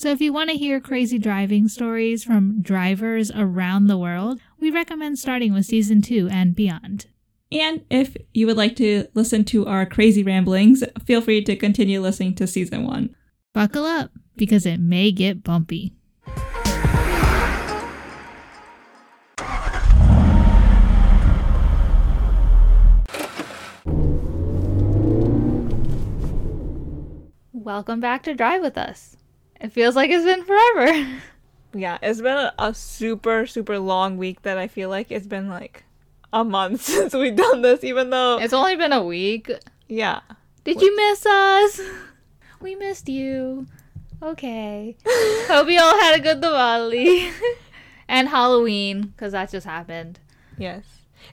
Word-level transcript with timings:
So 0.00 0.10
if 0.10 0.20
you 0.20 0.32
want 0.32 0.48
to 0.50 0.56
hear 0.56 0.78
crazy 0.78 1.18
driving 1.18 1.66
stories 1.66 2.22
from 2.22 2.62
drivers 2.62 3.32
around 3.32 3.88
the 3.88 3.98
world, 3.98 4.38
we 4.60 4.70
recommend 4.70 5.18
starting 5.18 5.52
with 5.52 5.66
season 5.66 6.02
two 6.02 6.28
and 6.30 6.54
beyond. 6.54 7.06
And 7.50 7.84
if 7.90 8.16
you 8.32 8.46
would 8.46 8.56
like 8.56 8.76
to 8.76 9.08
listen 9.14 9.44
to 9.46 9.66
our 9.66 9.84
crazy 9.86 10.22
ramblings, 10.22 10.84
feel 11.04 11.20
free 11.20 11.42
to 11.42 11.56
continue 11.56 12.00
listening 12.00 12.36
to 12.36 12.46
season 12.46 12.86
one. 12.86 13.16
Buckle 13.52 13.84
up, 13.84 14.12
because 14.36 14.66
it 14.66 14.78
may 14.78 15.10
get 15.10 15.42
bumpy. 15.42 15.94
Welcome 27.52 27.98
back 27.98 28.22
to 28.22 28.34
Drive 28.34 28.62
with 28.62 28.78
Us. 28.78 29.17
It 29.60 29.72
feels 29.72 29.96
like 29.96 30.10
it's 30.10 30.24
been 30.24 30.44
forever. 30.44 31.20
Yeah, 31.74 31.98
it's 32.02 32.20
been 32.20 32.36
a, 32.36 32.54
a 32.58 32.72
super, 32.74 33.46
super 33.46 33.78
long 33.78 34.16
week 34.16 34.42
that 34.42 34.56
I 34.56 34.68
feel 34.68 34.88
like 34.88 35.10
it's 35.10 35.26
been 35.26 35.48
like 35.48 35.84
a 36.32 36.44
month 36.44 36.82
since 36.94 37.12
we've 37.14 37.36
done 37.36 37.62
this, 37.62 37.84
even 37.84 38.10
though, 38.10 38.38
It's 38.38 38.52
only 38.54 38.76
been 38.76 38.92
a 38.92 39.02
week. 39.04 39.50
yeah. 39.88 40.20
Did 40.64 40.80
you 40.82 40.94
miss 40.96 41.24
us? 41.26 41.80
We 42.60 42.74
missed 42.74 43.08
you. 43.08 43.66
Okay. 44.20 44.96
Hope 45.46 45.68
you 45.68 45.80
all 45.80 45.98
had 46.00 46.16
a 46.18 46.20
good 46.20 46.40
Diwali. 46.42 47.32
and 48.08 48.28
Halloween, 48.28 49.02
because 49.16 49.30
that 49.32 49.50
just 49.52 49.64
happened. 49.64 50.18
Yes. 50.58 50.84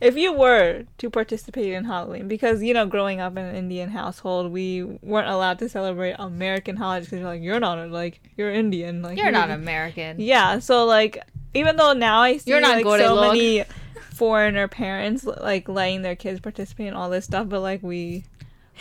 If 0.02 0.18
you 0.18 0.34
were 0.34 0.84
to 0.98 1.10
participate 1.10 1.72
in 1.72 1.86
Halloween, 1.86 2.28
because, 2.28 2.62
you 2.62 2.74
know, 2.74 2.86
growing 2.86 3.20
up 3.20 3.34
in 3.38 3.46
an 3.46 3.56
Indian 3.56 3.90
household, 3.90 4.52
we 4.52 4.84
weren't 4.84 5.30
allowed 5.30 5.60
to 5.60 5.70
celebrate 5.70 6.16
American 6.20 6.76
holidays 6.76 7.08
because 7.08 7.20
you're 7.20 7.30
like, 7.30 7.42
you're 7.42 7.60
not, 7.60 7.80
a, 7.80 7.86
like, 7.88 8.22
you're 8.38 8.52
Indian. 8.52 9.02
Like, 9.02 9.18
You're 9.18 9.28
you- 9.28 9.32
not 9.32 9.50
American. 9.52 10.20
Yeah, 10.20 10.60
so, 10.60 10.86
like, 10.86 11.20
even 11.54 11.78
though 11.78 11.94
now 11.94 12.20
I 12.22 12.38
see, 12.38 12.52
You're 12.52 12.62
not 12.62 12.84
like, 12.84 13.00
so 13.00 13.14
look. 13.16 13.34
many 13.34 13.64
foreigner 14.14 14.68
parents, 14.68 15.24
like, 15.26 15.70
letting 15.70 16.02
their 16.02 16.16
kids 16.16 16.40
participate 16.40 16.88
in 16.88 16.94
all 16.94 17.10
this 17.10 17.26
stuff, 17.26 17.48
but, 17.50 17.62
like, 17.62 17.82
we 17.82 18.26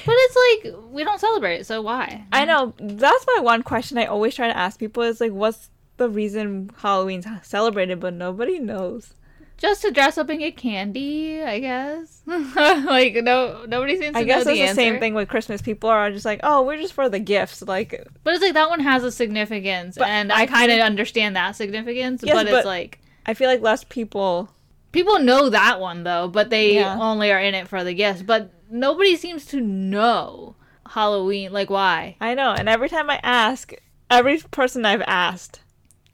But 0.04 0.14
it's 0.18 0.64
like, 0.64 0.74
we 0.90 1.04
don't 1.04 1.20
celebrate 1.20 1.60
it, 1.60 1.66
so 1.66 1.80
why? 1.80 2.24
I 2.32 2.44
know 2.44 2.74
that's 2.80 3.24
my 3.36 3.40
one 3.42 3.62
question 3.62 3.98
I 3.98 4.06
always 4.06 4.34
try 4.34 4.48
to 4.48 4.56
ask 4.56 4.78
people 4.80 5.04
is 5.04 5.20
like, 5.20 5.32
what's 5.32 5.70
the 5.96 6.08
reason 6.08 6.70
Halloween's 6.78 7.26
celebrated, 7.42 8.00
but 8.00 8.14
nobody 8.14 8.58
knows. 8.58 9.14
Just 9.56 9.82
to 9.82 9.90
dress 9.90 10.18
up 10.18 10.28
and 10.28 10.40
get 10.40 10.56
candy, 10.56 11.42
I 11.42 11.58
guess. 11.60 12.22
like, 12.26 13.14
no, 13.22 13.64
nobody 13.66 13.96
seems 13.98 14.14
to 14.14 14.18
I 14.18 14.24
guess 14.24 14.44
know 14.44 14.52
it's 14.52 14.60
the 14.60 14.66
the 14.66 14.74
same 14.74 14.98
thing 14.98 15.14
with 15.14 15.28
Christmas. 15.28 15.62
People 15.62 15.88
are 15.90 16.10
just 16.10 16.24
like, 16.24 16.40
oh, 16.42 16.62
we're 16.62 16.76
just 16.76 16.92
for 16.92 17.08
the 17.08 17.20
gifts. 17.20 17.62
Like, 17.62 18.04
But 18.24 18.34
it's 18.34 18.42
like, 18.42 18.54
that 18.54 18.68
one 18.68 18.80
has 18.80 19.04
a 19.04 19.12
significance, 19.12 19.96
But 19.96 20.08
and 20.08 20.32
I 20.32 20.42
I 20.42 20.46
kind 20.46 20.72
of 20.72 20.80
understand 20.80 21.36
that 21.36 21.54
significance, 21.56 22.22
Yes, 22.24 22.34
but 22.34 22.46
it's 22.48 22.66
like, 22.66 22.98
I 23.26 23.34
feel 23.34 23.48
like 23.48 23.62
less 23.62 23.84
people. 23.84 24.50
People 24.92 25.18
know 25.20 25.48
that 25.50 25.80
one 25.80 26.04
though, 26.04 26.28
but 26.28 26.50
they 26.50 26.74
Yeah. 26.74 26.98
only 27.00 27.30
are 27.32 27.40
in 27.40 27.54
it 27.54 27.68
for 27.68 27.82
the 27.84 27.94
gifts. 27.94 28.22
But 28.22 28.50
nobody 28.70 29.16
seems 29.16 29.44
to 29.46 29.60
know 29.60 30.56
Halloween. 30.90 31.52
Like 31.52 31.70
why? 31.70 32.16
I 32.20 32.34
know, 32.34 32.52
and 32.52 32.68
every 32.68 32.88
time 32.88 33.08
I 33.08 33.18
ask, 33.22 33.72
every 34.10 34.38
person 34.50 34.84
I've 34.84 35.02
asked, 35.02 35.60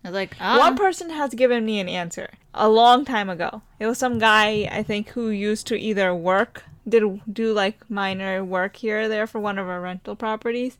It's 0.04 0.12
like 0.14 0.36
ah, 0.40 0.58
one 0.58 0.76
person 0.76 1.10
has 1.10 1.34
given 1.34 1.64
me 1.64 1.80
an 1.80 1.88
answer 1.88 2.30
a 2.54 2.68
long 2.68 3.04
time 3.04 3.30
ago. 3.30 3.62
It 3.78 3.86
was 3.86 3.98
some 3.98 4.18
guy 4.18 4.68
I 4.70 4.82
think 4.82 5.10
who 5.10 5.28
used 5.30 5.66
to 5.68 5.76
either 5.78 6.14
work, 6.14 6.64
did 6.88 7.02
do 7.32 7.52
like 7.52 7.88
minor 7.90 8.44
work 8.44 8.76
here 8.76 9.02
or 9.02 9.08
there 9.08 9.26
for 9.26 9.40
one 9.40 9.58
of 9.58 9.68
our 9.68 9.80
rental 9.80 10.16
properties. 10.16 10.76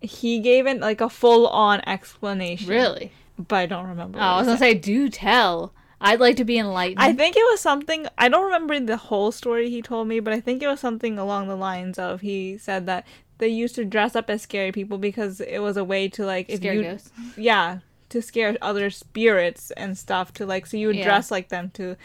He 0.00 0.40
gave 0.40 0.66
it 0.66 0.80
like 0.80 1.00
a 1.00 1.08
full 1.08 1.46
on 1.48 1.80
explanation. 1.86 2.68
really. 2.68 3.12
but 3.38 3.56
I 3.56 3.66
don't 3.66 3.88
remember. 3.88 4.18
Oh, 4.18 4.22
I 4.22 4.36
was 4.38 4.46
gonna 4.46 4.58
said. 4.58 4.64
say, 4.64 4.74
do 4.74 5.08
tell. 5.08 5.72
I'd 6.00 6.20
like 6.20 6.36
to 6.36 6.44
be 6.44 6.58
enlightened. 6.58 7.00
I 7.00 7.14
think 7.14 7.34
it 7.36 7.44
was 7.50 7.60
something. 7.60 8.06
I 8.18 8.28
don't 8.28 8.44
remember 8.44 8.78
the 8.78 8.98
whole 8.98 9.32
story 9.32 9.70
he 9.70 9.80
told 9.80 10.06
me, 10.06 10.20
but 10.20 10.34
I 10.34 10.40
think 10.40 10.62
it 10.62 10.66
was 10.68 10.80
something 10.80 11.18
along 11.18 11.48
the 11.48 11.56
lines 11.56 11.98
of 11.98 12.20
he 12.20 12.58
said 12.58 12.84
that 12.86 13.06
they 13.38 13.48
used 13.48 13.74
to 13.76 13.84
dress 13.86 14.14
up 14.14 14.28
as 14.28 14.42
scary 14.42 14.70
people 14.70 14.98
because 14.98 15.40
it 15.40 15.60
was 15.60 15.78
a 15.78 15.84
way 15.84 16.08
to 16.10 16.26
like 16.26 16.50
if 16.50 16.56
Scare 16.58 16.74
you 16.74 16.82
ghosts. 16.82 17.10
yeah 17.36 17.78
to 18.14 18.22
scare 18.22 18.56
other 18.62 18.88
spirits 18.90 19.70
and 19.72 19.96
stuff 19.98 20.32
to 20.34 20.46
like 20.46 20.66
so 20.66 20.76
you 20.76 20.86
would 20.88 20.96
Yeah. 20.96 21.04
dress 21.04 21.30
like 21.30 21.48
them 21.50 21.70
to 21.74 21.96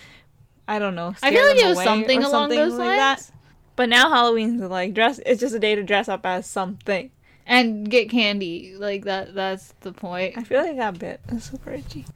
I 0.68 0.78
don't 0.78 0.94
know. 0.96 1.16
I 1.24 1.32
feel 1.32 1.48
like 1.48 1.58
them 1.58 1.66
it 1.66 1.70
was 1.76 1.84
something 1.84 2.24
along 2.24 2.50
those 2.50 2.74
like 2.74 2.98
lines. 3.00 3.32
But 3.76 3.90
now 3.90 4.10
Halloween's 4.10 4.62
like 4.62 4.94
dress. 4.94 5.20
It's 5.26 5.40
just 5.42 5.56
a 5.56 5.60
day 5.60 5.74
to 5.76 5.82
dress 5.84 6.08
up 6.10 6.26
as 6.26 6.46
something. 6.46 7.10
And 7.48 7.90
get 7.90 8.10
candy. 8.12 8.76
Like 8.78 9.06
that. 9.06 9.34
That's 9.34 9.74
the 9.82 9.92
point. 9.94 10.38
I 10.38 10.44
feel 10.44 10.62
like 10.62 10.78
that 10.78 11.00
bit. 11.00 11.22
That's 11.28 11.50
super 11.50 11.72
itchy. 11.72 12.06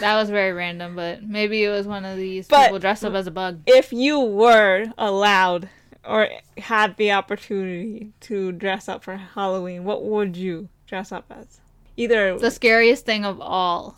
That 0.00 0.14
was 0.16 0.30
very 0.30 0.52
random, 0.52 0.94
but 0.96 1.22
maybe 1.24 1.62
it 1.64 1.68
was 1.70 1.86
one 1.86 2.04
of 2.04 2.16
these 2.16 2.46
But- 2.48 2.66
people 2.66 2.78
dressed 2.78 3.04
up 3.04 3.14
as 3.14 3.26
a 3.26 3.30
bug. 3.30 3.60
if 3.66 3.92
you 3.92 4.18
were 4.20 4.86
allowed 4.96 5.68
or 6.04 6.28
had 6.56 6.96
the 6.96 7.12
opportunity 7.12 8.12
to 8.20 8.52
dress 8.52 8.88
up 8.88 9.04
for 9.04 9.16
Halloween, 9.16 9.84
what 9.84 10.04
would 10.04 10.36
you 10.36 10.68
dress 10.86 11.12
up 11.12 11.26
as? 11.30 11.59
Either 11.96 12.38
The 12.38 12.50
scariest 12.50 13.04
thing 13.04 13.24
of 13.24 13.40
all, 13.40 13.96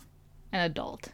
an 0.51 0.61
adult. 0.61 1.09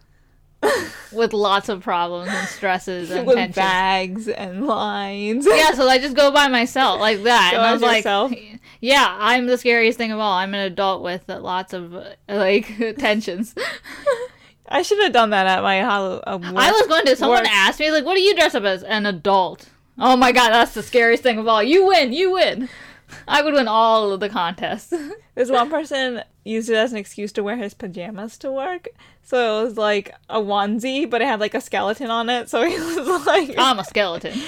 With 1.13 1.31
lots 1.33 1.69
of 1.69 1.81
problems 1.81 2.29
and 2.29 2.47
stresses 2.49 3.09
and 3.11 3.25
with 3.25 3.37
tensions. 3.37 3.55
bags 3.55 4.27
and 4.27 4.67
lines. 4.67 5.47
yeah, 5.49 5.71
so 5.71 5.87
I 5.87 5.97
just 5.99 6.15
go 6.17 6.31
by 6.31 6.49
myself 6.49 6.99
like 6.99 7.23
that. 7.23 7.51
Go 7.53 7.57
and 7.59 7.65
I 7.65 7.69
as 7.69 7.73
was 7.75 7.81
like, 7.81 7.97
yourself? 8.03 8.33
yeah, 8.81 9.15
I'm 9.19 9.47
the 9.47 9.57
scariest 9.57 9.97
thing 9.97 10.11
of 10.11 10.19
all. 10.19 10.33
I'm 10.33 10.53
an 10.53 10.59
adult 10.59 11.01
with 11.01 11.29
uh, 11.29 11.39
lots 11.39 11.71
of 11.73 11.95
uh, 11.95 12.09
like 12.27 12.75
tensions. 12.97 13.55
I 14.71 14.81
should 14.81 15.01
have 15.01 15.13
done 15.13 15.29
that 15.31 15.47
at 15.47 15.63
my 15.63 15.75
Halloween. 15.77 16.21
Uh, 16.27 16.39
I 16.57 16.71
was 16.71 16.87
going 16.87 17.05
to. 17.05 17.15
Someone 17.15 17.39
work. 17.43 17.51
asked 17.51 17.79
me 17.79 17.89
like, 17.91 18.05
"What 18.05 18.15
do 18.15 18.21
you 18.21 18.35
dress 18.35 18.53
up 18.53 18.63
as?" 18.65 18.83
An 18.83 19.05
adult. 19.05 19.69
Oh 19.97 20.15
my 20.17 20.31
god, 20.33 20.49
that's 20.51 20.73
the 20.73 20.83
scariest 20.83 21.23
thing 21.23 21.39
of 21.39 21.47
all. 21.47 21.63
You 21.63 21.87
win. 21.87 22.11
You 22.13 22.33
win. 22.33 22.69
I 23.27 23.41
would 23.41 23.53
win 23.53 23.67
all 23.67 24.11
of 24.11 24.19
the 24.19 24.29
contests. 24.29 24.93
There's 25.35 25.51
one 25.51 25.69
person 25.69 26.21
used 26.43 26.69
it 26.69 26.75
as 26.75 26.91
an 26.91 26.97
excuse 26.97 27.31
to 27.33 27.43
wear 27.43 27.55
his 27.57 27.73
pajamas 27.73 28.37
to 28.39 28.51
work. 28.51 28.87
So 29.23 29.61
it 29.61 29.63
was 29.65 29.77
like 29.77 30.13
a 30.29 30.39
onesie, 30.39 31.09
but 31.09 31.21
it 31.21 31.25
had 31.25 31.39
like 31.39 31.53
a 31.53 31.61
skeleton 31.61 32.09
on 32.09 32.29
it. 32.29 32.49
So 32.49 32.63
he 32.63 32.73
was 32.79 33.25
like, 33.25 33.53
I'm 33.57 33.79
a 33.79 33.83
skeleton. 33.85 34.39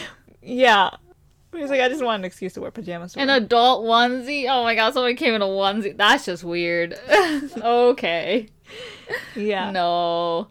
yeah. 0.42 0.90
He's 1.54 1.70
like, 1.70 1.82
I 1.82 1.90
just 1.90 2.02
want 2.04 2.22
an 2.22 2.26
excuse 2.26 2.54
to 2.54 2.62
wear 2.62 2.72
pajamas. 2.72 3.12
To 3.14 3.20
An 3.20 3.28
work. 3.28 3.42
adult 3.44 3.84
onesie. 3.86 4.46
Oh 4.50 4.64
my 4.64 4.74
god, 4.74 4.94
someone 4.94 5.16
came 5.18 5.34
in 5.34 5.42
a 5.42 5.46
onesie. 5.46 5.96
That's 5.98 6.26
just 6.26 6.44
weird. 6.46 6.98
okay. 7.58 8.48
yeah. 9.36 9.70
No. 9.72 10.48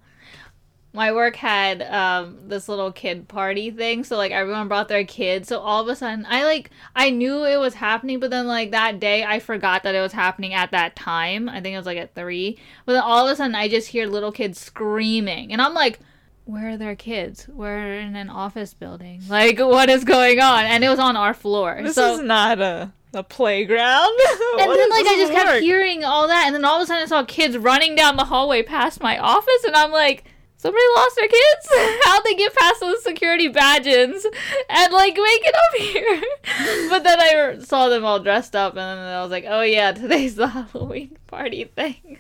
My 0.93 1.13
work 1.13 1.37
had 1.37 1.83
um 1.83 2.37
this 2.49 2.69
little 2.69 2.91
kid 2.91 3.29
party 3.29 3.71
thing, 3.71 4.03
so 4.03 4.17
like 4.17 4.33
everyone 4.33 4.67
brought 4.67 4.89
their 4.89 5.05
kids. 5.05 5.49
So 5.49 5.61
all 5.61 5.83
of 5.83 5.89
a 5.89 5.95
sudden, 5.95 6.27
I 6.29 6.45
like 6.45 6.71
I 6.97 7.11
knew 7.11 7.45
it 7.45 7.59
was 7.59 7.75
happening, 7.75 8.19
but 8.19 8.31
then 8.31 8.49
like 8.49 8.73
that 8.73 8.99
day, 8.99 9.25
I 9.25 9.39
forgot 9.39 9.85
that 9.85 9.95
it 9.95 10.01
was 10.01 10.13
happening 10.13 10.53
at 10.53 10.73
that 10.73 10.97
time. 10.97 11.49
I 11.49 11.61
think 11.61 11.75
it 11.75 11.77
was 11.77 11.87
like 11.87 11.99
at 11.99 12.15
three. 12.17 12.59
But 12.87 12.95
then 12.95 13.03
all 13.03 13.27
of 13.27 13.33
a 13.33 13.37
sudden, 13.37 13.55
I 13.55 13.69
just 13.69 13.89
hear 13.89 14.07
little 14.07 14.33
kids 14.33 14.59
screaming, 14.59 15.53
and 15.53 15.63
I'm 15.63 15.75
like, 15.75 16.01
"Where 16.45 16.71
are 16.71 16.77
their 16.77 16.97
kids? 16.97 17.47
We're 17.49 17.95
in 17.95 18.17
an 18.17 18.29
office 18.29 18.75
building. 18.75 19.23
Like, 19.29 19.61
what 19.61 19.91
is 19.91 20.03
going 20.03 20.41
on?" 20.41 20.65
And 20.65 20.83
it 20.83 20.89
was 20.89 20.99
on 20.99 21.17
our 21.17 21.35
floor. 21.35 21.79
This 21.85 21.95
so 21.95 22.15
is 22.15 22.21
not 22.21 22.61
a, 22.61 22.93
a 23.15 23.23
playground. 23.23 24.19
and 24.59 24.71
then 24.73 24.91
like 24.91 25.07
I 25.07 25.17
just 25.21 25.33
kept 25.33 25.63
hearing 25.63 26.03
all 26.03 26.27
that, 26.27 26.47
and 26.47 26.55
then 26.55 26.65
all 26.65 26.79
of 26.79 26.83
a 26.83 26.87
sudden 26.87 27.05
I 27.05 27.07
saw 27.07 27.25
kids 27.25 27.57
running 27.57 27.95
down 27.95 28.17
the 28.17 28.25
hallway 28.25 28.65
past 28.65 29.01
my 29.01 29.19
office, 29.19 29.63
and 29.65 29.77
I'm 29.77 29.93
like, 29.93 30.25
somebody 30.61 30.85
lost 30.95 31.17
their 31.17 31.29
kids? 31.29 31.69
How'd 32.05 32.25
they 32.25 32.35
get 32.35 32.55
past 32.55 32.81
those 32.81 33.03
security 33.03 33.49
badges 33.49 34.27
and 34.69 34.93
like 34.93 35.15
make 35.15 35.43
it 35.47 35.55
up 35.55 35.81
here? 35.81 36.89
but 36.91 37.03
then 37.03 37.19
I 37.19 37.59
saw 37.61 37.89
them 37.89 38.05
all 38.05 38.21
dressed 38.21 38.55
up, 38.55 38.73
and 38.73 38.79
then 38.79 38.99
I 38.99 39.23
was 39.23 39.31
like, 39.31 39.47
oh 39.49 39.63
yeah, 39.63 39.93
today's 39.93 40.35
the 40.35 40.49
Halloween 40.49 41.17
party 41.27 41.65
thing. 41.65 42.19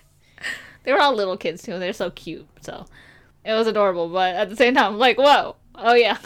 They 0.85 0.93
were 0.93 1.01
all 1.01 1.15
little 1.15 1.37
kids 1.37 1.63
too, 1.63 1.79
they're 1.79 1.93
so 1.93 2.11
cute, 2.11 2.49
so 2.63 2.87
it 3.45 3.53
was 3.53 3.67
adorable. 3.67 4.09
But 4.09 4.35
at 4.35 4.49
the 4.49 4.57
same 4.57 4.75
time, 4.75 4.95
I'm 4.95 4.99
like, 4.99 5.19
whoa, 5.19 5.57
oh 5.75 5.95
yeah, 5.95 6.17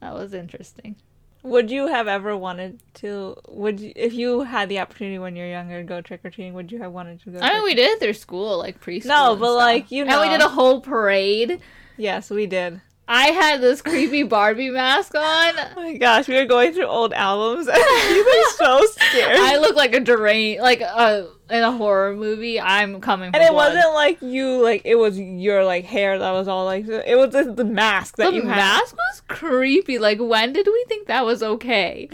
that 0.00 0.12
was 0.12 0.34
interesting. 0.34 0.96
Would 1.42 1.70
you 1.70 1.86
have 1.86 2.08
ever 2.08 2.36
wanted 2.36 2.80
to? 2.94 3.36
Would 3.48 3.80
you, 3.80 3.92
if 3.94 4.12
you 4.12 4.40
had 4.42 4.68
the 4.68 4.80
opportunity 4.80 5.18
when 5.18 5.36
you're 5.36 5.48
younger 5.48 5.78
to 5.78 5.84
go 5.84 6.00
trick 6.00 6.20
or 6.24 6.30
treating? 6.30 6.54
Would 6.54 6.72
you 6.72 6.78
have 6.78 6.92
wanted 6.92 7.22
to 7.22 7.30
go? 7.30 7.38
I 7.40 7.54
mean, 7.54 7.64
we 7.64 7.74
did 7.74 7.90
it 7.90 8.00
through 8.00 8.14
school, 8.14 8.58
like 8.58 8.80
preschool. 8.80 9.06
No, 9.06 9.36
but, 9.36 9.46
stuff. 9.46 9.56
like, 9.56 9.90
you 9.90 10.04
know, 10.04 10.22
and 10.22 10.30
we 10.30 10.36
did 10.36 10.44
a 10.44 10.48
whole 10.48 10.80
parade. 10.80 11.60
yes, 11.96 12.30
we 12.30 12.46
did. 12.46 12.80
I 13.08 13.26
had 13.28 13.60
this 13.60 13.82
creepy 13.82 14.24
Barbie 14.24 14.70
mask 14.70 15.14
on. 15.14 15.54
Oh 15.76 15.82
my 15.82 15.96
gosh, 15.98 16.26
we 16.26 16.34
were 16.34 16.46
going 16.46 16.72
through 16.72 16.86
old 16.86 17.12
albums 17.12 17.68
and 17.68 17.76
you 18.10 18.24
were 18.24 18.50
so 18.56 18.84
scared. 18.86 19.36
I 19.38 19.58
look 19.58 19.76
like 19.76 19.94
a 19.94 20.00
deranged, 20.00 20.60
like 20.62 20.80
a 20.80 21.28
in 21.50 21.62
a 21.62 21.70
horror 21.70 22.14
movie. 22.14 22.60
I'm 22.60 23.00
coming. 23.00 23.30
For 23.30 23.36
and 23.36 23.44
it 23.44 23.52
blood. 23.52 23.74
wasn't 23.74 23.94
like 23.94 24.20
you, 24.22 24.62
like 24.62 24.82
it 24.84 24.96
was 24.96 25.18
your 25.18 25.64
like 25.64 25.84
hair 25.84 26.18
that 26.18 26.32
was 26.32 26.48
all 26.48 26.64
like. 26.64 26.88
It 26.88 27.16
was 27.16 27.32
just 27.32 27.56
the 27.56 27.64
mask 27.64 28.16
that 28.16 28.30
the 28.30 28.36
you 28.36 28.42
had. 28.42 28.56
mask 28.56 28.96
was 28.96 29.22
creepy. 29.28 29.98
Like, 29.98 30.18
when 30.18 30.52
did 30.52 30.66
we 30.66 30.84
think 30.88 31.06
that 31.08 31.24
was 31.24 31.42
okay? 31.42 32.08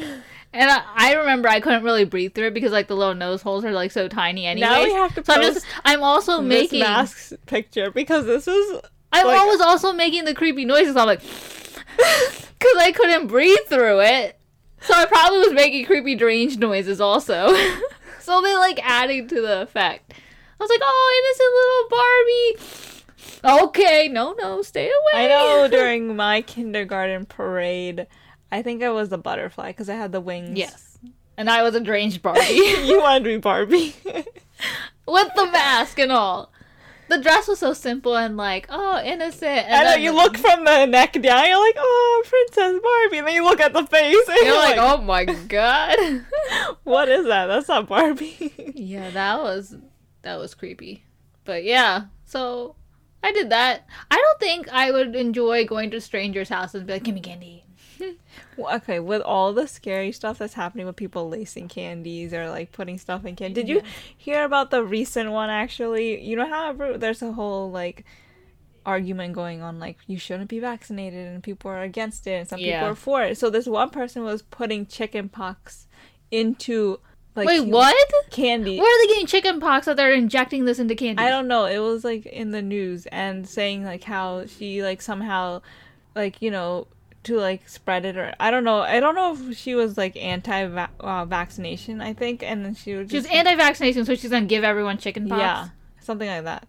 And 0.52 0.70
I, 0.70 0.82
I 0.94 1.14
remember 1.14 1.48
I 1.48 1.60
couldn't 1.60 1.84
really 1.84 2.04
breathe 2.04 2.34
through 2.34 2.48
it 2.48 2.54
because 2.54 2.72
like 2.72 2.88
the 2.88 2.96
little 2.96 3.14
nose 3.14 3.40
holes 3.42 3.64
are 3.64 3.72
like 3.72 3.90
so 3.92 4.08
tiny 4.08 4.44
anyway. 4.44 4.66
Now 4.68 4.82
we 4.82 4.92
have 4.92 5.14
to 5.14 5.24
So 5.24 5.32
I'm 5.34 5.42
just 5.42 5.64
I'm 5.84 6.02
also 6.02 6.42
making 6.42 6.80
mask's 6.80 7.32
picture 7.46 7.90
because 7.90 8.26
this 8.26 8.46
was. 8.46 8.82
I'm 9.12 9.26
like- 9.26 9.40
always 9.40 9.60
also 9.60 9.92
making 9.92 10.24
the 10.24 10.34
creepy 10.34 10.64
noises. 10.64 10.96
I'm 10.96 11.06
like, 11.06 11.20
because 11.96 12.76
I 12.78 12.92
couldn't 12.94 13.26
breathe 13.26 13.58
through 13.66 14.00
it, 14.00 14.38
so 14.80 14.94
I 14.94 15.06
probably 15.06 15.40
was 15.40 15.52
making 15.52 15.86
creepy 15.86 16.14
deranged 16.14 16.58
noises 16.60 17.00
also. 17.00 17.54
so 18.20 18.40
they 18.40 18.56
like 18.56 18.80
adding 18.82 19.28
to 19.28 19.40
the 19.40 19.62
effect. 19.62 20.12
I 20.14 20.64
was 20.64 20.70
like, 20.70 20.80
oh, 20.82 22.54
innocent 22.58 22.62
little 22.64 23.60
Barbie. 23.60 23.68
Okay, 23.68 24.08
no, 24.08 24.32
no, 24.38 24.62
stay 24.62 24.86
away. 24.86 25.24
I 25.24 25.28
know 25.28 25.68
during 25.70 26.14
my 26.16 26.42
kindergarten 26.42 27.26
parade, 27.26 28.06
I 28.50 28.62
think 28.62 28.82
I 28.82 28.90
was 28.90 29.10
a 29.12 29.18
butterfly 29.18 29.70
because 29.70 29.88
I 29.88 29.94
had 29.94 30.12
the 30.12 30.20
wings. 30.20 30.56
Yes, 30.58 30.98
and 31.36 31.50
I 31.50 31.62
was 31.62 31.74
a 31.74 31.80
deranged 31.80 32.22
Barbie 32.22 32.42
you 32.84 33.00
wanted 33.00 33.24
to 33.24 33.30
be 33.30 33.36
Barbie. 33.38 33.94
with 35.06 35.34
the 35.34 35.46
mask 35.52 35.98
and 35.98 36.12
all. 36.12 36.52
The 37.12 37.20
dress 37.20 37.46
was 37.46 37.58
so 37.58 37.74
simple 37.74 38.16
and 38.16 38.38
like, 38.38 38.66
oh, 38.70 38.98
innocent. 39.04 39.66
And 39.68 39.74
I 39.74 39.82
know 39.84 39.96
you 39.96 40.14
look 40.14 40.38
from 40.38 40.64
the 40.64 40.86
neck 40.86 41.12
down, 41.12 41.46
you're 41.46 41.58
like, 41.58 41.74
oh, 41.76 42.24
Princess 42.26 42.80
Barbie, 42.82 43.18
and 43.18 43.26
then 43.26 43.34
you 43.34 43.44
look 43.44 43.60
at 43.60 43.74
the 43.74 43.84
face, 43.84 44.28
and 44.28 44.38
You're 44.46 44.56
like, 44.56 44.78
oh 44.78 44.96
my 45.02 45.26
god. 45.26 45.94
what 46.84 47.10
is 47.10 47.26
that? 47.26 47.48
That's 47.48 47.68
not 47.68 47.86
Barbie. 47.86 48.54
Yeah, 48.74 49.10
that 49.10 49.42
was 49.42 49.76
that 50.22 50.38
was 50.38 50.54
creepy. 50.54 51.04
But 51.44 51.64
yeah, 51.64 52.04
so 52.24 52.76
I 53.22 53.30
did 53.32 53.50
that. 53.50 53.86
I 54.10 54.16
don't 54.16 54.40
think 54.40 54.68
I 54.70 54.90
would 54.90 55.14
enjoy 55.14 55.66
going 55.66 55.90
to 55.90 56.00
strangers' 56.00 56.48
houses 56.48 56.76
and 56.76 56.86
be 56.86 56.94
like, 56.94 57.02
"Give 57.02 57.14
me 57.14 57.20
candy." 57.20 57.66
Well, 58.56 58.74
okay, 58.76 59.00
with 59.00 59.22
all 59.22 59.52
the 59.52 59.66
scary 59.66 60.12
stuff 60.12 60.38
that's 60.38 60.54
happening 60.54 60.86
with 60.86 60.96
people 60.96 61.28
lacing 61.28 61.68
candies 61.68 62.32
or 62.34 62.48
like 62.50 62.72
putting 62.72 62.98
stuff 62.98 63.24
in 63.24 63.36
candy, 63.36 63.54
did 63.54 63.68
you 63.68 63.82
hear 64.16 64.44
about 64.44 64.70
the 64.70 64.84
recent 64.84 65.30
one? 65.30 65.50
Actually, 65.50 66.22
you 66.22 66.36
know 66.36 66.48
how 66.48 66.72
there's 66.96 67.22
a 67.22 67.32
whole 67.32 67.70
like 67.70 68.04
argument 68.84 69.32
going 69.34 69.62
on, 69.62 69.78
like 69.78 69.98
you 70.06 70.18
shouldn't 70.18 70.48
be 70.50 70.58
vaccinated, 70.58 71.26
and 71.28 71.42
people 71.42 71.70
are 71.70 71.82
against 71.82 72.26
it, 72.26 72.32
and 72.32 72.48
some 72.48 72.60
Yeah. 72.60 72.80
people 72.80 72.88
are 72.88 72.94
for 72.94 73.22
it. 73.22 73.38
So 73.38 73.50
this 73.50 73.66
one 73.66 73.90
person 73.90 74.24
was 74.24 74.42
putting 74.42 74.86
chicken 74.86 75.28
pox 75.28 75.86
into 76.30 76.98
like 77.34 77.46
Wait, 77.46 77.60
what? 77.66 77.96
candy. 78.30 78.78
Where 78.78 78.86
are 78.86 79.02
they 79.06 79.12
getting 79.14 79.26
chicken 79.26 79.60
pox 79.60 79.86
that 79.86 79.96
they're 79.96 80.12
injecting 80.12 80.64
this 80.64 80.78
into 80.78 80.94
candy? 80.94 81.22
I 81.22 81.30
don't 81.30 81.48
know. 81.48 81.64
It 81.66 81.78
was 81.78 82.04
like 82.04 82.26
in 82.26 82.50
the 82.50 82.62
news 82.62 83.06
and 83.06 83.48
saying 83.48 83.84
like 83.84 84.04
how 84.04 84.46
she 84.46 84.82
like 84.82 85.00
somehow 85.00 85.62
like 86.14 86.42
you 86.42 86.50
know 86.50 86.88
to 87.24 87.36
like 87.36 87.68
spread 87.68 88.04
it 88.04 88.16
or 88.16 88.34
I 88.40 88.50
don't 88.50 88.64
know. 88.64 88.80
I 88.80 89.00
don't 89.00 89.14
know 89.14 89.32
if 89.34 89.56
she 89.56 89.74
was 89.74 89.96
like 89.96 90.16
anti 90.16 90.64
uh, 91.00 91.24
vaccination. 91.24 92.00
I 92.00 92.12
think 92.14 92.42
and 92.42 92.64
then 92.64 92.74
she 92.74 92.94
was 92.94 93.10
She 93.10 93.16
was 93.16 93.26
anti-vaccination, 93.26 94.04
so 94.04 94.14
she's 94.14 94.30
gonna 94.30 94.46
give 94.46 94.64
everyone 94.64 94.98
chicken 94.98 95.28
pox. 95.28 95.40
yeah 95.40 95.68
something 96.00 96.28
like 96.28 96.44
that. 96.44 96.66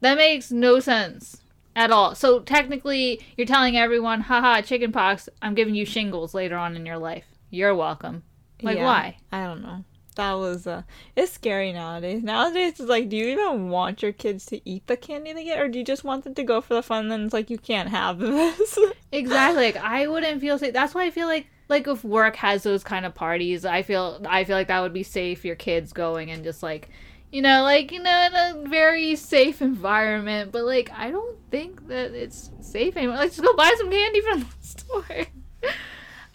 that 0.00 0.16
makes 0.18 0.50
no 0.50 0.78
sense 0.80 1.40
at 1.74 1.90
all. 1.90 2.14
So 2.14 2.40
technically, 2.40 3.20
you're 3.36 3.46
telling 3.46 3.76
everyone, 3.76 4.20
"Haha, 4.20 4.60
chicken 4.60 4.92
pox. 4.92 5.28
I'm 5.40 5.54
giving 5.54 5.74
you 5.74 5.86
shingles 5.86 6.34
later 6.34 6.56
on 6.56 6.76
in 6.76 6.84
your 6.86 6.98
life. 6.98 7.24
You're 7.50 7.74
welcome." 7.74 8.22
Like 8.62 8.76
Yeah. 8.76 8.84
why? 8.84 9.16
I 9.32 9.44
don't 9.44 9.62
know. 9.62 9.84
That 10.16 10.34
was 10.34 10.66
uh 10.66 10.82
it's 11.16 11.32
scary 11.32 11.72
nowadays. 11.72 12.22
Nowadays 12.22 12.72
it's 12.78 12.88
like 12.88 13.08
do 13.08 13.16
you 13.16 13.26
even 13.26 13.68
want 13.70 14.02
your 14.02 14.12
kids 14.12 14.46
to 14.46 14.60
eat 14.68 14.86
the 14.86 14.96
candy 14.96 15.32
they 15.32 15.44
get 15.44 15.58
or 15.60 15.68
do 15.68 15.78
you 15.78 15.84
just 15.84 16.04
want 16.04 16.24
them 16.24 16.34
to 16.34 16.42
go 16.42 16.60
for 16.60 16.74
the 16.74 16.82
fun 16.82 17.04
and 17.04 17.10
then 17.12 17.24
it's 17.24 17.34
like 17.34 17.50
you 17.50 17.58
can't 17.58 17.88
have 17.88 18.18
this? 18.18 18.78
Exactly. 19.12 19.66
Like 19.66 19.76
I 19.76 20.08
wouldn't 20.08 20.40
feel 20.40 20.58
safe. 20.58 20.72
That's 20.72 20.92
why 20.92 21.04
I 21.04 21.10
feel 21.12 21.28
like 21.28 21.46
like 21.68 21.86
if 21.86 22.02
work 22.04 22.34
has 22.36 22.64
those 22.64 22.82
kind 22.82 23.06
of 23.06 23.14
parties, 23.14 23.64
I 23.64 23.82
feel 23.82 24.20
I 24.28 24.42
feel 24.44 24.56
like 24.56 24.68
that 24.68 24.80
would 24.80 24.92
be 24.92 25.04
safe. 25.04 25.44
Your 25.44 25.54
kids 25.54 25.92
going 25.92 26.30
and 26.32 26.42
just 26.42 26.62
like 26.62 26.88
you 27.30 27.42
know, 27.42 27.62
like 27.62 27.90
you 27.92 28.02
know, 28.02 28.26
in 28.26 28.34
a 28.34 28.68
very 28.68 29.16
safe 29.16 29.62
environment. 29.62 30.50
But 30.52 30.64
like 30.64 30.90
I 30.92 31.10
don't 31.10 31.36
think 31.50 31.86
that 31.88 32.12
it's 32.12 32.50
safe 32.60 32.96
anymore. 32.96 33.16
Like 33.16 33.30
just 33.30 33.42
go 33.42 33.54
buy 33.54 33.72
some 33.76 33.90
candy 33.90 34.20
from 34.20 34.40
the 34.40 34.46
store. 34.60 35.26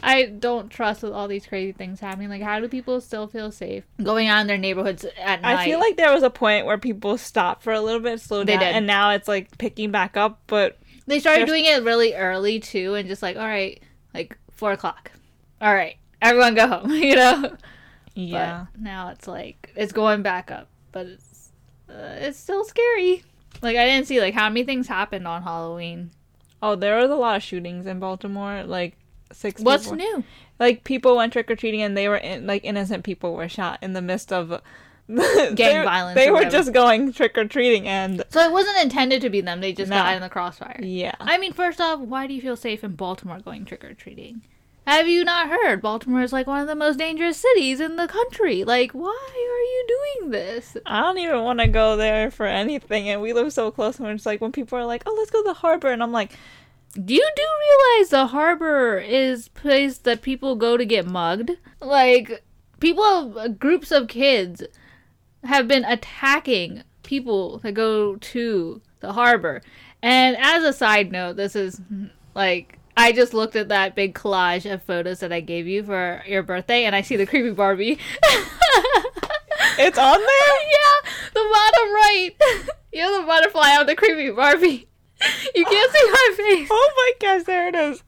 I 0.02 0.26
don't 0.26 0.70
trust 0.70 1.04
with 1.04 1.12
all 1.12 1.28
these 1.28 1.46
crazy 1.46 1.72
things 1.74 2.00
happening. 2.00 2.30
Like, 2.30 2.42
how 2.42 2.60
do 2.60 2.68
people 2.70 3.02
still 3.02 3.28
feel 3.28 3.52
safe 3.52 3.84
going 4.02 4.28
out 4.28 4.40
in 4.42 4.48
their 4.48 4.58
neighborhoods 4.58 5.06
at 5.20 5.42
night? 5.42 5.58
I 5.60 5.66
feel 5.66 5.80
like 5.80 5.98
there 5.98 6.14
was 6.14 6.24
a 6.24 6.30
point 6.30 6.66
where 6.66 6.78
people 6.78 7.18
stopped 7.18 7.64
for 7.64 7.74
a 7.74 7.82
little 7.82 8.00
bit, 8.00 8.22
slowed 8.22 8.48
They 8.48 8.54
down, 8.54 8.60
did. 8.62 8.76
and 8.76 8.88
now 8.88 9.12
it's 9.12 9.28
like 9.28 9.58
picking 9.58 9.92
back 9.92 10.16
up. 10.16 10.40
But 10.48 10.80
They 11.06 11.20
started 11.20 11.48
There's- 11.48 11.50
doing 11.50 11.66
it 11.66 11.84
really 11.84 12.14
early 12.14 12.60
too, 12.60 12.96
and 12.96 13.08
just 13.10 13.22
like, 13.22 13.36
all 13.36 13.46
right, 13.46 13.82
like 14.14 14.38
four 14.52 14.72
o'clock. 14.72 15.12
All 15.62 15.74
right, 15.74 15.98
everyone 16.22 16.56
go 16.56 16.68
home. 16.68 16.92
You 16.94 17.16
know. 17.16 17.58
yeah, 18.16 18.66
But 18.72 18.82
now 18.82 19.10
it's 19.10 19.28
like 19.28 19.72
it's 19.76 19.92
going 19.92 20.22
back 20.22 20.50
up, 20.52 20.68
but 20.92 21.06
it's 21.08 21.50
uh, 21.90 22.16
it's 22.20 22.40
still 22.40 22.64
scary. 22.64 23.24
Like 23.62 23.76
I 23.76 23.86
didn't 23.86 24.08
see 24.08 24.22
like 24.22 24.34
how 24.34 24.48
many 24.50 24.64
things 24.64 24.88
happened 24.88 25.28
on 25.28 25.44
Halloween. 25.44 26.12
oh, 26.62 26.76
there 26.76 26.98
was 26.98 27.10
a 27.10 27.16
lot 27.16 27.36
of 27.38 27.44
shootings 27.44 27.86
in 27.86 28.00
Baltimore. 28.00 28.64
Like 28.64 28.96
six. 29.32 29.62
What's 29.62 29.84
people- 29.86 29.98
new? 29.98 30.24
Like 30.60 30.84
people 30.84 31.16
went 31.16 31.32
trick 31.34 31.50
or 31.50 31.56
treating, 31.56 31.82
and 31.82 31.96
they 31.96 32.10
were 32.10 32.18
in, 32.18 32.46
like 32.48 32.64
innocent 32.66 33.04
people 33.04 33.34
were 33.34 33.48
shot 33.48 33.80
in 33.82 33.94
the 33.94 34.02
midst 34.02 34.34
of 34.34 34.62
gang 35.56 35.84
violence 35.86 36.16
They 36.16 36.30
were 36.30 36.46
just 36.46 36.74
going 36.74 37.14
trick 37.14 37.38
or 37.38 37.46
treating, 37.46 37.88
and 37.88 38.24
So 38.30 38.42
it 38.42 38.52
wasn't 38.52 38.78
intended 38.84 39.22
to 39.22 39.30
be 39.30 39.42
them. 39.42 39.62
They 39.62 39.74
just 39.74 39.90
No. 39.90 39.98
got 39.98 40.16
in 40.16 40.22
the 40.22 40.30
crossfire. 40.30 40.80
yeah, 40.84 41.16
I 41.20 41.38
mean, 41.38 41.54
first 41.54 41.80
off, 41.82 42.00
why 42.00 42.28
do 42.28 42.34
you 42.34 42.42
feel 42.42 42.56
safe 42.56 42.84
in 42.84 42.96
Baltimore 42.96 43.40
going 43.40 43.66
trick 43.66 43.84
or 43.84 43.94
treating? 43.94 44.42
Have 44.88 45.08
you 45.08 45.24
not 45.24 45.50
heard? 45.50 45.82
Baltimore 45.82 46.22
is 46.24 46.34
like 46.34 46.48
one 46.48 46.62
of 46.62 46.68
the 46.68 46.76
most 46.76 46.98
dangerous 46.98 47.38
cities 47.38 47.80
in 47.80 47.96
the 47.96 48.08
country. 48.08 48.64
Like, 48.64 48.92
why 48.92 49.28
are 49.34 49.62
you 49.62 49.86
doing 50.20 50.32
this? 50.32 50.76
I 50.86 51.02
don't 51.02 51.20
even 51.20 51.44
want 51.44 51.60
to 51.60 51.68
go 51.68 51.96
there 51.96 52.32
for 52.32 52.48
anything. 52.48 53.08
And 53.08 53.22
we 53.22 53.32
live 53.34 53.54
so 53.54 53.70
close, 53.72 54.00
and 54.00 54.08
it's 54.10 54.26
like 54.26 54.42
when 54.42 54.52
people 54.52 54.80
are 54.80 54.86
like, 54.86 55.04
"Oh, 55.06 55.14
let's 55.18 55.30
go 55.30 55.44
to 55.44 55.48
the 55.48 55.54
harbor," 55.54 55.90
and 55.90 56.02
I'm 56.02 56.12
like, 56.12 56.32
Do 56.94 57.14
you 57.14 57.30
do 57.36 57.44
realize 57.44 58.10
the 58.10 58.28
harbor 58.28 58.98
is 58.98 59.48
place 59.50 60.00
that 60.00 60.22
people 60.24 60.56
go 60.56 60.76
to 60.76 60.86
get 60.86 61.06
mugged? 61.06 61.52
Like 61.80 62.44
people 62.80 63.38
uh, 63.38 63.48
groups 63.50 63.92
of 63.92 64.08
kids 64.08 64.64
have 65.44 65.68
been 65.68 65.86
attacking 65.86 66.84
people 67.04 67.60
that 67.60 67.74
go 67.74 68.16
to 68.16 68.82
the 69.02 69.14
harbor. 69.14 69.62
And 70.02 70.36
as 70.38 70.64
a 70.64 70.74
side 70.74 71.12
note, 71.12 71.36
this 71.36 71.56
is 71.56 71.80
like 72.34 72.80
I 72.98 73.12
just 73.12 73.34
looked 73.34 73.56
at 73.56 73.70
that 73.70 73.96
big 73.96 74.16
collage 74.16 74.72
of 74.72 74.82
photos 74.84 75.20
that 75.20 75.32
I 75.32 75.42
gave 75.42 75.68
you 75.68 75.84
for 75.84 76.24
your 76.28 76.44
birthday 76.44 76.86
and 76.86 76.96
I 76.96 77.02
see 77.02 77.16
the 77.16 77.28
creepy 77.28 77.52
Barbie. 77.52 78.00
"It's 79.78 79.98
on 79.98 80.20
there." 80.20 80.62
yeah, 80.72 81.10
the 81.34 81.50
bottom 81.54 81.94
right. 81.94 82.32
You're 82.92 83.22
the 83.22 83.28
butterfly. 83.28 83.76
I'm 83.78 83.86
the 83.86 83.96
creepy 83.96 84.32
Barbie. 84.32 84.89
You 85.56 85.66
can't 85.66 85.92
see 85.92 86.10
my 86.12 86.34
face. 86.38 86.68
Oh 86.72 86.94
my 86.96 87.28
gosh, 87.28 87.44
there 87.46 87.68
it 87.68 87.76
is. 87.76 88.04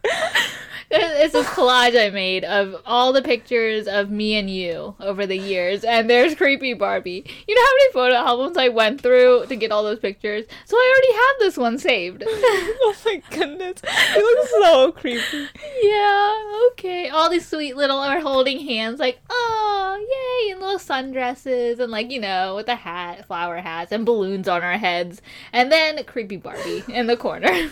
It's 0.94 1.34
this 1.34 1.48
collage 1.48 2.00
I 2.00 2.10
made 2.10 2.44
of 2.44 2.82
all 2.86 3.14
the 3.14 3.22
pictures 3.22 3.88
of 3.88 4.10
me 4.10 4.36
and 4.36 4.50
you 4.50 4.96
over 5.00 5.26
the 5.26 5.38
years, 5.38 5.84
and 5.84 6.10
there's 6.10 6.36
creepy 6.36 6.74
Barbie. 6.74 7.26
You 7.48 7.56
know 7.56 7.62
how 7.62 7.74
many 7.74 7.94
photo 7.94 8.16
albums 8.16 8.58
I 8.58 8.68
went 8.68 9.02
through 9.02 9.46
to 9.48 9.56
get 9.56 9.72
all 9.72 9.84
those 9.84 10.00
pictures? 10.00 10.46
So 10.66 10.76
I 10.76 10.94
already 10.94 11.14
have 11.14 11.36
this 11.40 11.58
one 11.58 11.78
saved. 11.78 12.24
oh 12.28 12.96
my 13.06 13.22
goodness, 13.30 13.82
you 14.16 14.36
look 14.36 14.48
so 14.48 14.92
creepy. 14.92 15.48
yeah, 15.82 16.68
okay. 16.72 17.10
All 17.10 17.30
these 17.30 17.48
sweet 17.48 17.78
little 17.78 18.00
are 18.00 18.20
holding 18.20 18.60
hands, 18.60 19.00
like, 19.00 19.20
oh, 19.30 19.98
yay, 20.00 20.52
and 20.52 20.62
little 20.62 20.80
sundresses, 20.80 21.80
and 21.80 21.92
like, 21.92 22.12
you 22.12 22.20
know, 22.20 22.56
with 22.56 22.68
a 22.68 22.76
hat, 22.76 23.28
flower 23.28 23.58
hats, 23.58 23.92
and 23.92 24.06
balloons 24.06 24.48
on 24.48 24.62
our 24.62 24.78
heads. 24.78 25.22
And 25.54 25.72
then 25.72 26.04
creepy 26.04 26.38
Barbie 26.38 26.84
in 26.90 27.08
the 27.08 27.18
corner. 27.18 27.52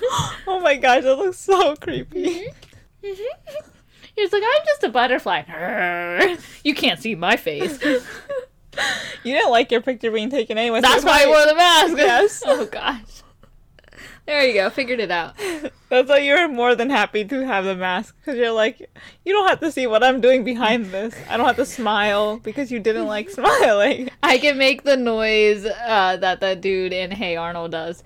Oh 0.48 0.60
my 0.62 0.76
gosh, 0.78 1.04
that 1.04 1.16
looks 1.16 1.38
so 1.38 1.76
creepy. 1.76 2.26
Mm-hmm. 2.26 2.69
He's 4.16 4.34
like, 4.34 4.44
I'm 4.44 4.66
just 4.66 4.84
a 4.84 4.90
butterfly. 4.90 5.44
You 6.64 6.76
can't 6.76 7.00
see 7.00 7.16
my 7.16 7.38
face. 7.38 7.80
You 9.24 9.34
didn't 9.34 9.52
like 9.52 9.72
your 9.72 9.82
picture 9.82 10.10
being 10.12 10.30
taken 10.30 10.58
anyway. 10.58 10.80
That's 10.80 11.04
why 11.04 11.24
I 11.24 11.28
wore 11.28 11.46
the 11.46 11.56
mask. 11.56 11.98
Yes. 11.98 12.44
Oh 12.46 12.66
gosh. 12.66 13.24
There 14.26 14.46
you 14.46 14.54
go. 14.54 14.70
Figured 14.70 15.00
it 15.00 15.12
out. 15.12 15.36
That's 15.90 16.08
why 16.08 16.20
you're 16.20 16.48
more 16.48 16.76
than 16.76 16.90
happy 16.90 17.26
to 17.26 17.46
have 17.46 17.66
the 17.66 17.76
mask 17.76 18.16
because 18.20 18.38
you're 18.38 18.52
like, 18.52 18.90
you 19.26 19.34
don't 19.34 19.50
have 19.50 19.60
to 19.62 19.72
see 19.72 19.88
what 19.88 20.04
I'm 20.04 20.22
doing 20.22 20.44
behind 20.44 20.86
this. 20.88 21.16
I 21.28 21.36
don't 21.36 21.48
have 21.48 21.56
to 21.58 21.66
smile 21.66 22.38
because 22.38 22.72
you 22.72 22.80
didn't 22.80 23.08
like 23.08 23.30
smiling. 23.32 24.12
I 24.24 24.38
can 24.38 24.58
make 24.58 24.84
the 24.84 24.96
noise 24.96 25.66
uh, 25.66 26.18
that 26.18 26.40
the 26.40 26.56
dude 26.56 26.94
in 26.94 27.12
Hey 27.12 27.36
Arnold 27.36 27.72
does 27.72 28.04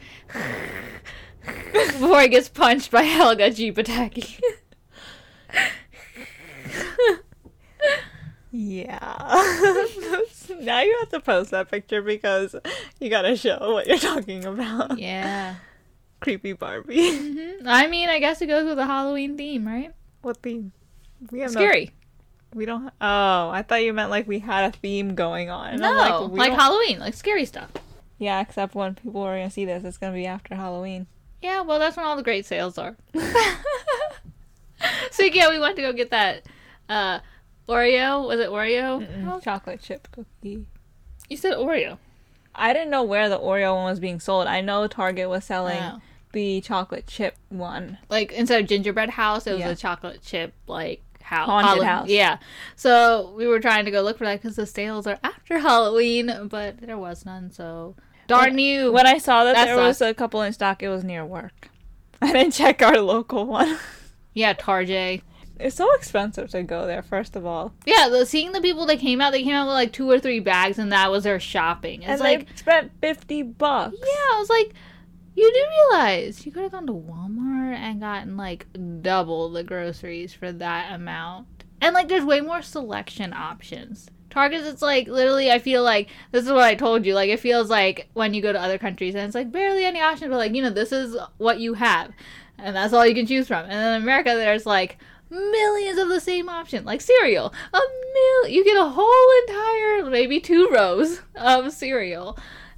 before 1.73 2.21
he 2.21 2.29
gets 2.29 2.49
punched 2.49 2.89
by 2.89 3.03
Helga 3.03 3.51
G. 3.51 3.71
Pataki. 3.71 4.39
Yeah. 8.55 8.99
now 10.59 10.81
you 10.81 10.95
have 10.99 11.09
to 11.09 11.19
post 11.19 11.49
that 11.51 11.71
picture 11.71 12.03
because 12.03 12.55
you 12.99 13.09
gotta 13.09 13.35
show 13.35 13.57
what 13.73 13.87
you're 13.87 13.97
talking 13.97 14.45
about. 14.45 14.99
yeah. 14.99 15.55
Creepy 16.19 16.53
Barbie. 16.53 17.17
hmm 17.17 17.67
I 17.67 17.87
mean, 17.87 18.09
I 18.09 18.19
guess 18.19 18.41
it 18.41 18.47
goes 18.47 18.65
with 18.65 18.77
the 18.77 18.85
Halloween 18.85 19.37
theme, 19.37 19.65
right? 19.67 19.91
what 20.21 20.37
theme? 20.37 20.71
We 21.31 21.39
have 21.39 21.53
no- 21.53 21.59
Scary. 21.61 21.91
we 22.53 22.65
don't. 22.65 22.87
Oh, 23.01 23.49
I 23.49 23.63
thought 23.67 23.83
you 23.83 23.91
meant 23.91 24.09
like 24.11 24.27
we 24.27 24.39
had 24.39 24.73
a 24.73 24.77
theme 24.77 25.15
going 25.15 25.49
on. 25.49 25.77
No, 25.77 25.89
I'm 25.89 26.21
like, 26.21 26.31
we 26.31 26.39
don't- 26.47 26.57
Halloween, 26.59 26.99
like 26.99 27.13
scary 27.15 27.45
stuff. 27.45 27.71
Yeah, 28.19 28.39
except 28.39 28.75
when 28.75 28.93
people 28.95 29.21
are 29.23 29.35
gonna 29.35 29.49
see 29.49 29.65
this, 29.65 29.83
it's 29.83 29.97
gonna 29.97 30.13
be 30.13 30.27
after 30.27 30.55
Halloween. 30.55 31.07
Yeah, 31.41 31.61
well, 31.61 31.79
that's 31.79 31.97
when 31.97 32.05
all 32.05 32.15
the 32.15 32.23
great 32.23 32.45
sales 32.45 32.77
are. 32.77 32.95
so 35.15 35.23
yeah, 35.23 35.49
we 35.49 35.59
went 35.59 35.75
to 35.77 35.81
go 35.81 35.93
get 35.93 36.09
that 36.11 36.43
uh, 36.89 37.19
Oreo. 37.69 38.27
Was 38.27 38.39
it 38.39 38.49
Oreo? 38.49 39.41
Chocolate 39.43 39.81
chip 39.81 40.07
cookie. 40.11 40.65
You 41.29 41.37
said 41.37 41.53
Oreo. 41.53 41.97
I 42.55 42.73
didn't 42.73 42.91
know 42.91 43.03
where 43.03 43.29
the 43.29 43.39
Oreo 43.39 43.75
one 43.75 43.85
was 43.85 43.99
being 43.99 44.19
sold. 44.19 44.47
I 44.47 44.61
know 44.61 44.87
Target 44.87 45.29
was 45.29 45.43
selling 45.45 45.81
Oh. 45.81 46.01
the 46.33 46.61
chocolate 46.61 47.07
chip 47.07 47.35
one. 47.49 47.97
Like 48.09 48.31
instead 48.31 48.61
of 48.61 48.67
gingerbread 48.67 49.11
house, 49.11 49.47
it 49.47 49.53
was 49.53 49.61
Yeah. 49.61 49.69
a 49.69 49.75
chocolate 49.75 50.21
chip 50.21 50.53
like 50.67 51.01
house. 51.21 51.47
Haunted 51.47 51.83
house. 51.83 52.09
Yeah. 52.09 52.37
So 52.75 53.33
we 53.35 53.47
were 53.47 53.59
trying 53.59 53.85
to 53.85 53.91
go 53.91 54.01
look 54.01 54.17
for 54.17 54.25
that 54.25 54.41
because 54.41 54.55
the 54.55 54.65
sales 54.67 55.07
are 55.07 55.17
after 55.23 55.59
Halloween, 55.59 56.47
but 56.49 56.81
there 56.81 56.97
was 56.97 57.25
none. 57.25 57.49
So 57.51 57.95
darn 58.27 58.59
you. 58.59 58.91
When 58.91 59.07
I 59.07 59.17
saw 59.17 59.45
that, 59.45 59.55
That 59.55 59.65
there 59.65 59.77
was 59.77 60.01
a 60.01 60.13
couple 60.13 60.41
in 60.43 60.53
stock, 60.53 60.83
it 60.83 60.89
was 60.89 61.03
near 61.03 61.25
work. 61.25 61.69
I 62.21 62.31
didn't 62.33 62.53
check 62.53 62.81
our 62.83 62.99
local 62.99 63.45
one. 63.47 63.77
yeah, 64.33 64.53
Tarjay. 64.53 65.21
It's 65.59 65.75
so 65.75 65.93
expensive 65.93 66.49
to 66.49 66.63
go 66.63 66.87
there, 66.87 67.03
first 67.03 67.35
of 67.35 67.45
all. 67.45 67.73
Yeah, 67.85 68.09
the, 68.09 68.25
seeing 68.25 68.51
the 68.51 68.61
people 68.61 68.85
that 68.87 68.99
came 68.99 69.21
out, 69.21 69.31
they 69.31 69.43
came 69.43 69.53
out 69.53 69.67
with 69.67 69.75
like 69.75 69.93
two 69.93 70.09
or 70.09 70.19
three 70.19 70.39
bags, 70.39 70.79
and 70.79 70.91
that 70.91 71.11
was 71.11 71.23
their 71.23 71.39
shopping. 71.39 72.01
It's 72.01 72.09
and 72.09 72.19
like, 72.19 72.47
they 72.47 72.55
spent 72.55 72.91
50 73.01 73.43
bucks. 73.43 73.95
yeah, 73.97 74.35
I 74.35 74.37
was 74.39 74.49
like, 74.49 74.73
you 75.35 75.51
do 75.51 75.65
realize 75.95 76.45
you 76.45 76.51
could 76.51 76.63
have 76.63 76.71
gone 76.71 76.87
to 76.87 76.93
Walmart 76.93 77.75
and 77.75 77.99
gotten 77.99 78.37
like 78.37 78.67
double 79.01 79.49
the 79.49 79.63
groceries 79.63 80.33
for 80.33 80.51
that 80.51 80.93
amount. 80.93 81.47
And 81.81 81.93
like, 81.93 82.07
there's 82.07 82.25
way 82.25 82.41
more 82.41 82.61
selection 82.61 83.33
options. 83.33 84.09
Targets, 84.29 84.65
it's 84.65 84.81
like 84.81 85.07
literally, 85.07 85.51
I 85.51 85.59
feel 85.59 85.83
like 85.83 86.09
this 86.31 86.45
is 86.45 86.51
what 86.51 86.63
I 86.63 86.75
told 86.75 87.05
you. 87.05 87.13
Like, 87.13 87.29
it 87.29 87.39
feels 87.39 87.69
like 87.69 88.09
when 88.13 88.33
you 88.33 88.41
go 88.41 88.51
to 88.51 88.61
other 88.61 88.77
countries 88.79 89.13
and 89.15 89.25
it's 89.25 89.35
like 89.35 89.51
barely 89.51 89.85
any 89.85 90.01
options, 90.01 90.29
but 90.29 90.37
like, 90.37 90.55
you 90.55 90.61
know, 90.61 90.71
this 90.71 90.91
is 90.91 91.15
what 91.37 91.59
you 91.59 91.75
have, 91.75 92.11
and 92.63 92.75
that's 92.75 92.93
all 92.93 93.05
you 93.05 93.13
can 93.13 93.27
choose 93.27 93.47
from. 93.47 93.63
And 93.63 93.71
then 93.71 93.95
in 93.95 94.01
America, 94.01 94.29
there's 94.35 94.65
like 94.65 94.97
millions 95.29 95.99
of 95.99 96.07
the 96.09 96.21
same 96.21 96.49
option, 96.49 96.85
like 96.85 97.01
cereal. 97.01 97.53
A 97.73 97.79
mil, 98.13 98.51
you 98.51 98.63
get 98.63 98.77
a 98.77 98.89
whole 98.89 99.47
entire, 99.47 100.09
maybe 100.09 100.39
two 100.39 100.69
rows 100.71 101.21
of 101.35 101.71
cereal, 101.73 102.37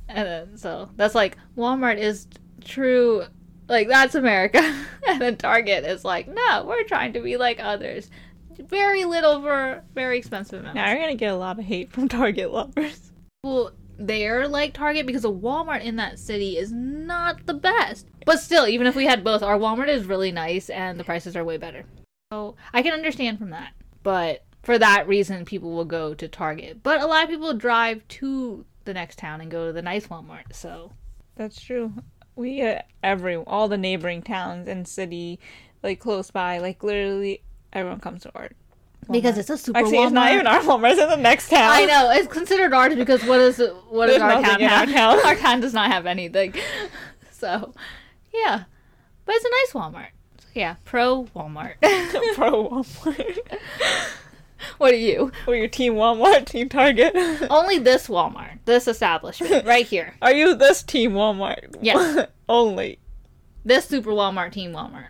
and 0.09 0.27
then 0.27 0.57
so 0.57 0.89
that's 0.95 1.15
like 1.15 1.37
Walmart 1.55 1.99
is 1.99 2.27
true. 2.63 3.23
Like 3.67 3.87
that's 3.87 4.15
America, 4.15 4.59
and 5.07 5.21
then 5.21 5.37
Target 5.37 5.85
is 5.85 6.03
like, 6.03 6.27
no, 6.27 6.65
we're 6.67 6.83
trying 6.83 7.13
to 7.13 7.21
be 7.21 7.37
like 7.37 7.59
others. 7.59 8.09
Very 8.57 9.05
little 9.05 9.41
for 9.41 9.83
very 9.93 10.17
expensive 10.17 10.61
amounts. 10.61 10.75
Now 10.75 10.89
you're 10.89 10.99
gonna 10.99 11.15
get 11.15 11.33
a 11.33 11.37
lot 11.37 11.59
of 11.59 11.65
hate 11.65 11.91
from 11.91 12.07
Target 12.07 12.51
lovers. 12.51 13.11
people 13.43 13.71
there 13.97 14.47
like 14.47 14.73
Target 14.73 15.05
because 15.05 15.25
a 15.25 15.29
Walmart 15.29 15.83
in 15.83 15.95
that 15.97 16.19
city 16.19 16.57
is 16.57 16.71
not 16.71 17.45
the 17.45 17.53
best. 17.53 18.07
But 18.25 18.39
still, 18.39 18.67
even 18.67 18.87
if 18.87 18.95
we 18.95 19.05
had 19.05 19.23
both, 19.23 19.43
our 19.43 19.57
Walmart 19.57 19.89
is 19.89 20.05
really 20.05 20.31
nice 20.31 20.69
and 20.69 20.99
the 20.99 21.03
prices 21.03 21.35
are 21.35 21.43
way 21.43 21.57
better. 21.57 21.85
So 22.31 22.55
I 22.73 22.81
can 22.81 22.93
understand 22.93 23.39
from 23.39 23.51
that. 23.51 23.73
But 24.03 24.43
for 24.63 24.77
that 24.79 25.07
reason, 25.07 25.45
people 25.45 25.71
will 25.71 25.85
go 25.85 26.13
to 26.13 26.27
Target. 26.27 26.81
But 26.81 27.01
a 27.01 27.05
lot 27.05 27.23
of 27.23 27.29
people 27.29 27.53
drive 27.53 28.07
to 28.09 28.65
the 28.85 28.93
next 28.93 29.19
town 29.19 29.41
and 29.41 29.51
go 29.51 29.67
to 29.67 29.73
the 29.73 29.81
nice 29.81 30.07
Walmart. 30.07 30.53
So 30.53 30.91
That's 31.35 31.61
true. 31.61 31.93
We 32.35 32.57
get 32.57 32.89
every 33.03 33.35
all 33.35 33.67
the 33.67 33.77
neighboring 33.77 34.21
towns 34.21 34.67
and 34.67 34.87
city, 34.87 35.39
like 35.83 35.99
close 35.99 36.31
by, 36.31 36.57
like 36.57 36.83
literally 36.83 37.43
everyone 37.71 37.99
comes 37.99 38.23
to 38.23 38.31
our. 38.35 38.49
Because 39.11 39.37
it's 39.37 39.49
a 39.49 39.57
super 39.57 39.79
Actually, 39.79 39.97
Walmart. 39.97 40.03
it's 40.05 40.11
not 40.13 40.31
even 40.33 40.47
our 40.47 40.59
Walmart. 40.61 40.91
It's 40.93 41.01
in 41.01 41.09
the 41.09 41.17
next 41.17 41.49
town. 41.49 41.69
I 41.71 41.85
know 41.85 42.11
it's 42.11 42.27
considered 42.27 42.73
ours 42.73 42.95
because 42.95 43.23
what 43.25 43.39
is 43.39 43.61
what 43.89 44.07
does 44.07 44.21
our 44.21 44.41
town 44.41 44.61
in 44.61 44.67
our 44.69 44.85
have? 44.85 44.91
town. 44.91 45.19
Our 45.25 45.35
town 45.35 45.59
does 45.61 45.73
not 45.73 45.91
have 45.91 46.05
anything. 46.05 46.53
So, 47.31 47.73
yeah, 48.33 48.63
but 49.25 49.35
it's 49.35 49.45
a 49.45 49.49
nice 49.49 49.83
Walmart. 49.83 50.07
So, 50.39 50.47
yeah, 50.55 50.75
pro 50.85 51.25
Walmart. 51.35 51.73
Pro 52.35 52.69
Walmart. 52.69 53.37
what 54.77 54.93
are 54.93 54.97
you? 54.97 55.31
Or 55.45 55.53
your 55.53 55.67
team 55.67 55.95
Walmart, 55.95 56.45
team 56.45 56.69
Target. 56.69 57.13
Only 57.51 57.77
this 57.77 58.07
Walmart, 58.07 58.59
this 58.63 58.87
establishment 58.87 59.65
right 59.67 59.85
here. 59.85 60.15
Are 60.21 60.33
you 60.33 60.55
this 60.55 60.81
team 60.81 61.11
Walmart? 61.11 61.75
Yes. 61.81 62.27
Only. 62.47 62.99
This 63.65 63.85
super 63.85 64.11
Walmart, 64.11 64.53
Team 64.53 64.71
Walmart, 64.71 65.07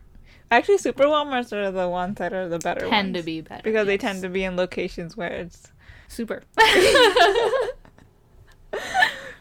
Actually, 0.51 0.77
super 0.77 1.05
Walmarts 1.05 1.51
are 1.53 1.71
the 1.71 1.89
ones 1.89 2.17
that 2.17 2.33
are 2.33 2.47
the 2.47 2.59
better 2.59 2.81
tend 2.81 3.13
ones. 3.13 3.17
to 3.17 3.23
be 3.23 3.41
better 3.41 3.61
because 3.63 3.87
they 3.87 3.97
tend 3.97 4.21
to 4.21 4.29
be 4.29 4.43
in 4.43 4.55
locations 4.55 5.17
where 5.17 5.31
it's. 5.31 5.71
super. 6.07 6.43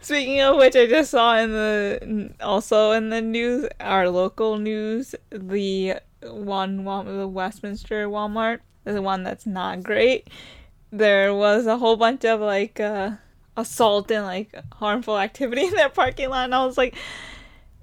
Speaking 0.01 0.41
of 0.41 0.57
which, 0.57 0.75
I 0.75 0.85
just 0.85 1.11
saw 1.11 1.35
in 1.37 1.51
the 1.51 2.31
also 2.41 2.91
in 2.91 3.09
the 3.09 3.21
news, 3.21 3.67
our 3.79 4.09
local 4.09 4.57
news, 4.57 5.15
the 5.31 5.95
one 6.21 6.83
Wal- 6.83 7.03
the 7.03 7.27
Westminster 7.27 8.07
Walmart, 8.07 8.59
is 8.85 8.95
the 8.95 9.01
one 9.01 9.23
that's 9.23 9.45
not 9.47 9.83
great. 9.83 10.27
There 10.91 11.33
was 11.33 11.65
a 11.65 11.77
whole 11.77 11.97
bunch 11.97 12.23
of 12.23 12.39
like 12.39 12.79
uh, 12.79 13.11
assault 13.57 14.11
and 14.11 14.25
like 14.25 14.55
harmful 14.73 15.17
activity 15.17 15.63
in 15.65 15.71
their 15.73 15.89
parking 15.89 16.29
lot, 16.29 16.45
and 16.45 16.55
I 16.55 16.65
was 16.65 16.77
like, 16.77 16.95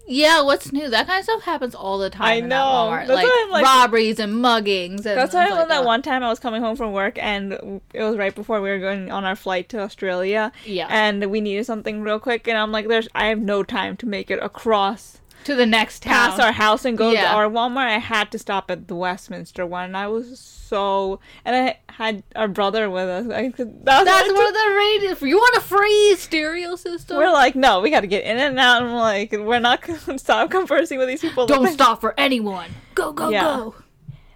yeah, 0.06 0.42
what's 0.42 0.72
new? 0.72 0.90
That 0.90 1.06
kind 1.06 1.18
of 1.18 1.24
stuff 1.24 1.42
happens 1.42 1.74
all 1.74 1.98
the 1.98 2.10
time. 2.10 2.26
I 2.26 2.40
that 2.40 2.46
know. 2.48 2.90
That's 2.90 3.10
like, 3.10 3.50
like- 3.50 3.64
robberies 3.64 4.18
and 4.18 4.34
muggings. 4.34 5.06
And 5.06 5.18
That's 5.18 5.34
why 5.34 5.40
I 5.40 5.44
remember 5.44 5.60
like, 5.60 5.68
that 5.68 5.82
uh, 5.82 5.86
one 5.86 6.02
time 6.02 6.22
I 6.22 6.28
was 6.28 6.38
coming 6.38 6.60
home 6.62 6.76
from 6.76 6.92
work 6.92 7.18
and 7.18 7.80
it 7.94 8.02
was 8.02 8.16
right 8.16 8.34
before 8.34 8.60
we 8.60 8.70
were 8.70 8.78
going 8.78 9.10
on 9.10 9.24
our 9.24 9.36
flight 9.36 9.68
to 9.70 9.80
Australia. 9.80 10.52
Yeah. 10.64 10.88
And 10.90 11.30
we 11.30 11.40
needed 11.40 11.66
something 11.66 12.02
real 12.02 12.18
quick 12.18 12.48
and 12.48 12.58
I'm 12.58 12.72
like, 12.72 12.88
there's 12.88 13.08
I 13.14 13.26
have 13.26 13.40
no 13.40 13.62
time 13.62 13.96
to 13.98 14.06
make 14.06 14.30
it 14.30 14.42
across 14.42 15.18
to 15.44 15.54
the 15.54 15.66
next 15.66 16.02
town. 16.02 16.12
past 16.30 16.40
our 16.40 16.52
house 16.52 16.84
and 16.84 16.96
go 16.96 17.10
Yeah. 17.10 17.22
to 17.22 17.28
our 17.36 17.48
Walmart. 17.48 17.86
I 17.88 17.98
had 17.98 18.30
to 18.32 18.38
stop 18.38 18.70
at 18.70 18.88
the 18.88 18.94
Westminster 18.94 19.66
one. 19.66 19.84
And 19.84 19.96
I 19.96 20.06
was 20.08 20.38
so 20.38 21.20
and 21.44 21.54
I 21.54 21.78
had 21.92 22.22
our 22.34 22.48
brother 22.48 22.88
with 22.88 23.08
us. 23.08 23.26
I 23.26 23.48
that 23.56 23.84
That's 23.84 24.28
what 24.28 24.34
one 24.36 24.46
of 24.46 24.54
the 24.54 24.74
radios. 24.76 25.22
You 25.22 25.36
want 25.36 25.56
a 25.56 25.60
free 25.60 26.14
stereo 26.16 26.76
system? 26.76 27.16
we're 27.18 27.30
like, 27.32 27.54
no, 27.54 27.80
we 27.80 27.90
got 27.90 28.00
to 28.00 28.06
get 28.06 28.24
in 28.24 28.38
and 28.38 28.58
out. 28.58 28.82
And 28.82 28.92
we're 28.92 28.98
like, 29.00 29.32
we're 29.32 29.58
not 29.60 29.82
gonna 29.82 30.18
stop 30.18 30.50
conversing 30.50 30.98
with 30.98 31.08
these 31.08 31.20
people. 31.20 31.46
Don't 31.46 31.64
Like- 31.64 31.72
stop 31.80 32.00
for 32.00 32.14
anyone. 32.18 32.70
Go 32.94 33.12
go 33.12 33.28
Yeah. 33.30 33.42
go. 33.42 33.74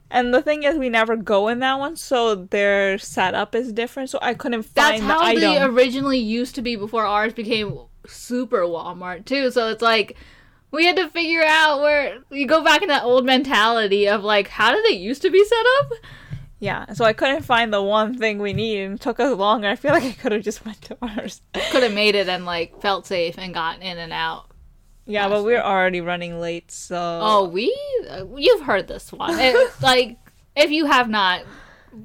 And 0.09 0.33
the 0.33 0.41
thing 0.41 0.63
is, 0.63 0.77
we 0.77 0.89
never 0.89 1.17
go 1.17 1.49
in 1.49 1.59
that 1.59 1.81
one, 1.81 1.97
so 1.97 2.37
their 2.37 2.97
setup 2.97 3.57
is 3.57 3.73
different. 3.73 4.09
So 4.09 4.21
I 4.23 4.35
couldn't 4.35 4.63
find. 4.63 5.03
That's 5.03 5.03
how 5.03 5.35
the 5.35 5.41
they 5.41 5.57
item. 5.59 5.75
originally 5.75 6.19
used 6.21 6.55
to 6.55 6.63
be 6.63 6.77
before 6.77 7.05
ours 7.05 7.33
became 7.33 7.77
super 8.07 8.61
Walmart 8.61 9.25
too. 9.25 9.51
So 9.51 9.67
it's 9.69 9.83
like 9.83 10.17
we 10.71 10.87
had 10.87 10.97
to 10.97 11.09
figure 11.09 11.43
out 11.45 11.81
where 11.81 12.19
you 12.31 12.47
go 12.47 12.63
back 12.63 12.83
in 12.83 12.89
that 12.89 13.05
old 13.05 13.25
mentality 13.25 14.09
of 14.09 14.23
like 14.25 14.49
how 14.49 14.73
did 14.73 14.85
it 14.87 14.99
used 14.99 15.23
to 15.23 15.31
be 15.31 15.45
set 15.45 15.65
up? 15.81 15.93
Yeah, 16.59 16.93
so 16.95 17.05
I 17.05 17.13
couldn't 17.13 17.43
find 17.43 17.71
the 17.73 17.83
one 17.83 18.17
thing 18.17 18.39
we 18.39 18.55
needed. 18.55 18.87
and 18.87 18.95
It 18.95 19.03
took 19.03 19.21
us 19.21 19.37
longer. 19.37 19.69
I 19.69 19.77
feel 19.77 19.91
like 19.95 20.05
I 20.05 20.13
could 20.13 20.33
have 20.33 20.43
just 20.43 20.65
went 20.65 20.81
to 20.83 20.97
ours. 21.03 21.43
Could 21.71 21.83
have 21.83 21.93
made 21.95 22.15
it 22.15 22.29
and 22.29 22.45
like 22.47 22.81
felt 22.81 23.07
safe 23.07 23.37
and 23.39 23.53
gotten 23.53 23.83
in 23.83 23.99
and 23.99 24.13
out. 24.13 24.47
Yeah, 25.09 25.29
but 25.29 25.45
we're 25.45 25.61
already 25.63 26.01
running 26.01 26.41
late, 26.41 26.71
so 26.73 27.21
Oh, 27.23 27.49
we 27.49 27.67
you've 28.37 28.63
heard 28.63 28.89
this 28.89 29.13
one. 29.13 29.39
It, 29.39 29.71
like 29.83 30.19
if 30.57 30.71
you 30.71 30.87
have 30.87 31.09
not, 31.09 31.43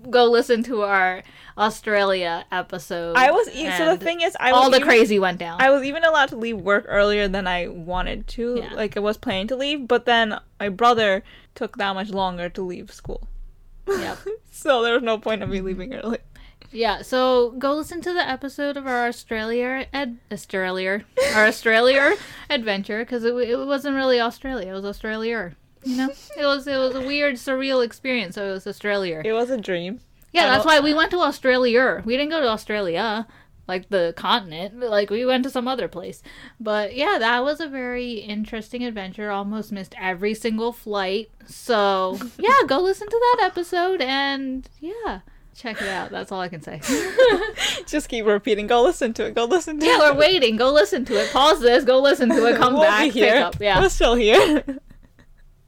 go 0.09 0.25
listen 0.25 0.61
to 0.63 0.83
our 0.83 1.23
Australia 1.61 2.45
episode. 2.51 3.15
I 3.15 3.31
was 3.31 3.49
e- 3.49 3.69
so 3.77 3.95
the 3.95 4.03
thing 4.03 4.21
is, 4.21 4.35
I 4.39 4.51
all 4.51 4.69
the 4.69 4.77
even, 4.77 4.87
crazy 4.87 5.19
went 5.19 5.37
down. 5.37 5.61
I 5.61 5.69
was 5.69 5.83
even 5.83 6.03
allowed 6.03 6.29
to 6.29 6.35
leave 6.35 6.57
work 6.57 6.85
earlier 6.87 7.27
than 7.27 7.47
I 7.47 7.67
wanted 7.67 8.27
to. 8.29 8.57
Yeah. 8.57 8.73
Like 8.73 8.97
I 8.97 8.99
was 8.99 9.17
planning 9.17 9.47
to 9.47 9.55
leave, 9.55 9.87
but 9.87 10.05
then 10.05 10.39
my 10.59 10.69
brother 10.69 11.23
took 11.55 11.77
that 11.77 11.93
much 11.93 12.09
longer 12.09 12.49
to 12.49 12.61
leave 12.61 12.91
school. 12.91 13.27
yep. 13.87 14.17
So 14.53 14.83
there 14.83 14.93
was 14.93 15.03
no 15.03 15.17
point 15.17 15.43
of 15.43 15.49
me 15.49 15.61
leaving 15.61 15.91
mm-hmm. 15.91 16.05
early. 16.05 16.17
Yeah, 16.73 17.01
so 17.01 17.51
go 17.51 17.73
listen 17.73 18.01
to 18.01 18.13
the 18.13 18.27
episode 18.27 18.77
of 18.77 18.87
our 18.87 19.07
Australia 19.07 19.87
ed 19.91 20.19
Australia 20.31 21.03
our 21.35 21.45
Australia 21.45 22.15
adventure 22.49 22.99
because 22.99 23.23
it, 23.23 23.33
it 23.33 23.65
wasn't 23.65 23.95
really 23.95 24.19
Australia. 24.19 24.71
It 24.71 24.73
was 24.73 24.85
Australia. 24.85 25.55
You 25.83 25.97
know, 25.97 26.09
it 26.37 26.45
was 26.45 26.67
it 26.67 26.77
was 26.77 26.95
a 26.95 27.01
weird, 27.01 27.35
surreal 27.35 27.83
experience. 27.83 28.35
So 28.35 28.49
it 28.49 28.51
was 28.51 28.67
Australia. 28.67 29.21
It 29.23 29.33
was 29.33 29.49
a 29.49 29.57
dream. 29.57 29.99
Yeah, 30.33 30.45
that's 30.47 30.65
why 30.65 30.79
we 30.79 30.93
went 30.93 31.11
to 31.11 31.19
Australia. 31.19 32.01
We 32.05 32.15
didn't 32.15 32.29
go 32.31 32.39
to 32.41 32.47
Australia, 32.47 33.27
like 33.67 33.89
the 33.89 34.13
continent. 34.15 34.79
Like 34.79 35.09
we 35.09 35.25
went 35.25 35.43
to 35.43 35.49
some 35.49 35.67
other 35.67 35.87
place. 35.87 36.23
But 36.59 36.95
yeah, 36.95 37.17
that 37.19 37.43
was 37.43 37.59
a 37.59 37.67
very 37.67 38.13
interesting 38.13 38.83
adventure. 38.83 39.29
Almost 39.29 39.71
missed 39.71 39.93
every 39.99 40.33
single 40.33 40.71
flight. 40.71 41.31
So 41.47 42.17
yeah, 42.39 42.53
go 42.67 42.79
listen 42.79 43.07
to 43.09 43.19
that 43.39 43.45
episode 43.45 43.99
and 44.01 44.69
yeah, 44.79 45.19
check 45.53 45.81
it 45.81 45.87
out. 45.89 46.11
That's 46.11 46.31
all 46.31 46.39
I 46.39 46.47
can 46.47 46.61
say. 46.61 46.79
Just 47.85 48.07
keep 48.07 48.25
repeating. 48.25 48.67
Go 48.67 48.83
listen 48.83 49.13
to 49.15 49.25
it. 49.25 49.35
Go 49.35 49.43
listen 49.45 49.79
to 49.81 49.85
yeah, 49.85 49.97
it. 49.97 49.99
we're 50.13 50.19
waiting. 50.19 50.55
Go 50.55 50.71
listen 50.71 51.03
to 51.05 51.13
it. 51.21 51.31
Pause 51.33 51.59
this. 51.59 51.83
Go 51.83 51.99
listen 52.01 52.29
to 52.29 52.45
it. 52.47 52.55
Come 52.55 52.73
We'll 52.75 52.83
back. 52.83 53.11
Pick 53.11 53.33
up. 53.35 53.57
Yeah. 53.59 53.81
We're 53.81 53.89
still 53.89 54.15
here. 54.15 54.63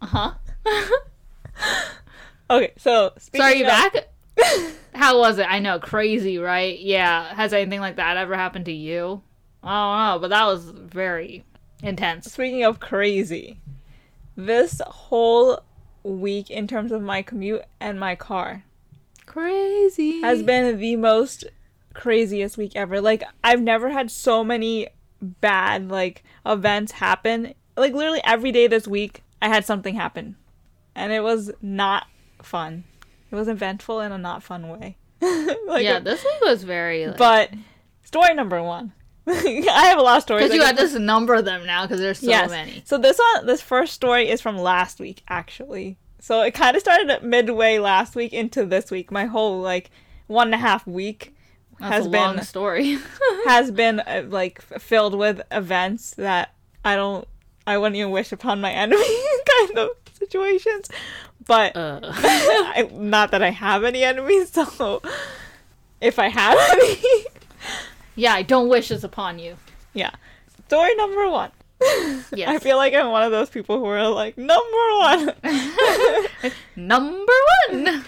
Uh 0.02 0.06
huh. 0.06 0.32
okay, 2.50 2.74
so 2.78 3.12
So 3.18 3.44
are 3.44 3.54
you 3.54 3.66
of- 3.66 3.70
back? 3.70 4.08
How 4.96 5.20
was 5.20 5.40
it? 5.40 5.48
I 5.50 5.60
know, 5.60 5.80
crazy, 5.80 6.38
right? 6.38 6.80
Yeah. 6.80 7.34
Has 7.34 7.54
anything 7.54 7.80
like 7.80 7.96
that 7.98 8.18
ever 8.18 8.36
happened 8.36 8.66
to 8.66 8.72
you? 8.72 9.22
I 9.64 10.10
don't 10.10 10.16
know, 10.16 10.20
but 10.22 10.30
that 10.30 10.46
was 10.46 10.66
very 10.66 11.46
intense. 11.82 12.32
Speaking 12.32 12.64
of 12.64 12.80
crazy, 12.80 13.60
this 14.36 14.82
whole 14.86 15.62
week 16.04 16.50
in 16.50 16.68
terms 16.68 16.92
of 16.92 17.02
my 17.02 17.22
commute 17.22 17.64
and 17.80 18.00
my 18.00 18.16
car 18.16 18.66
Crazy. 19.26 20.22
has 20.22 20.44
been 20.44 20.78
the 20.78 20.96
most 20.98 21.46
craziest 21.94 22.58
week 22.58 22.76
ever. 22.76 23.00
Like 23.00 23.24
I've 23.44 23.62
never 23.62 23.90
had 23.90 24.12
so 24.12 24.44
many 24.44 24.90
bad 25.22 25.90
like 25.90 26.24
events 26.46 26.94
happen. 26.94 27.54
Like 27.78 27.94
literally 27.94 28.22
every 28.26 28.52
day 28.52 28.68
this 28.68 28.88
week 28.88 29.24
I 29.42 29.48
had 29.48 29.66
something 29.66 29.96
happen. 29.96 30.36
And 30.96 31.12
it 31.12 31.22
was 31.22 31.52
not 31.62 32.08
fun. 32.42 32.84
It 33.34 33.36
was 33.36 33.48
eventful 33.48 34.00
in 34.02 34.12
a 34.12 34.18
not 34.20 34.44
fun 34.44 34.70
way. 34.70 34.96
like 35.66 35.84
yeah, 35.84 35.98
this 35.98 36.24
week 36.24 36.42
was 36.44 36.64
very. 36.64 37.08
Like, 37.08 37.18
but 37.18 37.50
story 38.04 38.36
number 38.36 38.62
1. 38.62 38.94
I 39.28 39.86
have 39.88 39.98
a 39.98 40.04
lot 40.04 40.18
of 40.18 40.24
stories. 40.24 40.44
because 40.44 40.56
you 40.56 40.64
had 40.64 40.78
to 40.78 41.00
number 41.00 41.42
them 41.42 41.66
now 41.66 41.82
because 41.82 42.00
there's 42.00 42.20
so 42.20 42.28
Yes. 42.28 42.52
many. 42.52 42.84
So 42.86 43.00
this 43.00 43.18
one, 43.18 43.48
this 43.48 43.60
first 43.60 43.94
story 43.94 44.30
is 44.30 44.40
from 44.40 44.60
last 44.60 45.00
week, 45.00 45.24
actually. 45.28 45.98
So 46.20 46.44
it 46.44 46.52
kind 46.52 46.76
of 46.76 46.82
started 46.82 47.10
at 47.10 47.24
midway 47.24 47.80
last 47.80 48.16
week 48.16 48.34
into 48.34 48.68
this 48.68 48.92
week. 48.92 49.12
My 49.12 49.26
whole 49.26 49.60
like 49.62 49.90
one 50.28 50.50
and 50.50 50.54
a 50.54 50.60
half 50.60 50.86
week 50.86 51.36
That's 51.80 51.92
has 51.92 52.08
been 52.08 52.40
story. 52.44 53.00
has 53.46 53.72
been 53.72 54.00
uh, 54.02 54.26
like 54.28 54.62
filled 54.62 55.16
with 55.16 55.42
events 55.52 56.12
that 56.18 56.54
I 56.86 56.96
don't, 56.96 57.28
I 57.66 57.80
wouldn't 57.80 57.96
even 57.96 58.12
wish 58.12 58.32
upon 58.32 58.62
my 58.62 58.72
enemy 58.72 59.04
kind 59.60 59.80
of 59.80 59.90
situations. 60.14 60.90
But 61.46 61.76
uh, 61.76 62.00
I, 62.04 62.90
not 62.94 63.32
that 63.32 63.42
I 63.42 63.50
have 63.50 63.84
any 63.84 64.04
enemies, 64.04 64.52
so 64.76 65.02
if 66.02 66.20
I 66.20 66.28
have 66.30 66.58
any, 66.72 67.26
yeah, 68.16 68.34
I 68.34 68.42
don't 68.44 68.70
wish 68.70 68.90
this 68.90 69.04
upon 69.04 69.40
you. 69.40 69.58
yeah. 69.94 70.12
Story 70.68 70.96
number 70.96 71.30
one. 71.30 71.52
Yes. 72.34 72.48
I 72.48 72.58
feel 72.60 72.78
like 72.78 72.94
I'm 72.94 73.12
one 73.12 73.22
of 73.22 73.32
those 73.32 73.50
people 73.50 73.78
who 73.78 73.86
are 73.86 74.08
like 74.10 74.38
number 74.38 74.64
one. 74.98 75.34
Number 76.76 77.34
one. 77.70 78.04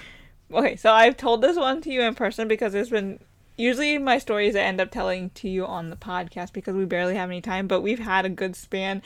Okay, 0.51 0.75
so 0.77 0.92
I've 0.92 1.18
told 1.18 1.42
this 1.42 1.58
one 1.58 1.82
to 1.82 1.92
you 1.92 2.01
in 2.01 2.15
person 2.15 2.48
because 2.48 2.74
it's 2.74 2.89
been 2.89 3.20
usually 3.58 3.98
my 3.98 4.18
stories 4.18 4.56
I 4.56 4.60
end 4.62 4.82
up 4.82 4.92
telling 4.92 5.30
to 5.32 5.50
you 5.50 5.65
on 5.65 5.89
the 5.89 5.96
podcast 5.96 6.54
because 6.54 6.75
we 6.75 6.86
barely 6.86 7.15
have 7.15 7.30
any 7.30 7.42
time, 7.42 7.68
but 7.68 7.82
we've 7.82 8.00
had 8.00 8.25
a 8.25 8.30
good 8.30 8.56
span 8.56 9.01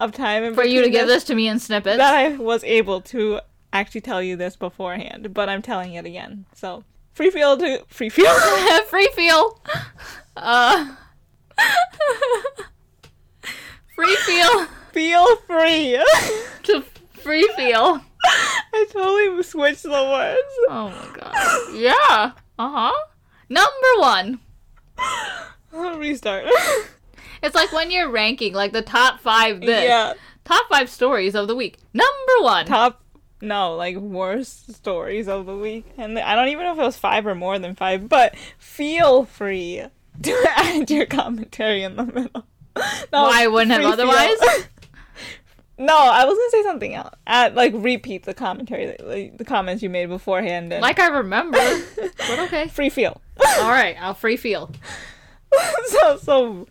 of 0.00 0.12
time 0.12 0.54
For 0.54 0.64
you 0.64 0.82
to 0.82 0.90
give 0.90 1.06
this 1.06 1.24
to 1.24 1.34
me 1.34 1.48
in 1.48 1.58
snippets. 1.58 1.98
that 1.98 2.14
I 2.14 2.36
was 2.36 2.62
able 2.64 3.00
to 3.02 3.40
actually 3.72 4.00
tell 4.02 4.22
you 4.22 4.36
this 4.36 4.56
beforehand, 4.56 5.32
but 5.34 5.48
I'm 5.48 5.62
telling 5.62 5.94
it 5.94 6.04
again. 6.06 6.46
So 6.54 6.84
free 7.12 7.30
feel 7.30 7.56
to 7.56 7.84
free 7.88 8.08
feel. 8.08 8.32
free 8.88 9.08
feel. 9.14 9.60
Uh. 10.36 10.94
free 13.94 14.16
feel 14.26 14.66
feel 14.92 15.36
free. 15.36 16.02
to 16.64 16.82
free 17.22 17.48
feel. 17.56 18.00
I 18.74 18.86
totally 18.90 19.42
switched 19.42 19.82
the 19.84 19.90
words. 19.90 20.66
Oh 20.68 20.88
my 20.90 21.20
god. 21.20 21.74
Yeah. 21.74 22.32
Uh 22.58 22.90
huh. 22.90 23.06
Number 23.48 23.70
one. 23.98 24.40
Restart. 25.98 26.46
It's 27.42 27.54
like 27.54 27.72
when 27.72 27.90
you're 27.90 28.10
ranking 28.10 28.52
like 28.54 28.72
the 28.72 28.82
top 28.82 29.20
five 29.20 29.60
this. 29.60 29.84
yeah. 29.84 30.14
Top 30.44 30.66
five 30.68 30.88
stories 30.88 31.34
of 31.34 31.48
the 31.48 31.56
week. 31.56 31.78
Number 31.92 32.12
one. 32.42 32.66
top 32.66 33.02
no 33.42 33.74
like 33.76 33.96
worst 33.96 34.72
stories 34.74 35.28
of 35.28 35.44
the 35.44 35.54
week 35.54 35.84
and 35.98 36.18
i 36.18 36.34
don't 36.34 36.48
even 36.48 36.64
know 36.64 36.72
if 36.72 36.78
it 36.78 36.82
was 36.82 36.96
five 36.96 37.26
or 37.26 37.34
more 37.34 37.58
than 37.58 37.74
five 37.74 38.08
but 38.08 38.34
feel 38.58 39.26
free 39.26 39.82
to 40.22 40.46
add 40.56 40.90
your 40.90 41.04
commentary 41.04 41.82
in 41.82 41.96
the 41.96 42.04
middle 42.06 42.30
no, 43.12 43.22
Why 43.24 43.42
I 43.44 43.46
wouldn't 43.46 43.72
have 43.72 43.84
otherwise? 43.84 44.38
no 45.78 45.94
i 45.94 46.24
was 46.24 46.34
gonna 46.34 46.50
say 46.50 46.62
something 46.62 46.94
else 46.94 47.14
add 47.26 47.54
like 47.54 47.74
repeat 47.76 48.22
the 48.22 48.32
commentary 48.32 48.96
like, 49.04 49.36
the 49.36 49.44
comments 49.44 49.82
you 49.82 49.90
made 49.90 50.06
beforehand 50.06 50.72
and 50.72 50.80
Like 50.80 50.98
I 50.98 51.08
remember. 51.08 51.58
but 52.16 52.38
okay. 52.38 52.68
free 52.68 52.88
feel 52.88 53.20
All 53.60 53.68
right. 53.70 53.96
I'll 54.00 54.14
free 54.14 54.38
feel. 54.38 54.70
so 55.88 56.16
so 56.16 56.66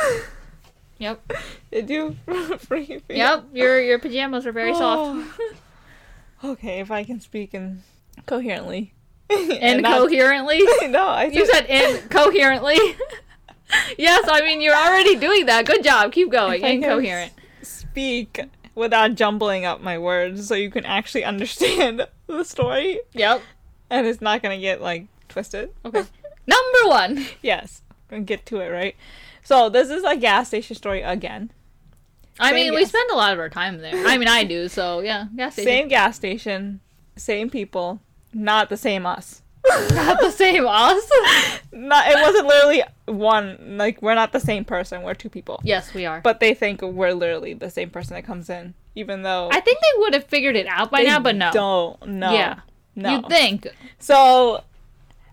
Yep. 0.98 1.32
free 2.58 2.86
feel 2.86 3.02
Yep. 3.16 3.44
Your 3.52 3.80
your 3.80 3.98
pajamas 3.98 4.46
are 4.46 4.52
very 4.52 4.72
soft 4.74 5.36
oh. 5.40 5.52
okay 6.52 6.80
if 6.80 6.90
i 6.90 7.04
can 7.04 7.20
speak 7.20 7.52
in 7.54 7.82
coherently 8.26 8.92
and 9.28 9.84
coherently. 9.84 10.62
no 10.88 11.06
i 11.06 11.24
You 11.24 11.44
said 11.46 11.66
incoherently. 11.66 12.78
yes, 13.98 14.28
I 14.30 14.40
mean 14.42 14.60
you're 14.60 14.74
already 14.76 15.16
doing 15.16 15.46
that. 15.46 15.66
Good 15.66 15.82
job. 15.82 16.12
Keep 16.12 16.30
going. 16.30 16.60
If 16.60 16.64
I 16.64 16.68
can 16.78 16.84
Incoherent. 16.84 17.32
speak 17.62 18.40
without 18.76 19.16
jumbling 19.16 19.64
up 19.64 19.80
my 19.80 19.98
words 19.98 20.46
so 20.46 20.54
you 20.54 20.70
can 20.70 20.84
actually 20.86 21.24
understand 21.24 22.06
the 22.28 22.44
story 22.44 23.00
Yep. 23.12 23.42
and 23.90 24.06
it's 24.06 24.20
not 24.20 24.40
gonna 24.42 24.58
get 24.60 24.80
like 24.80 25.06
twisted. 25.28 25.70
Okay. 25.84 26.04
Number 26.46 26.82
one. 26.88 27.26
Yes. 27.42 27.82
And 28.10 28.24
get 28.26 28.46
to 28.46 28.60
it, 28.60 28.68
right? 28.68 28.94
So 29.46 29.68
this 29.68 29.90
is 29.90 30.02
a 30.02 30.16
gas 30.16 30.48
station 30.48 30.74
story 30.74 31.02
again. 31.02 31.52
I 32.40 32.48
Same 32.48 32.54
mean, 32.56 32.74
we 32.74 32.84
spend 32.84 33.08
a 33.12 33.14
lot 33.14 33.32
of 33.32 33.38
our 33.38 33.48
time 33.48 33.78
there. 33.78 33.94
I 33.94 34.18
mean, 34.18 34.26
I 34.26 34.42
do. 34.42 34.68
So 34.68 34.98
yeah, 34.98 35.26
gas 35.36 35.52
station. 35.52 35.70
Same 35.70 35.88
gas 35.88 36.16
station, 36.16 36.80
same 37.14 37.48
people, 37.48 38.00
not 38.34 38.70
the 38.70 38.76
same 38.76 39.06
us. 39.06 39.42
Not 39.94 40.20
the 40.20 40.30
same 40.30 40.64
us. 40.64 41.10
Not 41.72 42.06
it 42.06 42.22
wasn't 42.22 42.46
literally 42.46 42.84
one 43.06 43.76
like 43.78 44.00
we're 44.00 44.14
not 44.14 44.32
the 44.32 44.38
same 44.38 44.64
person, 44.64 45.02
we're 45.02 45.14
two 45.14 45.28
people. 45.28 45.60
yes, 45.64 45.92
we 45.92 46.06
are. 46.06 46.20
But 46.20 46.38
they 46.38 46.54
think 46.54 46.82
we're 46.82 47.12
literally 47.12 47.52
the 47.52 47.68
same 47.68 47.90
person 47.90 48.14
that 48.14 48.24
comes 48.24 48.48
in, 48.48 48.74
even 48.94 49.22
though 49.22 49.48
I 49.50 49.58
think 49.60 49.78
they 49.80 49.98
would 49.98 50.14
have 50.14 50.24
figured 50.24 50.54
it 50.54 50.66
out 50.68 50.92
by 50.92 51.02
now, 51.02 51.18
but 51.18 51.34
no. 51.34 51.50
Don't 51.52 52.06
no. 52.06 52.32
Yeah. 52.32 52.60
No. 52.94 53.16
You'd 53.16 53.28
think. 53.28 53.66
So, 53.98 54.62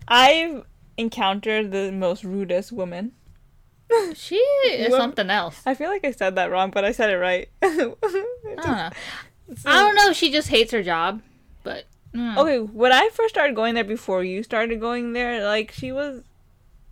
I've 0.08 0.64
encountered 0.96 1.70
the 1.70 1.92
most 1.92 2.24
rudest 2.24 2.72
woman. 2.72 3.12
She 4.14 4.36
is 4.36 4.90
Well- 4.90 5.00
something 5.00 5.30
else. 5.30 5.60
I 5.66 5.74
feel 5.74 5.88
like 5.88 6.04
I 6.04 6.10
said 6.10 6.36
that 6.36 6.50
wrong, 6.50 6.70
but 6.70 6.84
I 6.84 6.92
said 6.92 7.10
it 7.10 7.16
right. 7.16 7.48
I 7.62 7.76
don't 7.76 8.02
know. 8.56 8.90
I 9.66 9.80
don't 9.80 9.94
know. 9.94 10.10
if 10.10 10.16
She 10.16 10.30
just 10.32 10.48
hates 10.48 10.72
her 10.72 10.82
job, 10.82 11.20
but 11.62 11.84
mm. 12.14 12.36
Okay, 12.36 12.58
when 12.58 12.92
I 12.92 13.10
first 13.12 13.34
started 13.34 13.54
going 13.54 13.74
there 13.74 13.84
before 13.84 14.24
you 14.24 14.42
started 14.42 14.80
going 14.80 15.12
there, 15.12 15.44
like 15.44 15.70
she 15.72 15.92
was 15.92 16.22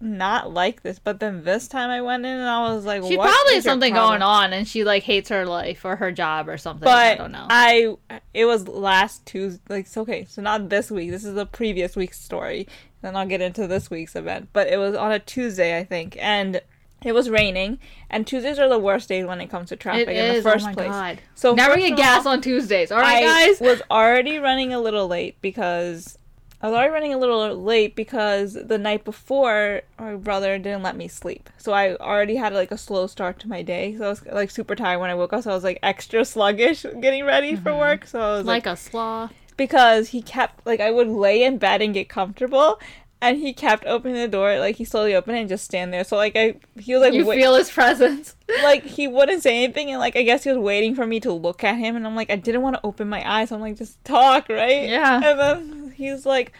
not 0.01 0.53
like 0.53 0.83
this, 0.83 0.99
but 0.99 1.21
then 1.21 1.45
this 1.45 1.69
time 1.69 1.89
I 1.89 2.03
went 2.03 2.27
in 2.27 2.33
and 2.33 2.49
I 2.49 2.73
was 2.75 2.85
like, 2.85 3.03
she 3.05 3.17
probably 3.17 3.55
has 3.55 3.65
something 3.65 3.95
problem? 3.95 4.21
going 4.21 4.23
on, 4.23 4.53
and 4.53 4.67
she 4.67 4.85
like 4.85 5.05
hates 5.05 5.29
her 5.29 5.47
life 5.47 5.85
or 5.85 5.97
her 5.97 6.11
job 6.13 6.49
or 6.49 6.59
something. 6.59 6.85
But 6.85 7.13
I 7.13 7.15
don't 7.15 7.33
know. 7.33 7.47
I, 7.49 7.97
it 8.35 8.45
was 8.45 8.67
last 8.69 9.25
Tuesday. 9.27 9.63
Like, 9.69 9.87
so, 9.87 10.03
okay, 10.03 10.25
so 10.25 10.43
not 10.43 10.69
this 10.69 10.91
week. 10.91 11.11
This 11.11 11.25
is 11.25 11.35
the 11.35 11.47
previous 11.47 11.95
week's 11.97 12.21
story. 12.21 12.67
Then 13.01 13.17
I'll 13.17 13.27
get 13.27 13.41
into 13.41 13.67
this 13.67 13.91
week's 13.91 14.15
event. 14.17 14.49
But 14.53 14.69
it 14.69 14.77
was 14.77 14.95
on 14.95 15.13
a 15.13 15.19
Tuesday, 15.19 15.79
I 15.79 15.85
think, 15.85 16.17
and 16.21 16.61
it 17.05 17.13
was 17.13 17.31
raining. 17.31 17.79
And 18.11 18.27
Tuesdays 18.27 18.59
are 18.59 18.69
the 18.69 18.79
worst 18.79 19.09
days 19.09 19.27
when 19.27 19.41
it 19.41 19.49
comes 19.49 19.69
to 19.71 19.77
traffic 19.77 20.09
it 20.09 20.17
in 20.17 20.35
is. 20.37 20.45
the 20.45 20.51
first 20.51 20.65
oh 20.65 20.69
my 20.69 20.75
place. 20.75 20.89
god. 20.89 21.21
So 21.35 21.55
Never 21.55 21.75
first 21.75 21.87
get 21.89 21.97
gas 21.97 22.27
all, 22.27 22.33
on 22.33 22.41
Tuesdays. 22.41 22.93
All 22.93 22.99
right, 22.99 23.25
I 23.25 23.49
guys. 23.49 23.61
was 23.61 23.83
already 23.91 24.39
running 24.39 24.73
a 24.73 24.81
little 24.81 25.09
late 25.09 25.41
because 25.41 26.19
I 26.63 26.69
was 26.69 26.77
already 26.77 26.93
running 26.93 27.15
a 27.15 27.19
little 27.19 27.61
late 27.61 27.97
because 27.97 28.55
the 28.55 28.79
night 28.79 29.05
before 29.05 29.83
my 29.99 30.15
brother 30.15 30.59
didn't 30.59 30.85
let 30.85 30.97
me 30.97 31.09
sleep. 31.09 31.51
So 31.59 31.73
I 31.73 31.97
already 31.97 32.37
had 32.37 32.53
like 32.53 32.71
a 32.71 32.79
slow 32.79 33.09
start 33.09 33.41
to 33.41 33.49
my 33.49 33.63
day. 33.63 33.97
So 33.99 34.05
I 34.05 34.09
was 34.09 34.25
like 34.27 34.51
super 34.53 34.77
tired 34.77 35.01
when 35.01 35.11
I 35.11 35.17
woke 35.17 35.33
up. 35.33 35.43
So 35.43 35.51
I 35.51 35.55
was 35.55 35.65
like 35.65 35.81
extra 35.83 36.25
sluggish 36.25 36.83
getting 37.01 37.25
ready 37.25 37.57
for 37.57 37.71
mm-hmm. 37.71 37.81
work. 37.81 38.07
So 38.07 38.21
I 38.21 38.37
was 38.37 38.47
like, 38.47 38.67
like 38.67 38.75
a 38.75 38.77
sloth. 38.77 39.33
because 39.57 40.11
he 40.11 40.23
kept 40.23 40.65
like 40.65 40.79
I 40.79 40.93
would 40.93 41.09
lay 41.09 41.43
in 41.43 41.59
bed 41.59 41.83
and 41.83 41.93
get 41.93 42.09
comfortable 42.09 42.79
and 43.23 43.39
he 43.39 43.55
kept 43.55 43.87
opening 43.87 44.17
the 44.17 44.29
door. 44.29 44.59
Like 44.59 44.77
he 44.77 44.85
slowly 44.85 45.15
opened 45.15 45.39
it 45.39 45.41
and 45.41 45.49
just 45.49 45.65
stand 45.65 45.93
there. 45.95 46.05
So 46.05 46.17
like 46.17 46.37
I, 46.37 46.57
he 46.79 46.93
was 46.93 47.01
like, 47.03 47.15
You 47.15 47.25
wait- 47.25 47.39
feel 47.41 47.55
his 47.55 47.71
presence. 47.71 48.37
like 48.63 48.85
he 48.85 49.09
wouldn't 49.09 49.43
say 49.43 49.65
anything, 49.65 49.91
and 49.91 49.99
like 50.01 50.17
I 50.17 50.23
guess 50.23 50.45
he 50.45 50.51
was 50.51 50.59
waiting 50.59 50.95
for 50.95 51.07
me 51.07 51.21
to 51.21 51.33
look 51.33 51.65
at 51.65 51.77
him, 51.79 51.97
and 51.97 52.07
I'm 52.07 52.15
like, 52.17 52.31
I 52.31 52.37
didn't 52.37 52.61
want 52.61 52.77
to 52.77 52.81
open 52.85 53.09
my 53.09 53.23
eyes. 53.27 53.49
So 53.49 53.55
I'm 53.55 53.63
like, 53.63 53.77
just 53.79 54.05
talk, 54.05 54.49
right? 54.51 54.89
Yeah. 54.89 55.21
And 55.25 55.39
then 55.41 55.95
he 55.97 56.11
was 56.11 56.27
like 56.27 56.53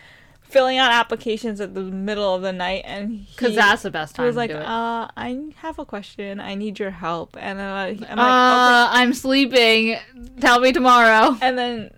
filling 0.43 0.77
out 0.77 0.93
applications 0.93 1.63
at 1.63 1.73
the 1.75 1.81
middle 1.81 2.35
of 2.35 2.43
the 2.43 2.53
night, 2.53 2.83
and 2.85 3.27
Because 3.27 3.55
that's 3.55 3.83
the 3.83 3.91
best 3.91 4.15
time 4.15 4.25
he 4.25 4.27
was 4.27 4.37
like, 4.37 4.51
uh, 4.51 5.09
I 5.17 5.49
have 5.57 5.79
a 5.79 5.87
question. 5.87 6.41
I 6.41 6.55
need 6.57 6.79
your 6.79 6.91
help, 6.91 7.37
and 7.41 7.59
then 7.59 7.67
I- 7.67 7.89
I'm 7.89 7.97
like, 7.97 8.03
okay. 8.03 8.13
uh, 8.13 8.89
I'm 8.93 9.15
sleeping. 9.15 9.97
Tell 10.41 10.61
me 10.61 10.73
tomorrow. 10.73 11.37
And 11.41 11.57
then 11.59 11.91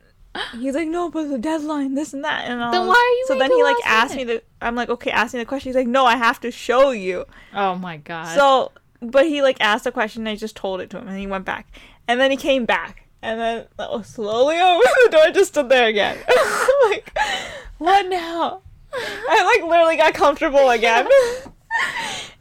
he's 0.59 0.75
like, 0.75 0.88
no, 0.88 1.11
but 1.11 1.29
the 1.29 1.38
deadline, 1.38 1.94
this 1.94 2.12
and 2.12 2.25
that. 2.25 2.44
And 2.47 2.62
I 2.62 2.70
Then 2.70 2.87
why 2.87 2.94
are 2.94 3.18
you 3.18 3.25
So 3.29 3.38
then 3.38 3.51
he 3.51 3.62
like 3.62 3.77
asked 3.85 4.16
me 4.16 4.25
the. 4.25 4.42
I'm 4.61 4.75
like, 4.75 4.88
okay, 4.88 5.11
ask 5.11 5.35
me 5.35 5.40
the 5.40 5.47
question. 5.47 5.70
He's 5.70 5.77
like, 5.77 5.87
no, 5.87 6.05
I 6.05 6.16
have 6.16 6.40
to 6.40 6.51
show 6.51 6.90
you. 6.90 7.25
Oh 7.53 7.77
my 7.77 7.99
god. 7.99 8.35
So, 8.35 8.73
but 9.01 9.27
he 9.27 9.42
like 9.42 9.57
asked 9.61 9.87
a 9.87 9.92
question. 9.92 10.23
and 10.23 10.29
I 10.29 10.37
just 10.37 10.57
told 10.57 10.81
it 10.81 10.90
to 10.90 10.99
him, 10.99 11.09
and 11.09 11.18
he 11.18 11.27
went 11.27 11.44
back. 11.44 11.66
And 12.07 12.20
then 12.20 12.31
he 12.31 12.37
came 12.37 12.64
back, 12.64 13.09
and 13.23 13.40
then 13.40 13.66
oh, 13.79 14.03
slowly 14.03 14.57
opened 14.61 14.88
the 15.05 15.11
door, 15.11 15.31
just 15.31 15.53
stood 15.53 15.68
there 15.68 15.88
again. 15.88 16.18
like, 16.85 17.16
what 17.79 18.07
now? 18.09 18.62
I 18.94 19.59
like 19.59 19.68
literally 19.68 19.97
got 19.97 20.14
comfortable 20.14 20.70
again. 20.70 21.09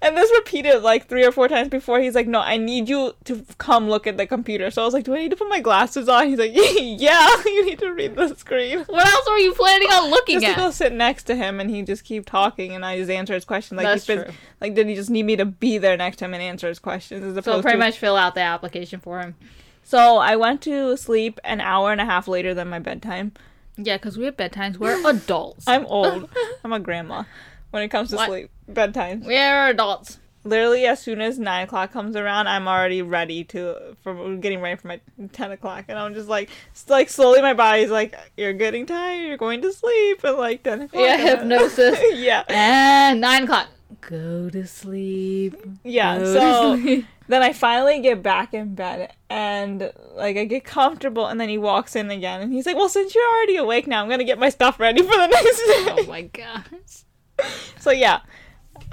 And 0.03 0.17
this 0.17 0.29
repeated 0.35 0.83
like 0.83 1.07
three 1.07 1.23
or 1.25 1.31
four 1.31 1.47
times 1.47 1.69
before 1.69 1.99
he's 2.01 2.13
like, 2.13 2.27
No, 2.27 2.39
I 2.41 2.57
need 2.57 2.89
you 2.89 3.13
to 3.23 3.45
come 3.57 3.87
look 3.89 4.05
at 4.05 4.17
the 4.17 4.27
computer. 4.27 4.69
So 4.69 4.81
I 4.81 4.85
was 4.85 4.93
like, 4.93 5.05
Do 5.05 5.15
I 5.15 5.19
need 5.19 5.29
to 5.31 5.37
put 5.37 5.47
my 5.47 5.61
glasses 5.61 6.09
on? 6.09 6.27
He's 6.27 6.37
like, 6.39 6.51
Yeah, 6.53 7.27
you 7.45 7.65
need 7.65 7.79
to 7.79 7.89
read 7.93 8.15
the 8.15 8.35
screen. 8.35 8.79
what 8.87 9.07
else 9.07 9.25
were 9.29 9.37
you 9.37 9.53
planning 9.53 9.87
on 9.87 10.09
looking 10.11 10.41
Just 10.41 10.45
to 10.45 10.51
at? 10.51 10.57
go 10.57 10.71
sit 10.71 10.91
next 10.91 11.23
to 11.23 11.35
him 11.35 11.59
and 11.61 11.69
he 11.69 11.81
just 11.83 12.03
keep 12.03 12.25
talking 12.25 12.73
and 12.75 12.85
I 12.85 12.97
just 12.97 13.09
answer 13.09 13.33
his 13.33 13.45
question. 13.45 13.77
Like 13.77 13.85
That's 13.85 14.05
he's 14.05 14.15
been, 14.17 14.25
true. 14.25 14.33
like 14.59 14.73
did 14.75 14.87
he 14.87 14.95
just 14.95 15.09
need 15.09 15.23
me 15.23 15.37
to 15.37 15.45
be 15.45 15.77
there 15.77 15.95
next 15.95 16.17
to 16.17 16.25
him 16.25 16.33
and 16.33 16.43
answer 16.43 16.67
his 16.67 16.79
questions 16.79 17.23
as 17.37 17.45
So 17.45 17.61
pretty 17.61 17.77
to 17.77 17.79
much 17.79 17.97
fill 17.97 18.17
out 18.17 18.35
the 18.35 18.41
application 18.41 18.99
for 18.99 19.21
him. 19.21 19.35
So 19.83 20.17
I 20.17 20.35
went 20.35 20.61
to 20.63 20.97
sleep 20.97 21.39
an 21.45 21.61
hour 21.61 21.91
and 21.93 22.01
a 22.01 22.05
half 22.05 22.27
later 22.27 22.53
than 22.53 22.67
my 22.69 22.79
bedtime. 22.79 23.31
Yeah, 23.77 23.97
because 23.97 24.17
we 24.17 24.25
have 24.25 24.37
bedtimes. 24.37 24.77
We're 24.77 25.01
adults. 25.09 25.65
I'm 25.67 25.85
old. 25.87 26.29
I'm 26.63 26.73
a 26.73 26.79
grandma 26.79 27.23
when 27.71 27.83
it 27.83 27.89
comes 27.89 28.09
to 28.11 28.17
What? 28.17 28.27
sleep. 28.29 28.49
Bedtime. 28.67 29.21
We're 29.25 29.67
adults. 29.69 30.19
Literally, 30.45 30.85
as 30.85 30.99
soon 30.99 31.21
as 31.21 31.39
nine 31.39 31.63
o'clock 31.63 31.93
comes 31.93 32.17
around, 32.17 32.47
I'm 32.47 32.67
already 32.67 33.01
ready 33.01 33.45
to 33.45 33.95
for 34.03 34.35
getting 34.35 34.59
ready 34.59 34.75
for 34.75 34.89
my 34.89 34.99
ten 35.31 35.51
o'clock, 35.53 35.85
and 35.87 35.97
I'm 35.97 36.13
just 36.13 36.27
like, 36.27 36.49
like 36.89 37.07
slowly, 37.09 37.41
my 37.41 37.53
body's 37.53 37.89
like, 37.89 38.13
"You're 38.35 38.51
getting 38.51 38.85
tired. 38.85 39.25
You're 39.25 39.37
going 39.37 39.61
to 39.61 39.71
sleep." 39.71 40.21
And 40.25 40.37
like 40.37 40.63
ten 40.63 40.81
o'clock. 40.81 41.01
Yeah, 41.01 41.15
hypnosis. 41.17 41.97
yeah, 42.15 42.43
And 42.49 43.21
nine 43.21 43.43
o'clock. 43.43 43.69
Go 44.01 44.49
to 44.49 44.67
sleep. 44.67 45.55
yeah. 45.85 46.17
Go 46.19 46.33
So 46.33 46.75
sleep. 46.77 47.05
then 47.29 47.41
I 47.41 47.53
finally 47.53 48.01
get 48.01 48.21
back 48.21 48.53
in 48.53 48.75
bed, 48.75 49.13
and 49.29 49.93
like 50.13 50.35
I 50.35 50.43
get 50.43 50.65
comfortable, 50.65 51.25
and 51.27 51.39
then 51.39 51.47
he 51.47 51.57
walks 51.57 51.95
in 51.95 52.11
again, 52.11 52.41
and 52.41 52.51
he's 52.51 52.65
like, 52.65 52.75
"Well, 52.75 52.89
since 52.89 53.15
you're 53.15 53.33
already 53.37 53.55
awake 53.55 53.87
now, 53.87 54.03
I'm 54.03 54.09
gonna 54.09 54.25
get 54.25 54.39
my 54.39 54.49
stuff 54.49 54.77
ready 54.77 55.01
for 55.03 55.07
the 55.15 55.27
next 55.31 55.61
oh 55.63 55.85
day." 55.95 56.01
Oh 56.03 56.05
my 56.09 56.21
gosh. 56.23 57.05
So 57.79 57.91
yeah, 57.91 58.19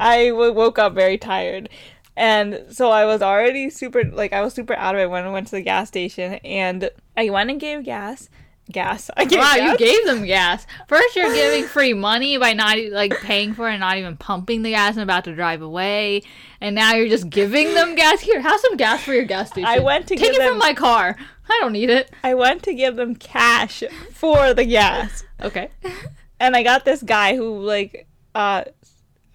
I 0.00 0.28
w- 0.28 0.52
woke 0.52 0.78
up 0.78 0.94
very 0.94 1.18
tired. 1.18 1.68
And 2.16 2.64
so 2.70 2.90
I 2.90 3.04
was 3.06 3.22
already 3.22 3.70
super 3.70 4.04
like 4.04 4.32
I 4.32 4.42
was 4.42 4.52
super 4.54 4.74
out 4.74 4.94
of 4.94 5.00
it 5.00 5.08
when 5.10 5.24
I 5.24 5.30
went 5.30 5.46
to 5.48 5.56
the 5.56 5.62
gas 5.62 5.88
station 5.88 6.34
and 6.44 6.90
I 7.16 7.30
went 7.30 7.50
and 7.50 7.60
gave 7.60 7.84
gas. 7.84 8.28
Gas. 8.70 9.10
I 9.16 9.24
gave 9.24 9.40
Wow, 9.40 9.54
gas. 9.56 9.80
you 9.80 9.86
gave 9.86 10.04
them 10.06 10.24
gas. 10.24 10.66
First, 10.86 11.16
you're 11.16 11.32
giving 11.34 11.64
free 11.64 11.92
money 11.92 12.36
by 12.38 12.52
not 12.52 12.76
like 12.90 13.18
paying 13.20 13.52
for 13.52 13.68
it 13.68 13.72
and 13.72 13.80
not 13.80 13.96
even 13.96 14.16
pumping 14.16 14.62
the 14.62 14.70
gas 14.70 14.94
and 14.94 15.02
about 15.02 15.24
to 15.24 15.34
drive 15.34 15.60
away, 15.60 16.22
and 16.60 16.74
now 16.76 16.94
you're 16.94 17.08
just 17.08 17.28
giving 17.30 17.74
them 17.74 17.96
gas. 17.96 18.20
Here, 18.20 18.40
have 18.40 18.60
some 18.60 18.76
gas 18.76 19.02
for 19.02 19.12
your 19.12 19.24
gas 19.24 19.48
station. 19.50 19.66
I 19.68 19.80
went 19.80 20.06
to 20.08 20.14
take 20.14 20.24
give 20.24 20.34
it 20.36 20.38
them 20.38 20.50
from 20.50 20.58
my 20.58 20.72
car. 20.74 21.16
I 21.48 21.58
don't 21.60 21.72
need 21.72 21.90
it. 21.90 22.12
I 22.22 22.34
went 22.34 22.62
to 22.64 22.74
give 22.74 22.94
them 22.94 23.16
cash 23.16 23.82
for 24.12 24.54
the 24.54 24.64
gas. 24.64 25.24
Okay. 25.42 25.70
And 26.38 26.54
I 26.54 26.62
got 26.62 26.84
this 26.84 27.02
guy 27.02 27.34
who 27.34 27.58
like 27.60 28.06
uh 28.36 28.64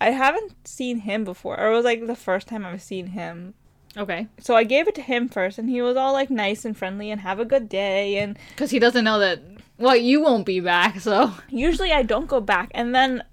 I 0.01 0.11
haven't 0.11 0.67
seen 0.67 0.99
him 0.99 1.23
before. 1.23 1.59
Or 1.59 1.71
it 1.71 1.75
was 1.75 1.85
like 1.85 2.05
the 2.05 2.15
first 2.15 2.47
time 2.47 2.65
I've 2.65 2.81
seen 2.81 3.07
him. 3.07 3.53
Okay. 3.97 4.27
So 4.39 4.55
I 4.55 4.63
gave 4.65 4.87
it 4.87 4.95
to 4.95 5.01
him 5.01 5.29
first 5.29 5.57
and 5.57 5.69
he 5.69 5.81
was 5.81 5.95
all 5.95 6.11
like 6.13 6.29
nice 6.29 6.65
and 6.65 6.75
friendly 6.77 7.09
and 7.11 7.21
have 7.21 7.39
a 7.39 7.45
good 7.45 7.69
day 7.69 8.17
and 8.17 8.37
Because 8.49 8.71
he 8.71 8.79
doesn't 8.79 9.05
know 9.05 9.19
that. 9.19 9.39
Well, 9.77 9.95
you 9.95 10.21
won't 10.21 10.45
be 10.45 10.59
back, 10.59 10.99
so 11.01 11.33
usually 11.49 11.91
I 11.91 12.03
don't 12.03 12.27
go 12.27 12.39
back. 12.41 12.71
And 12.73 12.93
then 12.95 13.23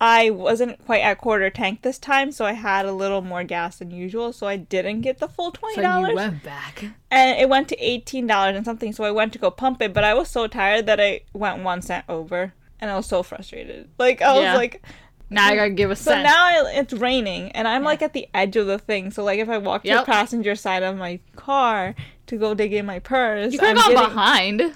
I 0.00 0.30
wasn't 0.30 0.84
quite 0.84 1.02
at 1.02 1.18
quarter 1.18 1.48
tank 1.48 1.82
this 1.82 1.98
time, 1.98 2.32
so 2.32 2.44
I 2.44 2.54
had 2.54 2.86
a 2.86 2.92
little 2.92 3.20
more 3.22 3.44
gas 3.44 3.78
than 3.78 3.92
usual, 3.92 4.32
so 4.32 4.48
I 4.48 4.56
didn't 4.56 5.02
get 5.02 5.18
the 5.18 5.28
full 5.28 5.52
twenty 5.52 5.80
dollars. 5.80 6.06
so 6.06 6.10
you 6.10 6.16
went 6.16 6.42
back. 6.42 6.84
and 7.10 7.38
it 7.40 7.48
went 7.48 7.68
to 7.68 7.76
eighteen 7.78 8.26
dollars 8.26 8.56
and 8.56 8.64
something, 8.64 8.92
so 8.92 9.04
I 9.04 9.12
went 9.12 9.32
to 9.34 9.38
go 9.38 9.48
pump 9.48 9.80
it, 9.80 9.92
but 9.94 10.02
I 10.02 10.12
was 10.14 10.28
so 10.28 10.48
tired 10.48 10.86
that 10.86 11.00
I 11.00 11.20
went 11.32 11.62
one 11.62 11.82
cent 11.82 12.04
over. 12.08 12.52
And 12.80 12.90
I 12.90 12.96
was 12.96 13.06
so 13.06 13.22
frustrated. 13.22 13.90
Like 13.96 14.20
I 14.22 14.32
was 14.34 14.42
Yeah. 14.42 14.56
like 14.56 14.82
Now 15.32 15.46
I 15.48 15.56
gotta 15.56 15.70
give 15.70 15.90
a 15.90 15.96
so 15.96 16.10
cent. 16.12 16.22
now 16.24 16.44
I, 16.44 16.72
it's 16.76 16.92
raining 16.92 17.50
and 17.52 17.66
I'm 17.66 17.82
like 17.82 18.02
at 18.02 18.12
the 18.12 18.28
edge 18.34 18.56
of 18.56 18.66
the 18.66 18.78
thing. 18.78 19.10
So 19.10 19.24
like 19.24 19.38
if 19.38 19.48
I 19.48 19.58
walk 19.58 19.82
to 19.82 19.88
Yep. 19.88 20.06
the 20.06 20.12
passenger 20.12 20.54
side 20.54 20.82
of 20.82 20.96
my 20.96 21.18
car 21.36 21.94
to 22.26 22.36
go 22.36 22.54
dig 22.54 22.72
in 22.72 22.86
my 22.86 22.98
purse, 22.98 23.52
you 23.52 23.58
could 23.58 23.68
I'm 23.70 23.76
have 23.76 23.86
gone 23.86 23.94
getting- 23.94 24.08
behind 24.08 24.74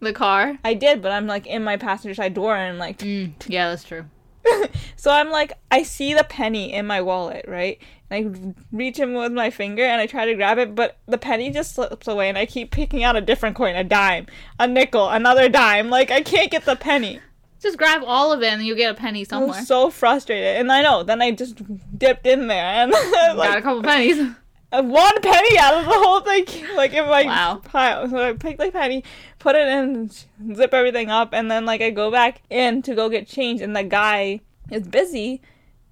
the 0.00 0.12
car. 0.12 0.58
I 0.64 0.74
did, 0.74 1.00
but 1.02 1.12
I'm 1.12 1.26
like 1.26 1.46
in 1.46 1.64
my 1.64 1.76
passenger 1.76 2.14
side 2.14 2.34
door 2.34 2.56
and 2.56 2.78
like 2.78 2.98
Mm, 2.98 3.32
yeah, 3.48 3.70
that's 3.70 3.84
true. 3.84 4.04
So 4.96 5.10
I'm 5.10 5.30
like, 5.30 5.52
I 5.70 5.82
see 5.82 6.14
the 6.14 6.24
penny 6.24 6.72
in 6.72 6.86
my 6.86 7.02
wallet, 7.02 7.44
right? 7.46 7.78
And 8.10 8.54
I 8.56 8.74
reach 8.74 8.98
in 8.98 9.12
with 9.12 9.32
my 9.32 9.50
finger 9.50 9.82
and 9.84 10.00
I 10.00 10.06
try 10.06 10.24
to 10.24 10.34
grab 10.34 10.56
it, 10.56 10.74
but 10.74 10.96
the 11.06 11.18
penny 11.18 11.50
just 11.50 11.74
slips 11.74 12.08
away 12.08 12.30
and 12.30 12.38
I 12.38 12.46
keep 12.46 12.70
picking 12.70 13.04
out 13.04 13.14
a 13.14 13.20
different 13.20 13.54
coin, 13.54 13.76
a 13.76 13.84
dime, 13.84 14.26
a 14.58 14.66
nickel, 14.66 15.10
another 15.10 15.50
dime. 15.50 15.90
Like, 15.90 16.10
I 16.10 16.22
can't 16.22 16.50
get 16.50 16.64
the 16.64 16.74
penny. 16.76 17.20
Just 17.64 17.78
grab 17.78 18.02
all 18.06 18.30
of 18.32 18.42
it 18.42 18.52
and 18.52 18.62
you'll 18.64 18.76
get 18.76 18.92
a 18.92 18.94
penny 18.94 19.24
somewhere. 19.24 19.48
I 19.48 19.52
somewhere. 19.52 19.60
was 19.60 19.66
so 19.68 19.90
frustrated. 19.90 20.56
And 20.58 20.70
I 20.70 20.82
know, 20.82 21.02
then 21.02 21.20
I 21.20 21.32
just 21.32 21.60
dipped 21.98 22.26
in 22.26 22.46
there 22.46 22.64
and 22.64 22.92
Got 23.12 23.58
a 23.58 23.62
couple 23.62 23.82
pennies. 23.82 24.18
one 24.70 25.20
penny 25.22 25.58
out 25.58 25.74
of 25.78 25.84
the 25.86 25.92
whole 25.92 26.20
thing, 26.20 26.44
like 26.76 26.92
in 26.92 27.06
my 27.06 27.24
Wow. 27.24 27.60
pile. 27.64 28.08
So 28.08 28.18
I 28.18 28.32
picked 28.34 28.60
the 28.60 28.70
penny, 28.70 29.02
put 29.38 29.56
it 29.56 29.66
in, 29.66 30.10
zip 30.54 30.72
everything 30.74 31.10
up, 31.10 31.30
and 31.32 31.50
then 31.50 31.64
like 31.64 31.80
I 31.80 31.90
go 31.90 32.10
back 32.10 32.42
in 32.50 32.82
to 32.82 32.94
go 32.94 33.08
get 33.08 33.26
changed, 33.26 33.62
and 33.62 33.74
the 33.74 33.82
guy 33.84 34.40
is 34.70 34.86
busy, 34.86 35.40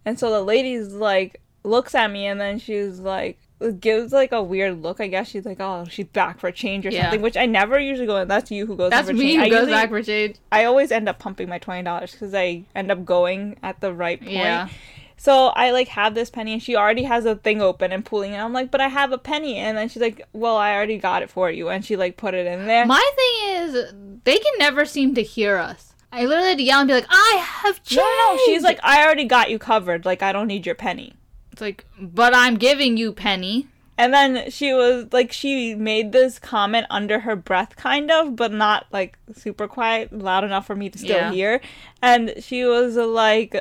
and 0.04 0.18
so 0.18 0.30
the 0.30 0.42
lady's 0.42 0.92
like 0.92 1.40
looks 1.64 1.94
at 1.94 2.10
me, 2.10 2.26
and 2.26 2.40
then 2.40 2.58
she's 2.58 2.98
like 2.98 3.38
gives 3.70 4.12
like 4.12 4.32
a 4.32 4.42
weird 4.42 4.82
look. 4.82 5.00
I 5.00 5.06
guess 5.06 5.28
she's 5.28 5.44
like, 5.46 5.58
oh, 5.60 5.86
she's 5.88 6.06
back 6.06 6.40
for 6.40 6.50
change 6.50 6.84
or 6.86 6.90
Yeah. 6.90 7.02
something, 7.02 7.22
which 7.22 7.36
I 7.36 7.46
never 7.46 7.78
usually 7.78 8.06
go. 8.06 8.16
in. 8.16 8.28
That's 8.28 8.50
you 8.50 8.66
who 8.66 8.76
goes. 8.76 8.90
That's 8.90 9.08
for 9.08 9.14
me 9.14 9.34
change. 9.34 9.36
who 9.36 9.42
I 9.42 9.48
goes 9.48 9.58
usually- 9.60 9.72
back 9.72 9.88
for 9.90 10.02
change. 10.02 10.36
I 10.50 10.64
always 10.64 10.90
end 10.90 11.08
up 11.08 11.18
pumping 11.18 11.48
my 11.48 11.58
twenty 11.58 11.82
dollars 11.82 12.12
because 12.12 12.34
I 12.34 12.64
end 12.74 12.90
up 12.90 13.04
going 13.04 13.56
at 13.62 13.80
the 13.80 13.92
right 13.92 14.18
point. 14.20 14.32
Yeah. 14.32 14.68
So 15.16 15.48
I 15.48 15.70
like 15.70 15.86
have 15.88 16.14
this 16.16 16.30
penny 16.30 16.52
and 16.52 16.60
she 16.62 16.74
already 16.74 17.04
has 17.04 17.24
a 17.26 17.36
thing 17.36 17.62
open 17.62 17.92
and 17.92 18.04
pulling 18.04 18.32
it. 18.32 18.38
I'm 18.38 18.52
like, 18.52 18.72
but 18.72 18.80
I 18.80 18.88
have 18.88 19.12
a 19.12 19.18
penny 19.18 19.56
and 19.56 19.78
then 19.78 19.88
she's 19.88 20.02
like, 20.02 20.26
Well, 20.32 20.56
I 20.56 20.74
already 20.74 20.98
got 20.98 21.22
it 21.22 21.30
for 21.30 21.48
you 21.48 21.68
and 21.68 21.84
she 21.84 21.94
like 21.96 22.16
put 22.16 22.34
it 22.34 22.44
in 22.46 22.66
there. 22.66 22.84
My 22.86 23.10
thing 23.16 23.54
is, 23.62 23.92
they 24.24 24.38
can 24.38 24.52
never 24.58 24.84
seem 24.84 25.14
to 25.14 25.22
hear 25.22 25.58
us. 25.58 25.90
I 26.10 26.24
literally 26.26 26.48
had 26.48 26.58
to 26.58 26.64
yell 26.64 26.80
and 26.80 26.88
be 26.88 26.94
like, 26.94 27.06
I 27.08 27.36
have 27.62 27.82
change. 27.84 27.98
no, 27.98 28.34
no, 28.34 28.38
she's 28.46 28.62
like, 28.62 28.80
I 28.82 29.04
already 29.04 29.24
got 29.24 29.48
you 29.48 29.58
covered. 29.60 30.04
Like 30.04 30.22
I 30.22 30.32
don't 30.32 30.48
need 30.48 30.66
your 30.66 30.74
penny. 30.74 31.14
It's 31.52 31.60
like, 31.60 31.84
but 32.00 32.34
I'm 32.34 32.56
giving 32.56 32.96
you 32.96 33.12
penny. 33.12 33.68
And 33.98 34.12
then 34.12 34.50
she 34.50 34.72
was 34.72 35.06
like, 35.12 35.32
she 35.32 35.74
made 35.74 36.12
this 36.12 36.38
comment 36.38 36.86
under 36.90 37.20
her 37.20 37.36
breath, 37.36 37.76
kind 37.76 38.10
of, 38.10 38.34
but 38.34 38.50
not 38.52 38.86
like 38.90 39.18
super 39.34 39.68
quiet, 39.68 40.12
loud 40.12 40.44
enough 40.44 40.66
for 40.66 40.74
me 40.74 40.88
to 40.90 40.98
still 40.98 41.10
Yeah. 41.18 41.30
hear. 41.30 41.60
And 42.00 42.34
she 42.40 42.64
was 42.64 42.96
like, 42.96 43.54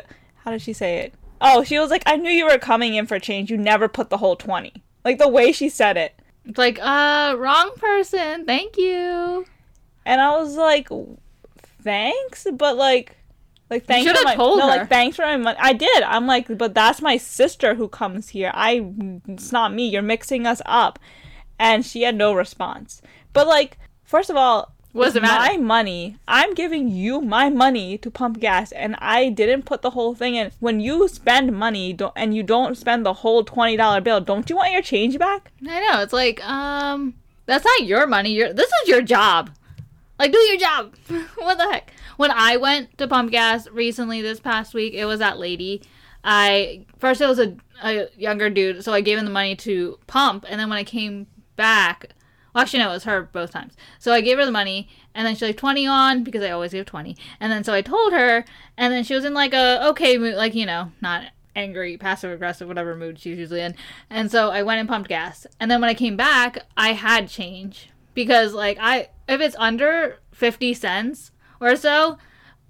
how 0.43 0.51
did 0.51 0.61
she 0.61 0.73
say 0.73 0.99
it? 0.99 1.13
Oh, 1.41 1.63
she 1.63 1.77
was 1.79 1.89
like, 1.89 2.03
I 2.05 2.15
knew 2.15 2.31
you 2.31 2.45
were 2.45 2.57
coming 2.57 2.95
in 2.95 3.07
for 3.07 3.19
change. 3.19 3.51
You 3.51 3.57
never 3.57 3.87
put 3.87 4.09
the 4.09 4.17
whole 4.17 4.35
20. 4.35 4.71
Like 5.03 5.17
the 5.17 5.27
way 5.27 5.51
she 5.51 5.69
said 5.69 5.97
it. 5.97 6.13
It's 6.45 6.57
like, 6.57 6.79
uh, 6.81 7.35
wrong 7.37 7.71
person. 7.75 8.45
Thank 8.45 8.77
you. 8.77 9.45
And 10.05 10.21
I 10.21 10.37
was 10.37 10.55
like, 10.55 10.87
thanks, 11.83 12.47
but 12.53 12.77
like, 12.77 13.17
like 13.71 13.85
thanks 13.85 14.11
for 14.11 14.23
my 14.25 14.35
told 14.35 14.59
no, 14.59 14.69
her. 14.69 14.77
like 14.79 14.89
thanks 14.89 15.15
for 15.15 15.21
my 15.21 15.37
money. 15.37 15.57
I 15.59 15.71
did. 15.71 16.03
I'm 16.03 16.27
like, 16.27 16.57
but 16.57 16.73
that's 16.73 17.01
my 17.01 17.15
sister 17.15 17.75
who 17.75 17.87
comes 17.87 18.29
here. 18.29 18.51
I, 18.53 18.85
it's 19.29 19.53
not 19.53 19.73
me. 19.73 19.87
You're 19.87 20.01
mixing 20.01 20.45
us 20.45 20.61
up, 20.65 20.99
and 21.57 21.85
she 21.85 22.01
had 22.01 22.15
no 22.15 22.33
response. 22.33 23.01
But 23.31 23.47
like, 23.47 23.77
first 24.03 24.29
of 24.29 24.35
all, 24.35 24.75
does 24.93 25.15
it 25.15 25.21
my 25.21 25.55
money. 25.55 26.17
I'm 26.27 26.53
giving 26.53 26.89
you 26.89 27.21
my 27.21 27.49
money 27.49 27.97
to 27.99 28.11
pump 28.11 28.41
gas, 28.41 28.73
and 28.73 28.97
I 28.99 29.29
didn't 29.29 29.63
put 29.63 29.81
the 29.81 29.91
whole 29.91 30.15
thing 30.15 30.35
in. 30.35 30.51
When 30.59 30.81
you 30.81 31.07
spend 31.07 31.53
money, 31.53 31.93
don't 31.93 32.13
and 32.17 32.35
you 32.35 32.43
don't 32.43 32.75
spend 32.75 33.05
the 33.05 33.13
whole 33.13 33.45
twenty 33.45 33.77
dollar 33.77 34.01
bill, 34.01 34.19
don't 34.19 34.49
you 34.49 34.57
want 34.57 34.73
your 34.73 34.81
change 34.81 35.17
back? 35.17 35.49
I 35.65 35.79
know. 35.79 36.01
It's 36.01 36.11
like, 36.11 36.45
um, 36.45 37.13
that's 37.45 37.63
not 37.63 37.85
your 37.85 38.05
money. 38.05 38.33
Your 38.33 38.51
this 38.51 38.69
is 38.83 38.89
your 38.89 39.01
job. 39.01 39.49
Like, 40.19 40.33
do 40.33 40.37
your 40.39 40.57
job. 40.57 40.93
what 41.37 41.57
the 41.57 41.71
heck? 41.71 41.93
When 42.21 42.29
I 42.29 42.55
went 42.57 42.99
to 42.99 43.07
pump 43.07 43.31
gas 43.31 43.67
recently 43.69 44.21
this 44.21 44.39
past 44.39 44.75
week, 44.75 44.93
it 44.93 45.05
was 45.05 45.17
that 45.17 45.39
lady. 45.39 45.81
I 46.23 46.85
first 46.99 47.19
it 47.19 47.25
was 47.25 47.39
a, 47.39 47.57
a 47.83 48.09
younger 48.15 48.47
dude, 48.47 48.83
so 48.83 48.93
I 48.93 49.01
gave 49.01 49.17
him 49.17 49.25
the 49.25 49.31
money 49.31 49.55
to 49.55 49.97
pump, 50.05 50.45
and 50.47 50.59
then 50.59 50.69
when 50.69 50.77
I 50.77 50.83
came 50.83 51.25
back, 51.55 52.09
well, 52.53 52.61
actually 52.61 52.77
no, 52.77 52.91
it 52.91 52.93
was 52.93 53.05
her 53.05 53.23
both 53.23 53.49
times. 53.49 53.73
So 53.97 54.13
I 54.13 54.21
gave 54.21 54.37
her 54.37 54.45
the 54.45 54.51
money, 54.51 54.87
and 55.15 55.25
then 55.25 55.35
she 55.35 55.47
like 55.47 55.57
twenty 55.57 55.87
on 55.87 56.23
because 56.23 56.43
I 56.43 56.51
always 56.51 56.73
give 56.73 56.85
twenty, 56.85 57.17
and 57.39 57.51
then 57.51 57.63
so 57.63 57.73
I 57.73 57.81
told 57.81 58.13
her, 58.13 58.45
and 58.77 58.93
then 58.93 59.03
she 59.03 59.15
was 59.15 59.25
in 59.25 59.33
like 59.33 59.55
a 59.55 59.89
okay 59.89 60.19
mood, 60.19 60.35
like 60.35 60.53
you 60.53 60.67
know, 60.67 60.91
not 61.01 61.23
angry, 61.55 61.97
passive 61.97 62.31
aggressive, 62.31 62.67
whatever 62.67 62.95
mood 62.95 63.17
she's 63.17 63.39
usually 63.39 63.61
in, 63.61 63.73
and 64.11 64.29
so 64.29 64.51
I 64.51 64.61
went 64.61 64.79
and 64.79 64.87
pumped 64.87 65.09
gas, 65.09 65.47
and 65.59 65.71
then 65.71 65.81
when 65.81 65.89
I 65.89 65.95
came 65.95 66.17
back, 66.17 66.59
I 66.77 66.93
had 66.93 67.29
change 67.29 67.89
because 68.13 68.53
like 68.53 68.77
I 68.79 69.09
if 69.27 69.41
it's 69.41 69.55
under 69.57 70.19
fifty 70.31 70.75
cents 70.75 71.31
or 71.61 71.75
so, 71.75 72.17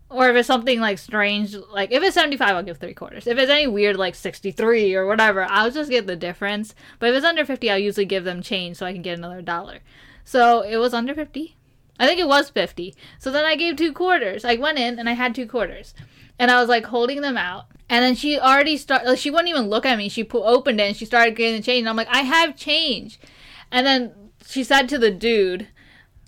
or 0.10 0.30
if 0.30 0.36
it's 0.36 0.48
something 0.48 0.80
like 0.80 0.98
strange, 0.98 1.56
like 1.56 1.92
if 1.92 2.04
it's 2.04 2.16
75, 2.16 2.50
I'll 2.50 2.64
give 2.64 2.78
three 2.78 2.94
quarters. 2.94 3.26
If 3.26 3.38
it's 3.38 3.50
any 3.50 3.66
weird, 3.66 3.96
like 3.96 4.14
63 4.14 4.94
or 4.94 5.08
whatever, 5.08 5.48
I'll 5.50 5.72
just 5.72 5.90
get 5.90 6.06
the 6.06 6.18
difference. 6.18 6.76
But 7.00 7.10
if 7.10 7.16
it's 7.16 7.26
under 7.26 7.46
50, 7.46 7.72
I'll 7.72 7.78
usually 7.78 8.06
give 8.06 8.26
them 8.26 8.42
change 8.42 8.78
so 8.78 8.86
I 8.86 8.94
can 8.94 9.02
get 9.02 9.18
another 9.18 9.42
dollar. 9.42 9.80
So 10.26 10.62
it 10.62 10.78
was 10.78 10.94
under 10.94 11.16
50. 11.16 11.56
I 11.98 12.08
think 12.08 12.20
it 12.20 12.28
was 12.28 12.50
50. 12.50 12.94
So 13.20 13.32
then 13.32 13.46
I 13.46 13.56
gave 13.56 13.78
two 13.78 13.94
quarters. 13.94 14.44
I 14.44 14.56
went 14.56 14.80
in 14.80 15.00
and 15.00 15.08
I 15.08 15.14
had 15.14 15.34
two 15.34 15.48
quarters. 15.48 15.94
And 16.38 16.52
I 16.52 16.60
was 16.60 16.68
like 16.68 16.86
holding 16.86 17.22
them 17.22 17.38
out. 17.38 17.68
And 17.90 18.04
then 18.04 18.16
she 18.16 18.40
already 18.40 18.78
started, 18.78 19.08
like, 19.08 19.20
she 19.20 19.30
wouldn't 19.30 19.50
even 19.50 19.70
look 19.70 19.86
at 19.86 19.98
me. 19.98 20.10
She 20.10 20.24
pu- 20.24 20.44
opened 20.44 20.80
it 20.80 20.88
and 20.88 20.96
she 20.96 21.06
started 21.06 21.36
getting 21.36 21.58
the 21.58 21.62
change. 21.64 21.82
And 21.82 21.90
I'm 21.90 21.96
like, 21.96 22.08
I 22.10 22.22
have 22.22 22.56
change. 22.56 23.20
And 23.72 23.86
then 23.86 24.14
she 24.46 24.64
said 24.64 24.90
to 24.90 24.98
the 24.98 25.12
dude, 25.12 25.68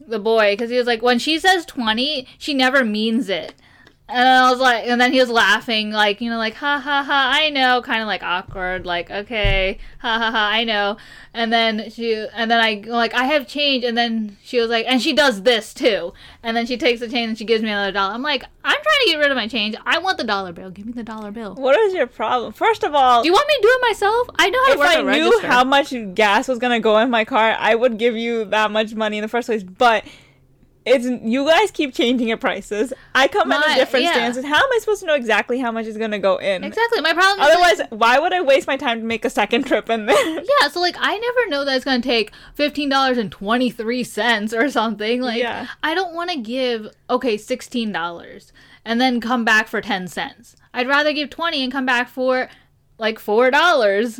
the 0.07 0.19
boy, 0.19 0.53
because 0.53 0.69
he 0.69 0.77
was 0.77 0.87
like, 0.87 1.01
when 1.01 1.19
she 1.19 1.39
says 1.39 1.65
20, 1.65 2.27
she 2.37 2.53
never 2.53 2.83
means 2.83 3.29
it. 3.29 3.53
And 4.09 4.27
I 4.27 4.51
was 4.51 4.59
like, 4.59 4.85
and 4.85 4.99
then 4.99 5.13
he 5.13 5.19
was 5.19 5.29
laughing, 5.29 5.91
like, 5.91 6.19
you 6.19 6.29
know, 6.29 6.37
like, 6.37 6.55
ha 6.55 6.77
ha 6.77 7.03
ha, 7.03 7.31
I 7.33 7.49
know, 7.49 7.81
kind 7.81 8.01
of 8.01 8.07
like 8.07 8.21
awkward, 8.21 8.85
like, 8.85 9.09
okay, 9.09 9.79
ha 9.99 10.17
ha 10.19 10.29
ha, 10.29 10.49
I 10.51 10.65
know. 10.65 10.97
And 11.33 11.53
then 11.53 11.89
she, 11.89 12.13
and 12.33 12.51
then 12.51 12.59
I, 12.59 12.83
like, 12.85 13.13
I 13.13 13.23
have 13.23 13.47
change. 13.47 13.85
And 13.85 13.97
then 13.97 14.37
she 14.43 14.59
was 14.59 14.69
like, 14.69 14.85
and 14.89 15.01
she 15.01 15.13
does 15.13 15.43
this 15.43 15.73
too. 15.73 16.13
And 16.43 16.55
then 16.55 16.65
she 16.65 16.75
takes 16.75 16.99
the 16.99 17.07
change 17.07 17.29
and 17.29 17.37
she 17.37 17.45
gives 17.45 17.63
me 17.63 17.69
another 17.69 17.93
dollar. 17.93 18.13
I'm 18.13 18.21
like, 18.21 18.43
I'm 18.65 18.81
trying 18.81 18.99
to 19.05 19.05
get 19.05 19.17
rid 19.19 19.31
of 19.31 19.37
my 19.37 19.47
change. 19.47 19.75
I 19.85 19.99
want 19.99 20.17
the 20.17 20.25
dollar 20.25 20.51
bill. 20.51 20.69
Give 20.69 20.85
me 20.85 20.91
the 20.91 21.03
dollar 21.03 21.31
bill. 21.31 21.55
What 21.55 21.79
is 21.79 21.93
your 21.93 22.07
problem? 22.07 22.51
First 22.51 22.83
of 22.83 22.93
all, 22.93 23.23
Do 23.23 23.27
you 23.27 23.33
want 23.33 23.47
me 23.47 23.55
to 23.55 23.61
do 23.61 23.69
it 23.69 23.81
myself? 23.89 24.27
I 24.35 24.49
know 24.49 24.59
how 24.59 24.67
to 24.67 24.73
if 24.73 24.79
work 24.79 24.87
I 24.89 24.99
a 24.99 25.17
knew 25.17 25.39
how 25.47 25.63
much 25.63 25.93
gas 26.13 26.49
was 26.49 26.59
gonna 26.59 26.81
go 26.81 26.97
in 26.99 27.09
my 27.09 27.23
car, 27.23 27.55
I 27.57 27.73
would 27.73 27.97
give 27.97 28.17
you 28.17 28.45
that 28.45 28.69
much 28.69 28.93
money 28.93 29.17
in 29.17 29.21
the 29.21 29.29
first 29.29 29.47
place. 29.47 29.63
But 29.63 30.03
it's 30.85 31.05
you 31.05 31.45
guys 31.45 31.71
keep 31.71 31.93
changing 31.93 32.27
your 32.27 32.37
prices. 32.37 32.91
I 33.15 33.27
come 33.29 33.47
My- 33.49 33.63
a 33.71 33.75
different 33.75 34.05
yeah. 34.05 34.11
stance, 34.13 34.37
and 34.37 34.45
how 34.45 34.57
am 34.57 34.69
I 34.73 34.77
supposed 34.79 34.99
to 35.01 35.07
know 35.07 35.13
exactly 35.15 35.59
how 35.59 35.71
much 35.71 35.85
is 35.85 35.97
gonna 35.97 36.19
go 36.19 36.37
in? 36.37 36.63
Exactly. 36.63 36.99
My 37.01 37.13
problem 37.13 37.39
is 37.39 37.55
like- 37.55 37.57
Otherwise, 37.79 37.87
why 37.89 38.19
would 38.19 38.33
I 38.33 38.41
waste 38.41 38.67
my 38.67 38.75
time 38.75 38.99
to 38.99 39.05
make 39.05 39.23
a 39.23 39.29
second 39.29 39.65
trip 39.65 39.89
in 39.89 40.05
there? 40.07 40.39
Yeah, 40.61 40.67
so 40.69 40.79
like 40.81 40.95
I 40.99 41.17
never 41.17 41.49
know 41.49 41.63
that 41.65 41.75
it's 41.75 41.85
gonna 41.85 42.01
take 42.01 42.31
fifteen 42.53 42.89
dollars 42.89 43.17
and 43.17 43.31
twenty 43.31 43.69
three 43.69 44.03
cents 44.03 44.53
or 44.53 44.69
something. 44.69 45.21
Like 45.21 45.39
Yeah. 45.41 45.67
I 45.83 45.93
don't 45.95 46.13
want 46.13 46.31
to 46.31 46.37
give 46.39 46.87
okay 47.09 47.37
sixteen 47.37 47.91
dollars 47.91 48.51
and 48.83 48.99
then 48.99 49.21
come 49.21 49.45
back 49.45 49.67
for 49.69 49.79
ten 49.81 50.07
cents. 50.07 50.55
I'd 50.73 50.87
rather 50.87 51.13
give 51.13 51.29
twenty 51.29 51.63
and 51.63 51.71
come 51.71 51.85
back 51.85 52.09
for 52.09 52.49
like 52.97 53.19
four 53.19 53.51
dollars. 53.51 54.19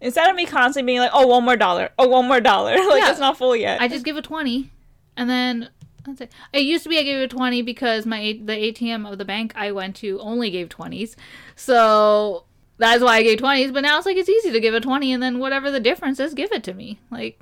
Instead 0.00 0.28
of 0.28 0.36
me 0.36 0.44
constantly 0.46 0.90
being 0.90 0.98
like, 1.00 1.12
"Oh, 1.14 1.26
one 1.28 1.44
more 1.44 1.56
dollar. 1.56 1.90
Oh, 1.98 2.08
one 2.08 2.26
more 2.26 2.40
dollar." 2.40 2.72
like 2.88 3.02
Yeah. 3.02 3.10
it's 3.12 3.20
not 3.20 3.38
full 3.38 3.54
yet. 3.56 3.80
I 3.80 3.88
just 3.88 4.04
give 4.04 4.16
a 4.16 4.22
twenty, 4.22 4.70
and 5.16 5.30
then 5.30 5.68
that's 6.04 6.20
it. 6.20 6.32
It 6.52 6.60
used 6.60 6.82
to 6.84 6.88
be 6.88 6.98
I 6.98 7.02
gave 7.02 7.20
a 7.20 7.28
twenty 7.28 7.62
because 7.62 8.06
my 8.06 8.38
the 8.42 8.54
ATM 8.54 9.10
of 9.10 9.18
the 9.18 9.24
bank 9.24 9.52
I 9.54 9.72
went 9.72 9.96
to 9.96 10.18
only 10.20 10.50
gave 10.50 10.68
twenties, 10.68 11.16
so 11.54 12.44
that's 12.78 13.02
why 13.02 13.16
I 13.16 13.22
gave 13.22 13.38
twenties. 13.38 13.72
But 13.72 13.80
now 13.80 13.96
it's 13.98 14.06
like 14.06 14.16
it's 14.16 14.28
easy 14.28 14.50
to 14.50 14.60
give 14.60 14.74
a 14.74 14.80
twenty, 14.80 15.12
and 15.12 15.22
then 15.22 15.38
whatever 15.38 15.70
the 15.70 15.80
difference 15.80 16.18
is, 16.18 16.34
give 16.34 16.52
it 16.52 16.64
to 16.64 16.74
me. 16.74 16.98
Like 17.10 17.40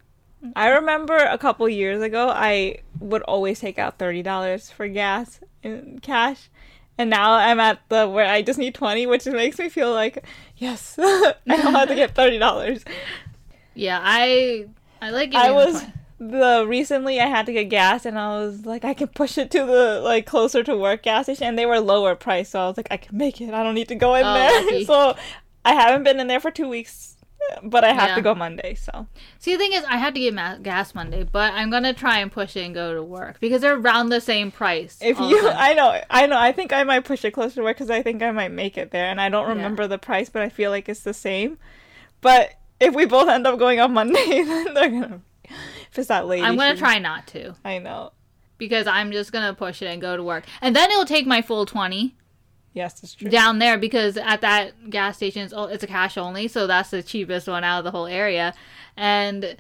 I 0.57 0.69
remember 0.69 1.17
a 1.17 1.39
couple 1.39 1.69
years 1.69 2.03
ago, 2.03 2.29
I 2.29 2.79
would 2.99 3.23
always 3.23 3.61
take 3.61 3.79
out 3.79 3.99
thirty 3.99 4.23
dollars 4.23 4.71
for 4.71 4.89
gas 4.89 5.41
in 5.63 5.99
cash, 6.01 6.51
and 6.99 7.11
now 7.11 7.33
I'm 7.33 7.61
at 7.61 7.81
the 7.89 8.09
where 8.09 8.27
I 8.27 8.43
just 8.43 8.59
need 8.59 8.75
twenty, 8.75 9.07
which 9.07 9.27
makes 9.27 9.59
me 9.59 9.69
feel 9.69 9.93
like 9.93 10.25
yes, 10.57 10.97
I 10.99 11.35
don't 11.47 11.75
have 11.75 11.89
to 11.89 11.95
get 11.95 12.15
thirty 12.15 12.39
dollars. 12.39 12.85
yeah, 13.75 14.01
I 14.03 14.67
I 15.01 15.11
like 15.11 15.35
I 15.35 15.51
was 15.51 15.81
20. 15.81 15.93
The 16.21 16.65
recently 16.69 17.19
I 17.19 17.27
had 17.27 17.47
to 17.47 17.53
get 17.53 17.65
gas, 17.71 18.05
and 18.05 18.19
I 18.19 18.39
was 18.39 18.67
like, 18.67 18.85
I 18.85 18.93
can 18.95 19.09
push 19.09 19.39
it 19.39 19.51
to 19.53 19.65
the 19.65 20.01
like 20.05 20.27
closer 20.27 20.63
to 20.63 20.77
work 20.77 21.03
gas 21.03 21.25
station, 21.25 21.47
and 21.47 21.59
they 21.59 21.65
were 21.67 21.81
lower 21.81 22.15
price, 22.15 22.51
so 22.51 22.61
I 22.61 22.69
was 22.69 22.77
like, 22.77 22.89
I 22.91 22.99
can 22.99 23.17
make 23.17 23.41
it. 23.41 23.55
I 23.55 23.63
don't 23.63 23.75
need 23.75 23.89
to 23.89 23.95
go 23.95 24.15
in 24.15 24.25
Oh, 24.25 24.35
there. 24.35 24.63
lucky. 24.63 24.85
so 24.93 25.17
I 25.65 25.73
haven't 25.75 26.05
been 26.05 26.21
in 26.21 26.27
there 26.27 26.39
for 26.41 26.51
two 26.51 26.69
weeks, 26.69 27.17
but 27.63 27.85
I 27.85 27.93
have 27.95 28.11
Yeah. 28.11 28.15
to 28.17 28.21
go 28.23 28.35
Monday. 28.35 28.75
So 28.75 29.07
See, 29.39 29.53
the 29.53 29.59
thing 29.59 29.73
is, 29.73 29.83
I 29.85 29.97
had 29.97 30.15
to 30.15 30.21
get 30.21 30.35
ma- 30.35 30.57
gas 30.59 30.95
Monday, 30.95 31.25
but 31.25 31.55
I'm 31.55 31.71
gonna 31.71 31.95
try 31.95 32.19
and 32.19 32.31
push 32.31 32.55
it 32.55 32.67
and 32.67 32.75
go 32.75 32.95
to 32.95 33.03
work 33.03 33.41
because 33.41 33.63
they're 33.63 33.77
around 33.79 34.11
the 34.11 34.21
same 34.21 34.51
price. 34.51 34.99
If 35.01 35.19
you. 35.19 35.49
I 35.49 35.73
know, 35.73 35.99
I 36.11 36.27
know. 36.27 36.39
I 36.39 36.53
think 36.53 36.73
I 36.75 36.85
might 36.85 37.05
push 37.07 37.25
it 37.25 37.31
closer 37.31 37.55
to 37.57 37.63
work 37.63 37.79
because 37.79 37.91
I 37.91 38.03
think 38.03 38.23
I 38.23 38.31
might 38.31 38.53
make 38.53 38.77
it 38.77 38.91
there, 38.91 39.07
and 39.07 39.21
I 39.23 39.31
don't 39.31 39.47
Yeah. 39.49 39.55
remember 39.55 39.87
the 39.87 39.99
price, 39.99 40.29
but 40.29 40.43
I 40.43 40.51
feel 40.51 40.71
like 40.71 40.87
it's 40.87 41.01
the 41.01 41.15
same. 41.15 41.57
But 42.21 42.53
if 42.79 42.95
we 42.95 43.07
both 43.07 43.29
end 43.31 43.47
up 43.47 43.59
going 43.59 43.81
on 43.81 43.95
Monday, 43.95 44.43
then 44.45 44.75
they're 44.75 44.91
gonna. 44.91 45.21
If 45.91 45.99
it's 45.99 46.09
that 46.09 46.27
lady, 46.27 46.43
I'm 46.43 46.57
gonna 46.57 46.77
try 46.77 46.99
not 46.99 47.27
to 47.29 47.55
I 47.65 47.79
know. 47.79 48.13
because 48.59 48.87
I'm 48.87 49.11
just 49.13 49.33
gonna 49.33 49.55
push 49.55 49.83
it 49.83 49.87
and 49.87 50.01
go 50.01 50.17
to 50.17 50.23
work, 50.23 50.45
and 50.61 50.75
then 50.77 50.91
it'll 50.91 51.05
take 51.05 51.27
my 51.27 51.43
full 51.43 51.67
twenty 51.67 52.17
Yes, 52.73 53.03
it's 53.03 53.15
true. 53.15 53.29
down 53.29 53.59
there 53.59 53.77
because 53.79 54.17
at 54.17 54.43
that 54.43 54.91
gas 54.91 55.17
station 55.17 55.43
it's, 55.43 55.53
it's 55.57 55.83
a 55.83 55.89
cash 55.89 56.17
only, 56.17 56.47
so 56.47 56.67
that's 56.69 56.91
the 56.91 57.03
cheapest 57.03 57.49
one 57.49 57.65
out 57.65 57.79
of 57.79 57.85
the 57.85 57.91
whole 57.91 58.07
area, 58.07 58.55
and 58.97 59.57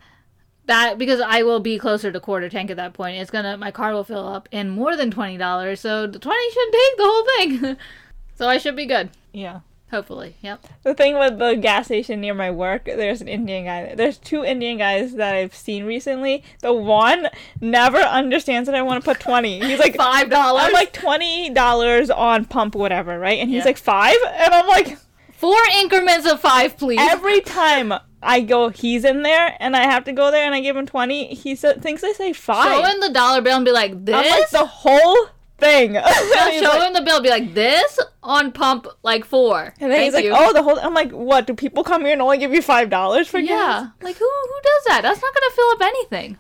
that 0.66 0.96
because 0.98 1.20
I 1.20 1.42
will 1.42 1.58
be 1.58 1.76
closer 1.78 2.12
to 2.12 2.20
quarter 2.20 2.48
tank 2.48 2.70
at 2.70 2.76
that 2.76 2.92
point, 2.92 3.16
it's 3.16 3.30
gonna 3.30 3.56
my 3.56 3.72
car 3.72 3.92
will 3.92 4.04
fill 4.04 4.28
up 4.28 4.48
in 4.52 4.70
more 4.70 4.96
than 4.96 5.10
twenty 5.10 5.36
dollars, 5.36 5.80
so 5.80 6.06
the 6.06 6.20
twenty 6.20 6.50
should 6.52 6.72
take 6.72 6.96
the 6.96 7.04
whole 7.04 7.24
thing, 7.24 7.76
so 8.36 8.48
I 8.48 8.58
should 8.58 8.76
be 8.76 8.86
good. 8.86 9.10
Yeah. 9.32 9.60
Hopefully, 9.90 10.36
yep. 10.40 10.64
The 10.84 10.94
thing 10.94 11.18
with 11.18 11.38
the 11.38 11.54
gas 11.56 11.86
station 11.86 12.20
near 12.20 12.32
my 12.34 12.50
work, 12.50 12.84
there's 12.84 13.20
an 13.20 13.28
Indian 13.28 13.64
guy. 13.64 13.82
there. 13.86 13.96
There's 13.96 14.18
two 14.18 14.44
Indian 14.44 14.78
guys 14.78 15.14
that 15.14 15.34
I've 15.34 15.54
seen 15.54 15.84
recently. 15.84 16.44
The 16.62 16.72
one 16.72 17.28
never 17.60 17.98
understands 17.98 18.66
that 18.66 18.74
I 18.76 18.82
want 18.82 19.02
to 19.02 19.10
put 19.10 19.20
twenty. 19.20 19.58
He's 19.60 19.78
like 19.80 19.96
Five 20.00 20.30
dollars. 20.30 20.62
I'm 20.66 20.72
like 20.72 20.92
twenty 20.92 21.50
dollars 21.50 22.08
on 22.10 22.44
pump 22.44 22.74
whatever, 22.74 23.18
right? 23.18 23.38
And 23.40 23.50
he's 23.50 23.64
like 23.64 23.78
five, 23.78 24.16
and 24.32 24.54
I'm 24.54 24.66
like 24.68 24.96
Four 25.32 25.56
increments 25.80 26.30
of 26.30 26.38
five, 26.40 26.76
please. 26.76 26.98
every 27.00 27.40
time 27.62 27.92
I 28.22 28.42
go, 28.42 28.68
he's 28.68 29.04
in 29.06 29.22
there, 29.22 29.56
and 29.58 29.74
I 29.74 29.84
have 29.84 30.04
to 30.04 30.12
go 30.12 30.30
there, 30.30 30.44
and 30.44 30.54
I 30.54 30.60
give 30.60 30.76
him 30.76 30.86
twenty. 30.86 31.34
He 31.34 31.54
sa- 31.56 31.72
thinks 31.80 32.04
I 32.04 32.12
say 32.12 32.32
show 32.32 32.52
five. 32.52 32.84
him 32.94 33.00
the 33.00 33.08
dollar 33.10 33.40
bill 33.40 33.56
and 33.56 33.64
be 33.64 33.72
like, 33.72 34.04
this. 34.04 34.14
I'm 34.14 34.28
like 34.40 34.50
the 34.50 34.66
whole 34.66 35.28
thing. 35.60 35.94
Show 36.60 36.80
him 36.80 36.92
the 36.94 37.02
bill. 37.04 37.20
Be 37.22 37.30
like 37.30 37.54
this 37.54 37.98
on 38.22 38.52
pump 38.52 38.86
like 39.02 39.24
four. 39.24 39.74
and 39.80 39.90
then 39.90 39.98
Thank 39.98 40.04
he's 40.04 40.14
like, 40.14 40.24
you. 40.24 40.32
"Oh, 40.34 40.52
the 40.52 40.62
whole." 40.62 40.78
I'm 40.80 40.94
like, 40.94 41.10
"What? 41.12 41.46
Do 41.46 41.54
people 41.54 41.84
come 41.84 42.02
here 42.02 42.12
and 42.12 42.22
only 42.22 42.38
give 42.38 42.52
you 42.52 42.62
five 42.62 42.90
dollars 42.90 43.28
for 43.28 43.40
gas?" 43.40 43.48
yeah. 43.48 43.88
Like 44.02 44.16
who 44.16 44.24
who 44.24 44.60
does 44.62 44.84
that? 44.88 45.00
That's 45.02 45.20
not 45.22 45.34
gonna 45.34 45.50
fill 45.54 45.70
up 45.72 45.82
anything, 45.82 46.36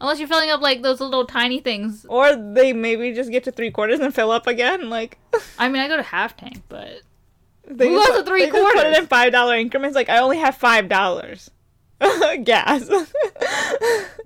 unless 0.00 0.18
you're 0.18 0.28
filling 0.28 0.50
up 0.50 0.60
like 0.60 0.82
those 0.82 1.00
little 1.00 1.26
tiny 1.26 1.60
things. 1.60 2.06
Or 2.08 2.34
they 2.36 2.72
maybe 2.72 3.12
just 3.12 3.30
get 3.30 3.44
to 3.44 3.52
three 3.52 3.70
quarters 3.70 4.00
and 4.00 4.14
fill 4.14 4.30
up 4.30 4.46
again. 4.46 4.88
Like, 4.90 5.18
I 5.58 5.68
mean, 5.68 5.82
I 5.82 5.88
go 5.88 5.96
to 5.96 6.02
half 6.02 6.36
tank, 6.36 6.62
but 6.68 7.02
they 7.66 7.88
Who 7.88 8.00
a 8.02 8.06
put- 8.06 8.26
three 8.26 8.46
they 8.46 8.50
just 8.50 8.58
Put 8.62 8.68
it 8.70 8.72
quarters? 8.82 8.98
in 8.98 9.06
five 9.06 9.32
dollar 9.32 9.56
increments. 9.56 9.94
Like, 9.94 10.08
I 10.08 10.18
only 10.18 10.38
have 10.38 10.56
five 10.56 10.88
dollars 10.88 11.50
gas. 12.44 12.88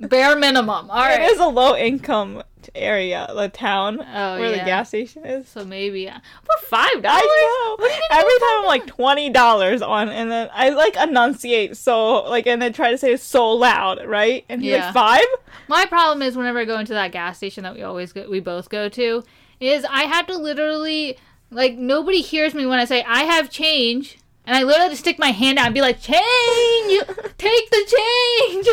bare 0.01 0.37
minimum. 0.37 0.91
All 0.91 1.05
It 1.05 1.09
right. 1.19 1.31
is 1.31 1.39
a 1.41 1.47
low 1.47 1.77
income 1.77 2.43
area, 2.75 3.27
the 3.35 3.49
town 3.49 4.01
Oh, 4.01 4.39
where 4.39 4.51
the 4.51 4.57
gas 4.59 4.89
station 4.89 5.25
is. 5.25 5.49
So 5.49 5.65
maybe 5.65 6.03
yeah. 6.03 6.19
for 6.43 6.67
five 6.67 7.03
dollars. 7.03 7.23
I 7.25 7.77
know. 7.79 7.87
Every 8.11 8.39
time 8.39 8.61
I'm 8.61 8.67
like 8.67 8.87
twenty 8.87 9.31
dollars 9.31 9.83
on, 9.83 10.09
and 10.09 10.31
then 10.31 10.49
I 10.53 10.71
like 10.71 10.97
enunciate 10.97 11.77
so 11.77 12.23
like, 12.25 12.47
and 12.47 12.61
then 12.63 12.73
try 12.73 12.91
to 12.91 12.99
say 12.99 13.13
it 13.13 13.21
so 13.21 13.51
loud, 13.51 14.05
right? 14.07 14.45
And 14.49 14.63
he's 14.63 14.73
Yeah. 14.73 14.87
like 14.87 14.95
five. 14.95 15.25
My 15.69 15.87
problem 15.87 16.23
is 16.23 16.37
whenever 16.37 16.59
I 16.59 16.65
go 16.65 16.79
into 16.79 16.93
that 16.95 17.13
gas 17.13 17.37
station 17.39 17.63
that 17.65 17.75
we 17.75 17.83
always 17.83 18.13
go, 18.13 18.29
we 18.29 18.41
both 18.41 18.69
go 18.69 18.89
to, 18.91 19.25
is 19.61 19.85
I 19.89 20.03
have 20.05 20.27
to 20.27 20.37
literally 20.37 21.17
like 21.51 21.77
nobody 21.77 22.21
hears 22.21 22.55
me 22.55 22.67
when 22.67 22.79
I 22.79 22.85
say 22.85 23.03
I 23.05 23.25
have 23.25 23.49
change, 23.51 24.19
and 24.45 24.57
I 24.57 24.63
literally 24.63 24.91
just 24.91 25.03
stick 25.03 25.19
my 25.19 25.31
hand 25.31 25.59
out 25.59 25.67
and 25.67 25.75
be 25.75 25.81
like, 25.81 26.01
"Change, 26.01 26.93
you 26.93 27.03
take 27.39 27.71
the 27.71 27.97
change." 27.97 28.69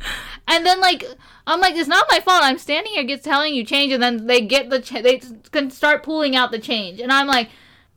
and 0.48 0.64
then 0.66 0.80
like 0.80 1.04
I'm 1.46 1.60
like, 1.60 1.74
it's 1.76 1.88
not 1.88 2.06
my 2.10 2.20
fault. 2.20 2.42
I'm 2.42 2.58
standing 2.58 2.92
here, 2.92 3.04
gets 3.04 3.22
telling 3.24 3.54
you 3.54 3.64
change, 3.64 3.92
and 3.92 4.02
then 4.02 4.26
they 4.26 4.40
get 4.40 4.68
the 4.70 4.80
ch- 4.80 5.02
they 5.02 5.20
can 5.52 5.70
start 5.70 6.02
pulling 6.02 6.34
out 6.34 6.50
the 6.50 6.58
change, 6.58 7.00
and 7.00 7.12
I'm 7.12 7.26
like. 7.26 7.48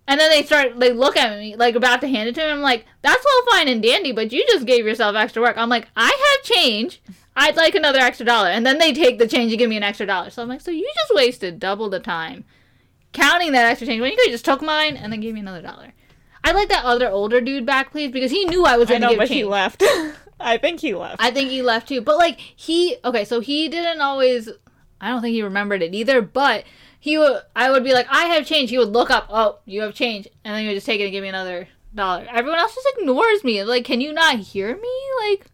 And 0.07 0.19
then 0.19 0.31
they 0.31 0.41
start, 0.41 0.79
they 0.79 0.91
look 0.91 1.15
at 1.17 1.37
me 1.37 1.55
like 1.55 1.75
about 1.75 2.01
to 2.01 2.07
hand 2.07 2.27
it 2.27 2.33
to 2.33 2.41
me. 2.41 2.49
I'm 2.49 2.61
like, 2.61 2.83
that's 3.03 3.23
all 3.23 3.51
fine 3.51 3.67
and 3.67 3.79
dandy, 3.79 4.11
but 4.11 4.31
you 4.31 4.43
just 4.47 4.65
gave 4.65 4.83
yourself 4.83 5.15
extra 5.15 5.39
work. 5.39 5.55
I'm 5.55 5.69
like, 5.69 5.87
I 5.95 6.07
have 6.07 6.43
change. 6.51 6.99
I'd 7.35 7.55
like 7.55 7.75
another 7.75 7.99
extra 7.99 8.25
dollar. 8.25 8.49
And 8.49 8.65
then 8.65 8.79
they 8.79 8.91
take 8.91 9.19
the 9.19 9.27
change 9.27 9.51
and 9.51 9.59
give 9.59 9.69
me 9.69 9.77
an 9.77 9.83
extra 9.83 10.07
dollar. 10.07 10.31
So 10.31 10.41
I'm 10.41 10.49
like, 10.49 10.61
so 10.61 10.71
you 10.71 10.91
just 10.95 11.13
wasted 11.13 11.59
double 11.59 11.91
the 11.91 11.99
time 11.99 12.43
counting 13.13 13.51
that 13.51 13.65
extra 13.69 13.85
change 13.85 14.01
when 14.01 14.09
you 14.09 14.17
could 14.17 14.31
just 14.31 14.45
took 14.45 14.63
mine 14.63 14.97
and 14.97 15.13
then 15.13 15.19
gave 15.19 15.35
me 15.35 15.41
another 15.41 15.61
dollar. 15.61 15.93
I'd 16.43 16.55
like 16.55 16.69
that 16.69 16.85
other 16.85 17.07
older 17.11 17.39
dude 17.39 17.67
back, 17.67 17.91
please, 17.91 18.11
because 18.11 18.31
he 18.31 18.45
knew 18.45 18.65
I 18.65 18.77
was 18.77 18.89
going 18.89 19.01
to 19.01 19.07
know, 19.07 19.11
give 19.11 19.19
but 19.19 19.27
change. 19.27 19.37
he 19.37 19.45
left. 19.45 19.83
I 20.39 20.57
think 20.57 20.79
he 20.79 20.93
left. 20.93 21.17
I 21.19 21.31
think 21.31 21.49
he 21.49 21.61
left 21.61 21.87
too. 21.87 22.01
But 22.01 22.17
like 22.17 22.39
he 22.39 22.97
okay, 23.03 23.25
so 23.25 23.39
he 23.39 23.67
didn't 23.69 24.01
always 24.01 24.49
I 25.01 25.09
don't 25.09 25.21
think 25.21 25.33
he 25.33 25.41
remembered 25.41 25.81
it 25.81 25.93
either, 25.93 26.21
but 26.21 26.65
he 26.99 27.17
would 27.17 27.41
I 27.55 27.71
would 27.71 27.83
be 27.83 27.93
like, 27.93 28.07
I 28.09 28.25
have 28.25 28.45
change. 28.45 28.69
He 28.69 28.77
would 28.77 28.89
look 28.89 29.09
up, 29.09 29.27
oh, 29.29 29.59
you 29.65 29.81
have 29.81 29.93
change, 29.93 30.27
and 30.43 30.53
then 30.55 30.61
he 30.61 30.67
would 30.67 30.75
just 30.75 30.85
take 30.85 30.99
it 30.99 31.05
and 31.05 31.11
give 31.11 31.23
me 31.23 31.29
another 31.29 31.67
dollar. 31.93 32.25
Everyone 32.29 32.59
else 32.59 32.75
just 32.75 32.87
ignores 32.97 33.43
me. 33.43 33.63
Like, 33.63 33.85
can 33.85 34.01
you 34.01 34.13
not 34.13 34.39
hear 34.39 34.75
me? 34.75 34.89
Like 35.29 35.45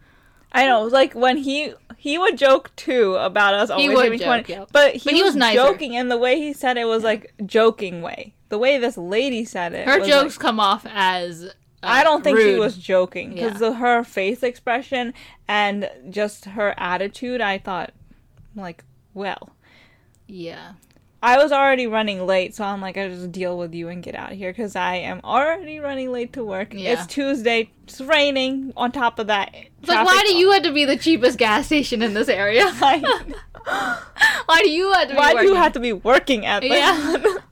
I 0.52 0.65
know, 0.67 0.84
like 0.84 1.13
when 1.13 1.38
he 1.38 1.74
he 1.98 2.17
would 2.17 2.38
joke 2.38 2.74
too 2.76 3.15
about 3.15 3.54
us 3.54 3.69
always 3.69 4.02
giving 4.02 4.19
joke, 4.19 4.45
twenty, 4.45 4.65
but 4.71 4.93
he, 4.93 5.02
But 5.04 5.13
he 5.13 5.21
was, 5.21 5.36
was 5.36 5.54
joking, 5.54 5.95
and 5.98 6.10
the 6.10 6.17
way 6.17 6.39
he 6.39 6.54
said 6.54 6.78
it 6.78 6.86
was 6.86 7.04
like 7.04 7.34
joking 7.45 8.02
way. 8.02 8.34
The 8.50 8.58
way 8.58 8.78
this 8.78 8.98
lady 8.98 9.43
said 9.43 9.74
it, 9.74 9.88
her 9.88 10.00
jokes 10.06 10.38
like- 10.38 10.39
come 10.39 10.60
off 10.60 10.86
as 10.89 11.54
I 11.86 12.04
don't 12.04 12.24
think 12.24 12.39
she 12.39 12.56
was 12.56 12.78
joking 12.78 13.34
because 13.34 13.62
Yeah. 13.62 13.67
of 13.69 13.76
her 13.76 14.04
face 14.04 14.43
expression 14.43 15.13
and 15.48 15.89
just 16.10 16.45
her 16.45 16.74
attitude. 16.78 17.41
I 17.41 17.58
thought, 17.58 17.91
like, 18.56 18.84
well, 19.13 19.50
Yeah. 20.28 20.74
I 21.24 21.38
was 21.41 21.52
already 21.52 21.88
running 21.88 22.28
late, 22.28 22.54
so 22.54 22.63
I'm 22.63 22.82
like, 22.82 22.98
I 22.98 23.08
just 23.08 23.32
deal 23.32 23.58
with 23.58 23.74
you 23.74 23.89
and 23.89 24.04
get 24.04 24.13
out 24.13 24.32
of 24.34 24.38
here 24.38 24.52
because 24.52 24.76
I 24.76 24.95
am 24.98 25.21
already 25.24 25.80
running 25.80 26.12
late 26.12 26.34
to 26.34 26.43
work. 26.43 26.71
Yeah. 26.71 26.93
It's 26.93 27.08
Tuesday. 27.08 27.71
It's 27.86 28.00
raining. 28.00 28.74
On 28.78 28.91
top 28.91 29.17
of 29.17 29.26
that, 29.28 29.50
It's 29.80 29.89
like 29.89 30.06
why 30.06 30.21
do 30.28 30.36
you 30.36 30.52
have 30.52 30.62
to 30.63 30.71
be 30.71 30.86
the 30.86 30.98
cheapest 30.98 31.39
gas 31.39 31.65
station 31.65 32.04
in 32.04 32.13
this 32.13 32.30
area? 32.30 32.65
why 34.45 34.60
do 34.62 34.69
you 34.69 34.91
have 34.93 35.08
to 35.08 35.13
be 35.13 35.17
Why 35.17 35.34
do 35.34 35.39
you 35.41 35.45
working? 35.50 35.56
have 35.63 35.74
to 35.74 35.80
be 35.80 35.93
working 35.93 36.45
at 36.45 36.62
this? 36.62 36.71
Yeah. 36.71 37.17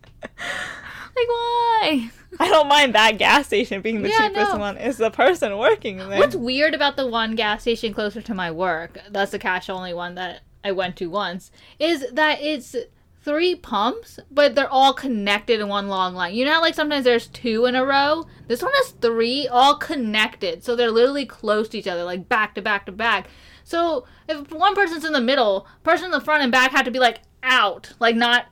Like 1.16 1.28
why? 1.28 2.10
I 2.40 2.48
don't 2.50 2.68
mind 2.68 2.96
that 2.96 3.18
gas 3.18 3.48
station 3.48 3.82
being 3.82 4.02
the 4.02 4.10
Yeah, 4.10 4.30
cheapest 4.30 4.54
no. 4.54 4.60
one. 4.60 4.78
It's 4.78 4.98
the 4.98 5.12
person 5.12 5.58
working 5.58 5.98
there. 5.98 6.20
What's 6.20 6.36
weird 6.36 6.74
about 6.74 6.98
the 6.98 7.08
one 7.08 7.36
gas 7.36 7.62
station 7.62 7.94
closer 7.94 8.22
to 8.22 8.34
my 8.34 8.52
work, 8.52 8.98
that's 9.10 9.32
the 9.32 9.40
cash 9.40 9.70
only 9.70 9.94
one 9.94 10.16
that 10.16 10.42
I 10.64 10.72
went 10.72 10.96
to 10.98 11.10
once, 11.10 11.52
is 11.80 12.06
that 12.12 12.42
it's 12.42 12.76
three 13.24 13.56
pumps, 13.56 14.20
but 14.30 14.56
they're 14.56 14.70
all 14.70 14.94
connected 14.94 15.60
in 15.62 15.68
one 15.68 15.88
long 15.88 16.14
line. 16.14 16.34
You 16.34 16.46
know 16.46 16.54
how 16.54 16.62
like 16.62 16.76
sometimes 16.76 17.06
there's 17.06 17.28
two 17.28 17.66
in 17.66 17.76
a 17.76 17.86
row? 17.86 18.26
This 18.48 18.62
one 18.62 18.74
has 18.76 18.92
three 18.92 19.48
all 19.48 19.76
connected. 19.76 20.64
So 20.64 20.76
they're 20.76 20.92
literally 20.92 21.26
close 21.26 21.70
to 21.70 21.78
each 21.78 21.88
other, 21.88 22.04
like 22.04 22.28
back 22.28 22.56
to 22.56 22.62
back 22.62 22.86
to 22.88 22.92
back. 22.92 23.28
So 23.64 24.06
if 24.28 24.52
one 24.52 24.76
person's 24.76 25.06
in 25.06 25.14
the 25.14 25.22
middle, 25.22 25.68
person 25.84 26.06
in 26.06 26.12
the 26.12 26.20
front 26.20 26.44
and 26.44 26.52
back 26.52 26.72
had 26.72 26.86
to 26.86 26.92
be 26.92 27.00
like 27.00 27.22
out, 27.42 27.94
like 28.00 28.16
not 28.16 28.48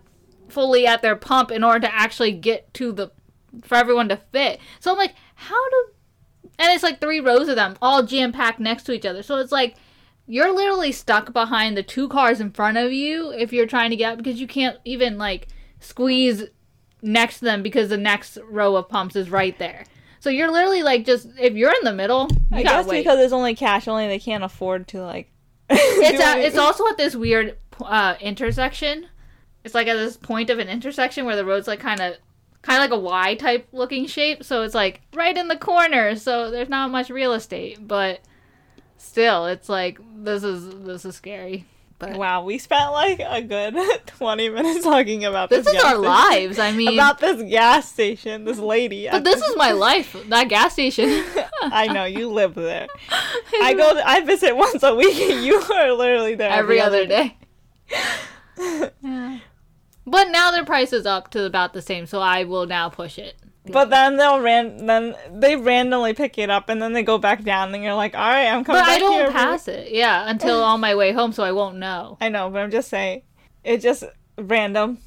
fully 0.47 0.85
at 0.87 1.01
their 1.01 1.15
pump 1.15 1.51
in 1.51 1.63
order 1.63 1.81
to 1.81 1.93
actually 1.93 2.31
get 2.31 2.73
to 2.75 2.91
the 2.91 3.09
for 3.61 3.75
everyone 3.75 4.09
to 4.09 4.17
fit. 4.17 4.59
So 4.79 4.91
I'm 4.91 4.97
like, 4.97 5.15
how 5.35 5.69
do 5.69 5.85
and 6.59 6.71
it's 6.71 6.83
like 6.83 7.01
three 7.01 7.19
rows 7.19 7.47
of 7.47 7.55
them 7.55 7.75
all 7.81 8.03
jam 8.03 8.31
packed 8.31 8.59
next 8.59 8.83
to 8.83 8.91
each 8.91 9.05
other. 9.05 9.23
So 9.23 9.37
it's 9.37 9.51
like 9.51 9.75
you're 10.27 10.53
literally 10.53 10.91
stuck 10.91 11.33
behind 11.33 11.75
the 11.75 11.83
two 11.83 12.07
cars 12.07 12.39
in 12.39 12.51
front 12.51 12.77
of 12.77 12.93
you 12.93 13.31
if 13.31 13.51
you're 13.51 13.65
trying 13.65 13.89
to 13.89 13.95
get 13.95 14.13
out 14.13 14.17
because 14.17 14.39
you 14.39 14.47
can't 14.47 14.77
even 14.85 15.17
like 15.17 15.47
squeeze 15.79 16.43
next 17.01 17.39
to 17.39 17.45
them 17.45 17.63
because 17.63 17.89
the 17.89 17.97
next 17.97 18.37
row 18.49 18.75
of 18.75 18.87
pumps 18.89 19.15
is 19.15 19.29
right 19.29 19.57
there. 19.59 19.85
So 20.19 20.29
you're 20.29 20.51
literally 20.51 20.83
like 20.83 21.03
just 21.05 21.27
if 21.39 21.53
you're 21.53 21.73
in 21.73 21.83
the 21.83 21.93
middle, 21.93 22.29
I 22.51 22.61
guess 22.63 22.85
wait. 22.85 22.99
because 22.99 23.19
it's 23.19 23.33
only 23.33 23.55
cash 23.55 23.87
only, 23.87 24.07
they 24.07 24.19
can't 24.19 24.43
afford 24.43 24.87
to 24.89 25.01
like. 25.01 25.31
it's 25.69 26.21
at, 26.21 26.37
it. 26.37 26.45
it's 26.45 26.57
also 26.57 26.87
at 26.87 26.97
this 26.97 27.15
weird 27.15 27.57
uh, 27.83 28.15
intersection. 28.21 29.07
It's 29.63 29.73
like 29.73 29.87
at 29.87 29.95
this 29.95 30.17
point 30.17 30.49
of 30.49 30.59
an 30.59 30.69
intersection 30.69 31.25
where 31.25 31.35
the 31.35 31.45
road's 31.45 31.67
like 31.67 31.79
kind 31.79 31.99
of 31.99 32.15
kind 32.61 32.83
of 32.83 32.89
like 32.89 32.97
a 32.97 33.01
Y 33.01 33.35
type 33.35 33.67
looking 33.71 34.05
shape. 34.07 34.43
So 34.43 34.61
it's 34.63 34.75
like 34.75 35.01
right 35.13 35.35
in 35.37 35.47
the 35.47 35.57
corner. 35.57 36.15
So 36.15 36.51
there's 36.51 36.69
not 36.69 36.91
much 36.91 37.09
real 37.09 37.33
estate, 37.33 37.85
but 37.87 38.21
still, 38.97 39.45
it's 39.47 39.67
like 39.69 39.99
this 40.23 40.43
is 40.43 40.69
this 40.85 41.05
is 41.05 41.15
scary. 41.15 41.65
But 41.99 42.17
Wow, 42.17 42.43
we 42.43 42.57
spent 42.57 42.91
like 42.93 43.19
a 43.23 43.43
good 43.43 43.75
20 44.07 44.49
minutes 44.49 44.83
talking 44.83 45.23
about 45.23 45.51
this. 45.51 45.65
this 45.65 45.75
is 45.75 45.81
gas 45.83 45.93
our 45.93 45.97
station. 45.99 46.03
lives. 46.49 46.57
I 46.59 46.71
mean, 46.71 46.93
About 46.95 47.19
this 47.19 47.43
gas 47.47 47.91
station, 47.91 48.43
this 48.43 48.57
lady. 48.57 49.07
but 49.11 49.23
this 49.23 49.39
is 49.39 49.55
my 49.55 49.71
life. 49.87 50.15
That 50.29 50.49
gas 50.49 50.73
station. 50.73 51.09
I 51.61 51.87
know 51.93 52.05
you 52.05 52.29
live 52.31 52.55
there. 52.55 52.87
I 53.61 53.75
go. 53.75 54.01
I 54.03 54.21
visit 54.21 54.55
once 54.57 54.81
a 54.81 54.95
week. 54.95 55.15
and 55.21 55.45
You 55.45 55.57
are 55.61 55.91
literally 55.93 56.33
there 56.33 56.49
every 56.49 56.79
other 56.81 57.05
day. 57.05 57.37
Yeah. 59.03 59.39
But 60.05 60.29
now 60.31 60.51
their 60.51 60.65
price 60.65 60.93
is 60.93 61.05
up 61.05 61.29
to 61.31 61.45
about 61.45 61.73
the 61.73 61.81
same, 61.81 62.05
so 62.05 62.19
I 62.21 62.43
will 62.43 62.65
now 62.65 62.89
push 62.89 63.17
it. 63.19 63.35
But 63.67 63.91
then 63.91 64.17
they'll 64.17 64.41
ran. 64.41 64.87
Then 64.87 65.15
they 65.31 65.55
randomly 65.55 66.13
pick 66.15 66.39
it 66.39 66.49
up, 66.49 66.67
and 66.69 66.81
then 66.81 66.93
they 66.93 67.03
go 67.03 67.19
back 67.19 67.43
down, 67.43 67.73
and 67.75 67.83
you're 67.83 67.93
like, 67.93 68.15
"All 68.15 68.21
right, 68.27 68.47
I'm 68.47 68.63
coming 68.63 68.81
But 68.81 68.89
I 68.89 68.97
don't 68.97 69.13
here." 69.13 69.31
pass 69.31 69.67
it, 69.67 69.91
yeah, 69.91 70.27
until 70.27 70.63
on 70.63 70.79
my 70.79 70.95
way 70.95 71.11
home, 71.11 71.31
so 71.31 71.43
I 71.43 71.51
won't 71.51 71.77
know. 71.77 72.17
I 72.19 72.29
know, 72.29 72.49
but 72.49 72.59
I'm 72.63 72.71
just 72.71 72.89
saying, 72.89 73.21
it 73.63 73.77
just 73.77 74.03
random 74.37 74.97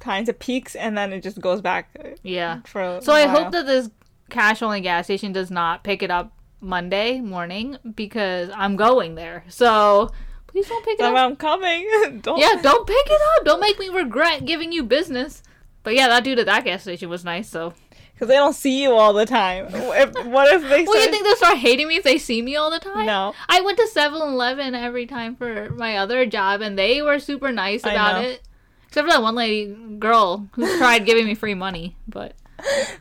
kinds 0.00 0.30
of 0.30 0.38
peaks, 0.38 0.74
and 0.74 0.96
then 0.96 1.12
it 1.12 1.22
just 1.22 1.38
goes 1.40 1.60
back 1.60 1.90
uh, 2.02 2.08
Yeah. 2.22 2.60
for. 2.64 3.00
So 3.02 3.12
I 3.12 3.26
hope 3.26 3.52
that 3.52 3.66
this 3.66 3.90
cash 4.30 4.62
only 4.62 4.80
gas 4.80 5.04
station 5.04 5.32
does 5.32 5.50
not 5.50 5.84
pick 5.84 6.02
it 6.02 6.10
up 6.10 6.32
Monday 6.62 7.20
morning 7.20 7.76
because 7.94 8.48
I'm 8.54 8.76
going 8.76 9.16
there. 9.16 9.44
So 9.48 10.10
please 10.48 10.68
don't 10.68 10.84
pick 10.84 10.98
it 10.98 11.04
up. 11.04 11.14
I'm 11.14 11.36
coming. 11.36 11.88
don't. 12.20 12.38
Yeah, 12.38 12.60
don't 12.60 12.86
pick 12.86 13.06
it 13.06 13.20
up. 13.38 13.44
Don't 13.44 13.60
make 13.60 13.78
me 13.78 13.88
regret 13.88 14.44
giving 14.44 14.72
you 14.72 14.82
business. 14.82 15.42
But 15.84 15.94
yeah, 15.94 16.08
that 16.08 16.24
dude 16.24 16.38
at 16.40 16.46
that 16.46 16.64
gas 16.64 16.82
station 16.82 17.08
was 17.08 17.24
nice. 17.24 17.48
So 17.48 17.72
Because 18.12 18.28
they 18.28 18.34
don't 18.34 18.54
see 18.54 18.82
you 18.82 18.92
all 18.92 19.12
the 19.12 19.24
time. 19.24 19.68
If, 19.70 20.26
what 20.26 20.52
if 20.52 20.62
they 20.62 20.84
well, 20.86 21.00
you 21.00 21.10
think 21.10 21.24
they'll 21.24 21.36
start 21.36 21.58
hating 21.58 21.86
me 21.88 21.96
if 21.96 22.04
they 22.04 22.18
see 22.18 22.42
me 22.42 22.56
all 22.56 22.70
the 22.70 22.80
time? 22.80 23.06
no? 23.06 23.34
I 23.48 23.60
went 23.60 23.78
to 23.78 23.88
7-Eleven 23.94 24.74
every 24.74 25.06
time 25.06 25.36
for 25.36 25.70
my 25.70 25.96
other 25.96 26.26
job, 26.26 26.60
and 26.60 26.78
they 26.78 27.00
were 27.00 27.18
super 27.20 27.52
nice 27.52 27.82
about 27.84 28.24
it. 28.24 28.42
Except 28.88 29.06
for 29.06 29.12
that 29.12 29.22
one 29.22 29.34
lady 29.34 29.74
girl 29.98 30.48
who 30.52 30.78
tried 30.78 31.06
giving 31.06 31.26
me 31.26 31.34
free 31.34 31.54
money, 31.54 31.96
but 32.08 32.34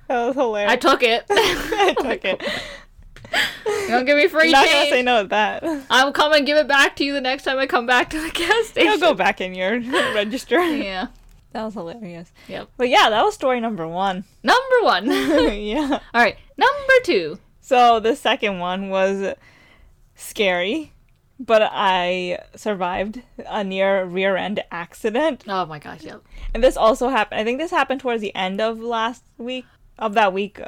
That 0.08 0.28
was 0.28 0.36
hilarious. 0.36 0.72
I 0.72 0.76
took 0.76 1.02
it. 1.02 1.26
I 1.30 1.96
took 1.98 2.26
it. 2.26 2.44
You 3.34 3.88
don't 3.90 4.06
give 4.06 4.18
me 4.18 4.28
free 4.28 4.46
I'm 4.48 4.52
not 4.52 4.66
change. 4.68 4.76
gonna 4.76 4.90
say 4.90 5.02
no 5.04 5.22
to 5.24 5.28
that. 5.30 5.64
I'll 5.90 6.12
come 6.12 6.34
and 6.34 6.46
give 6.46 6.58
it 6.58 6.68
back 6.68 6.96
to 6.98 7.04
you 7.04 7.14
the 7.14 7.22
next 7.22 7.44
time 7.44 7.58
I 7.58 7.68
come 7.68 7.86
back 7.86 8.10
to 8.12 8.20
the 8.22 8.30
gas 8.32 8.68
station. 8.70 8.90
I'll 8.92 9.00
go 9.00 9.14
back 9.14 9.42
in 9.42 9.54
your 9.56 9.80
register. 10.14 10.60
Yeah. 10.64 11.08
That 11.54 11.64
was 11.64 11.74
hilarious. 11.74 12.32
Yep. 12.48 12.70
But 12.78 12.90
yeah, 12.90 13.10
that 13.10 13.24
was 13.24 13.34
story 13.34 13.60
number 13.60 13.88
one. 13.88 14.26
Number 14.44 14.76
one. 14.84 15.06
Yeah. 15.10 16.00
All 16.14 16.22
right. 16.22 16.38
Number 16.58 16.94
two. 17.04 17.40
So 17.62 18.00
the 18.00 18.16
second 18.16 18.60
one 18.60 18.90
was 18.90 19.34
scary, 20.16 20.94
but 21.40 21.62
I 21.72 22.40
survived 22.56 23.22
a 23.48 23.64
near 23.64 24.06
rear 24.06 24.36
end 24.36 24.62
accident. 24.72 25.44
Oh 25.48 25.66
my 25.66 25.80
gosh. 25.80 26.04
Yep. 26.04 26.22
And 26.54 26.64
this 26.64 26.78
also 26.78 27.10
happened. 27.10 27.40
I 27.42 27.44
think 27.44 27.60
this 27.60 27.72
happened 27.72 28.02
towards 28.02 28.22
the 28.22 28.36
end 28.36 28.62
of 28.62 28.80
last 28.80 29.24
week, 29.38 29.66
of 29.98 30.14
that 30.14 30.34
week. 30.34 30.60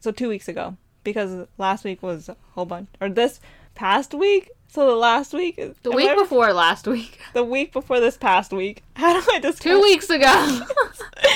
So 0.00 0.10
two 0.12 0.28
weeks 0.28 0.48
ago, 0.48 0.76
because 1.10 1.46
last 1.58 1.84
week 1.84 2.02
was 2.02 2.28
a 2.28 2.36
whole 2.52 2.66
bunch, 2.66 2.88
or 3.00 3.08
this 3.08 3.40
past 3.74 4.14
week. 4.14 4.50
So 4.70 4.86
the 4.86 4.96
last 4.96 5.32
week, 5.32 5.56
The 5.82 5.90
week 5.90 6.14
before 6.14 6.52
last 6.52 6.86
week. 6.86 7.18
the 7.32 7.42
week 7.42 7.72
before 7.72 8.00
this 8.00 8.18
past 8.18 8.52
week. 8.52 8.82
How 8.96 9.18
do 9.18 9.26
I 9.32 9.38
describe? 9.38 9.76
Two 9.76 9.80
weeks 9.80 10.10
ago. 10.10 10.26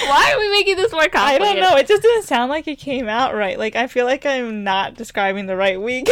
Why 0.06 0.32
are 0.34 0.38
we 0.38 0.50
making 0.50 0.76
this 0.76 0.92
more 0.92 1.08
complicated? 1.08 1.48
I 1.48 1.52
don't 1.54 1.60
know. 1.60 1.76
It 1.78 1.88
just 1.88 2.02
didn't 2.02 2.24
sound 2.24 2.50
like 2.50 2.68
it 2.68 2.78
came 2.78 3.08
out 3.08 3.34
right. 3.34 3.58
Like 3.58 3.74
I 3.74 3.86
feel 3.86 4.04
like 4.04 4.26
I'm 4.26 4.64
not 4.64 4.94
describing 4.94 5.46
the 5.46 5.56
right 5.56 5.80
week. 5.80 6.08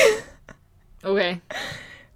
Okay. 1.04 1.40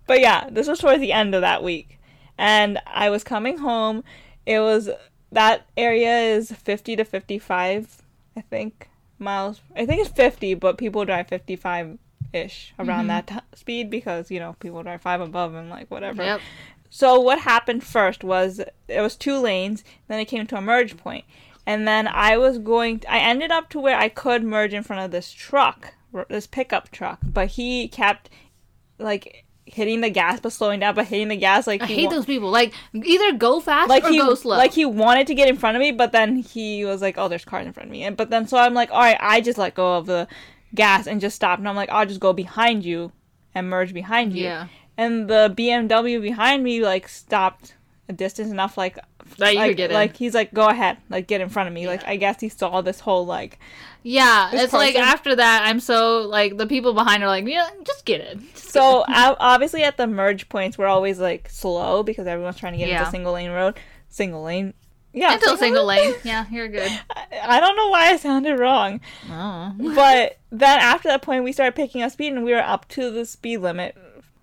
But 0.07 0.21
yeah, 0.21 0.49
this 0.51 0.69
was 0.69 0.79
towards 0.79 1.01
the 1.01 1.13
end 1.13 1.35
of 1.35 1.41
that 1.41 1.63
week. 1.63 1.99
And 2.37 2.79
I 2.87 3.11
was 3.11 3.25
coming 3.25 3.59
home. 3.59 4.05
It 4.47 4.61
was 4.61 4.91
that 5.33 5.67
area 5.77 6.19
is 6.19 6.53
50 6.53 6.97
to 6.97 7.05
55, 7.05 8.03
I 8.37 8.41
think, 8.41 8.89
miles. 9.19 9.61
I 9.77 9.87
think 9.87 10.01
it's 10.01 10.11
50, 10.11 10.55
but 10.55 10.79
people 10.79 11.05
drive 11.05 11.29
55 11.29 11.99
ish 12.33 12.75
around 12.79 13.07
mm-hmm. 13.07 13.09
that 13.09 13.27
t- 13.27 13.57
speed 13.57 13.91
because, 13.91 14.31
you 14.31 14.41
know, 14.41 14.57
people 14.61 14.83
drive 14.83 15.03
5 15.03 15.21
above 15.21 15.55
and 15.55 15.71
like 15.71 15.91
whatever. 15.91 16.23
Yep. 16.23 16.41
So 16.91 17.19
what 17.19 17.41
happened 17.41 17.83
first 17.83 18.23
was 18.23 18.61
it 18.89 19.01
was 19.01 19.17
two 19.17 19.39
lanes, 19.39 19.83
then 20.09 20.21
it 20.21 20.27
came 20.27 20.47
to 20.47 20.57
a 20.57 20.61
merge 20.61 20.97
point. 20.97 21.25
And 21.67 21.89
then 21.89 22.07
I 22.07 22.37
was 22.37 22.59
going 22.59 23.03
I 23.09 23.19
ended 23.19 23.51
up 23.51 23.69
to 23.71 23.81
where 23.81 23.99
I 23.99 24.09
could 24.09 24.45
merge 24.45 24.75
in 24.75 24.83
front 24.83 25.05
of 25.05 25.11
this 25.11 25.33
truck, 25.33 25.95
r- 26.13 26.27
this 26.29 26.47
pickup 26.47 26.91
truck, 26.91 27.19
but 27.23 27.49
he 27.49 27.89
kept 27.89 28.31
like 28.99 29.44
hitting 29.67 30.01
the 30.03 30.11
gas 30.11 30.41
but 30.41 30.53
slowing 30.53 30.81
down 30.81 30.95
but 30.95 31.07
hitting 31.07 31.29
the 31.29 31.37
gas 31.37 31.67
like 31.67 31.81
I 31.83 31.87
hate 31.87 32.05
wa- 32.07 32.11
those 32.13 32.27
people. 32.27 32.51
Like 32.51 32.75
either 32.93 33.33
go 33.33 33.61
fast 33.61 33.89
like 33.89 34.05
or 34.05 34.11
he 34.11 34.19
go 34.19 34.35
slow. 34.35 34.57
like 34.57 34.73
he 34.75 34.85
wanted 34.85 35.27
to 35.29 35.35
get 35.35 35.49
in 35.49 35.57
front 35.57 35.77
of 35.77 35.81
me 35.81 35.91
but 35.91 36.13
then 36.13 36.37
he 36.37 36.85
was 36.85 37.01
like 37.01 37.17
oh 37.17 37.29
there's 37.29 37.45
cars 37.47 37.67
in 37.67 37.73
front 37.73 37.89
of 37.89 37.93
me 37.93 38.03
and 38.05 38.17
but 38.17 38.29
then 38.31 38.47
so 38.47 38.59
I'm 38.59 38.75
like 38.75 38.91
all 38.91 38.99
right 39.01 39.17
I 39.21 39.41
just 39.41 39.57
let 39.59 39.75
go 39.75 39.97
of 39.97 40.07
the 40.07 40.29
gas 40.75 41.07
and 41.07 41.21
just 41.21 41.37
stopped 41.37 41.61
and 41.61 41.69
I'm 41.69 41.77
like 41.77 41.89
I'll 41.91 42.05
just 42.07 42.21
go 42.21 42.33
behind 42.33 42.85
you 42.85 43.13
and 43.55 43.69
merge 43.71 43.95
behind 43.95 44.35
you 44.35 44.45
Yeah. 44.45 44.67
and 44.99 45.29
the 45.29 45.55
BMW 45.57 46.21
behind 46.21 46.63
me 46.63 46.83
like 46.83 47.09
stopped 47.09 47.75
a 48.09 48.13
distance 48.13 48.51
enough, 48.51 48.77
like 48.77 48.99
That 49.39 49.53
you 49.55 49.59
like, 49.61 49.71
could 49.71 49.77
get 49.79 49.91
in. 49.91 49.95
like 49.95 50.17
he's 50.17 50.35
like, 50.35 50.53
go 50.53 50.69
ahead, 50.69 50.99
like 51.09 51.27
get 51.27 51.41
in 51.41 51.49
front 51.49 51.69
of 51.69 51.75
me. 51.75 51.87
Like 51.87 52.05
I 52.07 52.17
guess 52.17 52.41
he 52.41 52.49
saw 52.49 52.81
this 52.83 53.01
whole 53.01 53.25
like 53.27 53.59
Yeah, 54.03 54.51
it's 54.53 54.73
like 54.73 54.95
after 54.97 55.35
that, 55.37 55.63
I'm 55.67 55.81
so 55.81 56.23
like 56.23 56.57
the 56.59 56.67
people 56.67 56.93
behind 56.95 57.23
are 57.23 57.29
like, 57.29 57.47
yeah, 57.47 57.69
just 57.85 58.05
get 58.05 58.21
it. 58.21 58.39
Just 58.53 58.69
So 58.75 59.05
get 59.09 59.31
it." 59.33 59.37
obviously 59.41 59.83
at 59.85 59.97
the 59.97 60.07
merge 60.07 60.49
points 60.49 60.77
we're 60.77 60.87
always 60.87 61.19
like 61.19 61.49
slow 61.49 62.03
because 62.03 62.27
everyone's 62.27 62.57
trying 62.57 62.73
to 62.73 62.79
get 62.79 62.89
Yeah. 62.89 62.99
into 63.01 63.11
single 63.11 63.33
lane 63.33 63.51
road. 63.51 63.79
Single 64.09 64.43
lane. 64.43 64.75
Yeah. 65.17 65.35
until 65.35 65.57
single 65.57 65.85
lane. 65.87 66.13
Yeah, 66.25 66.45
you're 66.51 66.67
good. 66.69 66.91
I, 67.17 67.27
I 67.57 67.61
don't 67.61 67.77
know 67.77 67.89
why 67.89 68.11
I 68.11 68.17
sounded 68.17 68.59
wrong. 68.59 69.01
Oh. 69.31 69.73
But 69.95 70.39
then 70.51 70.79
after 70.81 71.09
that 71.09 71.23
point 71.23 71.45
we 71.45 71.53
started 71.53 71.75
picking 71.77 72.03
up 72.03 72.11
speed 72.13 72.33
and 72.33 72.45
we 72.45 72.53
were 72.53 72.59
up 72.59 72.87
to 72.89 73.11
the 73.11 73.25
speed 73.25 73.59
limit. 73.59 73.97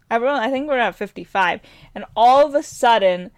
Everyone 0.10 0.40
I 0.42 0.50
think 0.50 0.68
we 0.68 0.76
are 0.76 0.80
at 0.80 0.96
55 0.96 1.60
and 1.94 2.06
all 2.16 2.46
of 2.48 2.56
a 2.56 2.64
sudden 2.64 3.32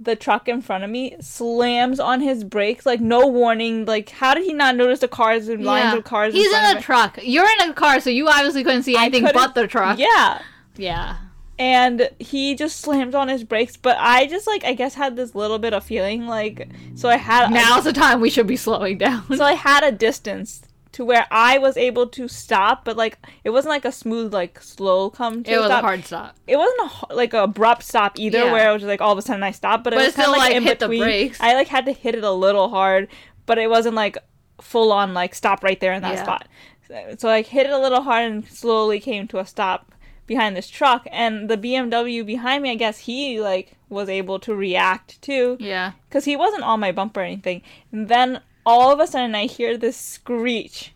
the 0.00 0.14
truck 0.14 0.46
in 0.48 0.62
front 0.62 0.84
of 0.84 0.90
me 0.90 1.16
slams 1.20 1.98
on 1.98 2.20
his 2.20 2.44
brakes 2.44 2.86
like 2.86 3.00
no 3.00 3.26
warning 3.26 3.84
like 3.84 4.10
how 4.10 4.32
did 4.32 4.44
he 4.44 4.52
not 4.52 4.76
notice 4.76 5.00
the 5.00 5.08
cars 5.08 5.48
and 5.48 5.64
lines 5.64 5.92
of 5.96 6.04
cars 6.04 6.32
He's 6.34 6.52
in 6.52 6.64
of 6.70 6.78
a 6.78 6.80
truck. 6.80 7.18
You're 7.22 7.48
in 7.60 7.70
a 7.70 7.72
car, 7.74 7.98
so 7.98 8.08
you 8.08 8.28
obviously 8.28 8.62
couldn't 8.62 8.84
see 8.84 8.96
anything 8.96 9.28
but 9.32 9.54
the 9.54 9.66
truck. 9.66 9.98
yeah 9.98 10.40
Yeah. 10.76 11.16
and 11.58 12.08
he 12.20 12.54
just 12.54 12.80
slammed 12.80 13.16
on 13.16 13.26
his 13.28 13.42
brakes 13.42 13.76
but 13.76 13.96
i 13.98 14.26
just 14.28 14.46
like 14.46 14.62
i 14.64 14.72
guess 14.74 14.94
had 14.94 15.16
this 15.16 15.34
little 15.34 15.58
bit 15.58 15.72
of 15.74 15.82
feeling 15.82 16.26
like 16.28 16.68
so 16.94 17.08
i 17.08 17.16
had 17.16 17.50
Now's 17.50 17.82
the 17.84 17.92
time 17.92 18.20
we 18.20 18.30
should 18.30 18.46
be 18.46 18.56
slowing 18.56 18.98
down. 18.98 19.24
so 19.36 19.44
i 19.44 19.54
had 19.54 19.82
a 19.82 19.90
distance 19.90 20.62
to 20.98 21.04
where 21.04 21.26
i 21.30 21.56
was 21.58 21.76
able 21.76 22.06
to 22.08 22.26
stop 22.26 22.84
but 22.84 22.96
like 22.96 23.16
it 23.44 23.50
wasn't 23.50 23.70
like 23.70 23.84
a 23.84 23.92
smooth 23.92 24.34
like 24.34 24.60
slow 24.60 25.08
come 25.10 25.44
to 25.44 25.50
it 25.52 25.56
was 25.56 25.66
stop. 25.66 25.82
a 25.82 25.86
hard 25.86 26.04
stop. 26.04 26.36
it 26.46 26.56
wasn't 26.56 26.80
a 27.08 27.14
like 27.14 27.32
a 27.32 27.44
abrupt 27.44 27.84
stop 27.84 28.18
either 28.18 28.38
Yeah. 28.46 28.52
where 28.52 28.68
it 28.70 28.72
was 28.72 28.82
just 28.82 28.88
like 28.88 29.00
all 29.00 29.12
of 29.12 29.18
a 29.18 29.22
sudden 29.22 29.42
i 29.44 29.52
stopped 29.52 29.84
but 29.84 29.92
it 29.92 29.96
But 29.96 30.00
was 30.06 30.08
it 30.08 30.12
still, 30.14 30.24
kind 30.24 30.34
of 30.36 30.38
like, 30.40 30.48
like, 30.50 30.56
in 30.56 30.62
hit 30.64 30.78
the 30.80 30.86
between 30.88 31.02
brakes. 31.04 31.38
i 31.40 31.54
like 31.54 31.68
had 31.68 31.86
to 31.86 31.92
hit 31.92 32.14
it 32.16 32.24
a 32.24 32.32
little 32.32 32.68
hard 32.70 33.06
but 33.46 33.58
it 33.58 33.70
wasn't 33.70 33.94
like 33.94 34.18
full 34.60 34.90
on 34.92 35.14
like 35.14 35.34
stop 35.36 35.62
right 35.62 35.78
there 35.80 35.92
in 35.92 36.02
that 36.02 36.14
Yeah. 36.14 36.22
spot 36.24 36.48
so, 36.88 37.14
so 37.18 37.28
I 37.28 37.42
hit 37.42 37.66
it 37.66 37.72
a 37.72 37.78
little 37.78 38.02
hard 38.02 38.24
and 38.30 38.46
slowly 38.48 38.98
came 38.98 39.28
to 39.28 39.38
a 39.38 39.46
stop 39.46 39.92
behind 40.26 40.56
this 40.56 40.68
truck 40.68 41.06
and 41.12 41.48
the 41.48 41.56
BMW 41.56 42.26
behind 42.26 42.62
me 42.64 42.70
I 42.70 42.74
guess 42.74 42.98
he 43.00 43.40
like 43.40 43.74
was 43.88 44.08
able 44.08 44.38
to 44.40 44.54
react 44.54 45.22
too 45.22 45.56
Yeah. 45.60 45.92
because 46.08 46.24
he 46.24 46.34
wasn't 46.34 46.64
on 46.64 46.80
my 46.80 46.90
bumper 46.92 47.20
or 47.20 47.24
anything 47.24 47.62
and 47.92 48.08
then 48.08 48.40
all 48.70 48.92
of 48.92 49.00
a 49.00 49.06
sudden 49.06 49.34
I 49.34 49.46
hear 49.46 49.76
this 49.78 49.96
screech 49.96 50.92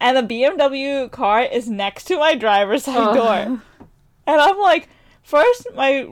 and 0.00 0.16
the 0.16 0.22
BMW 0.34 1.10
car 1.10 1.42
is 1.42 1.68
next 1.68 2.04
to 2.04 2.18
my 2.18 2.34
driver's 2.34 2.84
side 2.84 2.96
Oh. 2.96 3.14
door 3.14 3.60
and 4.26 4.40
I'm 4.40 4.58
like 4.58 4.88
first 5.22 5.66
my 5.74 6.06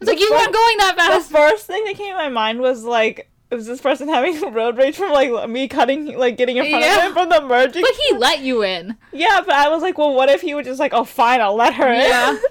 It's 0.00 0.08
like 0.10 0.20
you 0.20 0.30
weren't 0.30 0.52
going 0.52 0.76
that 0.78 0.94
the 0.96 1.02
fast. 1.02 1.30
first 1.32 1.66
thing 1.66 1.84
that 1.84 1.96
came 1.96 2.10
to 2.12 2.16
my 2.16 2.28
mind 2.28 2.60
was 2.60 2.84
like 2.84 3.30
is 3.50 3.66
this 3.66 3.80
person 3.80 4.08
having 4.08 4.38
road 4.52 4.76
rage 4.76 4.96
from 4.96 5.10
like 5.12 5.48
me 5.48 5.66
cutting 5.68 6.16
like 6.18 6.36
getting 6.36 6.56
in 6.58 6.68
front 6.68 6.84
Yeah. 6.84 6.96
of 6.98 7.02
him 7.04 7.12
from 7.14 7.28
the 7.30 7.40
merging 7.40 7.82
But 7.82 7.94
he 8.08 8.16
let 8.16 8.40
you 8.40 8.62
in. 8.62 8.96
yeah, 9.12 9.40
but 9.44 9.54
I 9.54 9.68
was 9.70 9.82
like, 9.82 9.96
well, 9.98 10.14
what 10.14 10.28
if 10.28 10.40
he 10.42 10.54
was 10.54 10.66
just 10.66 10.78
like, 10.78 10.92
oh, 10.94 11.02
fine, 11.04 11.40
I'll 11.40 11.56
let 11.56 11.74
her 11.74 11.88
in. 11.88 12.40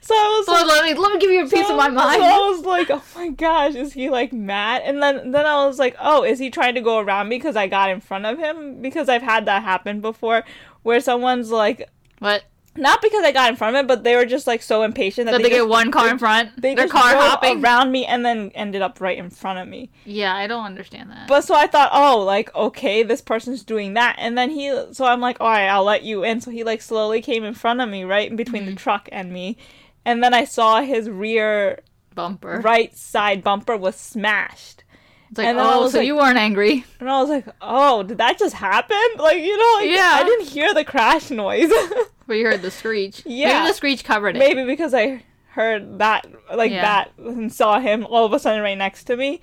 So 0.00 0.14
I 0.14 0.36
was 0.38 0.46
So 0.46 0.52
like, 0.52 0.66
let 0.66 0.84
me 0.84 0.94
let 0.94 1.12
me 1.14 1.18
give 1.18 1.30
you 1.30 1.44
a 1.44 1.48
piece 1.48 1.66
so- 1.66 1.72
of 1.72 1.76
my 1.76 1.88
mind. 1.88 2.20
So 2.22 2.26
I 2.28 2.48
was 2.50 2.64
like, 2.64 2.90
oh 2.90 3.02
my 3.16 3.28
gosh, 3.30 3.74
is 3.74 3.92
he 3.92 4.08
like 4.10 4.32
mad? 4.32 4.82
And 4.84 5.02
then 5.02 5.32
then 5.32 5.44
I 5.46 5.66
was 5.66 5.78
like, 5.78 5.96
oh, 6.00 6.22
is 6.22 6.38
he 6.38 6.50
trying 6.50 6.74
to 6.76 6.80
go 6.80 6.98
around 6.98 7.28
me 7.28 7.36
because 7.36 7.56
I 7.56 7.66
got 7.66 7.90
in 7.90 8.00
front 8.00 8.26
of 8.26 8.38
him? 8.38 8.80
Because 8.80 9.08
I've 9.08 9.22
had 9.22 9.46
that 9.46 9.62
happen 9.64 10.00
before, 10.00 10.44
where 10.82 11.00
someone's 11.00 11.50
like, 11.50 11.88
What? 12.20 12.44
Not 12.76 13.00
because 13.02 13.24
I 13.24 13.32
got 13.32 13.50
in 13.50 13.56
front 13.56 13.74
of 13.76 13.80
him, 13.80 13.86
but 13.86 14.04
they 14.04 14.16
were 14.16 14.24
just 14.26 14.46
like 14.46 14.62
so 14.62 14.82
impatient 14.82 15.26
that 15.26 15.32
That 15.32 15.38
they, 15.38 15.44
they 15.44 15.56
just, 15.56 15.62
get 15.62 15.68
one 15.68 15.90
car 15.90 16.08
in 16.08 16.18
front. 16.18 16.50
they 16.60 16.74
Their 16.74 16.84
just 16.86 16.92
car 16.92 17.14
hopping. 17.14 17.62
around 17.64 17.90
me 17.92 18.04
and 18.06 18.24
then 18.24 18.50
ended 18.54 18.82
up 18.82 19.00
right 19.00 19.16
in 19.18 19.30
front 19.30 19.58
of 19.58 19.68
me. 19.68 19.90
Yeah, 20.04 20.34
I 20.34 20.46
don't 20.46 20.64
understand 20.64 21.10
that. 21.10 21.28
But 21.28 21.42
so 21.44 21.54
I 21.54 21.66
thought, 21.66 21.90
oh, 21.92 22.20
like 22.20 22.54
okay, 22.54 23.02
this 23.02 23.20
person's 23.22 23.62
doing 23.64 23.94
that, 23.94 24.16
and 24.18 24.36
then 24.36 24.50
he, 24.50 24.70
so 24.92 25.04
I'm 25.04 25.20
like, 25.20 25.38
all 25.40 25.48
right, 25.48 25.68
I'll 25.68 25.84
let 25.84 26.02
you 26.02 26.24
in. 26.24 26.40
So 26.40 26.50
he 26.50 26.64
like 26.64 26.82
slowly 26.82 27.20
came 27.22 27.44
in 27.44 27.54
front 27.54 27.80
of 27.80 27.88
me, 27.88 28.04
right 28.04 28.30
in 28.30 28.36
between 28.36 28.62
Mm-hmm. 28.62 28.70
the 28.70 28.76
truck 28.76 29.08
and 29.12 29.32
me, 29.32 29.56
and 30.04 30.22
then 30.22 30.32
I 30.34 30.44
saw 30.44 30.80
his 30.82 31.08
rear 31.10 31.80
Bumper. 32.14 32.60
right 32.64 32.96
side 32.96 33.44
bumper 33.44 33.76
was 33.76 33.94
smashed, 33.96 34.84
It's 35.28 35.36
like, 35.38 35.48
and 35.48 35.58
oh, 35.60 35.88
so 35.88 35.98
like- 35.98 36.06
you 36.06 36.16
weren't 36.16 36.38
angry. 36.38 36.84
and 37.00 37.10
I 37.10 37.20
was 37.20 37.28
like, 37.28 37.46
oh, 37.60 38.02
did 38.02 38.18
that 38.18 38.38
just 38.38 38.54
happen? 38.54 38.96
Like 39.18 39.42
you 39.42 39.56
know, 39.56 39.78
like, 39.80 39.90
Yeah. 39.90 40.12
I 40.14 40.24
didn't 40.24 40.46
hear 40.48 40.72
the 40.72 40.84
crash 40.84 41.30
noise. 41.30 41.70
But 42.26 42.34
you 42.34 42.44
heard 42.46 42.62
the 42.62 42.70
screech. 42.70 43.22
Yeah. 43.24 43.60
Maybe 43.60 43.68
the 43.68 43.74
screech 43.74 44.04
covered 44.04 44.36
it. 44.36 44.38
Maybe 44.38 44.64
because 44.64 44.92
I 44.94 45.22
heard 45.50 45.98
that 45.98 46.26
like 46.54 46.72
Yeah. 46.72 46.82
that 46.82 47.12
and 47.18 47.52
saw 47.52 47.80
him 47.80 48.04
all 48.06 48.24
of 48.26 48.32
a 48.32 48.38
sudden 48.38 48.62
right 48.62 48.76
next 48.76 49.04
to 49.04 49.16
me. 49.16 49.40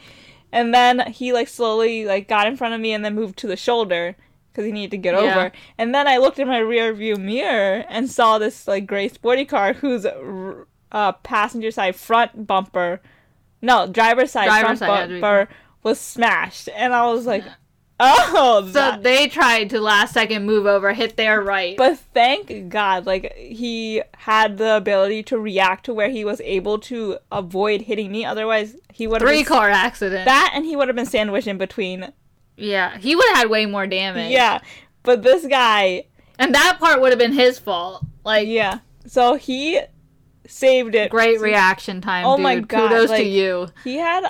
And 0.51 0.73
then 0.73 1.11
he 1.11 1.33
like 1.33 1.47
slowly 1.47 2.05
like 2.05 2.27
got 2.27 2.45
in 2.47 2.57
front 2.57 2.73
of 2.73 2.79
me 2.81 2.93
and 2.93 3.03
then 3.03 3.15
moved 3.15 3.37
to 3.39 3.47
the 3.47 3.55
shoulder 3.57 4.15
because 4.51 4.65
he 4.65 4.71
needed 4.71 4.91
to 4.91 4.97
get 4.97 5.15
Yeah. 5.15 5.31
over. 5.35 5.51
And 5.77 5.95
then 5.95 6.07
I 6.07 6.17
looked 6.17 6.37
in 6.39 6.47
my 6.47 6.59
rear 6.59 6.93
view 6.93 7.15
mirror 7.15 7.85
and 7.89 8.09
saw 8.11 8.37
this 8.37 8.67
like 8.67 8.85
gray 8.85 9.07
sporty 9.07 9.45
car 9.45 9.73
whose 9.73 10.05
uh, 10.91 11.11
passenger 11.23 11.71
side 11.71 11.95
front 11.95 12.45
bumper, 12.45 13.01
no 13.61 13.87
driver's 13.87 14.31
side 14.31 14.47
front 14.61 14.77
side 14.79 14.89
had 14.89 15.07
to 15.09 15.15
be- 15.15 15.21
bumper 15.21 15.49
was 15.81 15.99
smashed. 15.99 16.69
And 16.75 16.93
I 16.93 17.07
was 17.07 17.25
like, 17.25 17.43
oh, 17.99 18.61
So 18.65 18.71
that- 18.73 19.03
they 19.03 19.27
tried 19.27 19.69
to 19.71 19.79
last 19.79 20.13
second 20.13 20.45
move 20.45 20.65
over, 20.65 20.93
hit 20.93 21.15
their 21.17 21.41
right. 21.41 21.77
but 21.77 21.97
thank 22.13 22.69
God, 22.69 23.05
like 23.05 23.33
he 23.35 24.01
had 24.17 24.57
the 24.57 24.75
ability 24.77 25.23
to 25.23 25.37
react 25.39 25.85
to 25.85 25.93
where 25.93 26.09
he 26.09 26.25
was 26.25 26.41
able 26.41 26.79
to 26.79 27.17
avoid 27.31 27.81
hitting 27.83 28.11
me. 28.11 28.25
Otherwise, 28.25 28.75
he 28.91 29.07
would 29.07 29.21
have 29.21 29.27
Three 29.29 29.39
been, 29.39 29.45
car 29.45 29.69
accident. 29.69 30.25
that, 30.25 30.51
and 30.53 30.65
he 30.65 30.75
would 30.75 30.87
have 30.87 30.95
been 30.95 31.05
sandwiched 31.05 31.47
in 31.47 31.57
between. 31.57 32.11
yeah, 32.57 32.97
he 32.97 33.15
would 33.15 33.25
have 33.29 33.37
had 33.37 33.49
way 33.49 33.65
more 33.65 33.87
damage. 33.87 34.31
Yeah, 34.31 34.59
but 35.03 35.23
this 35.23 35.45
guy, 35.47 36.05
and 36.39 36.53
that 36.55 36.77
part 36.79 37.01
would 37.01 37.11
have 37.11 37.19
been 37.19 37.33
his 37.33 37.59
fault. 37.59 38.03
Like, 38.23 38.47
yeah. 38.47 38.79
So 39.05 39.35
he 39.35 39.81
saved 40.47 40.95
it. 40.95 41.09
great 41.11 41.39
reaction 41.41 41.99
time. 42.01 42.25
Oh 42.25 42.35
dude. 42.37 42.43
my 42.43 42.59
God, 42.59 42.89
Kudos 42.89 43.09
to 43.11 43.23
you. 43.23 43.67
He 43.83 43.97
had 43.97 44.25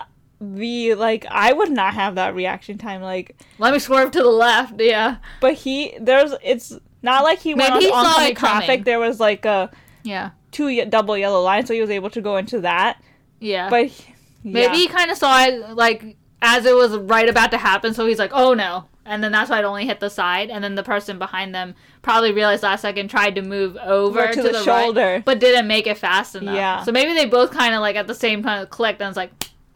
the 0.56 0.96
like 0.96 1.26
I 1.30 1.54
would 1.54 1.72
not 1.72 1.94
have 1.94 2.16
that 2.16 2.36
reaction 2.36 2.78
time. 2.78 3.02
Like, 3.02 3.36
Let 3.60 3.74
me 3.74 3.80
swerve 3.80 4.12
to 4.12 4.20
the 4.20 4.30
left. 4.30 4.80
Yeah, 4.80 5.18
but 5.40 5.54
he 5.54 5.98
there's 6.02 6.34
it's 6.44 6.74
not 7.02 7.24
like 7.24 7.40
he 7.40 7.54
went 7.54 7.74
Maybe 7.74 7.86
he 7.86 7.92
on 7.92 8.06
saw 8.06 8.10
oncoming 8.12 8.32
it 8.32 8.36
coming. 8.36 8.66
traffic. 8.66 8.86
There 8.86 9.00
was 9.00 9.20
like 9.20 9.46
a 9.46 9.72
yeah, 10.04 10.32
two 10.52 10.86
double 10.86 11.18
yellow 11.18 11.42
lines, 11.42 11.68
so 11.68 11.74
he 11.74 11.82
was 11.82 11.90
able 11.90 12.10
to 12.12 12.22
go 12.22 12.38
into 12.38 12.62
that. 12.62 13.02
yeah. 13.40 13.70
But 13.70 13.88
he- 13.88 14.14
Maybe 14.46 14.60
yeah. 14.60 14.74
he 14.76 14.88
kind 14.90 15.10
of 15.10 15.18
saw 15.18 15.42
it 15.46 15.76
like 15.76 16.18
as 16.42 16.66
it 16.66 16.76
was 16.76 16.98
right 16.98 17.30
about 17.30 17.52
to 17.52 17.58
happen, 17.58 17.94
so 17.94 18.06
he's 18.06 18.20
like, 18.20 18.32
"Oh 18.34 18.54
no!" 18.54 18.86
And 19.06 19.24
then 19.24 19.32
that's 19.32 19.50
why 19.50 19.60
it 19.60 19.64
only 19.64 19.86
hit 19.86 20.02
the 20.02 20.10
side, 20.10 20.50
and 20.50 20.62
then 20.62 20.76
the 20.76 20.84
person 20.84 21.18
behind 21.18 21.56
them 21.56 21.76
probably 22.02 22.34
realized 22.34 22.64
last 22.64 22.82
second, 22.82 23.10
tried 23.10 23.36
to 23.36 23.42
move 23.42 23.78
over 23.78 24.28
to, 24.28 24.34
to 24.34 24.42
the, 24.42 24.50
the 24.50 24.54
right, 24.56 24.66
shoulder. 24.66 25.24
but 25.26 25.40
didn't 25.40 25.68
make 25.68 25.88
it 25.88 25.98
fast 25.98 26.36
enough. 26.36 26.56
Yeah. 26.56 26.84
So 26.84 26.92
maybe 26.92 27.14
they 27.14 27.26
both 27.26 27.52
kind 27.52 27.74
of 27.74 27.80
like 27.80 27.96
at 27.96 28.08
the 28.08 28.14
same 28.16 28.44
time 28.44 28.68
clicked, 28.68 29.02
and 29.02 29.08
it's 29.08 29.16
like, 29.16 29.32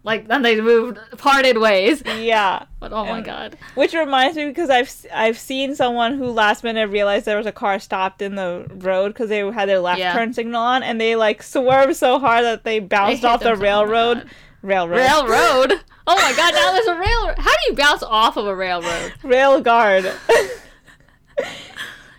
like 0.07 0.27
then 0.27 0.41
they 0.41 0.59
moved 0.59 0.97
parted 1.17 1.57
ways. 1.59 2.01
yeah. 2.05 2.65
But 2.79 2.93
oh 2.93 3.05
my 3.05 3.21
god, 3.21 3.57
Which 3.75 3.93
reminds 3.93 4.37
me 4.37 4.45
because 4.47 4.69
I've 4.69 4.91
I've 5.13 5.37
seen 5.37 5.75
someone 5.75 6.17
who 6.17 6.27
last 6.31 6.63
minute 6.63 6.89
realized 6.89 7.25
there 7.25 7.37
was 7.37 7.45
a 7.47 7.51
car 7.51 7.79
stopped 7.79 8.21
in 8.21 8.35
the 8.35 8.65
road 8.75 9.09
because 9.09 9.29
they 9.29 9.39
had 9.39 9.67
their 9.67 9.79
left 9.79 9.99
Yeah. 9.99 10.13
turn 10.13 10.31
signal 10.33 10.61
on 10.61 10.83
and 10.83 11.01
they 11.01 11.15
like 11.15 11.41
swerved 11.43 11.95
so 11.95 12.19
hard 12.19 12.43
that 12.45 12.63
they 12.63 12.79
bounced 12.79 13.25
off 13.25 13.41
the. 13.41 13.49
Oh 13.51 13.55
railroad. 13.55 14.29
Railroad. 14.61 14.97
railroad. 14.97 15.73
Oh 16.09 16.15
my 16.15 16.33
god, 16.37 16.53
now 16.53 16.71
there's 16.71 16.87
a 16.87 16.95
railroad. 16.97 17.37
How 17.37 17.51
do 17.51 17.57
you 17.67 17.73
bounce 17.75 18.01
off 18.01 18.37
of 18.37 18.47
a 18.47 18.55
railroad? 18.55 19.11
Rail 19.23 19.59
guard. 19.59 20.05
they 20.05 21.43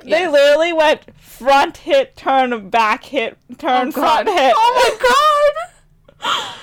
Yes. 0.05 0.31
literally 0.31 0.75
went 0.75 1.19
front 1.19 1.79
hit, 1.79 2.15
turn, 2.15 2.69
back 2.69 3.05
hit, 3.05 3.39
turn, 3.57 3.89
Oh 3.89 3.93
front 3.93 4.29
hit. 4.29 4.53
Oh 4.55 4.73
my 4.77 4.91
god. 6.21 6.55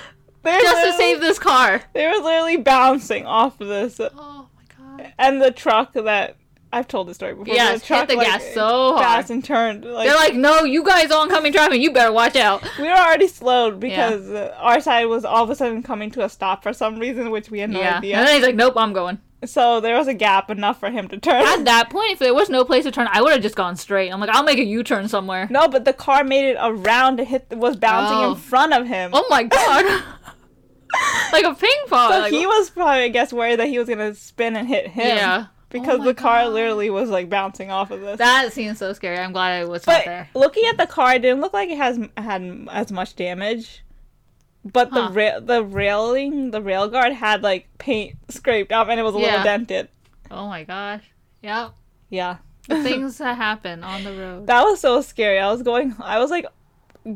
They 0.46 0.52
were 0.56 0.60
Just 0.62 0.76
to 0.76 0.82
literally- 0.86 0.96
save 0.98 1.20
this 1.20 1.38
car. 1.38 1.82
They 1.92 2.06
were 2.06 2.22
literally 2.22 2.56
bouncing 2.56 3.26
off 3.26 3.60
of 3.60 3.68
this. 3.68 4.00
Oh 4.00 4.48
my 4.56 4.62
god. 4.98 5.12
And 5.18 5.42
the 5.42 5.50
truck 5.50 5.92
that 5.94 6.36
I've 6.72 6.88
told 6.88 7.08
this 7.08 7.16
story 7.16 7.32
before. 7.32 7.46
but 7.46 7.54
Yes, 7.54 7.80
the 7.80 7.86
truck, 7.86 8.00
hit 8.00 8.08
the 8.10 8.16
like, 8.16 8.26
gas 8.26 8.44
so 8.54 8.92
hard. 8.96 9.00
fast 9.02 9.30
and 9.30 9.42
turned. 9.44 9.84
Like, 9.84 10.08
They're 10.08 10.16
like, 10.16 10.34
no, 10.34 10.64
you 10.64 10.84
guys 10.84 11.10
oncoming 11.10 11.52
traffic, 11.52 11.80
you 11.80 11.92
better 11.92 12.12
watch 12.12 12.36
out. 12.36 12.62
we 12.78 12.84
were 12.84 12.90
already 12.94 13.28
slowed 13.28 13.80
because 13.80 14.28
uh, 14.30 14.54
our 14.58 14.80
side 14.80 15.06
was 15.06 15.24
all 15.24 15.44
of 15.44 15.50
a 15.50 15.54
sudden 15.54 15.82
coming 15.82 16.10
to 16.12 16.24
a 16.24 16.28
stop 16.28 16.62
for 16.62 16.72
some 16.72 16.98
reason, 16.98 17.30
which 17.30 17.50
we 17.50 17.60
had 17.60 17.70
no 17.70 17.80
yeah. 17.80 17.98
idea. 17.98 18.16
And 18.18 18.26
then 18.26 18.34
he's 18.36 18.44
like, 18.44 18.56
nope, 18.56 18.74
I'm 18.76 18.92
going. 18.92 19.18
So 19.44 19.80
there 19.80 19.96
was 19.96 20.08
a 20.08 20.14
gap 20.14 20.50
enough 20.50 20.80
for 20.80 20.90
him 20.90 21.08
to 21.08 21.18
turn. 21.18 21.42
At 21.46 21.64
that 21.66 21.88
point, 21.90 22.12
if 22.12 22.18
there 22.18 22.34
was 22.34 22.48
no 22.50 22.64
place 22.64 22.84
to 22.84 22.90
turn, 22.90 23.06
I 23.12 23.22
would 23.22 23.32
have 23.32 23.42
just 23.42 23.54
gone 23.54 23.76
straight. 23.76 24.10
I'm 24.10 24.18
like, 24.18 24.30
I'll 24.30 24.42
make 24.42 24.58
a 24.58 24.64
U 24.64 24.82
turn 24.82 25.08
somewhere. 25.08 25.46
no, 25.50 25.68
but 25.68 25.84
the 25.84 25.92
car 25.92 26.24
made 26.24 26.50
it 26.50 26.56
around 26.60 27.18
to 27.18 27.24
hit, 27.24 27.46
was 27.52 27.76
bouncing 27.76 28.18
Oh. 28.18 28.32
in 28.32 28.36
front 28.38 28.72
of 28.72 28.86
him. 28.86 29.10
Oh 29.14 29.24
my 29.30 29.44
god. 29.44 30.02
like 31.32 31.44
a 31.44 31.54
ping 31.54 31.70
pong. 31.88 32.12
so 32.12 32.18
like, 32.20 32.32
he 32.32 32.46
was 32.46 32.70
probably, 32.70 33.04
I 33.04 33.08
guess, 33.08 33.32
worried 33.32 33.58
that 33.60 33.68
he 33.68 33.78
was 33.78 33.88
gonna 33.88 34.14
spin 34.14 34.56
and 34.56 34.66
hit 34.68 34.88
him. 34.88 35.16
Yeah. 35.16 35.46
Because 35.68 36.00
Oh 36.00 36.04
the 36.04 36.14
car 36.14 36.44
God. 36.44 36.52
literally 36.52 36.90
was 36.90 37.10
like 37.10 37.28
bouncing 37.28 37.70
off 37.70 37.90
of 37.90 38.00
this. 38.00 38.18
That 38.18 38.52
seems 38.52 38.78
so 38.78 38.92
scary. 38.92 39.18
I'm 39.18 39.32
glad 39.32 39.60
I 39.60 39.64
was 39.64 39.86
not 39.86 40.04
there. 40.04 40.28
looking 40.34 40.64
at 40.68 40.78
the 40.78 40.86
car, 40.86 41.14
it 41.16 41.22
didn't 41.22 41.40
look 41.40 41.52
like 41.52 41.68
it 41.70 41.76
has 41.76 41.98
had 42.16 42.68
as 42.70 42.92
much 42.92 43.16
damage. 43.16 43.82
but 44.64 44.90
the 44.92 45.02
Huh. 45.02 45.10
rail 45.12 45.40
the 45.40 45.62
railing 45.64 46.50
the 46.50 46.60
rail 46.62 46.88
guard 46.88 47.12
had 47.12 47.42
like 47.42 47.68
paint 47.78 48.16
scraped 48.28 48.72
up 48.72 48.88
and 48.88 48.98
it 48.98 49.02
was 49.02 49.14
a 49.14 49.18
Yeah. 49.18 49.26
little 49.26 49.44
dented. 49.44 49.88
Oh 50.30 50.46
my 50.48 50.64
gosh. 50.64 51.02
Yep. 51.42 51.72
Yeah. 52.10 52.36
The 52.68 52.82
things 52.82 53.18
that 53.22 53.36
happen 53.36 53.84
on 53.84 54.02
the 54.04 54.12
road. 54.12 54.46
That 54.46 54.62
was 54.64 54.80
so 54.80 55.02
scary. 55.02 55.38
I 55.40 55.50
was 55.50 55.62
going 55.62 55.94
I 56.00 56.18
was 56.18 56.30
like 56.30 56.46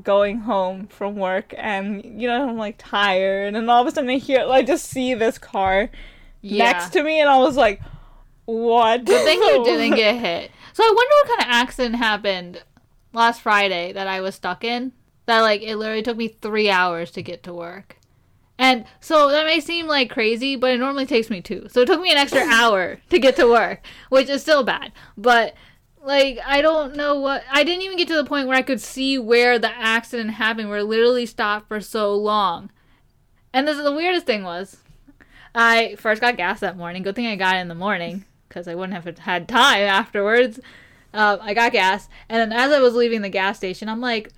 going 0.03 0.39
home 0.39 0.87
from 0.87 1.17
work 1.17 1.53
and 1.57 2.05
you 2.21 2.29
know 2.29 2.49
I'm 2.49 2.57
like 2.57 2.77
tired 2.79 3.55
and 3.55 3.69
all 3.71 3.83
of 3.83 3.89
a 3.89 3.91
sudden 3.91 4.09
I 4.11 4.19
hear 4.19 4.45
like 4.45 4.67
just 4.67 4.87
see 4.87 5.15
this 5.15 5.37
car 5.39 5.91
Yeah. 6.43 6.65
next 6.65 6.91
to 6.91 7.03
me 7.03 7.21
and 7.21 7.29
I 7.29 7.39
was 7.39 7.57
like 7.57 7.81
what? 8.45 9.05
Good 9.05 9.25
thing 9.25 9.39
you 9.41 9.65
didn't 9.65 9.95
get 9.97 10.17
hit. 10.17 10.51
So 10.73 10.83
I 10.83 10.93
wonder 10.95 11.15
what 11.23 11.29
kind 11.39 11.51
of 11.51 11.57
accident 11.57 11.97
happened 11.97 12.63
last 13.13 13.41
Friday 13.43 13.93
that 13.93 14.07
I 14.07 14.21
was 14.21 14.35
stuck 14.35 14.65
in. 14.65 14.93
That 15.27 15.41
like 15.41 15.63
it 15.63 15.77
literally 15.77 16.03
took 16.03 16.17
me 16.17 16.29
three 16.29 16.69
hours 16.71 17.11
to 17.13 17.23
get 17.23 17.43
to 17.45 17.53
work. 17.55 17.97
And 18.59 18.85
so 19.01 19.31
that 19.31 19.47
may 19.47 19.61
seem 19.61 19.87
like 19.87 20.11
crazy, 20.11 20.55
but 20.57 20.73
it 20.73 20.79
normally 20.79 21.07
takes 21.07 21.31
me 21.31 21.41
two. 21.41 21.67
So 21.71 21.81
it 21.81 21.87
took 21.87 22.01
me 22.01 22.11
an 22.13 22.19
extra 22.19 22.41
hour 22.47 22.99
to 23.09 23.19
get 23.19 23.37
to 23.37 23.49
work, 23.49 23.85
which 24.11 24.29
is 24.29 24.43
still 24.43 24.65
bad. 24.65 24.93
But 25.17 25.55
like 26.03 26.39
I 26.47 26.61
don't 26.61 26.97
know 26.97 27.19
what 27.19 27.45
I 27.51 27.65
didn't 27.65 27.83
even 27.83 27.97
get 27.97 28.09
to 28.09 28.17
the 28.17 28.25
point 28.25 28.49
where 28.49 28.57
I 28.57 28.63
could 28.63 28.81
see 28.81 29.19
where 29.19 29.59
the 29.59 29.71
accident 29.71 30.31
happened, 30.31 30.69
where 30.69 30.79
it 30.79 30.85
literally 30.85 31.27
stopped 31.27 31.69
for 31.69 31.81
so 31.81 32.15
long. 32.15 32.71
And 33.53 33.67
this 33.67 33.77
is 33.77 33.85
the 33.85 33.93
weirdest 33.93 34.27
thing 34.27 34.43
was 34.43 34.79
I 35.55 35.97
first 35.97 36.21
got 36.21 36.37
gas 36.37 36.61
that 36.61 36.77
morning. 36.77 37.03
Good 37.03 37.17
thing 37.17 37.27
I 37.27 37.37
got 37.37 37.57
it 37.57 37.61
in 37.61 37.69
the 37.69 37.75
morning 37.75 38.25
because 38.49 38.69
I 38.69 38.75
wouldn't 38.75 39.03
have 39.03 39.19
had 39.19 39.49
time 39.49 39.83
afterwards. 39.83 40.61
Uh, 41.13 41.39
I 41.41 41.55
got 41.55 41.73
gas, 41.73 42.09
and 42.29 42.39
then 42.39 42.59
as 42.59 42.71
I 42.71 42.79
was 42.79 42.95
leaving 42.95 43.23
the 43.23 43.29
gas 43.29 43.57
station, 43.57 43.89
I'm 43.89 44.01
like, 44.01 44.31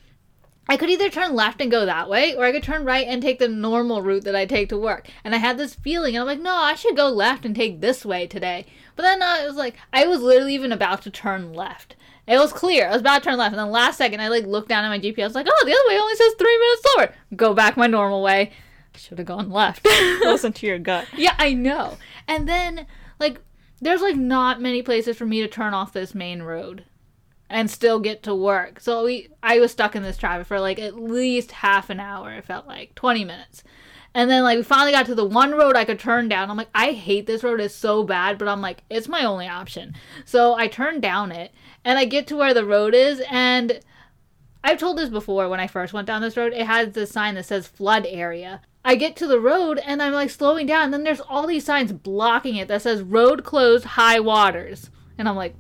I 0.68 0.76
could 0.76 0.90
either 0.90 1.10
turn 1.10 1.34
left 1.34 1.60
and 1.60 1.70
go 1.70 1.84
that 1.84 2.08
way, 2.08 2.34
or 2.34 2.44
I 2.44 2.52
could 2.52 2.62
turn 2.62 2.84
right 2.84 3.06
and 3.06 3.20
take 3.20 3.38
the 3.38 3.48
normal 3.48 4.00
route 4.00 4.24
that 4.24 4.36
I 4.36 4.46
take 4.46 4.68
to 4.68 4.78
work. 4.78 5.08
And 5.24 5.34
I 5.34 5.38
had 5.38 5.58
this 5.58 5.74
feeling, 5.74 6.14
and 6.14 6.22
I'm 6.22 6.26
like, 6.26 6.40
no, 6.40 6.54
I 6.54 6.74
should 6.74 6.96
go 6.96 7.08
left 7.08 7.44
and 7.44 7.54
take 7.54 7.80
this 7.80 8.04
way 8.04 8.26
today. 8.26 8.66
But 8.94 9.02
then 9.02 9.22
uh, 9.22 9.38
it 9.42 9.46
was 9.46 9.56
like, 9.56 9.76
I 9.92 10.06
was 10.06 10.20
literally 10.20 10.54
even 10.54 10.72
about 10.72 11.02
to 11.02 11.10
turn 11.10 11.52
left. 11.52 11.96
It 12.26 12.38
was 12.38 12.52
clear. 12.52 12.86
I 12.86 12.92
was 12.92 13.00
about 13.00 13.22
to 13.22 13.30
turn 13.30 13.38
left, 13.38 13.52
and 13.52 13.58
then 13.58 13.70
last 13.70 13.98
second, 13.98 14.20
I 14.20 14.28
like 14.28 14.46
looked 14.46 14.68
down 14.68 14.84
at 14.84 14.88
my 14.88 15.00
GPS, 15.00 15.34
like, 15.34 15.46
oh, 15.48 15.64
the 15.66 15.72
other 15.72 15.88
way 15.88 16.00
only 16.00 16.14
says 16.14 16.34
three 16.38 16.58
minutes 16.58 16.82
slower. 16.82 17.14
Go 17.34 17.54
back 17.54 17.76
my 17.76 17.88
normal 17.88 18.22
way. 18.22 18.52
Should 18.96 19.18
have 19.18 19.26
gone 19.26 19.50
left. 19.50 19.84
Listen 19.84 20.52
to 20.54 20.66
your 20.66 20.78
gut. 20.78 21.06
Yeah, 21.16 21.34
I 21.38 21.54
know. 21.54 21.96
And 22.28 22.48
then 22.48 22.86
like 23.18 23.40
there's 23.80 24.02
like 24.02 24.16
not 24.16 24.60
many 24.60 24.82
places 24.82 25.16
for 25.16 25.26
me 25.26 25.40
to 25.40 25.48
turn 25.48 25.74
off 25.74 25.92
this 25.92 26.14
main 26.14 26.42
road 26.42 26.84
and 27.52 27.70
still 27.70 28.00
get 28.00 28.22
to 28.22 28.34
work. 28.34 28.80
So 28.80 29.04
we 29.04 29.28
I 29.42 29.60
was 29.60 29.70
stuck 29.70 29.94
in 29.94 30.02
this 30.02 30.16
traffic 30.16 30.46
for 30.46 30.58
like 30.58 30.78
at 30.78 30.98
least 30.98 31.52
half 31.52 31.90
an 31.90 32.00
hour, 32.00 32.32
it 32.32 32.46
felt 32.46 32.66
like 32.66 32.94
20 32.94 33.24
minutes. 33.26 33.62
And 34.14 34.30
then 34.30 34.42
like 34.42 34.56
we 34.56 34.64
finally 34.64 34.92
got 34.92 35.06
to 35.06 35.14
the 35.14 35.24
one 35.24 35.52
road 35.52 35.76
I 35.76 35.84
could 35.84 35.98
turn 35.98 36.28
down. 36.28 36.50
I'm 36.50 36.56
like, 36.56 36.70
I 36.74 36.92
hate 36.92 37.26
this 37.26 37.44
road, 37.44 37.60
it's 37.60 37.74
so 37.74 38.04
bad, 38.04 38.38
but 38.38 38.48
I'm 38.48 38.62
like, 38.62 38.82
it's 38.88 39.06
my 39.06 39.24
only 39.24 39.46
option. 39.46 39.94
So 40.24 40.54
I 40.54 40.66
turn 40.66 41.00
down 41.00 41.30
it 41.30 41.52
and 41.84 41.98
I 41.98 42.06
get 42.06 42.26
to 42.28 42.36
where 42.36 42.54
the 42.54 42.64
road 42.64 42.94
is 42.94 43.22
and 43.30 43.80
I've 44.64 44.78
told 44.78 44.96
this 44.96 45.10
before 45.10 45.48
when 45.48 45.60
I 45.60 45.66
first 45.66 45.92
went 45.92 46.06
down 46.06 46.22
this 46.22 46.36
road. 46.38 46.54
It 46.54 46.66
has 46.66 46.94
this 46.94 47.10
sign 47.10 47.34
that 47.34 47.44
says 47.44 47.66
flood 47.66 48.06
area. 48.08 48.62
I 48.84 48.94
get 48.94 49.14
to 49.16 49.26
the 49.26 49.40
road 49.40 49.78
and 49.84 50.02
I'm 50.02 50.12
like 50.12 50.30
slowing 50.30 50.66
down, 50.66 50.84
and 50.84 50.92
then 50.92 51.04
there's 51.04 51.20
all 51.20 51.46
these 51.46 51.64
signs 51.64 51.92
blocking 51.92 52.56
it 52.56 52.68
that 52.68 52.82
says 52.82 53.02
road 53.02 53.44
closed, 53.44 53.84
high 53.84 54.20
waters. 54.20 54.90
And 55.18 55.28
I'm 55.28 55.36
like, 55.36 55.54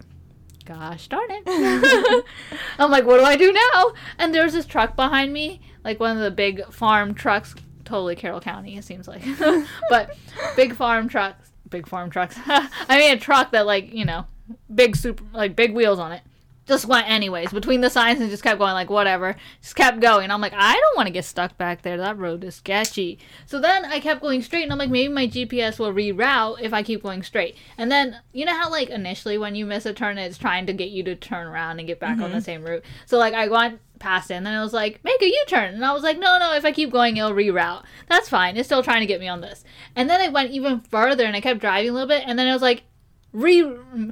gosh 0.62 1.08
darn 1.08 1.28
it. 1.28 2.24
I'm 2.78 2.90
like, 2.90 3.04
what 3.04 3.18
do 3.18 3.24
I 3.24 3.36
do 3.36 3.52
now? 3.52 3.92
And 4.18 4.34
there's 4.34 4.52
this 4.52 4.66
truck 4.66 4.96
behind 4.96 5.32
me, 5.32 5.60
like 5.84 6.00
one 6.00 6.16
of 6.16 6.22
the 6.22 6.30
big 6.30 6.64
farm 6.72 7.14
trucks, 7.14 7.54
totally 7.84 8.16
Carroll 8.16 8.40
County, 8.40 8.76
it 8.76 8.84
seems 8.84 9.08
like. 9.08 9.22
but 9.90 10.16
big 10.56 10.74
farm 10.74 11.08
trucks, 11.08 11.52
big 11.68 11.86
farm 11.86 12.10
trucks. 12.10 12.36
I 12.46 12.98
mean, 12.98 13.16
a 13.16 13.18
truck 13.18 13.52
that, 13.52 13.66
like, 13.66 13.92
you 13.92 14.04
know, 14.04 14.26
big 14.74 14.96
super, 14.96 15.24
like 15.32 15.56
big 15.56 15.74
wheels 15.74 15.98
on 15.98 16.12
it 16.12 16.22
just 16.66 16.86
went 16.86 17.08
anyways. 17.08 17.52
Between 17.52 17.80
the 17.80 17.90
signs 17.90 18.20
and 18.20 18.30
just 18.30 18.42
kept 18.42 18.58
going 18.58 18.72
like 18.72 18.90
whatever. 18.90 19.36
Just 19.60 19.76
kept 19.76 20.00
going. 20.00 20.30
I'm 20.30 20.40
like 20.40 20.54
i 20.54 20.72
don't 20.72 20.96
want 20.96 21.06
to 21.06 21.12
get 21.12 21.24
stuck 21.24 21.56
back 21.58 21.82
there. 21.82 21.96
That 21.96 22.18
road 22.18 22.44
is 22.44 22.56
sketchy. 22.56 23.18
So 23.46 23.60
then 23.60 23.84
i 23.84 24.00
kept 24.00 24.20
going 24.20 24.42
straight 24.42 24.64
and 24.64 24.72
i'm 24.72 24.78
like 24.78 24.90
maybe 24.90 25.12
my 25.12 25.26
gps 25.26 25.78
will 25.78 25.92
reroute 25.92 26.60
if 26.60 26.72
i 26.72 26.82
keep 26.82 27.02
going 27.02 27.22
straight. 27.22 27.56
And 27.78 27.90
then 27.90 28.20
you 28.32 28.44
know 28.44 28.56
how 28.56 28.70
like 28.70 28.90
initially 28.90 29.38
when 29.38 29.54
you 29.54 29.66
miss 29.66 29.86
a 29.86 29.92
turn 29.92 30.18
it's 30.18 30.38
trying 30.38 30.66
to 30.66 30.72
get 30.72 30.90
you 30.90 31.02
to 31.04 31.16
turn 31.16 31.46
around 31.46 31.78
and 31.78 31.88
get 31.88 32.00
back 32.00 32.18
on 32.18 32.30
the 32.30 32.36
mm-hmm. 32.36 32.40
same 32.40 32.64
route? 32.64 32.84
So 33.06 33.18
like 33.18 33.34
i 33.34 33.48
went 33.48 33.80
past 33.98 34.32
it 34.32 34.34
and 34.34 34.44
then 34.44 34.54
it 34.54 34.60
was 34.60 34.72
like 34.72 35.00
make 35.04 35.22
a 35.22 35.26
u-turn. 35.26 35.74
And 35.74 35.84
i 35.84 35.92
was 35.92 36.02
like 36.02 36.18
no 36.18 36.38
no 36.38 36.54
if 36.54 36.64
i 36.64 36.72
keep 36.72 36.90
going 36.90 37.16
it'll 37.16 37.32
reroute. 37.32 37.84
That's 38.08 38.28
fine. 38.28 38.56
It's 38.56 38.68
still 38.68 38.82
trying 38.82 39.00
to 39.00 39.06
get 39.06 39.20
me 39.20 39.28
on 39.28 39.40
this. 39.40 39.64
And 39.96 40.08
then 40.08 40.20
it 40.20 40.32
went 40.32 40.52
even 40.52 40.80
further 40.80 41.24
and 41.24 41.34
i 41.36 41.40
kept 41.40 41.60
driving 41.60 41.90
a 41.90 41.92
little 41.92 42.08
bit 42.08 42.22
and 42.26 42.38
then 42.38 42.46
it 42.46 42.52
was 42.52 42.62
like 42.62 42.84
re 43.32 43.60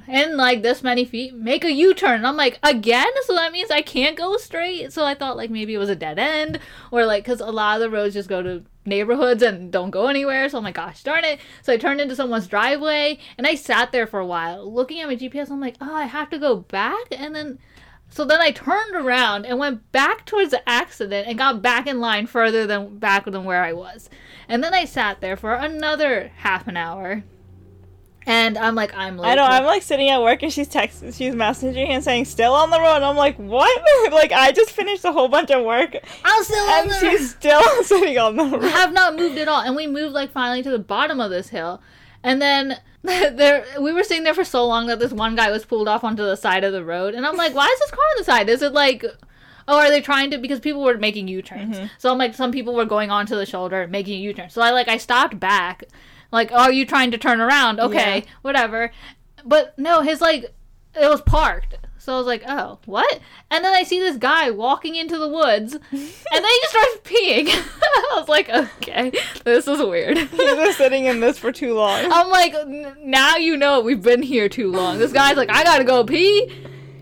in 0.09 0.37
like 0.37 0.63
this 0.63 0.83
many 0.83 1.05
feet, 1.05 1.35
make 1.35 1.65
a 1.65 1.73
U 1.73 1.95
turn. 1.95 2.25
I'm 2.25 2.37
like, 2.37 2.59
again? 2.63 3.11
So 3.25 3.35
that 3.35 3.53
means 3.53 3.71
I 3.71 3.83
can't 3.83 4.17
go 4.17 4.37
straight. 4.37 4.93
So 4.93 5.05
I 5.05 5.15
thought 5.15 5.37
like 5.37 5.51
maybe 5.51 5.75
it 5.75 5.79
was 5.79 5.91
a 5.91 5.97
dead 5.97 6.19
end 6.19 6.59
or 6.91 7.05
like 7.05 7.25
because 7.25 7.41
a 7.41 7.47
lot 7.47 7.77
of 7.77 7.81
the 7.81 7.91
roads 7.91 8.15
just 8.15 8.29
go 8.29 8.43
to 8.43 8.65
neighborhoods 8.87 9.43
and 9.43 9.71
don't 9.71 9.91
go 9.91 10.07
anywhere. 10.07 10.49
So 10.49 10.59
I'm 10.59 10.65
like, 10.65 10.75
gosh 10.75 11.03
darn 11.03 11.25
it. 11.25 11.41
So 11.63 11.73
I 11.73 11.77
turned 11.77 12.01
into 12.01 12.17
someone's 12.17 12.49
driveway 12.49 13.19
and 13.37 13.47
I 13.47 13.55
sat 13.55 13.93
there 13.93 14.07
for 14.07 14.21
a 14.21 14.27
while 14.27 14.71
looking 14.73 15.01
at 15.01 15.09
my 15.09 15.17
GPS. 15.17 15.51
I'm 15.51 15.61
like, 15.61 15.77
oh, 15.81 15.95
I 15.95 16.07
have 16.07 16.31
to 16.31 16.39
go 16.39 16.57
back. 16.57 17.07
And 17.13 17.35
then 17.35 17.59
so 18.13 18.25
then 18.25 18.41
I 18.41 18.51
turned 18.51 18.97
around 18.97 19.47
and 19.47 19.59
went 19.59 19.93
back 19.93 20.27
towards 20.27 20.51
the 20.51 20.69
accident 20.69 21.29
and 21.29 21.39
got 21.39 21.63
back 21.63 21.87
in 21.87 22.01
line 22.01 22.27
further 22.27 22.67
than 22.67 22.99
back 22.99 23.25
than 23.25 23.45
where 23.45 23.63
I 23.63 23.73
was. 23.73 24.11
And 24.49 24.65
then 24.65 24.75
I 24.75 24.85
sat 24.85 25.21
there 25.21 25.37
for 25.37 25.55
another 25.55 26.33
half 26.39 26.67
an 26.67 26.77
hour. 26.77 27.23
And 28.27 28.59
I'm 28.59 28.75
like, 28.75 28.95
I'm 28.95 29.17
late. 29.17 29.31
I 29.31 29.35
know. 29.35 29.45
I'm 29.45 29.65
like 29.65 29.83
sitting 29.83 30.09
at 30.11 30.21
work 30.21 30.43
and 30.43 30.53
she's 30.53 30.69
texting, 30.69 31.15
she's 31.17 31.35
messaging 31.35 31.89
and 31.89 32.05
saying 32.05 32.27
still 32.27 32.53
on 32.53 32.71
the 32.71 32.79
road. 32.79 32.97
And 32.97 33.05
I'm 33.05 33.17
like, 33.17 33.37
what? 33.37 33.83
like 34.13 34.33
I 34.33 34.53
just 34.53 34.71
finished 34.71 35.05
a 35.05 35.13
whole 35.13 35.29
bunch 35.29 35.51
of 35.51 35.65
work 35.65 35.97
I'm 36.25 36.45
still 36.45 36.59
on 36.59 36.89
the 36.89 36.95
road. 36.95 37.03
and 37.03 37.19
she's 37.19 37.31
still 37.31 37.63
sitting 37.85 38.19
on 38.19 38.37
the 38.37 38.45
road. 38.45 38.65
I 38.65 38.69
have 38.69 38.93
not 38.93 39.17
moved 39.17 39.39
at 39.39 39.49
all. 39.49 39.63
And 39.63 39.75
we 39.75 39.87
moved 39.87 40.13
like 40.13 40.33
finally 40.33 40.63
to 40.63 40.71
the 40.71 40.79
bottom 40.79 41.19
of 41.19 41.31
this 41.31 41.49
hill. 41.49 41.81
And 42.23 42.43
then 42.43 42.79
there 43.03 43.65
we 43.81 43.93
were 43.93 44.05
sitting 44.05 44.25
there 44.25 44.35
for 44.35 44.45
so 44.45 44.67
long 44.67 44.87
that 44.89 44.99
this 44.99 45.13
one 45.13 45.35
guy 45.35 45.51
was 45.51 45.65
pulled 45.65 45.89
off 45.89 46.05
onto 46.05 46.23
the 46.23 46.37
side 46.37 46.63
of 46.63 46.73
the 46.73 46.85
road. 46.85 47.15
And 47.15 47.27
I'm 47.27 47.37
like, 47.37 47.55
why 47.55 47.67
is 47.67 47.79
this 47.81 47.91
car 47.91 48.05
on 48.05 48.19
the 48.19 48.25
side? 48.25 48.49
Is 48.49 48.63
it 48.63 48.73
like 48.73 49.05
Oh, 49.69 49.79
are 49.79 49.89
they 49.89 50.01
trying 50.01 50.33
to 50.33 50.39
because 50.39 50.59
people 50.59 50.83
were 50.83 50.99
making 50.99 51.29
U-turns. 51.29 51.77
Mm-hmm. 51.77 51.87
So 51.99 52.11
I'm 52.11 52.19
like 52.19 52.35
some 52.35 52.51
people 52.51 52.75
were 52.75 52.85
going 52.85 53.11
onto 53.11 53.37
the 53.37 53.47
shoulder 53.47 53.87
making 53.87 54.19
a 54.19 54.23
U-turn. 54.23 54.51
So 54.51 54.61
I 54.63 54.71
like 54.71 54.89
I 54.89 54.97
stopped 54.97 55.39
back. 55.39 55.85
Like, 56.33 56.51
oh, 56.53 56.57
are 56.65 56.73
you 56.73 56.87
trying 56.87 57.11
to 57.13 57.19
turn 57.19 57.41
around? 57.41 57.81
Okay, 57.81 58.19
Yeah. 58.19 58.31
whatever. 58.43 58.91
But 59.45 59.79
no, 59.79 60.03
his 60.03 60.21
like 60.21 60.45
it 60.95 61.09
was 61.09 61.21
parked. 61.23 61.77
So 61.99 62.15
I 62.15 62.17
was 62.17 62.27
like, 62.27 62.43
oh, 62.49 62.79
what? 62.87 63.21
And 63.51 63.63
then 63.63 63.75
I 63.75 63.83
see 63.83 64.01
this 64.01 64.17
guy 64.17 64.51
walking 64.51 64.97
into 64.97 65.19
the 65.19 65.29
woods, 65.29 65.75
and 65.75 65.83
then 65.93 66.45
he 66.45 66.59
just 66.63 66.71
starts 66.71 66.97
peeing. 67.05 67.49
I 67.83 68.15
was 68.19 68.27
like, 68.29 68.49
okay, 68.49 69.13
this 69.45 69.69
is 69.69 69.79
weird. 69.81 70.17
He's 70.17 70.31
been 70.31 70.73
sitting 70.77 71.05
in 71.05 71.21
this 71.21 71.39
for 71.39 71.53
too 71.53 71.75
long. 71.75 72.11
I'm 72.11 72.29
like, 72.31 72.55
"N- 72.55 72.97
now 73.03 73.37
you 73.37 73.55
know 73.57 73.81
we've 73.81 74.01
been 74.03 74.23
here 74.23 74.49
too 74.49 74.73
long. 74.73 74.99
This 74.99 75.13
guy's 75.13 75.37
like, 75.37 75.51
I 75.51 75.63
gotta 75.63 75.85
go 75.85 76.03
pee. 76.05 76.51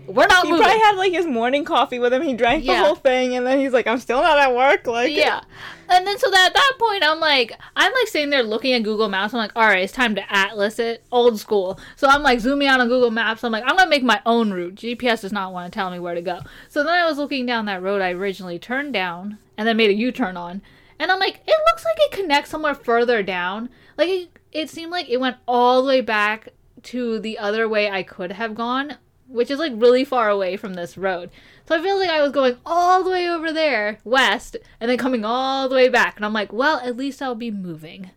We're 0.05 0.27
not 0.27 0.45
He 0.45 0.51
moving. 0.51 0.65
probably 0.65 0.81
had 0.81 0.95
like 0.97 1.13
his 1.13 1.25
morning 1.27 1.63
coffee 1.63 1.99
with 1.99 2.11
him. 2.11 2.21
He 2.23 2.33
drank 2.33 2.65
Yeah. 2.65 2.79
the 2.79 2.85
whole 2.85 2.95
thing, 2.95 3.35
and 3.35 3.45
then 3.47 3.59
he's 3.59 3.71
like, 3.71 3.87
"I'm 3.87 3.99
still 3.99 4.21
not 4.21 4.37
at 4.37 4.53
work." 4.53 4.85
Like, 4.85 5.15
yeah. 5.15 5.41
And 5.89 6.05
then 6.05 6.17
so 6.19 6.29
that 6.29 6.47
at 6.47 6.53
that 6.53 6.73
point 6.77 7.03
I'm 7.03 7.19
like 7.19 7.53
I'm 7.75 7.91
like 7.91 8.07
sitting 8.07 8.29
there 8.29 8.43
looking 8.43 8.73
at 8.73 8.83
Google 8.83 9.09
Maps. 9.09 9.33
I'm 9.33 9.39
like, 9.39 9.51
all 9.55 9.65
right, 9.65 9.83
it's 9.83 9.93
time 9.93 10.15
to 10.15 10.33
atlas 10.33 10.79
it, 10.79 11.03
old 11.11 11.39
school. 11.39 11.79
So 11.95 12.07
I'm 12.07 12.23
like 12.23 12.39
zooming 12.39 12.67
out 12.67 12.79
on 12.79 12.87
Google 12.87 13.11
Maps. 13.11 13.43
I'm 13.43 13.51
like, 13.51 13.63
I'm 13.65 13.75
gonna 13.75 13.89
make 13.89 14.03
my 14.03 14.21
own 14.25 14.51
route. 14.51 14.75
GPS 14.75 15.21
does 15.21 15.33
not 15.33 15.51
want 15.51 15.71
to 15.71 15.75
tell 15.75 15.89
me 15.89 15.99
where 15.99 16.15
to 16.15 16.21
go. 16.21 16.41
So 16.69 16.83
then 16.83 16.93
I 16.93 17.05
was 17.05 17.17
looking 17.17 17.45
down 17.45 17.65
that 17.65 17.81
road 17.81 18.01
I 18.01 18.11
originally 18.11 18.59
turned 18.59 18.93
down 18.93 19.37
and 19.57 19.67
then 19.67 19.77
made 19.77 19.89
a 19.89 19.95
U-turn 19.95 20.37
on. 20.37 20.61
And 20.99 21.11
I'm 21.11 21.19
like, 21.19 21.41
it 21.47 21.55
looks 21.71 21.85
like 21.85 21.97
it 21.97 22.11
connects 22.11 22.49
somewhere 22.49 22.75
further 22.75 23.23
down. 23.23 23.69
Like 23.97 24.09
it, 24.09 24.29
it 24.51 24.69
seemed 24.69 24.91
like 24.91 25.09
it 25.09 25.19
went 25.19 25.37
all 25.47 25.81
the 25.81 25.87
way 25.87 26.01
back 26.01 26.49
to 26.83 27.19
the 27.19 27.37
other 27.37 27.67
way 27.67 27.89
I 27.89 28.03
could 28.03 28.33
have 28.33 28.55
gone, 28.55 28.97
which 29.27 29.49
is 29.49 29.59
like 29.59 29.73
really 29.75 30.03
far 30.03 30.29
away 30.29 30.57
from 30.57 30.73
this 30.73 30.97
road. 30.97 31.29
So 31.69 31.75
I 31.75 31.83
feel 31.83 31.99
like 31.99 32.09
I 32.09 32.23
was 32.23 32.31
going 32.31 32.57
all 32.65 33.03
the 33.03 33.11
way 33.11 33.29
over 33.29 33.53
there, 33.53 33.99
west, 34.03 34.57
and 34.79 34.89
then 34.89 34.97
coming 34.97 35.23
all 35.23 35.69
the 35.69 35.75
way 35.75 35.87
back. 35.87 36.15
And 36.15 36.25
I'm 36.25 36.33
like, 36.33 36.51
well, 36.51 36.79
at 36.79 36.97
least 36.97 37.21
I'll 37.21 37.35
be 37.35 37.51
moving. 37.51 38.09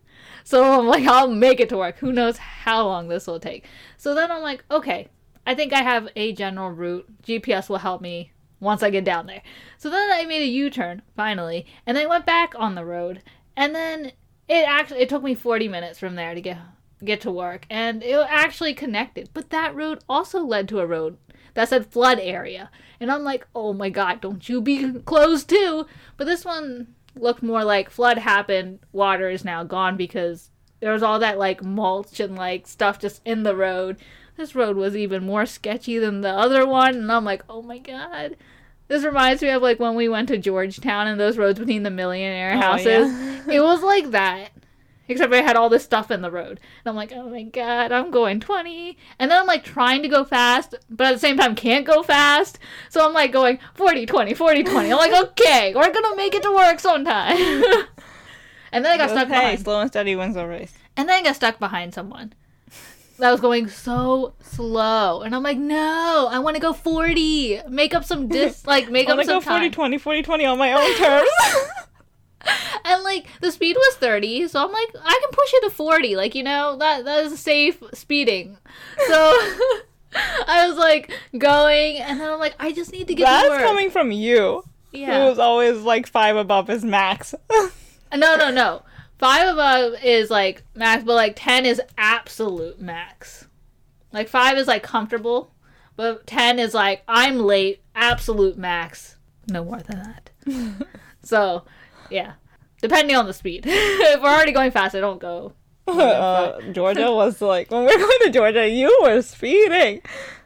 So 0.43 0.63
I'm 0.79 0.87
like, 0.87 1.05
I'll 1.05 1.29
make 1.29 1.59
it 1.59 1.69
to 1.69 1.77
work. 1.77 1.99
Who 1.99 2.11
knows 2.11 2.39
how 2.39 2.87
long 2.87 3.09
this 3.09 3.27
will 3.27 3.39
take. 3.39 3.65
So 3.95 4.15
then 4.15 4.31
I'm 4.31 4.41
like, 4.41 4.65
okay, 4.71 5.07
I 5.45 5.53
think 5.53 5.71
I 5.71 5.83
have 5.83 6.09
a 6.15 6.33
general 6.33 6.71
route. 6.71 7.05
GPS 7.21 7.69
will 7.69 7.77
help 7.77 8.01
me 8.01 8.31
once 8.59 8.81
I 8.81 8.89
get 8.89 9.05
down 9.05 9.27
there. 9.27 9.43
So 9.77 9.91
then 9.91 10.09
I 10.11 10.25
made 10.25 10.41
a 10.41 10.47
U-turn 10.47 11.03
finally, 11.15 11.67
and 11.85 11.95
then 11.95 12.09
went 12.09 12.25
back 12.25 12.55
on 12.57 12.73
the 12.73 12.85
road. 12.85 13.21
And 13.55 13.75
then 13.75 14.13
it 14.47 14.67
actually 14.67 15.01
it 15.01 15.09
took 15.09 15.21
me 15.21 15.35
40 15.35 15.67
minutes 15.67 15.99
from 15.99 16.15
there 16.15 16.33
to 16.33 16.41
get 16.41 16.57
get 17.05 17.21
to 17.21 17.31
work, 17.31 17.67
and 17.69 18.01
it 18.01 18.25
actually 18.29 18.73
connected. 18.73 19.29
But 19.31 19.51
that 19.51 19.75
road 19.75 20.03
also 20.09 20.43
led 20.43 20.67
to 20.69 20.79
a 20.79 20.87
road 20.87 21.17
that 21.53 21.69
said 21.69 21.91
flood 21.91 22.19
area, 22.19 22.71
and 23.03 23.11
I'm 23.11 23.23
like, 23.23 23.45
oh 23.53 23.73
my 23.73 23.89
god, 23.89 24.21
don't 24.21 24.47
you 24.49 24.61
be 24.61 24.93
closed 25.05 25.49
too? 25.49 25.85
But 26.17 26.25
this 26.25 26.43
one 26.43 26.87
looked 27.15 27.43
more 27.43 27.63
like 27.63 27.91
flood 27.91 28.17
happened, 28.17 28.79
water 28.91 29.29
is 29.29 29.45
now 29.45 29.63
gone 29.63 29.95
because 29.97 30.49
there 30.79 30.91
was 30.91 31.03
all 31.03 31.19
that 31.19 31.37
like 31.37 31.63
mulch 31.63 32.19
and 32.19 32.35
like 32.35 32.67
stuff 32.67 32.97
just 32.99 33.21
in 33.25 33.43
the 33.43 33.55
road. 33.55 33.97
This 34.35 34.55
road 34.55 34.75
was 34.75 34.95
even 34.95 35.23
more 35.25 35.45
sketchy 35.45 35.99
than 35.99 36.21
the 36.21 36.29
other 36.31 36.65
one, 36.65 36.95
and 36.95 37.11
I'm 37.11 37.23
like, 37.23 37.43
oh 37.47 37.61
my 37.61 37.77
god. 37.77 38.35
This 38.87 39.03
reminds 39.03 39.41
me 39.41 39.49
of 39.49 39.61
like 39.61 39.79
when 39.79 39.95
we 39.95 40.09
went 40.09 40.27
to 40.29 40.37
Georgetown 40.37 41.07
and 41.07 41.19
those 41.19 41.37
roads 41.37 41.59
between 41.59 41.83
the 41.83 41.89
millionaire 41.91 42.55
Oh, 42.55 42.59
houses. 42.61 43.11
yeah. 43.11 43.41
it 43.51 43.61
was 43.63 43.81
like 43.83 44.11
that. 44.11 44.49
Except 45.07 45.33
I 45.33 45.41
had 45.41 45.57
all 45.57 45.69
this 45.69 45.83
stuff 45.83 46.11
in 46.11 46.21
the 46.21 46.31
road. 46.31 46.59
And 46.61 46.87
I'm 46.87 46.95
like, 46.95 47.11
oh 47.13 47.29
my 47.29 47.43
god, 47.43 47.91
I'm 47.91 48.09
going 48.09 48.39
20. 48.39 48.97
And 49.19 49.29
then 49.29 49.39
I'm 49.39 49.47
like 49.47 49.63
trying 49.63 50.01
to 50.03 50.07
go 50.07 50.23
fast, 50.23 50.75
but 50.89 51.07
at 51.07 51.13
the 51.13 51.19
same 51.19 51.37
time 51.37 51.55
can't 51.55 51.85
go 51.85 52.03
fast. 52.03 52.57
So 52.89 53.05
I'm 53.05 53.13
like 53.13 53.31
going 53.31 53.59
40, 53.73 54.05
20, 54.05 54.33
40, 54.33 54.63
20. 54.63 54.91
I'm 54.91 54.97
like, 54.97 55.29
okay, 55.29 55.73
we're 55.75 55.93
gonna 55.93 56.15
make 56.15 56.33
it 56.33 56.43
to 56.43 56.51
work 56.51 56.79
sometime. 56.79 57.37
and 58.71 58.85
then 58.85 58.87
I 58.87 58.97
got 58.97 59.09
stuck 59.09 59.27
behind. 59.27 59.59
slow 59.59 59.81
and 59.81 59.89
steady 59.89 60.15
wins 60.15 60.35
the 60.35 60.47
race. 60.47 60.73
And 60.95 61.09
then 61.09 61.19
I 61.19 61.23
got 61.23 61.35
stuck 61.35 61.59
behind 61.59 61.93
someone 61.93 62.33
that 63.19 63.31
was 63.31 63.39
going 63.39 63.67
so 63.67 64.33
slow. 64.41 65.21
And 65.21 65.35
I'm 65.35 65.43
like, 65.43 65.57
no, 65.57 66.27
I 66.31 66.39
want 66.39 66.55
to 66.55 66.61
go 66.61 66.73
40. 66.73 67.61
Make 67.69 67.93
up 67.93 68.03
some 68.03 68.27
dis, 68.27 68.65
like, 68.65 68.89
make 68.89 69.09
up 69.09 69.17
some 69.19 69.39
go 69.39 69.41
40 69.41 69.65
time. 69.65 69.71
20, 69.71 69.97
40 69.97 70.21
20 70.23 70.45
on 70.45 70.57
my 70.57 70.73
own 70.73 70.95
terms. 70.97 71.29
And 72.85 73.01
like 73.03 73.27
the 73.39 73.49
speed 73.51 73.77
was 73.77 73.95
30, 73.95 74.49
so 74.49 74.61
I'm 74.61 74.71
like, 74.71 74.89
I 75.01 75.19
can 75.21 75.31
push 75.31 75.53
it 75.53 75.63
to 75.63 75.69
40. 75.69 76.17
Like, 76.17 76.35
you 76.35 76.43
know, 76.43 76.75
that 76.77 77.05
that 77.05 77.23
is 77.25 77.39
safe 77.39 77.81
speeding. 77.93 78.57
So 79.07 79.15
I 80.47 80.67
was 80.67 80.77
like 80.77 81.09
going, 81.37 81.97
and 81.97 82.19
then 82.19 82.29
I'm 82.29 82.39
like, 82.39 82.55
I 82.59 82.73
just 82.73 82.91
need 82.91 83.07
to 83.07 83.15
get 83.15 83.25
to 83.25 83.31
That's 83.31 83.49
work. 83.49 83.61
coming 83.61 83.89
from 83.89 84.11
you, 84.11 84.63
yeah. 84.91 85.29
who's 85.29 85.39
always 85.39 85.77
like 85.81 86.07
five 86.07 86.35
above 86.35 86.67
his 86.67 86.83
max. 86.83 87.33
No, 88.15 88.35
no, 88.35 88.51
no. 88.51 88.83
Five 89.17 89.53
above 89.53 90.03
is 90.03 90.29
like 90.29 90.63
max, 90.75 91.03
but 91.03 91.15
like 91.15 91.33
10 91.35 91.65
is 91.65 91.81
absolute 91.97 92.79
max. 92.79 93.47
Like 94.11 94.27
five 94.27 94.57
is 94.57 94.67
like 94.67 94.83
comfortable, 94.83 95.51
but 95.95 96.27
10 96.27 96.59
is 96.59 96.73
like 96.73 97.03
I'm 97.07 97.39
late, 97.39 97.81
absolute 97.95 98.57
max. 98.57 99.17
No 99.47 99.63
more 99.65 99.79
than 99.79 100.03
that. 100.03 100.87
so, 101.23 101.63
yeah. 102.13 102.33
Depending 102.81 103.15
on 103.15 103.25
the 103.25 103.33
speed. 103.33 103.63
if 103.67 104.21
we're 104.21 104.27
already 104.27 104.51
going 104.51 104.71
fast, 104.71 104.95
I 104.95 104.99
don't 104.99 105.19
go. 105.19 105.53
uh, 105.87 106.61
Georgia 106.71 107.11
was 107.11 107.41
like, 107.41 107.71
when 107.71 107.85
we 107.85 107.93
were 107.95 107.99
going 107.99 108.19
to 108.23 108.29
Georgia, 108.29 108.67
you 108.67 108.99
were 109.01 109.21
speeding. 109.21 110.01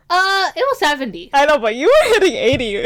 Uh, 0.09 0.51
it 0.55 0.61
was 0.61 0.79
70. 0.79 1.31
I 1.33 1.45
know, 1.45 1.59
but 1.59 1.75
you 1.75 1.87
were 1.87 2.13
hitting 2.13 2.33
80. 2.33 2.85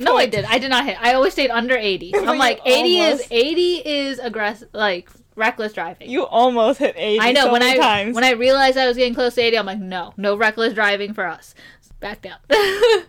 No, 0.04 0.16
I 0.16 0.26
did. 0.26 0.44
I 0.44 0.58
did 0.58 0.70
not 0.70 0.86
hit. 0.86 0.96
I 1.00 1.14
always 1.14 1.32
stayed 1.32 1.50
under 1.50 1.76
80. 1.76 2.14
I'm 2.16 2.38
like 2.38 2.58
you 2.64 2.72
80 2.72 2.98
is 2.98 3.26
80 3.30 3.76
is 3.84 4.18
aggressive 4.18 4.68
like 4.72 5.10
reckless 5.34 5.72
driving. 5.72 6.08
You 6.08 6.24
almost 6.24 6.78
hit 6.78 6.94
80 6.96 7.20
I 7.20 7.32
know 7.32 7.46
so 7.46 7.52
when 7.52 7.62
I 7.62 7.76
times. 7.76 8.14
when 8.14 8.24
I 8.24 8.30
realized 8.30 8.78
I 8.78 8.86
was 8.86 8.96
getting 8.96 9.14
close 9.14 9.34
to 9.34 9.42
80, 9.42 9.58
I'm 9.58 9.66
like, 9.66 9.78
no, 9.78 10.14
no 10.16 10.36
reckless 10.36 10.72
driving 10.72 11.12
for 11.12 11.26
us. 11.26 11.54
Back 11.98 12.22
down. 12.22 12.38
I 12.50 13.04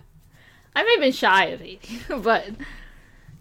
may 0.74 0.90
have 0.90 1.00
been 1.00 1.12
shy 1.12 1.46
of 1.46 1.62
80, 1.62 2.00
but 2.18 2.50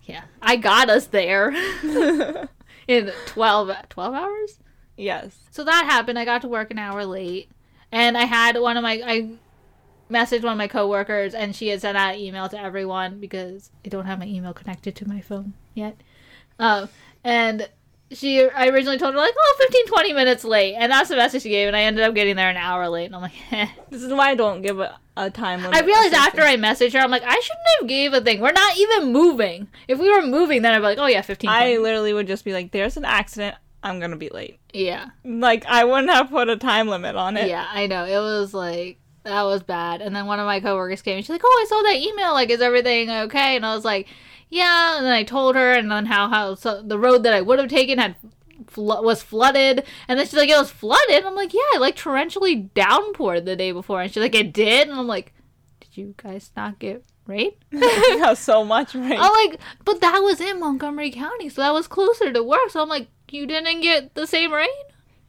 yeah, 0.03 0.23
I 0.41 0.55
got 0.55 0.89
us 0.89 1.07
there 1.07 1.51
in 2.87 3.11
12 3.27 3.71
12 3.89 4.13
hours. 4.13 4.59
yes. 4.97 5.37
So 5.51 5.63
that 5.63 5.85
happened. 5.85 6.17
I 6.19 6.25
got 6.25 6.41
to 6.41 6.47
work 6.47 6.71
an 6.71 6.79
hour 6.79 7.05
late, 7.05 7.49
and 7.91 8.17
I 8.17 8.25
had 8.25 8.57
one 8.57 8.77
of 8.77 8.83
my 8.83 9.01
I 9.05 9.31
messaged 10.09 10.43
one 10.43 10.53
of 10.53 10.57
my 10.57 10.67
coworkers, 10.67 11.33
and 11.33 11.55
she 11.55 11.69
had 11.69 11.81
sent 11.81 11.97
out 11.97 12.15
an 12.15 12.19
email 12.19 12.49
to 12.49 12.59
everyone 12.59 13.19
because 13.19 13.71
I 13.85 13.89
don't 13.89 14.05
have 14.05 14.19
my 14.19 14.25
email 14.27 14.53
connected 14.53 14.95
to 14.97 15.07
my 15.07 15.21
phone 15.21 15.53
yet. 15.73 15.95
Um, 16.59 16.89
and 17.23 17.69
she, 18.13 18.41
I 18.49 18.67
originally 18.69 18.97
told 18.97 19.13
her 19.13 19.19
like, 19.19 19.33
oh, 19.37 19.55
15, 19.59 19.87
20 19.87 20.13
minutes 20.13 20.43
late, 20.43 20.75
and 20.75 20.91
that's 20.91 21.09
the 21.09 21.15
message 21.15 21.43
she 21.43 21.49
gave, 21.49 21.67
and 21.67 21.75
I 21.75 21.81
ended 21.83 22.03
up 22.03 22.13
getting 22.15 22.35
there 22.35 22.49
an 22.49 22.57
hour 22.57 22.87
late, 22.89 23.05
and 23.05 23.15
I'm 23.15 23.21
like, 23.21 23.33
eh. 23.51 23.67
This 23.89 24.01
is 24.03 24.11
why 24.11 24.29
I 24.31 24.35
don't 24.35 24.61
give 24.61 24.79
a, 24.79 24.97
a 25.17 25.29
time 25.29 25.61
limit. 25.61 25.77
I 25.77 25.85
realized 25.85 26.13
after 26.13 26.41
I 26.41 26.55
messaged 26.57 26.93
her, 26.93 26.99
I'm 26.99 27.11
like, 27.11 27.23
I 27.23 27.39
shouldn't 27.39 27.67
have 27.79 27.87
gave 27.89 28.13
a 28.13 28.21
thing. 28.21 28.39
We're 28.41 28.51
not 28.51 28.77
even 28.77 29.11
moving. 29.11 29.67
If 29.87 29.99
we 29.99 30.09
were 30.11 30.21
moving, 30.25 30.61
then 30.61 30.73
I'd 30.73 30.79
be 30.79 30.83
like, 30.83 30.97
oh 30.97 31.07
yeah, 31.07 31.21
15. 31.21 31.49
20. 31.49 31.63
I 31.63 31.77
literally 31.77 32.13
would 32.13 32.27
just 32.27 32.45
be 32.45 32.53
like, 32.53 32.71
there's 32.71 32.97
an 32.97 33.05
accident. 33.05 33.55
I'm 33.83 33.97
going 33.99 34.11
to 34.11 34.17
be 34.17 34.29
late. 34.29 34.59
yeah. 34.73 35.07
Like, 35.23 35.65
I 35.65 35.85
wouldn't 35.85 36.11
have 36.11 36.29
put 36.29 36.49
a 36.49 36.57
time 36.57 36.87
limit 36.87 37.15
on 37.15 37.35
it. 37.35 37.47
Yeah, 37.47 37.65
I 37.71 37.87
know. 37.87 38.05
It 38.05 38.19
was 38.19 38.53
like 38.53 38.99
that 39.23 39.43
was 39.43 39.63
bad. 39.63 40.01
And 40.01 40.15
then 40.15 40.25
one 40.27 40.39
of 40.39 40.45
my 40.45 40.59
coworkers 40.59 41.01
came 41.01 41.15
and 41.17 41.23
she's 41.25 41.29
like, 41.31 41.41
"Oh, 41.43 41.63
I 41.63 41.69
saw 41.69 41.81
that 41.83 41.95
email. 41.95 42.33
Like, 42.33 42.49
is 42.51 42.61
everything 42.61 43.09
okay?" 43.09 43.55
And 43.55 43.65
I 43.65 43.73
was 43.75 43.83
like, 43.85 44.07
"Yeah." 44.51 44.97
And 44.97 45.05
then 45.07 45.13
I 45.13 45.23
told 45.23 45.55
her, 45.55 45.73
and 45.73 45.89
then 45.89 46.05
how 46.05 46.29
how 46.29 46.53
so 46.53 46.83
the 46.83 46.99
road 46.99 47.23
that 47.23 47.33
I 47.33 47.41
would 47.41 47.57
have 47.57 47.69
taken 47.69 47.97
had 47.97 48.15
flo- 48.67 49.01
was 49.01 49.23
flooded. 49.23 49.83
And 50.07 50.19
then 50.19 50.25
she's 50.27 50.35
like, 50.35 50.49
"It 50.49 50.57
was 50.57 50.71
flooded." 50.71 51.23
I'm 51.25 51.35
like, 51.35 51.53
"Yeah, 51.53 51.61
it 51.73 51.81
like 51.81 51.95
torrentially 51.95 52.69
downpoured 52.71 53.45
the 53.45 53.55
day 53.55 53.71
before." 53.71 54.01
And 54.01 54.11
she's 54.11 54.21
like, 54.21 54.35
"It 54.35 54.53
did." 54.53 54.87
And 54.87 54.97
I'm 54.99 55.07
like, 55.07 55.33
"Did 55.79 55.97
you 55.97 56.13
guys 56.17 56.51
not 56.55 56.77
get 56.77 57.03
rain?" 57.25 57.51
you 57.71 58.19
have 58.19 58.37
so 58.37 58.63
much 58.63 58.93
rain. 58.93 59.19
I'm 59.19 59.47
like, 59.47 59.59
"But 59.83 60.01
that 60.01 60.19
was 60.19 60.39
in 60.39 60.59
Montgomery 60.59 61.11
County, 61.11 61.49
so 61.49 61.61
that 61.61 61.73
was 61.73 61.87
closer 61.87 62.31
to 62.31 62.43
work." 62.43 62.69
So 62.69 62.81
I'm 62.81 62.89
like, 62.89 63.07
"You 63.29 63.47
didn't 63.47 63.81
get 63.81 64.13
the 64.15 64.27
same 64.27 64.53
rain?" 64.53 64.67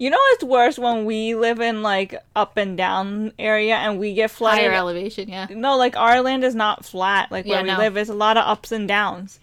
You 0.03 0.11
know 0.11 0.19
it's 0.33 0.43
worse 0.43 0.81
when 0.81 1.05
we 1.05 1.37
live 1.37 1.61
in 1.61 1.83
like 1.83 2.17
up 2.35 2.57
and 2.57 2.77
down 2.77 3.33
area 3.39 3.77
and 3.77 4.01
we 4.01 4.15
get 4.15 4.33
flooded. 4.33 4.65
Higher 4.65 4.73
elevation, 4.73 5.29
yeah. 5.29 5.47
No, 5.49 5.77
like 5.77 5.97
our 5.97 6.21
land 6.23 6.43
is 6.43 6.57
not 6.57 6.85
flat. 6.85 7.31
Like 7.31 7.47
where 7.47 7.59
Yeah, 7.59 7.63
we 7.63 7.69
no. 7.69 7.79
live, 7.79 7.97
it's 7.97 8.11
a 8.11 8.15
lot 8.15 8.37
of 8.37 8.45
ups 8.45 8.73
and 8.73 8.89
downs. 8.89 9.39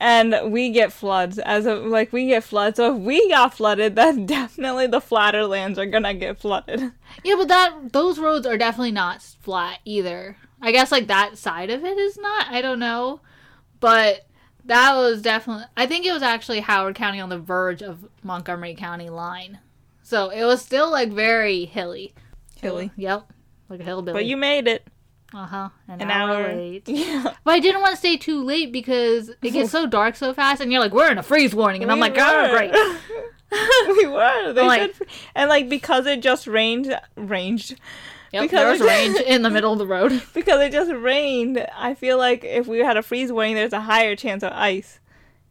And 0.00 0.34
we 0.50 0.70
get 0.70 0.90
floods 0.90 1.38
as 1.38 1.66
a 1.66 1.74
like 1.74 2.14
we 2.14 2.28
get 2.28 2.44
floods. 2.44 2.78
So 2.78 2.96
if 2.96 3.02
we 3.02 3.28
got 3.28 3.52
flooded, 3.52 3.94
then 4.00 4.24
definitely 4.24 4.86
the 4.86 5.02
flatter 5.02 5.44
lands 5.44 5.78
are 5.78 5.84
gonna 5.84 6.14
get 6.14 6.38
flooded. 6.38 6.80
Yeah, 7.22 7.34
but 7.36 7.48
that 7.48 7.92
those 7.92 8.18
roads 8.18 8.46
are 8.46 8.56
definitely 8.56 8.92
not 8.92 9.20
flat 9.20 9.80
either. 9.84 10.38
I 10.62 10.72
guess 10.72 10.90
like 10.90 11.08
that 11.08 11.36
side 11.36 11.68
of 11.68 11.84
it 11.84 11.98
is 11.98 12.16
not. 12.16 12.46
I 12.48 12.62
don't 12.62 12.78
know, 12.78 13.20
but 13.80 14.26
that 14.64 14.94
was 14.94 15.20
definitely. 15.20 15.64
I 15.76 15.84
think 15.84 16.06
it 16.06 16.12
was 16.14 16.22
actually 16.22 16.60
Howard 16.60 16.94
County 16.94 17.20
on 17.20 17.28
the 17.28 17.38
verge 17.38 17.82
of 17.82 18.08
Montgomery 18.22 18.74
County 18.74 19.10
line, 19.10 19.58
so 20.10 20.28
it 20.30 20.44
was 20.44 20.60
still 20.60 20.90
like 20.90 21.10
very 21.12 21.64
hilly. 21.64 22.12
Hilly. 22.60 22.90
Yep, 22.96 23.32
like 23.68 23.80
a 23.80 23.84
hillbilly. 23.84 24.12
But 24.12 24.26
you 24.26 24.36
made 24.36 24.66
it. 24.68 24.86
uh 25.32 25.46
huh 25.46 25.68
an, 25.88 26.00
An 26.02 26.10
hour, 26.10 26.36
hour. 26.46 26.54
late. 26.54 26.82
Yeah. 26.88 27.32
But 27.44 27.52
I 27.54 27.60
didn't 27.60 27.80
want 27.80 27.92
to 27.92 27.96
stay 27.98 28.16
too 28.16 28.42
late 28.44 28.72
because 28.72 29.28
it 29.30 29.50
gets 29.52 29.70
so 29.78 29.86
dark 29.86 30.16
so 30.16 30.34
fast, 30.34 30.60
and 30.60 30.70
you're 30.72 30.80
like, 30.82 30.92
we're 30.92 31.10
in 31.10 31.18
a 31.18 31.22
freeze 31.22 31.54
warning, 31.54 31.82
and 31.82 31.90
I'm 31.90 31.98
We 31.98 32.02
like, 32.08 32.16
oh 32.18 32.50
great. 32.56 32.72
we 33.96 34.06
were. 34.06 34.52
They 34.52 34.62
like- 34.66 34.94
said, 34.94 35.06
and 35.34 35.48
like 35.48 35.68
because 35.68 36.06
it 36.06 36.20
just 36.22 36.46
rained, 36.46 36.98
ranged. 37.16 37.76
Yep, 38.32 38.42
Because 38.42 38.58
there 38.60 38.70
was 38.70 38.80
range 38.80 39.16
in 39.26 39.42
the 39.42 39.50
middle 39.50 39.72
of 39.72 39.80
the 39.80 39.86
road. 39.88 40.22
Because 40.34 40.60
it 40.60 40.70
just 40.70 40.92
rained, 40.92 41.66
I 41.76 41.94
feel 41.94 42.16
like 42.16 42.44
if 42.44 42.68
we 42.68 42.78
had 42.78 42.96
a 42.96 43.02
freeze 43.02 43.32
warning, 43.32 43.56
there's 43.56 43.72
a 43.72 43.80
higher 43.80 44.14
chance 44.14 44.44
of 44.44 44.52
ice. 44.52 45.00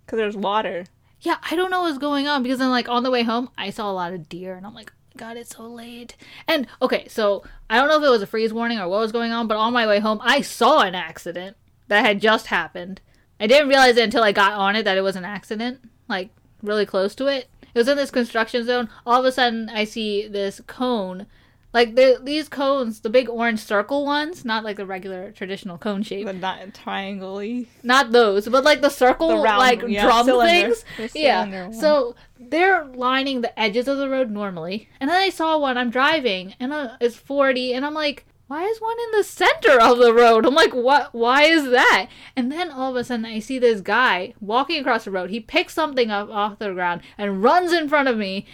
Because 0.05 0.16
there's 0.16 0.38
water. 0.38 0.86
Yeah, 1.22 1.38
I 1.50 1.56
don't 1.56 1.72
know 1.72 1.82
what's 1.82 1.98
going 1.98 2.28
on 2.28 2.44
because 2.44 2.60
then 2.60 2.70
like 2.70 2.88
on 2.88 3.04
the 3.04 3.12
way 3.12 3.24
home, 3.24 3.50
I 3.58 3.70
saw 3.70 3.92
a 3.92 3.94
lot 3.94 4.14
of 4.14 4.30
deer 4.30 4.56
and 4.56 4.66
I'm 4.66 4.74
like, 4.74 4.92
God, 5.18 5.36
it's 5.36 5.56
so 5.56 5.64
late. 5.64 6.16
And 6.48 6.68
okay, 6.82 7.08
so 7.10 7.44
I 7.70 7.76
don't 7.76 7.90
know 7.90 7.98
if 7.98 8.04
it 8.04 8.10
was 8.10 8.22
a 8.22 8.28
freeze 8.28 8.54
warning 8.54 8.80
or 8.80 8.88
what 8.88 9.02
was 9.02 9.12
going 9.12 9.32
on, 9.32 9.48
but 9.48 9.58
on 9.58 9.74
my 9.74 9.86
way 9.86 10.00
home, 10.00 10.20
I 10.24 10.42
saw 10.42 10.82
an 10.82 10.96
accident 10.96 11.58
that 11.90 12.06
had 12.06 12.22
just 12.22 12.48
happened. 12.48 13.02
I 13.40 13.48
didn't 13.48 13.68
realize 13.68 13.98
it 13.98 14.04
until 14.04 14.24
I 14.24 14.32
got 14.32 14.54
on 14.54 14.76
it 14.76 14.84
that 14.84 14.98
it 14.98 15.02
was 15.02 15.16
an 15.16 15.26
accident, 15.26 15.82
like 16.08 16.30
really 16.62 16.86
close 16.86 17.16
to 17.16 17.28
it. 17.28 17.50
It 17.74 17.78
was 17.78 17.88
in 17.88 17.98
this 17.98 18.12
construction 18.12 18.66
zone. 18.66 18.90
All 19.06 19.20
of 19.20 19.26
a 19.26 19.32
sudden, 19.32 19.70
I 19.70 19.84
see 19.84 20.28
this 20.28 20.62
cone. 20.68 21.28
Like 21.72 21.96
the, 21.96 22.20
these 22.24 22.50
cones, 22.50 23.02
the 23.02 23.12
big 23.12 23.30
orange 23.30 23.60
circle 23.60 24.04
ones, 24.04 24.44
not 24.44 24.64
like 24.64 24.78
the 24.78 24.88
regular 24.88 25.32
traditional 25.32 25.78
cone 25.78 26.02
shape. 26.02 26.26
The 26.26 26.34
not 26.34 26.74
triangle 26.74 27.64
Not 27.84 28.12
those, 28.12 28.48
but 28.48 28.64
like 28.64 28.82
the 28.82 28.90
circle, 28.90 29.28
The 29.28 29.38
round- 29.38 29.60
like 29.60 29.84
yeah, 29.88 30.04
drum 30.04 30.26
cylinder. 30.26 30.74
things. 30.98 31.12
Yeah. 31.16 31.70
So 31.72 32.16
they're 32.40 32.86
lining 32.86 33.42
the 33.42 33.58
edges 33.60 33.88
of 33.88 34.00
the 34.00 34.10
road 34.10 34.32
normally, 34.32 34.90
and 35.00 35.10
then 35.10 35.18
I 35.22 35.30
saw 35.30 35.58
one. 35.60 35.78
I'm 35.78 35.92
driving, 35.92 36.56
and 36.60 36.74
uh, 36.74 36.98
it's 37.00 37.16
40, 37.16 37.74
and 37.74 37.86
I'm 37.86 37.94
like, 37.94 38.26
why 38.48 38.64
is 38.64 38.82
one 38.82 38.98
in 39.00 39.20
the 39.20 39.24
center 39.24 39.80
of 39.80 40.00
the 40.00 40.12
road? 40.12 40.48
I'm 40.48 40.56
like, 40.56 40.74
what? 40.74 41.14
Why 41.14 41.44
is 41.44 41.70
that? 41.70 42.08
And 42.36 42.52
then 42.52 42.72
all 42.72 42.90
of 42.90 42.96
a 42.96 43.04
sudden, 43.04 43.26
I 43.26 43.38
see 43.38 43.60
this 43.60 43.80
guy 43.82 44.34
walking 44.42 44.82
across 44.82 45.06
the 45.06 45.12
road. 45.12 45.30
He 45.30 45.40
picks 45.40 45.76
something 45.76 46.10
up 46.10 46.32
off 46.32 46.58
the 46.58 46.74
ground 46.74 47.02
and 47.16 47.44
runs 47.44 47.72
in 47.72 47.88
front 47.88 48.10
of 48.10 48.18
me 48.18 48.48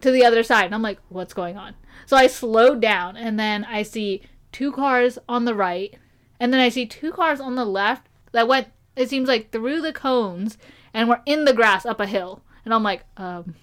to 0.00 0.10
the 0.10 0.24
other 0.24 0.42
side. 0.42 0.66
And 0.66 0.74
I'm 0.74 0.82
like, 0.82 0.98
what's 1.08 1.34
going 1.34 1.56
on? 1.56 1.74
So 2.06 2.16
I 2.16 2.26
slowed 2.26 2.80
down, 2.80 3.16
and 3.16 3.38
then 3.38 3.64
I 3.64 3.82
see 3.82 4.22
two 4.52 4.72
cars 4.72 5.18
on 5.28 5.44
the 5.44 5.54
right, 5.54 5.98
and 6.38 6.52
then 6.52 6.60
I 6.60 6.68
see 6.68 6.86
two 6.86 7.12
cars 7.12 7.40
on 7.40 7.54
the 7.54 7.64
left 7.64 8.08
that 8.32 8.48
went, 8.48 8.68
it 8.94 9.08
seems 9.08 9.28
like, 9.28 9.50
through 9.50 9.80
the 9.80 9.92
cones 9.92 10.58
and 10.92 11.08
were 11.08 11.22
in 11.26 11.44
the 11.44 11.52
grass 11.52 11.86
up 11.86 12.00
a 12.00 12.06
hill. 12.06 12.42
And 12.64 12.74
I'm 12.74 12.82
like, 12.82 13.04
um, 13.16 13.54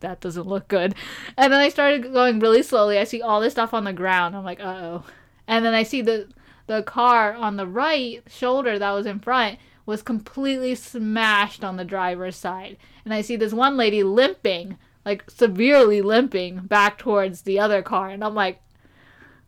that 0.00 0.20
doesn't 0.20 0.46
look 0.46 0.68
good. 0.68 0.94
And 1.36 1.52
then 1.52 1.60
I 1.60 1.68
started 1.68 2.12
going 2.12 2.38
really 2.38 2.62
slowly. 2.62 2.98
I 2.98 3.04
see 3.04 3.22
all 3.22 3.40
this 3.40 3.52
stuff 3.52 3.72
on 3.72 3.84
the 3.84 3.92
ground. 3.92 4.36
I'm 4.36 4.44
like, 4.44 4.60
uh 4.60 4.64
oh. 4.64 5.04
And 5.46 5.64
then 5.64 5.74
I 5.74 5.82
see 5.82 6.02
the 6.02 6.28
the 6.66 6.82
car 6.82 7.34
on 7.34 7.56
the 7.56 7.66
right 7.66 8.22
shoulder 8.28 8.78
that 8.78 8.90
was 8.92 9.06
in 9.06 9.18
front 9.18 9.58
was 9.84 10.02
completely 10.02 10.74
smashed 10.74 11.64
on 11.64 11.76
the 11.76 11.84
driver's 11.84 12.36
side. 12.36 12.76
And 13.04 13.12
I 13.12 13.20
see 13.20 13.36
this 13.36 13.52
one 13.52 13.76
lady 13.76 14.02
limping, 14.02 14.78
like 15.04 15.30
severely 15.30 16.02
limping 16.02 16.60
back 16.60 16.98
towards 16.98 17.42
the 17.42 17.58
other 17.58 17.82
car. 17.82 18.08
And 18.08 18.24
I'm 18.24 18.34
like, 18.34 18.60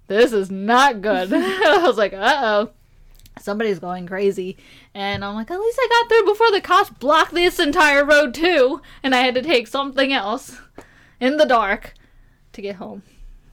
this 0.07 0.33
is 0.33 0.51
not 0.51 1.01
good. 1.01 1.33
I 1.35 1.83
was 1.85 1.97
like, 1.97 2.13
uh 2.13 2.41
oh. 2.43 2.71
Somebody's 3.41 3.81
going 3.81 4.07
crazy. 4.07 4.57
And 4.95 5.25
I'm 5.25 5.35
like, 5.35 5.51
at 5.51 5.59
least 5.59 5.79
I 5.81 5.89
got 5.91 6.09
through 6.09 6.33
before 6.33 6.53
the 6.53 6.61
cops 6.61 6.91
blocked 6.91 7.35
this 7.35 7.59
entire 7.59 8.05
road, 8.05 8.33
too. 8.33 8.81
And 9.03 9.13
I 9.13 9.23
had 9.23 9.35
to 9.35 9.43
take 9.43 9.67
something 9.67 10.13
else 10.13 10.61
in 11.21 11.37
the 11.37 11.45
dark 11.45 11.95
to 12.53 12.63
get 12.63 12.77
home. 12.77 13.03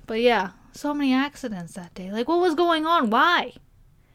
But 0.06 0.22
yeah, 0.22 0.52
so 0.72 0.94
many 0.94 1.14
accidents 1.14 1.74
that 1.74 1.96
day. 1.96 2.12
Like, 2.12 2.28
what 2.28 2.40
was 2.40 2.54
going 2.54 2.86
on? 2.86 3.10
Why? 3.10 3.54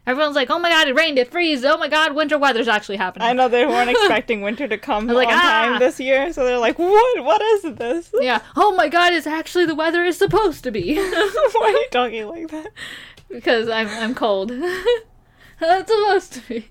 Everyone's 0.07 0.37
like, 0.37 0.51
oh 0.51 0.59
my 0.61 0.69
god, 0.71 0.87
it 0.87 0.95
rained, 0.95 1.19
it 1.19 1.31
freezes. 1.33 1.65
Oh 1.65 1.77
my 1.79 1.89
god, 1.89 2.15
winter 2.15 2.39
weather's 2.39 2.69
actually 2.69 2.97
happening. 2.97 3.27
I 3.27 3.33
know 3.33 3.49
they 3.49 3.67
weren't 3.73 3.91
expecting 3.91 4.41
winter 4.41 4.69
to 4.69 4.79
come 4.79 5.09
like, 5.09 5.27
on 5.29 5.35
"Ah!" 5.35 5.41
time 5.41 5.79
this 5.81 5.99
year, 5.99 6.33
so 6.33 6.45
they're 6.45 6.59
like, 6.59 6.79
"What? 6.79 7.25
What 7.25 7.43
is 7.43 7.63
this? 7.75 8.11
Yeah. 8.21 8.41
Oh 8.55 8.75
my 8.77 8.89
god, 8.89 9.13
it's 9.15 9.27
actually 9.27 9.67
the 9.67 9.75
weather 9.75 10.05
is 10.05 10.17
supposed 10.17 10.63
to 10.65 10.71
be. 10.71 10.95
Why 10.97 11.51
are 11.65 11.71
you 11.71 11.89
talking 11.91 12.29
like 12.29 12.49
that?" 12.49 12.69
because 13.29 13.69
I'm 13.69 13.89
I'm 13.89 14.15
cold. 14.15 14.53
That's 15.59 15.91
supposed 15.91 16.33
to 16.35 16.41
be. 16.49 16.69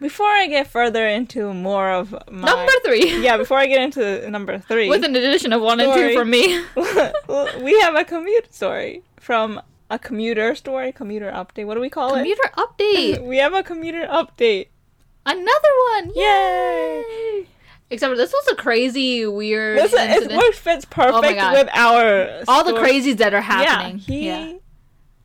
Before 0.00 0.26
I 0.26 0.48
get 0.48 0.66
further 0.66 1.06
into 1.06 1.54
more 1.54 1.90
of 1.92 2.10
my 2.28 2.46
Number 2.46 2.72
three. 2.84 3.22
yeah, 3.22 3.36
before 3.36 3.58
I 3.58 3.66
get 3.66 3.80
into 3.82 4.28
number 4.28 4.58
three, 4.58 4.88
With 4.88 5.04
an 5.04 5.14
addition 5.14 5.52
of 5.52 5.62
one 5.62 5.78
and 5.78 5.92
two 5.92 6.14
from 6.18 6.28
me. 6.30 6.60
we 7.62 7.80
have 7.80 7.94
a 7.94 8.04
commute 8.04 8.52
story 8.52 9.04
from 9.20 9.60
a 9.92 9.98
commuter 9.98 10.54
story, 10.54 10.90
commuter 10.90 11.30
update. 11.30 11.66
What 11.66 11.74
do 11.74 11.80
we 11.80 11.90
call 11.90 12.14
Commuter 12.14 12.40
it? 12.44 12.52
Commuter 12.52 13.18
update. 13.20 13.26
We 13.28 13.36
have 13.36 13.52
a 13.52 13.62
commuter 13.62 14.06
update. 14.10 14.68
Another 15.26 15.68
one. 15.92 16.12
Yay! 16.16 17.46
Except 17.90 18.10
for 18.10 18.16
this 18.16 18.32
was 18.32 18.48
a 18.52 18.56
crazy, 18.56 19.26
weird 19.26 19.78
This 19.78 19.92
it 19.92 20.10
incident. 20.10 20.40
works 20.40 20.58
fits 20.58 20.86
oh 20.86 20.94
perfect 20.94 21.38
God. 21.38 21.52
with 21.52 21.68
our 21.74 22.42
All 22.48 22.64
the 22.64 22.72
crazies 22.72 23.18
that 23.18 23.34
are 23.34 23.42
happening. 23.42 24.00
Yeah, 24.06 24.46
he, 24.46 24.58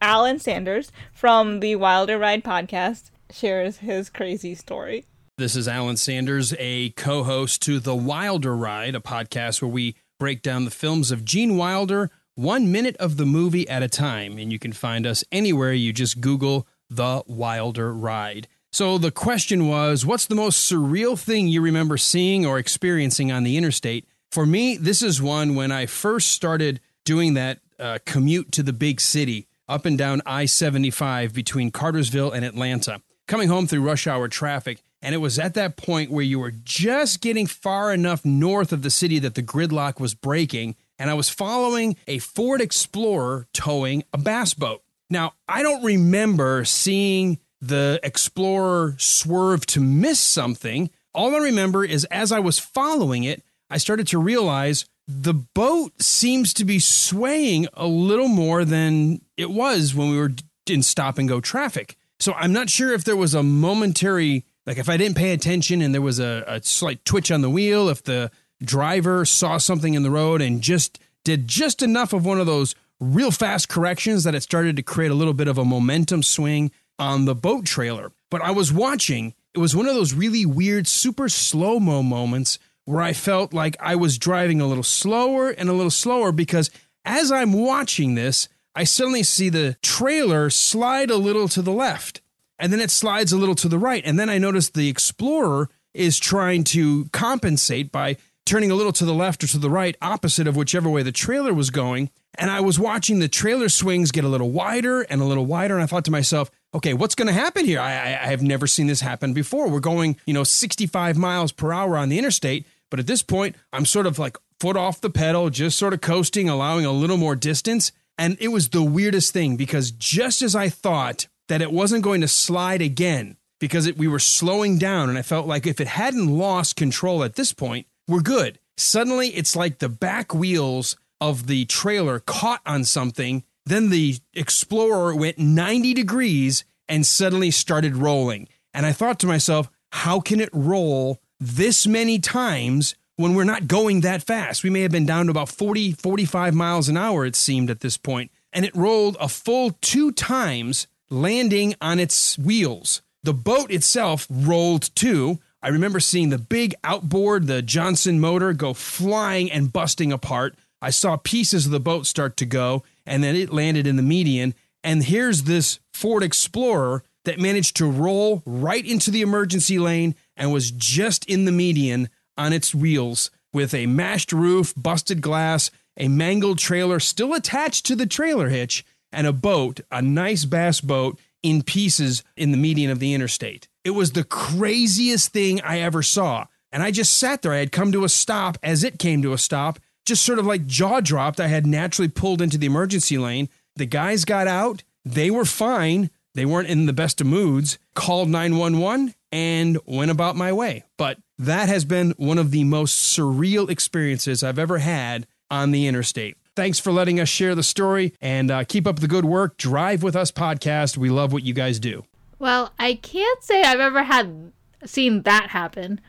Alan 0.01 0.37
Sanders 0.37 0.91
from 1.13 1.61
the 1.61 1.77
Wilder 1.77 2.19
Ride 2.19 2.43
podcast, 2.43 3.09
shares 3.31 3.77
his 3.77 4.09
crazy 4.09 4.53
story. 4.53 5.05
This 5.37 5.55
is 5.55 5.67
Alan 5.67 5.95
Sanders, 5.95 6.53
a 6.59 6.89
co 6.91 7.23
host 7.23 7.61
to 7.63 7.79
The 7.79 7.95
Wilder 7.95 8.55
Ride, 8.55 8.95
a 8.95 8.99
podcast 8.99 9.61
where 9.61 9.71
we 9.71 9.95
break 10.19 10.41
down 10.41 10.65
the 10.65 10.71
films 10.71 11.09
of 11.09 11.23
Gene 11.23 11.55
Wilder 11.55 12.11
one 12.37 12.71
minute 12.71 12.95
of 12.97 13.17
the 13.17 13.25
movie 13.25 13.67
at 13.67 13.81
a 13.81 13.87
time. 13.87 14.37
And 14.37 14.51
you 14.51 14.59
can 14.59 14.71
find 14.71 15.07
us 15.07 15.23
anywhere 15.31 15.73
you 15.73 15.91
just 15.91 16.21
Google 16.21 16.67
The 16.89 17.23
Wilder 17.25 17.91
Ride. 17.93 18.47
So 18.71 18.99
the 18.99 19.11
question 19.11 19.67
was 19.67 20.05
what's 20.05 20.27
the 20.27 20.35
most 20.35 20.71
surreal 20.71 21.17
thing 21.17 21.47
you 21.47 21.61
remember 21.61 21.97
seeing 21.97 22.45
or 22.45 22.59
experiencing 22.59 23.31
on 23.31 23.43
the 23.43 23.57
interstate? 23.57 24.05
For 24.31 24.45
me, 24.45 24.77
this 24.77 25.01
is 25.01 25.21
one 25.21 25.55
when 25.55 25.71
I 25.71 25.87
first 25.87 26.29
started 26.29 26.79
doing 27.05 27.33
that 27.33 27.59
uh, 27.79 27.97
commute 28.05 28.51
to 28.51 28.63
the 28.63 28.73
big 28.73 29.01
city 29.01 29.47
up 29.67 29.85
and 29.85 29.97
down 29.97 30.21
I 30.25 30.45
75 30.45 31.33
between 31.33 31.71
Cartersville 31.71 32.31
and 32.31 32.45
Atlanta, 32.45 33.01
coming 33.27 33.49
home 33.49 33.67
through 33.67 33.81
rush 33.81 34.05
hour 34.05 34.27
traffic. 34.27 34.81
And 35.01 35.13
it 35.13 35.19
was 35.19 35.39
at 35.39 35.53
that 35.55 35.77
point 35.77 36.11
where 36.11 36.23
you 36.23 36.39
were 36.39 36.51
just 36.51 37.21
getting 37.21 37.47
far 37.47 37.93
enough 37.93 38.25
north 38.25 38.71
of 38.71 38.81
the 38.81 38.89
city 38.89 39.19
that 39.19 39.35
the 39.35 39.43
gridlock 39.43 39.99
was 39.99 40.13
breaking. 40.13 40.75
And 40.99 41.09
I 41.09 41.13
was 41.13 41.29
following 41.29 41.95
a 42.07 42.19
Ford 42.19 42.61
Explorer 42.61 43.47
towing 43.53 44.03
a 44.13 44.17
bass 44.17 44.53
boat. 44.53 44.81
Now, 45.09 45.33
I 45.47 45.63
don't 45.63 45.83
remember 45.83 46.65
seeing 46.65 47.39
the 47.61 47.99
Explorer 48.03 48.95
swerve 48.97 49.65
to 49.67 49.79
miss 49.79 50.19
something. 50.19 50.89
All 51.13 51.35
I 51.35 51.39
remember 51.39 51.85
is 51.85 52.05
as 52.05 52.31
I 52.31 52.39
was 52.39 52.59
following 52.59 53.23
it, 53.23 53.43
I 53.69 53.77
started 53.77 54.07
to 54.07 54.19
realize 54.19 54.85
the 55.07 55.33
boat 55.33 56.01
seems 56.01 56.53
to 56.55 56.65
be 56.65 56.79
swaying 56.79 57.67
a 57.73 57.87
little 57.87 58.27
more 58.27 58.65
than 58.65 59.21
it 59.37 59.49
was 59.49 59.95
when 59.95 60.09
we 60.09 60.17
were 60.17 60.31
in 60.67 60.83
stop 60.83 61.17
and 61.17 61.29
go 61.29 61.39
traffic. 61.39 61.95
So 62.19 62.33
I'm 62.33 62.51
not 62.51 62.69
sure 62.69 62.93
if 62.93 63.03
there 63.03 63.15
was 63.15 63.33
a 63.33 63.43
momentary, 63.43 64.43
like 64.65 64.77
if 64.77 64.89
I 64.89 64.97
didn't 64.97 65.17
pay 65.17 65.31
attention 65.31 65.81
and 65.81 65.93
there 65.93 66.01
was 66.01 66.19
a, 66.19 66.43
a 66.47 66.63
slight 66.63 67.05
twitch 67.05 67.31
on 67.31 67.41
the 67.41 67.49
wheel, 67.49 67.89
if 67.89 68.03
the 68.03 68.31
driver 68.63 69.25
saw 69.25 69.57
something 69.57 69.93
in 69.93 70.03
the 70.03 70.11
road 70.11 70.41
and 70.41 70.61
just 70.61 70.99
did 71.23 71.47
just 71.47 71.81
enough 71.81 72.13
of 72.13 72.25
one 72.25 72.39
of 72.39 72.45
those 72.45 72.75
real 72.99 73.31
fast 73.31 73.69
corrections 73.69 74.23
that 74.23 74.35
it 74.35 74.43
started 74.43 74.75
to 74.75 74.83
create 74.83 75.11
a 75.11 75.15
little 75.15 75.33
bit 75.33 75.47
of 75.47 75.57
a 75.57 75.65
momentum 75.65 76.23
swing 76.23 76.71
on 76.97 77.25
the 77.25 77.35
boat 77.35 77.65
trailer. 77.65 78.11
But 78.31 78.41
I 78.41 78.51
was 78.51 78.73
watching, 78.73 79.33
it 79.53 79.59
was 79.59 79.75
one 79.75 79.87
of 79.87 79.95
those 79.95 80.13
really 80.13 80.45
weird, 80.45 80.87
super 80.87 81.29
slow 81.29 81.79
mo 81.79 82.01
moments 82.01 82.59
where 82.85 83.01
I 83.01 83.13
felt 83.13 83.53
like 83.53 83.75
I 83.79 83.95
was 83.95 84.17
driving 84.17 84.61
a 84.61 84.67
little 84.67 84.83
slower 84.83 85.49
and 85.49 85.69
a 85.69 85.73
little 85.73 85.91
slower 85.91 86.31
because 86.31 86.71
as 87.05 87.31
I'm 87.31 87.53
watching 87.53 88.15
this, 88.15 88.47
I 88.73 88.83
suddenly 88.83 89.23
see 89.23 89.49
the 89.49 89.77
trailer 89.81 90.49
slide 90.49 91.09
a 91.09 91.17
little 91.17 91.47
to 91.49 91.61
the 91.61 91.71
left 91.71 92.21
and 92.59 92.71
then 92.71 92.79
it 92.79 92.91
slides 92.91 93.31
a 93.31 93.37
little 93.37 93.55
to 93.55 93.67
the 93.67 93.77
right. 93.79 94.03
And 94.05 94.19
then 94.19 94.29
I 94.29 94.37
notice 94.37 94.69
the 94.69 94.89
Explorer 94.89 95.69
is 95.93 96.19
trying 96.19 96.63
to 96.63 97.05
compensate 97.05 97.91
by 97.91 98.17
turning 98.47 98.71
a 98.71 98.75
little 98.75 98.93
to 98.93 99.05
the 99.05 99.13
left 99.13 99.43
or 99.43 99.47
to 99.47 99.57
the 99.57 99.69
right, 99.69 99.95
opposite 100.01 100.47
of 100.47 100.55
whichever 100.55 100.89
way 100.89 101.03
the 101.03 101.11
trailer 101.11 101.53
was 101.53 101.69
going. 101.69 102.09
And 102.39 102.49
I 102.49 102.61
was 102.61 102.79
watching 102.79 103.19
the 103.19 103.27
trailer 103.27 103.69
swings 103.69 104.11
get 104.11 104.23
a 104.23 104.29
little 104.29 104.51
wider 104.51 105.01
and 105.01 105.21
a 105.21 105.25
little 105.25 105.45
wider. 105.45 105.75
And 105.75 105.83
I 105.83 105.87
thought 105.87 106.05
to 106.05 106.11
myself, 106.11 106.49
okay, 106.73 106.93
what's 106.93 107.15
going 107.15 107.27
to 107.27 107.33
happen 107.33 107.65
here? 107.65 107.79
I, 107.79 107.91
I, 107.91 108.23
I 108.23 108.27
have 108.27 108.41
never 108.41 108.65
seen 108.65 108.87
this 108.87 109.01
happen 109.01 109.33
before. 109.33 109.69
We're 109.69 109.79
going, 109.79 110.17
you 110.25 110.33
know, 110.33 110.43
65 110.43 111.17
miles 111.17 111.51
per 111.51 111.73
hour 111.73 111.97
on 111.97 112.09
the 112.09 112.17
interstate. 112.17 112.65
But 112.89 112.99
at 112.99 113.07
this 113.07 113.21
point, 113.21 113.55
I'm 113.73 113.85
sort 113.85 114.07
of 114.07 114.17
like 114.17 114.37
foot 114.59 114.77
off 114.77 115.01
the 115.01 115.09
pedal, 115.09 115.49
just 115.49 115.77
sort 115.77 115.93
of 115.93 116.01
coasting, 116.01 116.47
allowing 116.47 116.85
a 116.85 116.91
little 116.91 117.17
more 117.17 117.35
distance. 117.35 117.91
And 118.17 118.37
it 118.39 118.47
was 118.47 118.69
the 118.69 118.83
weirdest 118.83 119.33
thing 119.33 119.57
because 119.57 119.91
just 119.91 120.41
as 120.41 120.55
I 120.55 120.69
thought 120.69 121.27
that 121.47 121.61
it 121.61 121.71
wasn't 121.71 122.03
going 122.03 122.21
to 122.21 122.27
slide 122.27 122.81
again 122.81 123.37
because 123.59 123.87
it, 123.87 123.97
we 123.97 124.07
were 124.07 124.19
slowing 124.19 124.77
down, 124.77 125.09
and 125.09 125.17
I 125.17 125.21
felt 125.21 125.47
like 125.47 125.65
if 125.65 125.81
it 125.81 125.87
hadn't 125.87 126.27
lost 126.27 126.75
control 126.75 127.23
at 127.23 127.35
this 127.35 127.53
point, 127.53 127.87
we're 128.07 128.21
good. 128.21 128.59
Suddenly, 128.77 129.29
it's 129.29 129.55
like 129.55 129.79
the 129.79 129.89
back 129.89 130.33
wheels 130.33 130.95
of 131.19 131.47
the 131.47 131.65
trailer 131.65 132.19
caught 132.19 132.61
on 132.65 132.83
something. 132.83 133.43
Then 133.65 133.89
the 133.89 134.17
Explorer 134.33 135.15
went 135.15 135.39
90 135.39 135.93
degrees 135.93 136.63
and 136.87 137.05
suddenly 137.05 137.51
started 137.51 137.97
rolling. 137.97 138.47
And 138.73 138.85
I 138.85 138.91
thought 138.91 139.19
to 139.19 139.27
myself, 139.27 139.69
how 139.91 140.19
can 140.19 140.39
it 140.39 140.49
roll 140.53 141.19
this 141.39 141.87
many 141.87 142.19
times 142.19 142.95
when 143.15 143.33
we're 143.33 143.43
not 143.43 143.67
going 143.67 144.01
that 144.01 144.23
fast? 144.23 144.63
We 144.63 144.69
may 144.69 144.81
have 144.81 144.91
been 144.91 145.05
down 145.05 145.25
to 145.25 145.31
about 145.31 145.49
40, 145.49 145.93
45 145.93 146.53
miles 146.53 146.87
an 146.87 146.97
hour, 146.97 147.25
it 147.25 147.35
seemed 147.35 147.69
at 147.69 147.79
this 147.79 147.97
point. 147.97 148.31
And 148.53 148.63
it 148.63 148.75
rolled 148.75 149.17
a 149.19 149.27
full 149.27 149.71
two 149.81 150.11
times, 150.11 150.87
landing 151.09 151.75
on 151.81 151.99
its 151.99 152.37
wheels. 152.37 153.01
The 153.23 153.33
boat 153.33 153.71
itself 153.71 154.27
rolled 154.29 154.95
too. 154.95 155.39
I 155.61 155.69
remember 155.69 155.99
seeing 155.99 156.29
the 156.29 156.37
big 156.37 156.75
outboard, 156.83 157.47
the 157.47 157.61
Johnson 157.61 158.19
motor, 158.19 158.53
go 158.53 158.73
flying 158.73 159.51
and 159.51 159.73
busting 159.73 160.11
apart. 160.11 160.55
I 160.81 160.91
saw 160.91 161.17
pieces 161.17 161.65
of 161.65 161.71
the 161.71 161.79
boat 161.79 162.05
start 162.05 162.37
to 162.37 162.45
go, 162.45 162.83
and 163.05 163.23
then 163.23 163.35
it 163.35 163.51
landed 163.51 163.87
in 163.87 163.95
the 163.95 164.03
median. 164.03 164.53
And 164.83 165.03
here's 165.03 165.43
this 165.43 165.79
Ford 165.93 166.23
Explorer 166.23 167.03
that 167.25 167.39
managed 167.39 167.75
to 167.77 167.89
roll 167.89 168.43
right 168.45 168.85
into 168.85 169.11
the 169.11 169.21
emergency 169.21 169.79
lane 169.79 170.15
and 170.37 170.53
was 170.53 170.71
just 170.71 171.25
in 171.25 171.45
the 171.45 171.51
median 171.51 172.09
on 172.37 172.53
its 172.53 172.75
wheels 172.75 173.31
with 173.51 173.73
a 173.73 173.87
mashed 173.87 174.31
roof, 174.31 174.73
busted 174.77 175.21
glass, 175.21 175.71
a 175.97 176.07
mangled 176.07 176.59
trailer 176.59 176.99
still 176.99 177.33
attached 177.33 177.85
to 177.87 177.95
the 177.95 178.05
trailer 178.05 178.49
hitch, 178.49 178.85
and 179.11 179.25
a 179.25 179.33
boat, 179.33 179.79
a 179.91 180.01
nice 180.01 180.45
bass 180.45 180.79
boat, 180.79 181.19
in 181.41 181.63
pieces 181.63 182.23
in 182.35 182.51
the 182.51 182.57
median 182.57 182.91
of 182.91 182.99
the 182.99 183.13
interstate. 183.13 183.67
It 183.87 183.95
was 183.95 184.11
the 184.11 184.25
craziest 184.25 185.31
thing 185.31 185.61
I 185.61 185.79
ever 185.79 186.03
saw. 186.03 186.47
And 186.73 186.83
I 186.83 186.91
just 186.91 187.17
sat 187.17 187.41
there. 187.41 187.53
I 187.53 187.59
had 187.59 187.71
come 187.71 187.93
to 187.93 188.03
a 188.03 188.09
stop 188.09 188.57
as 188.61 188.83
it 188.83 188.99
came 188.99 189.21
to 189.21 189.31
a 189.31 189.37
stop, 189.37 189.79
just 190.05 190.25
sort 190.25 190.39
of 190.39 190.45
like 190.45 190.67
jaw 190.67 190.99
dropped. 190.99 191.39
I 191.39 191.47
had 191.47 191.65
naturally 191.65 192.09
pulled 192.09 192.41
into 192.41 192.57
the 192.57 192.65
emergency 192.65 193.17
lane. 193.17 193.47
The 193.77 193.85
guys 193.85 194.25
got 194.25 194.45
out. 194.45 194.83
They 195.05 195.31
were 195.31 195.45
fine. 195.45 196.09
They 196.33 196.45
weren't 196.45 196.67
in 196.67 196.85
the 196.85 196.91
best 196.91 197.21
of 197.21 197.27
moods. 197.27 197.79
Called 197.95 198.27
911 198.27 199.15
and 199.31 199.77
went 199.85 200.11
about 200.11 200.35
my 200.35 200.51
way. 200.51 200.83
But 200.97 201.19
that 201.37 201.69
has 201.69 201.85
been 201.85 202.13
one 202.17 202.39
of 202.39 202.51
the 202.51 202.65
most 202.65 203.17
surreal 203.17 203.69
experiences 203.69 204.43
I've 204.43 204.59
ever 204.59 204.79
had 204.79 205.27
on 205.49 205.71
the 205.71 205.87
interstate. 205.87 206.35
Thanks 206.57 206.77
for 206.77 206.91
letting 206.91 207.21
us 207.21 207.29
share 207.29 207.55
the 207.55 207.63
story 207.63 208.13
and 208.19 208.51
uh, 208.51 208.65
keep 208.65 208.85
up 208.85 208.99
the 208.99 209.07
good 209.07 209.23
work. 209.23 209.55
Drive 209.55 210.03
with 210.03 210.17
us 210.17 210.29
podcast. 210.29 210.97
We 210.97 211.09
love 211.09 211.31
what 211.31 211.43
you 211.43 211.53
guys 211.53 211.79
do. 211.79 212.03
Well, 212.39 212.71
I 212.77 212.95
can't 212.95 213.43
say 213.43 213.63
I've 213.63 213.79
ever 213.79 214.03
had 214.03 214.51
seen 214.85 215.23
that 215.23 215.49
happen. 215.49 215.99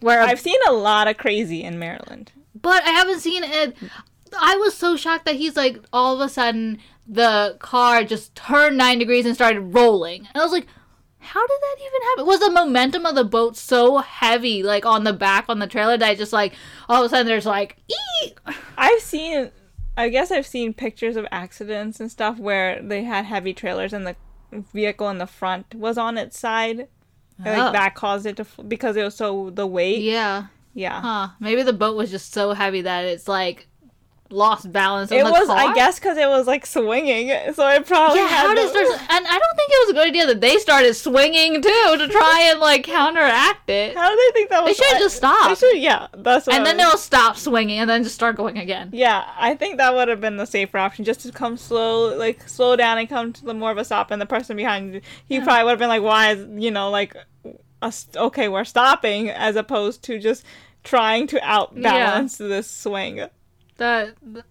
Where 0.00 0.20
I've 0.20 0.40
seen 0.40 0.58
a 0.68 0.72
lot 0.72 1.08
of 1.08 1.16
crazy 1.16 1.62
in 1.62 1.78
Maryland. 1.78 2.32
but 2.60 2.82
I 2.82 2.90
haven't 2.90 3.20
seen 3.20 3.44
it. 3.44 3.76
I 4.38 4.56
was 4.56 4.74
so 4.74 4.96
shocked 4.96 5.24
that 5.26 5.36
he's 5.36 5.56
like 5.56 5.78
all 5.92 6.14
of 6.14 6.20
a 6.20 6.28
sudden 6.28 6.78
the 7.06 7.56
car 7.60 8.02
just 8.04 8.34
turned 8.34 8.76
nine 8.76 8.98
degrees 8.98 9.26
and 9.26 9.34
started 9.34 9.60
rolling. 9.60 10.26
And 10.32 10.36
I 10.36 10.42
was 10.42 10.52
like, 10.52 10.66
How 11.18 11.46
did 11.46 11.60
that 11.60 11.76
even 11.80 12.08
happen? 12.08 12.26
Was 12.26 12.40
the 12.40 12.50
momentum 12.50 13.06
of 13.06 13.14
the 13.14 13.24
boat 13.24 13.56
so 13.56 13.98
heavy, 13.98 14.62
like 14.62 14.84
on 14.84 15.04
the 15.04 15.12
back 15.12 15.44
on 15.48 15.58
the 15.60 15.66
trailer, 15.66 15.96
that 15.96 16.18
just 16.18 16.32
like 16.32 16.54
all 16.88 17.02
of 17.02 17.06
a 17.06 17.08
sudden 17.10 17.26
there's 17.26 17.46
like, 17.46 17.76
ee! 17.88 18.32
I've 18.76 19.00
seen, 19.00 19.50
I 19.96 20.08
guess 20.08 20.30
I've 20.32 20.46
seen 20.46 20.74
pictures 20.74 21.16
of 21.16 21.26
accidents 21.30 22.00
and 22.00 22.10
stuff 22.10 22.38
where 22.38 22.82
they 22.82 23.04
had 23.04 23.26
heavy 23.26 23.54
trailers 23.54 23.92
and 23.92 24.06
the 24.06 24.16
vehicle 24.52 25.08
in 25.08 25.18
the 25.18 25.26
front 25.26 25.74
was 25.74 25.98
on 25.98 26.18
its 26.18 26.38
side. 26.38 26.88
Oh. 27.40 27.50
Like 27.50 27.72
that 27.72 27.94
caused 27.94 28.26
it 28.26 28.36
to 28.36 28.46
because 28.66 28.96
it 28.96 29.02
was 29.02 29.14
so 29.14 29.50
the 29.50 29.66
weight. 29.66 30.02
Yeah. 30.02 30.46
Yeah. 30.74 31.00
Huh. 31.00 31.28
Maybe 31.40 31.62
the 31.62 31.72
boat 31.72 31.96
was 31.96 32.10
just 32.10 32.32
so 32.32 32.52
heavy 32.52 32.82
that 32.82 33.04
it's 33.04 33.28
like 33.28 33.68
lost 34.32 34.72
balance. 34.72 35.12
It 35.12 35.22
was, 35.24 35.46
car? 35.46 35.56
I 35.56 35.74
guess, 35.74 35.98
because 35.98 36.16
it 36.18 36.28
was 36.28 36.46
like 36.46 36.66
swinging, 36.66 37.28
so 37.54 37.68
it 37.68 37.86
probably 37.86 38.18
Yeah, 38.20 38.26
had 38.28 38.46
how 38.46 38.54
does 38.54 38.72
there? 38.72 38.82
And 39.10 39.26
I 39.26 39.38
don't 39.38 39.56
think 39.56 39.70
it 39.70 39.86
was 39.86 39.90
a 39.90 39.92
good 39.94 40.08
idea 40.08 40.26
that 40.26 40.40
they 40.40 40.56
started 40.58 40.94
swinging 40.94 41.60
too 41.62 41.94
to 41.98 42.08
try 42.08 42.48
and 42.50 42.58
like 42.60 42.84
counteract 42.84 43.68
it. 43.70 43.96
How 43.96 44.08
do 44.08 44.16
they 44.16 44.32
think 44.32 44.50
that 44.50 44.64
was? 44.64 44.76
They 44.76 44.84
should've 44.84 44.98
just 45.00 45.16
stopped. 45.16 45.60
They 45.60 45.68
should, 45.72 45.78
yeah, 45.82 46.08
that's 46.16 46.46
what. 46.46 46.56
And 46.56 46.62
I 46.62 46.72
then 46.72 46.76
was- 46.78 46.86
they'll 46.92 46.98
stop 46.98 47.36
swinging 47.36 47.78
and 47.78 47.88
then 47.88 48.02
just 48.02 48.14
start 48.14 48.36
going 48.36 48.58
again. 48.58 48.90
Yeah, 48.92 49.24
I 49.38 49.54
think 49.54 49.76
that 49.78 49.94
would 49.94 50.08
have 50.08 50.20
been 50.20 50.36
the 50.38 50.46
safer 50.46 50.78
option, 50.78 51.04
just 51.04 51.20
to 51.20 51.32
come 51.32 51.56
slow, 51.56 52.16
like 52.16 52.48
slow 52.48 52.76
down 52.76 52.98
and 52.98 53.08
come 53.08 53.32
to 53.32 53.44
the 53.44 53.54
more 53.54 53.70
of 53.70 53.78
a 53.78 53.84
stop, 53.84 54.10
and 54.10 54.20
the 54.20 54.26
person 54.26 54.56
behind 54.56 54.94
you, 54.94 55.00
he 55.28 55.40
probably 55.40 55.64
would 55.64 55.70
have 55.70 55.78
been 55.78 55.88
like, 55.88 56.02
"Why 56.02 56.32
is 56.32 56.46
you 56.62 56.70
know 56.70 56.90
like, 56.90 57.14
us, 57.80 58.06
okay, 58.16 58.48
we're 58.48 58.64
stopping," 58.64 59.28
as 59.30 59.56
opposed 59.56 60.02
to 60.04 60.18
just 60.18 60.44
trying 60.84 61.26
to 61.28 61.38
outbalance 61.40 62.38
this 62.38 62.68
swing. 62.70 63.26
That. 63.82 64.14
th- 64.32 64.44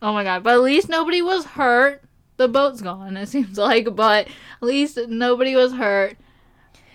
Oh 0.00 0.12
my 0.12 0.22
god! 0.22 0.44
But 0.44 0.54
at 0.54 0.60
least 0.60 0.88
nobody 0.88 1.22
was 1.22 1.44
hurt. 1.44 2.02
The 2.36 2.46
boat's 2.48 2.80
gone. 2.82 3.16
It 3.16 3.28
seems 3.28 3.58
like, 3.68 3.96
but 3.96 4.26
at 4.28 4.62
least 4.62 4.98
nobody 5.08 5.56
was 5.56 5.72
hurt. 5.72 6.16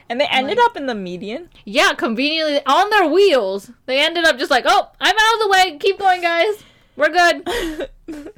And 0.07 0.21
they 0.21 0.27
ended 0.27 0.59
up 0.59 0.77
in 0.77 0.85
the 0.85 0.95
median. 0.95 1.49
Yeah, 1.65 1.93
conveniently 1.93 2.61
on 2.65 2.89
their 2.91 3.07
wheels. 3.07 3.71
They 3.87 3.99
ended 3.99 4.25
up 4.25 4.37
just 4.37 4.51
like, 4.51 4.65
oh, 4.67 4.89
I'm 5.01 5.15
out 5.15 5.33
of 5.33 5.39
the 5.39 5.49
way. 5.49 5.77
Keep 5.79 5.99
going, 5.99 6.21
guys. 6.21 6.63
We're 6.95 7.09
good. 7.09 7.43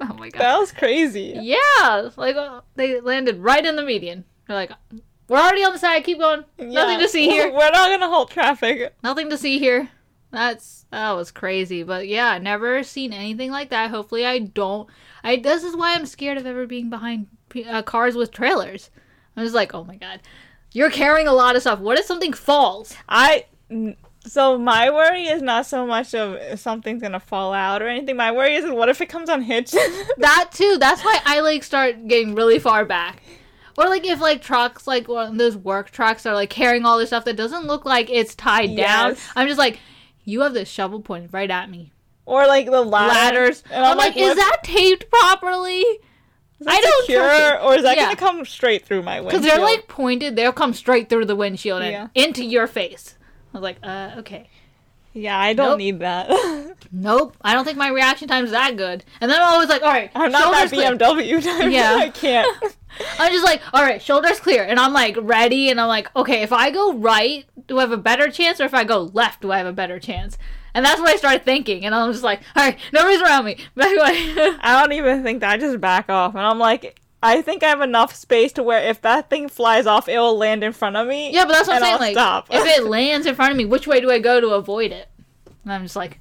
oh 0.00 0.14
my 0.14 0.28
god. 0.28 0.40
That 0.40 0.58
was 0.58 0.70
crazy. 0.72 1.34
Yeah, 1.40 2.10
like 2.16 2.36
uh, 2.36 2.60
they 2.76 3.00
landed 3.00 3.38
right 3.38 3.64
in 3.64 3.76
the 3.76 3.82
median. 3.82 4.24
They're 4.46 4.56
like, 4.56 4.72
we're 5.28 5.38
already 5.38 5.64
on 5.64 5.72
the 5.72 5.78
side. 5.78 6.04
Keep 6.04 6.18
going. 6.18 6.44
Nothing 6.58 6.98
to 6.98 7.08
see 7.08 7.28
here. 7.28 7.50
We're 7.52 7.70
not 7.70 7.88
gonna 7.88 8.08
halt 8.08 8.30
traffic. 8.30 8.94
Nothing 9.02 9.30
to 9.30 9.38
see 9.38 9.58
here. 9.58 9.88
That's 10.32 10.86
that 10.90 11.12
was 11.12 11.30
crazy. 11.30 11.82
But 11.82 12.08
yeah, 12.08 12.38
never 12.38 12.82
seen 12.82 13.12
anything 13.12 13.50
like 13.50 13.68
that. 13.70 13.90
Hopefully, 13.90 14.26
I 14.26 14.38
don't. 14.38 14.88
I 15.22 15.36
this 15.36 15.62
is 15.62 15.76
why 15.76 15.94
I'm 15.94 16.06
scared 16.06 16.38
of 16.38 16.46
ever 16.46 16.66
being 16.66 16.90
behind 16.90 17.28
uh, 17.68 17.82
cars 17.82 18.16
with 18.16 18.32
trailers. 18.32 18.90
I'm 19.36 19.44
just 19.44 19.54
like, 19.54 19.74
oh 19.74 19.84
my 19.84 19.96
god, 19.96 20.20
you're 20.72 20.90
carrying 20.90 21.28
a 21.28 21.32
lot 21.32 21.54
of 21.54 21.62
stuff. 21.62 21.78
What 21.78 21.98
if 21.98 22.06
something 22.06 22.32
falls? 22.32 22.96
I 23.08 23.44
so 24.24 24.56
my 24.56 24.90
worry 24.90 25.24
is 25.24 25.42
not 25.42 25.66
so 25.66 25.86
much 25.86 26.14
of 26.14 26.34
if 26.34 26.60
something's 26.60 27.02
gonna 27.02 27.20
fall 27.20 27.52
out 27.52 27.82
or 27.82 27.88
anything. 27.88 28.16
My 28.16 28.32
worry 28.32 28.54
is 28.54 28.70
what 28.70 28.88
if 28.88 29.02
it 29.02 29.10
comes 29.10 29.28
unhitched? 29.28 29.76
That 30.16 30.50
too. 30.52 30.78
That's 30.80 31.04
why 31.04 31.20
I 31.26 31.40
like 31.40 31.62
start 31.62 32.08
getting 32.08 32.34
really 32.34 32.58
far 32.58 32.86
back. 32.86 33.22
Or 33.76 33.88
like 33.88 34.06
if 34.06 34.20
like 34.20 34.40
trucks 34.40 34.86
like 34.86 35.08
one 35.08 35.32
of 35.32 35.38
those 35.38 35.56
work 35.56 35.90
trucks 35.90 36.24
are 36.24 36.34
like 36.34 36.50
carrying 36.50 36.86
all 36.86 36.98
this 36.98 37.10
stuff 37.10 37.24
that 37.26 37.36
doesn't 37.36 37.66
look 37.66 37.84
like 37.84 38.08
it's 38.10 38.34
tied 38.34 38.76
down. 38.76 39.16
I'm 39.36 39.46
just 39.46 39.58
like, 39.58 39.78
you 40.24 40.40
have 40.42 40.54
this 40.54 40.68
shovel 40.68 41.00
pointed 41.00 41.32
right 41.32 41.50
at 41.50 41.70
me. 41.70 41.92
or 42.24 42.46
like 42.46 42.66
the 42.66 42.80
ladder. 42.82 43.12
Ladders. 43.12 43.64
And 43.70 43.84
I'm, 43.84 43.96
like, 43.96 44.16
is 44.16 44.36
that 44.36 44.58
taped 44.62 45.10
properly? 45.10 45.80
is 45.80 46.66
that 46.66 46.74
I 46.74 46.80
don't 46.80 47.00
secure, 47.06 47.22
trust 47.24 47.42
it. 47.42 47.66
or 47.66 47.74
is 47.74 47.82
that 47.82 47.96
Yeah. 47.96 48.04
gonna 48.04 48.16
come 48.16 48.44
straight 48.44 48.84
through 48.86 49.02
my 49.02 49.20
windshield? 49.20 49.42
Because 49.42 49.56
they're 49.56 49.64
like 49.64 49.88
pointed, 49.88 50.36
they'll 50.36 50.52
come 50.52 50.72
straight 50.74 51.08
through 51.08 51.24
the 51.24 51.34
windshield 51.34 51.82
and 51.82 51.90
Yeah. 51.92 52.06
into 52.14 52.44
your 52.44 52.68
face. 52.68 53.16
I 53.52 53.58
was 53.58 53.62
like, 53.62 53.78
uh, 53.82 54.12
okay. 54.18 54.48
yeah, 55.12 55.36
I 55.38 55.52
don't 55.54 55.70
Nope. 55.70 55.78
need 55.78 55.98
that. 55.98 56.30
Nope, 56.94 57.36
I 57.42 57.54
don't 57.54 57.64
think 57.64 57.78
my 57.78 57.88
reaction 57.88 58.28
time's 58.28 58.50
that 58.52 58.76
good. 58.76 59.02
And 59.20 59.30
then 59.30 59.40
I'm 59.40 59.54
always 59.54 59.68
like, 59.70 59.82
all 59.82 59.88
right, 59.88 60.10
I'm 60.14 60.30
not 60.30 60.52
that 60.52 60.68
clear. 60.68 60.94
BMW 60.94 61.42
type. 61.42 61.70
Yeah. 61.72 61.96
I 61.96 62.10
can't. 62.10 62.76
I'm 63.18 63.32
just 63.32 63.44
like, 63.44 63.62
all 63.72 63.82
right, 63.82 64.00
shoulders 64.02 64.40
clear, 64.40 64.64
and 64.64 64.78
I'm 64.78 64.92
like 64.92 65.16
ready, 65.20 65.70
and 65.70 65.80
I'm 65.80 65.88
like, 65.88 66.14
okay, 66.16 66.42
if 66.42 66.52
I 66.52 66.70
go 66.70 66.92
right, 66.94 67.44
do 67.66 67.78
I 67.78 67.82
have 67.82 67.92
a 67.92 67.96
better 67.96 68.30
chance, 68.30 68.60
or 68.60 68.64
if 68.64 68.74
I 68.74 68.84
go 68.84 69.02
left, 69.14 69.42
do 69.42 69.50
I 69.52 69.58
have 69.58 69.66
a 69.66 69.72
better 69.72 69.98
chance? 69.98 70.36
And 70.74 70.84
that's 70.84 71.00
what 71.00 71.10
I 71.10 71.16
started 71.16 71.44
thinking, 71.44 71.84
and 71.84 71.94
I'm 71.94 72.10
just 72.12 72.24
like, 72.24 72.40
all 72.56 72.64
right, 72.64 72.78
nobody's 72.92 73.20
around 73.22 73.44
me. 73.44 73.56
Back 73.74 73.96
away. 73.96 74.56
I 74.60 74.78
don't 74.80 74.92
even 74.92 75.22
think 75.22 75.40
that. 75.40 75.50
I 75.52 75.56
just 75.58 75.80
back 75.80 76.08
off, 76.08 76.34
and 76.34 76.42
I'm 76.44 76.58
like, 76.58 76.98
I 77.22 77.40
think 77.42 77.62
I 77.62 77.68
have 77.68 77.80
enough 77.82 78.14
space 78.14 78.52
to 78.54 78.62
where 78.62 78.82
if 78.82 79.00
that 79.02 79.30
thing 79.30 79.48
flies 79.48 79.86
off, 79.86 80.08
it 80.08 80.18
will 80.18 80.36
land 80.36 80.64
in 80.64 80.72
front 80.72 80.96
of 80.96 81.06
me. 81.06 81.32
yeah, 81.32 81.44
but 81.44 81.52
that's 81.52 81.68
what 81.68 81.76
I'm 81.76 81.82
saying. 81.82 81.94
I'll 81.94 82.00
Like, 82.00 82.14
stop. 82.14 82.46
if 82.50 82.64
it 82.66 82.84
lands 82.88 83.26
in 83.26 83.34
front 83.34 83.52
of 83.52 83.56
me, 83.58 83.64
which 83.64 83.86
way 83.86 84.00
do 84.00 84.10
I 84.10 84.18
go 84.18 84.40
to 84.40 84.48
avoid 84.50 84.92
it? 84.92 85.08
And 85.64 85.72
I'm 85.72 85.82
just 85.82 85.94
like, 85.96 86.18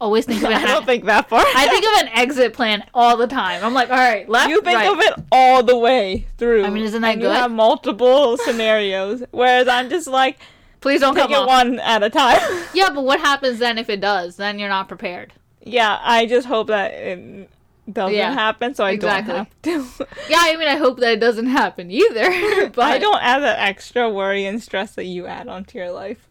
always 0.00 0.24
think 0.24 0.42
of 0.42 0.50
it. 0.50 0.56
I 0.56 0.66
don't 0.66 0.86
think 0.86 1.04
that 1.04 1.28
far. 1.28 1.44
I 1.46 1.68
think 1.68 1.84
of 1.84 2.06
an 2.08 2.18
exit 2.18 2.52
plan 2.52 2.84
all 2.94 3.16
the 3.16 3.26
time. 3.26 3.62
I'm 3.64 3.74
like, 3.74 3.90
all 3.90 3.96
right, 3.96 4.28
left, 4.28 4.48
you 4.50 4.60
think 4.62 4.78
right. 4.78 4.90
of 4.92 4.98
it 5.00 5.24
all 5.30 5.62
the 5.62 5.76
way 5.78 6.26
through. 6.38 6.64
I 6.64 6.70
mean, 6.70 6.84
isn't 6.84 7.02
that 7.02 7.12
and 7.12 7.20
good? 7.20 7.28
You 7.28 7.34
have 7.34 7.50
multiple 7.50 8.36
scenarios, 8.44 9.22
whereas 9.30 9.68
I'm 9.68 9.88
just 9.90 10.06
like 10.06 10.38
Please 10.80 11.00
don't 11.00 11.14
take 11.14 11.24
come 11.24 11.32
it 11.32 11.36
off. 11.36 11.46
one 11.46 11.78
at 11.80 12.02
a 12.02 12.10
time. 12.10 12.40
Yeah, 12.74 12.90
but 12.94 13.04
what 13.04 13.20
happens 13.20 13.58
then 13.58 13.76
if 13.78 13.90
it 13.90 14.00
does? 14.00 14.36
Then 14.36 14.58
you're 14.58 14.68
not 14.68 14.88
prepared. 14.88 15.32
yeah, 15.62 15.98
I 16.02 16.24
just 16.26 16.46
hope 16.46 16.68
that 16.68 16.92
it 16.92 17.50
doesn't 17.92 18.14
Yeah, 18.16 18.32
happen, 18.32 18.74
so 18.74 18.84
I 18.84 18.92
exactly. 18.92 19.34
don't 19.34 19.84
have 19.86 19.98
to. 19.98 20.06
Yeah, 20.30 20.38
I 20.40 20.56
mean, 20.56 20.68
I 20.68 20.76
hope 20.76 21.00
that 21.00 21.12
it 21.12 21.20
doesn't 21.20 21.46
happen 21.48 21.90
either. 21.90 22.70
but 22.70 22.84
I 22.84 22.98
don't 22.98 23.20
add 23.22 23.40
that 23.40 23.58
extra 23.58 24.08
worry 24.08 24.46
and 24.46 24.62
stress 24.62 24.94
that 24.94 25.04
you 25.04 25.26
add 25.26 25.48
onto 25.48 25.76
your 25.76 25.90
life. 25.90 26.28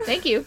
Thank 0.00 0.24
you. 0.26 0.44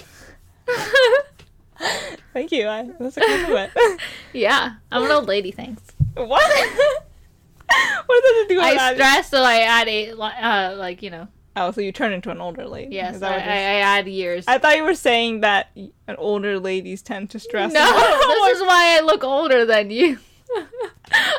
Thank 2.34 2.51
you. 2.51 2.67
I, 2.67 2.89
that's 2.99 3.17
a 3.17 3.21
compliment. 3.21 3.71
yeah, 4.34 4.75
I'm 4.91 5.03
an 5.03 5.11
old 5.11 5.27
lady. 5.27 5.51
Thanks. 5.51 5.82
what? 6.13 6.27
what 6.27 8.23
does 8.23 8.43
it 8.43 8.49
do 8.49 8.55
with 8.55 8.65
I 8.65 8.93
stress, 8.93 9.29
so 9.29 9.43
I 9.43 9.61
add 9.61 9.88
a 9.88 10.11
uh, 10.11 10.75
like 10.75 11.01
you 11.01 11.09
know. 11.09 11.27
Oh, 11.55 11.71
so 11.71 11.82
you 11.82 11.91
turn 11.91 12.13
into 12.13 12.32
an 12.32 12.39
older 12.39 12.65
lady. 12.65 12.95
Yes, 12.95 13.21
I, 13.21 13.34
I, 13.34 13.38
add 13.38 14.07
years. 14.07 14.45
I 14.47 14.57
thought 14.57 14.77
you 14.77 14.86
were 14.86 14.95
saying 14.95 15.41
that 15.41 15.69
an 15.75 16.15
older 16.17 16.57
ladies 16.57 17.01
tend 17.01 17.29
to 17.32 17.39
stress. 17.39 17.73
no, 17.73 17.86
this 17.86 18.57
is 18.57 18.61
why 18.61 18.97
I 18.97 19.01
look 19.03 19.25
older 19.25 19.65
than 19.65 19.89
you. 19.89 20.17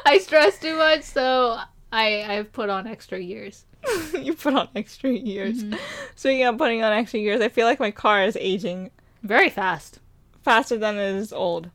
I 0.05 0.19
stress 0.19 0.59
too 0.59 0.77
much, 0.77 1.03
so 1.03 1.59
I 1.91 2.25
I've 2.25 2.53
put 2.53 2.69
on 2.69 2.87
extra 2.87 3.19
years. 3.19 3.65
you 4.13 4.35
put 4.35 4.55
on 4.55 4.69
extra 4.77 5.11
years. 5.11 5.65
Mm-hmm. 5.65 5.79
Speaking 6.15 6.45
of 6.45 6.59
putting 6.59 6.83
on 6.83 6.93
extra 6.93 7.21
years, 7.21 7.41
I 7.41 7.49
feel 7.49 7.67
like 7.67 7.81
my 7.81 7.91
car 7.91 8.23
is 8.23 8.37
aging 8.37 8.91
Very 9.23 9.51
fast, 9.51 9.99
faster 10.43 10.77
than 10.79 10.97
it 10.97 11.17
is 11.17 11.33
old. 11.33 11.71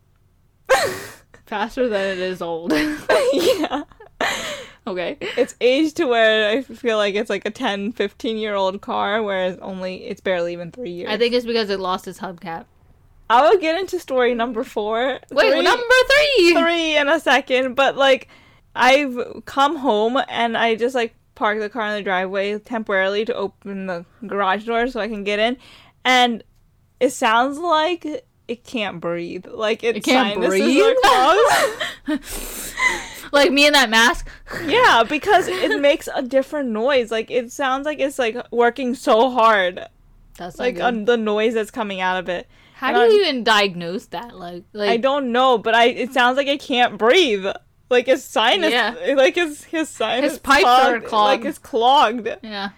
faster 1.46 1.88
than 1.88 2.06
it 2.06 2.20
is 2.20 2.42
old. 2.42 2.74
yeah. 3.34 3.84
okay. 4.86 5.18
It's 5.22 5.56
aged 5.62 5.98
to 5.98 6.06
where 6.06 6.50
I 6.50 6.62
feel 6.62 6.98
like 6.98 7.16
it's 7.16 7.30
like 7.30 7.46
a 7.46 7.52
10, 7.52 7.94
15 7.94 8.38
year 8.38 8.56
old 8.56 8.82
car, 8.82 9.24
whereas 9.24 9.58
only 9.62 10.06
it's 10.06 10.22
barely 10.22 10.54
even 10.54 10.72
three 10.72 10.92
years. 10.92 11.10
I 11.10 11.18
think 11.18 11.34
it's 11.34 11.46
because 11.46 11.70
it 11.70 11.80
lost 11.80 12.08
its 12.08 12.20
hubcap. 12.20 12.66
I 13.30 13.50
will 13.50 13.60
get 13.60 13.78
into 13.80 14.00
story 14.00 14.34
number 14.34 14.64
four. 14.64 15.20
Wait, 15.32 15.52
Three- 15.52 15.62
number 15.62 15.84
three. 16.38 16.54
three 16.54 16.98
in 16.98 17.10
a 17.10 17.20
second, 17.20 17.76
but 17.76 17.98
like 17.98 18.30
I've 18.76 19.42
come 19.46 19.76
home 19.78 20.18
and 20.30 20.56
I 20.58 20.76
just 20.76 20.96
like 20.96 21.14
park 21.36 21.60
the 21.60 21.70
car 21.70 21.88
in 21.88 21.96
the 21.96 22.02
driveway 22.04 22.58
temporarily 22.60 23.26
to 23.26 23.34
open 23.36 23.88
the 23.88 24.06
garage 24.26 24.64
door 24.66 24.88
so 24.88 25.00
I 25.02 25.08
can 25.10 25.24
get 25.26 25.40
in, 25.40 25.58
and 26.06 26.42
it 27.00 27.10
sounds 27.12 27.58
like 27.60 28.26
it 28.48 28.64
can't 28.64 29.00
breathe. 29.02 29.46
Like 29.48 29.84
its 29.84 29.98
It 29.98 30.04
can't 30.04 30.36
sinuses 30.36 30.62
breathe? 30.62 30.84
are 30.84 30.96
clogged. 32.16 32.24
like 33.32 33.52
me 33.52 33.68
in 33.68 33.74
that 33.74 33.90
mask. 33.90 34.28
yeah, 34.66 35.04
because 35.08 35.48
it 35.48 35.80
makes 35.82 36.08
a 36.14 36.22
different 36.22 36.70
noise. 36.70 37.12
Like 37.12 37.30
it 37.32 37.52
sounds 37.52 37.86
like 37.86 38.00
it's 38.00 38.20
like 38.20 38.36
working 38.52 38.96
so 38.96 39.30
hard. 39.30 39.86
That's 40.38 40.60
Like 40.60 40.80
on 40.80 41.06
the 41.06 41.18
noise 41.18 41.56
that's 41.56 41.72
coming 41.72 42.00
out 42.00 42.18
of 42.18 42.30
it. 42.30 42.48
how 42.76 42.88
and 42.90 42.96
do 42.96 43.02
I'm- 43.02 43.12
you 43.12 43.22
even 43.22 43.44
diagnose 43.44 44.06
that? 44.08 44.36
Like, 44.38 44.64
like 44.74 44.90
I 44.90 44.98
don't 44.98 45.32
know, 45.32 45.58
but 45.58 45.74
I 45.76 45.86
it 45.86 46.14
sounds 46.14 46.38
like 46.38 46.48
it 46.48 46.60
can't 46.62 46.98
breathe. 46.98 47.46
Like 47.90 48.06
his 48.08 48.24
sinus, 48.24 48.72
Yeah. 48.72 48.96
like 49.16 49.36
his 49.36 49.64
his 49.66 49.90
sinus, 49.90 50.32
His 50.32 50.40
pipes 50.40 50.66
are 50.66 51.00
clogged. 51.00 51.42
Like 51.42 51.50
it's 51.50 51.58
clogged, 51.58 52.28
yeah. 52.44 52.70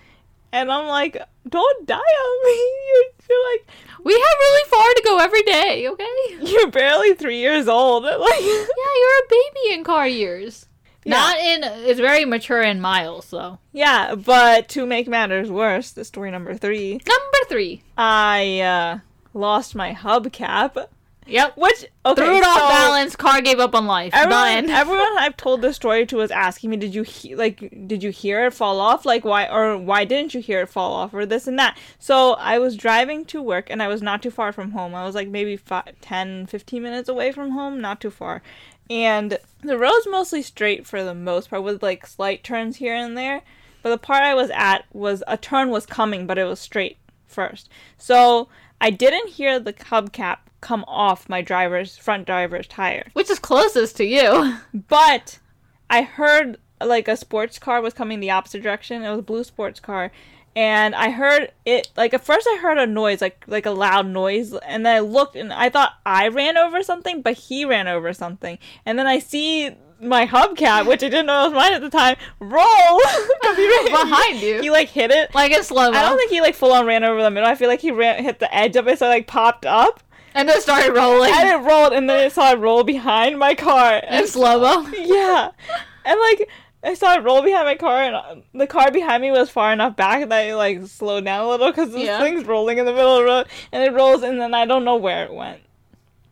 And 0.51 0.71
I'm 0.71 0.87
like, 0.87 1.21
don't 1.47 1.85
die 1.87 1.95
on 1.95 2.45
me. 2.45 2.71
You're, 2.89 3.03
you're 3.29 3.51
like, 3.53 3.67
We 4.03 4.13
have 4.13 4.21
really 4.39 4.69
far 4.69 4.93
to 4.93 5.01
go 5.05 5.19
every 5.19 5.43
day. 5.43 5.87
Okay. 5.87 6.07
you're 6.51 6.71
barely 6.71 7.13
three 7.13 7.37
years 7.39 7.67
old. 7.67 8.03
Like, 8.03 8.41
Yeah, 8.41 8.47
you're 8.47 9.19
a 9.19 9.29
baby 9.29 9.73
in 9.73 9.83
car 9.83 10.07
years. 10.07 10.65
Yeah. 11.05 11.11
Not 11.15 11.37
in. 11.39 11.63
It's 11.89 11.99
very 11.99 12.25
mature 12.25 12.61
in 12.61 12.81
miles, 12.81 13.29
though. 13.29 13.59
yeah. 13.71 14.15
But 14.15 14.67
to 14.69 14.85
make 14.85 15.07
matters 15.07 15.49
worse, 15.49 15.91
the 15.91 16.03
story 16.03 16.29
number 16.31 16.55
three, 16.55 16.93
Number 16.93 17.37
three. 17.47 17.83
I 17.97 18.59
uh, 18.59 18.99
lost 19.33 19.75
my 19.75 19.93
hubcap. 19.93 20.87
Yep. 21.29 21.57
Which 21.57 21.85
okay, 22.05 22.21
Threw 22.21 22.37
it 22.37 22.43
off 22.45 22.59
so 22.59 22.67
balance. 22.67 23.15
Car 23.15 23.41
gave 23.41 23.59
up 23.59 23.75
on 23.75 23.85
life. 23.85 24.13
Everyone, 24.13 24.65
Done. 24.65 24.69
everyone 24.69 25.17
I've 25.17 25.37
told 25.37 25.61
this 25.61 25.75
story 25.75 26.05
to 26.07 26.17
was 26.17 26.31
asking 26.31 26.69
me, 26.71 26.77
"Did 26.77 26.93
you 26.95 27.03
he- 27.03 27.35
like? 27.35 27.87
Did 27.87 28.03
you 28.03 28.09
hear 28.11 28.45
it 28.45 28.53
fall 28.53 28.79
off? 28.79 29.05
Like 29.05 29.23
why 29.23 29.47
or 29.47 29.77
why 29.77 30.05
didn't 30.05 30.33
you 30.33 30.41
hear 30.41 30.61
it 30.61 30.69
fall 30.69 30.93
off 30.93 31.13
or 31.13 31.25
this 31.25 31.47
and 31.47 31.57
that?" 31.59 31.77
So 31.99 32.33
I 32.33 32.59
was 32.59 32.75
driving 32.75 33.25
to 33.25 33.41
work 33.41 33.69
and 33.69 33.81
I 33.81 33.87
was 33.87 34.01
not 34.01 34.21
too 34.21 34.31
far 34.31 34.51
from 34.51 34.71
home. 34.71 34.95
I 34.95 35.05
was 35.05 35.15
like 35.15 35.27
maybe 35.27 35.55
five, 35.57 35.99
10, 36.01 36.47
15 36.47 36.81
minutes 36.83 37.09
away 37.09 37.31
from 37.31 37.51
home, 37.51 37.79
not 37.79 38.01
too 38.01 38.11
far. 38.11 38.41
And 38.89 39.37
the 39.61 39.77
road's 39.77 40.07
mostly 40.09 40.41
straight 40.41 40.85
for 40.87 41.03
the 41.03 41.13
most 41.13 41.49
part, 41.49 41.63
with 41.63 41.83
like 41.83 42.07
slight 42.07 42.43
turns 42.43 42.77
here 42.77 42.95
and 42.95 43.17
there. 43.17 43.41
But 43.81 43.91
the 43.91 43.97
part 43.97 44.23
I 44.23 44.33
was 44.33 44.49
at 44.53 44.85
was 44.91 45.23
a 45.27 45.37
turn 45.37 45.69
was 45.69 45.85
coming, 45.85 46.25
but 46.27 46.37
it 46.37 46.43
was 46.43 46.59
straight 46.59 46.97
first. 47.27 47.69
So 47.97 48.49
I 48.81 48.89
didn't 48.89 49.29
hear 49.29 49.59
the 49.59 49.73
hubcap 49.73 50.39
come 50.61 50.83
off 50.87 51.29
my 51.29 51.41
driver's 51.41 51.97
front 51.97 52.25
driver's 52.25 52.67
tire. 52.67 53.07
Which 53.13 53.29
is 53.29 53.39
closest 53.39 53.97
to 53.97 54.05
you. 54.05 54.55
But 54.87 55.39
I 55.89 56.01
heard 56.03 56.57
like 56.83 57.07
a 57.07 57.17
sports 57.17 57.59
car 57.59 57.81
was 57.81 57.93
coming 57.93 58.19
the 58.19 58.31
opposite 58.31 58.61
direction. 58.63 59.03
It 59.03 59.09
was 59.09 59.19
a 59.19 59.23
blue 59.23 59.43
sports 59.43 59.79
car. 59.79 60.11
And 60.55 60.95
I 60.95 61.11
heard 61.11 61.51
it 61.65 61.89
like 61.95 62.13
at 62.13 62.25
first 62.25 62.47
I 62.49 62.57
heard 62.61 62.77
a 62.79 62.87
noise, 62.87 63.21
like 63.21 63.43
like 63.47 63.65
a 63.65 63.71
loud 63.71 64.07
noise, 64.07 64.53
and 64.53 64.85
then 64.85 64.95
I 64.95 64.99
looked 64.99 65.35
and 65.35 65.53
I 65.53 65.69
thought 65.69 65.93
I 66.05 66.27
ran 66.27 66.57
over 66.57 66.81
something, 66.83 67.21
but 67.21 67.33
he 67.33 67.65
ran 67.65 67.87
over 67.87 68.11
something. 68.13 68.57
And 68.85 68.97
then 68.97 69.05
I 69.07 69.19
see 69.19 69.71
my 70.01 70.25
hubcap, 70.25 70.85
which 70.87 71.03
I 71.03 71.09
didn't 71.09 71.27
know 71.27 71.43
was 71.45 71.53
mine 71.53 71.73
at 71.73 71.81
the 71.81 71.89
time, 71.89 72.15
roll 72.39 72.99
'Cause 73.43 73.57
he 73.57 73.69
ran- 73.69 73.85
Behind 73.91 74.39
you. 74.41 74.61
He 74.61 74.69
like 74.71 74.89
hit 74.89 75.11
it. 75.11 75.33
like 75.35 75.51
in 75.51 75.63
slow 75.63 75.91
I 75.91 76.01
don't 76.01 76.17
think 76.17 76.31
he 76.31 76.41
like 76.41 76.55
full 76.55 76.71
on 76.73 76.85
ran 76.85 77.03
over 77.03 77.21
the 77.21 77.29
middle. 77.29 77.47
I 77.47 77.55
feel 77.55 77.67
like 77.69 77.81
he 77.81 77.91
ran 77.91 78.23
hit 78.23 78.39
the 78.39 78.53
edge 78.53 78.75
of 78.75 78.87
it, 78.87 78.97
so 78.99 79.05
it, 79.05 79.09
like 79.09 79.27
popped 79.27 79.65
up, 79.65 80.01
And 80.33 80.49
it 80.49 80.61
started 80.61 80.93
rolling. 80.95 81.31
and 81.33 81.49
it 81.49 81.67
rolled, 81.67 81.93
and 81.93 82.09
then 82.09 82.19
I 82.25 82.27
saw 82.29 82.51
it 82.53 82.59
roll 82.59 82.83
behind 82.83 83.39
my 83.39 83.55
car. 83.55 83.97
in 84.09 84.27
slow 84.27 84.59
mo. 84.59 84.89
yeah. 84.97 85.51
And 86.05 86.19
like 86.19 86.49
I 86.83 86.93
saw 86.93 87.15
it 87.15 87.23
roll 87.23 87.41
behind 87.41 87.65
my 87.65 87.75
car, 87.75 88.01
and 88.03 88.15
um, 88.15 88.43
the 88.53 88.67
car 88.67 88.89
behind 88.91 89.21
me 89.21 89.31
was 89.31 89.49
far 89.49 89.73
enough 89.73 89.95
back 89.95 90.27
that 90.29 90.39
it 90.47 90.55
like 90.55 90.85
slowed 90.87 91.25
down 91.25 91.45
a 91.45 91.49
little 91.49 91.67
because 91.71 91.91
this 91.91 92.03
Yeah. 92.05 92.19
thing's 92.21 92.45
rolling 92.45 92.77
in 92.77 92.85
the 92.85 92.93
middle 92.93 93.13
of 93.15 93.19
the 93.19 93.25
road, 93.25 93.47
and 93.71 93.83
it 93.83 93.93
rolls, 93.93 94.23
and 94.23 94.39
then 94.39 94.53
I 94.53 94.65
don't 94.65 94.85
know 94.85 94.95
where 94.95 95.25
it 95.25 95.33
went. 95.33 95.59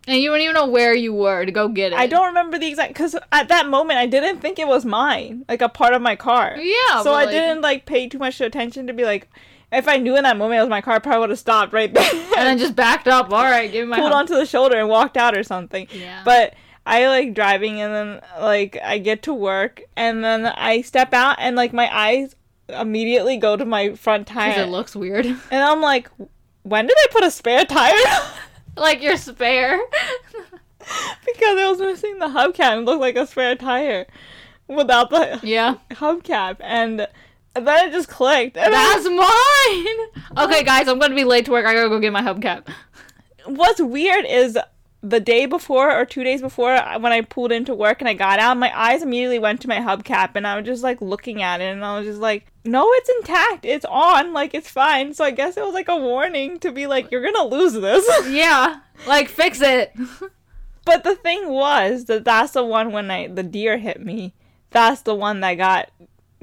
And 0.08 0.22
you 0.22 0.30
don't 0.30 0.39
even 0.39 0.54
know 0.54 0.68
where 0.68 0.93
you 0.93 1.14
were 1.14 1.45
to 1.45 1.52
go 1.52 1.68
get 1.68 1.91
it. 1.91 1.98
I 2.00 2.08
don't 2.08 2.28
remember 2.28 2.58
the 2.58 2.68
exact 2.68 2.93
because 2.93 3.14
at 3.34 3.50
that 3.50 3.68
moment 3.68 4.00
I 4.00 4.06
didn't 4.06 4.39
think 4.39 4.58
it 4.58 4.68
was 4.68 4.86
mine, 4.86 5.43
like 5.50 5.62
a 5.62 5.68
part 5.68 5.93
of 5.93 6.02
my 6.02 6.16
car. 6.16 6.56
Yeah. 6.58 7.02
so 7.04 7.12
I 7.12 7.26
like- 7.26 7.30
didn't 7.32 7.60
like 7.62 7.86
pay 7.86 8.08
too 8.08 8.18
much 8.18 8.39
attention 8.39 8.88
to 8.88 8.93
be 8.93 9.04
like, 9.04 9.28
if 9.72 9.88
I 9.88 9.97
knew 9.97 10.15
in 10.15 10.24
that 10.24 10.38
moment 10.38 10.59
it 10.59 10.61
was 10.61 10.70
my 10.70 10.82
car, 10.82 10.95
I 10.95 10.99
probably 10.99 11.22
would 11.22 11.30
have 11.32 11.39
stopped 11.39 11.74
right 11.74 11.93
there 11.93 12.09
And 12.38 12.47
then 12.47 12.57
just 12.57 12.76
backed 12.76 13.07
up. 13.07 13.32
All 13.32 13.43
right, 13.43 13.72
give 13.72 13.86
me 13.86 13.91
my. 13.91 13.97
pulled 13.97 14.11
hub- 14.11 14.20
onto 14.20 14.36
the 14.36 14.45
shoulder 14.45 14.78
and 14.78 14.88
walked 14.88 15.18
out 15.18 15.38
or 15.38 15.43
something. 15.43 15.88
Yeah. 15.91 16.22
But 16.24 16.53
I 16.86 17.07
like 17.07 17.34
driving 17.34 17.82
and 17.82 17.93
then 17.93 18.22
like 18.39 18.78
I 18.82 18.97
get 18.97 19.24
to 19.24 19.34
work 19.34 19.82
and 19.97 20.24
then 20.24 20.45
I 20.45 20.82
step 20.82 21.13
out 21.13 21.36
and 21.39 21.55
like 21.55 21.74
my 21.74 21.93
eyes 21.93 22.36
immediately 22.70 23.38
go 23.38 23.57
to 23.57 23.65
my 23.65 23.93
front 23.95 24.28
tire. 24.28 24.51
Because 24.51 24.68
it 24.68 24.72
looks 24.72 24.95
weird. 24.95 25.26
and 25.26 25.39
I'm 25.51 25.82
like, 25.82 26.09
when 26.63 26.88
did 26.88 26.97
I 26.97 27.07
put 27.11 27.24
a 27.24 27.32
spare 27.32 27.65
tire? 27.65 27.93
like 28.78 29.01
your 29.01 29.18
spare. 29.18 29.78
because 30.80 31.59
I 31.59 31.70
was 31.70 31.80
missing 31.80 32.20
the 32.20 32.28
hubcap. 32.28 32.72
And 32.72 32.82
it 32.82 32.86
looked 32.86 33.01
like 33.01 33.18
a 33.18 33.28
spare 33.28 33.55
tire 33.55 34.07
without 34.68 35.09
the 35.09 35.41
yeah. 35.43 35.76
hubcap. 35.91 36.57
And 36.61 37.07
then 37.66 37.89
it 37.89 37.91
just 37.91 38.10
clicked. 38.10 38.58
And 38.58 38.74
That's 38.74 39.05
mine. 39.05 40.45
Okay, 40.45 40.64
guys, 40.64 40.88
I'm 40.88 40.99
gonna 40.99 41.16
be 41.16 41.24
late 41.24 41.45
to 41.45 41.51
work. 41.51 41.66
I 41.66 41.74
gotta 41.74 41.89
go 41.89 41.99
get 41.99 42.12
my 42.12 42.22
hubcap. 42.22 42.68
what's 43.45 43.82
weird 43.82 44.26
is 44.26 44.58
the 45.01 45.20
day 45.20 45.45
before 45.45 45.95
or 45.95 46.05
two 46.05 46.24
days 46.24 46.41
before 46.41 46.76
when 46.99 47.12
I 47.12 47.22
pulled 47.22 47.51
into 47.51 47.74
work 47.74 48.01
and 48.01 48.10
I 48.10 48.14
got 48.14 48.39
out, 48.39 48.58
my 48.58 48.72
eyes 48.78 49.03
immediately 49.03 49.39
went 49.39 49.62
to 49.62 49.68
my 49.68 49.78
hubcap 49.78 50.32
and 50.36 50.45
I 50.45 50.58
was 50.58 50.66
just 50.66 50.84
like 50.84 51.01
looking 51.01 51.41
at 51.41 51.62
it 51.62 51.72
and 51.72 51.86
I 51.86 51.97
was 51.97 52.08
just 52.08 52.20
like, 52.20 52.47
no, 52.66 52.86
it's 52.93 53.10
intact. 53.10 53.64
It's 53.66 53.86
on. 53.86 54.34
Like, 54.34 54.53
it's 54.53 54.70
fine. 54.70 55.14
So 55.14 55.24
I 55.24 55.32
guess 55.32 55.55
it 55.55 55.64
was 55.64 55.74
like 55.74 55.88
a 55.88 55.95
warning 55.95 56.60
to 56.60 56.72
be 56.72 56.88
like, 56.88 57.12
you're 57.12 57.24
gonna 57.24 57.47
lose 57.47 57.74
this. 57.74 58.05
Yeah. 58.28 58.82
Like 59.08 59.30
fix 59.30 59.62
it. 59.62 59.93
but 60.84 61.03
the 61.03 61.16
thing 61.16 61.49
was 61.49 62.05
that 62.05 62.26
that's 62.26 62.53
the 62.53 62.66
one 62.66 62.91
when 62.91 63.10
I, 63.10 63.28
the 63.28 63.43
deer 63.43 63.78
hit 63.78 64.03
me. 64.03 64.34
That's 64.72 65.01
the 65.01 65.16
one 65.16 65.39
that 65.41 65.53
got 65.55 65.89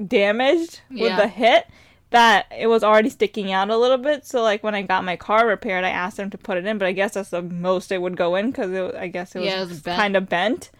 damaged 0.05 0.81
with 0.89 0.99
Yeah. 0.99 1.17
the 1.17 1.27
hit. 1.27 1.67
That 2.11 2.45
it 2.57 2.67
was 2.67 2.83
already 2.83 3.09
sticking 3.09 3.51
out 3.51 3.69
a 3.69 3.77
little 3.77 3.97
bit. 3.97 4.25
So 4.25 4.41
like 4.41 4.63
when 4.63 4.75
I 4.75 4.83
got 4.83 5.03
my 5.03 5.15
car 5.17 5.45
repaired, 5.47 5.83
I 5.83 5.89
asked 5.89 6.17
them 6.17 6.29
to 6.29 6.37
put 6.37 6.57
it 6.57 6.65
in, 6.65 6.77
but 6.77 6.85
I 6.87 6.91
guess 6.93 7.15
that's 7.15 7.31
the 7.31 7.41
most 7.41 7.91
it 7.91 8.01
would 8.01 8.15
go 8.15 8.35
in 8.35 8.51
because 8.51 8.71
it, 8.71 8.95
I 8.95 9.07
guess 9.07 9.35
it 9.35 9.39
was, 9.39 9.47
Yeah, 9.47 9.63
was 9.65 9.81
kind 9.81 10.15
of 10.15 10.29
bent, 10.29 10.71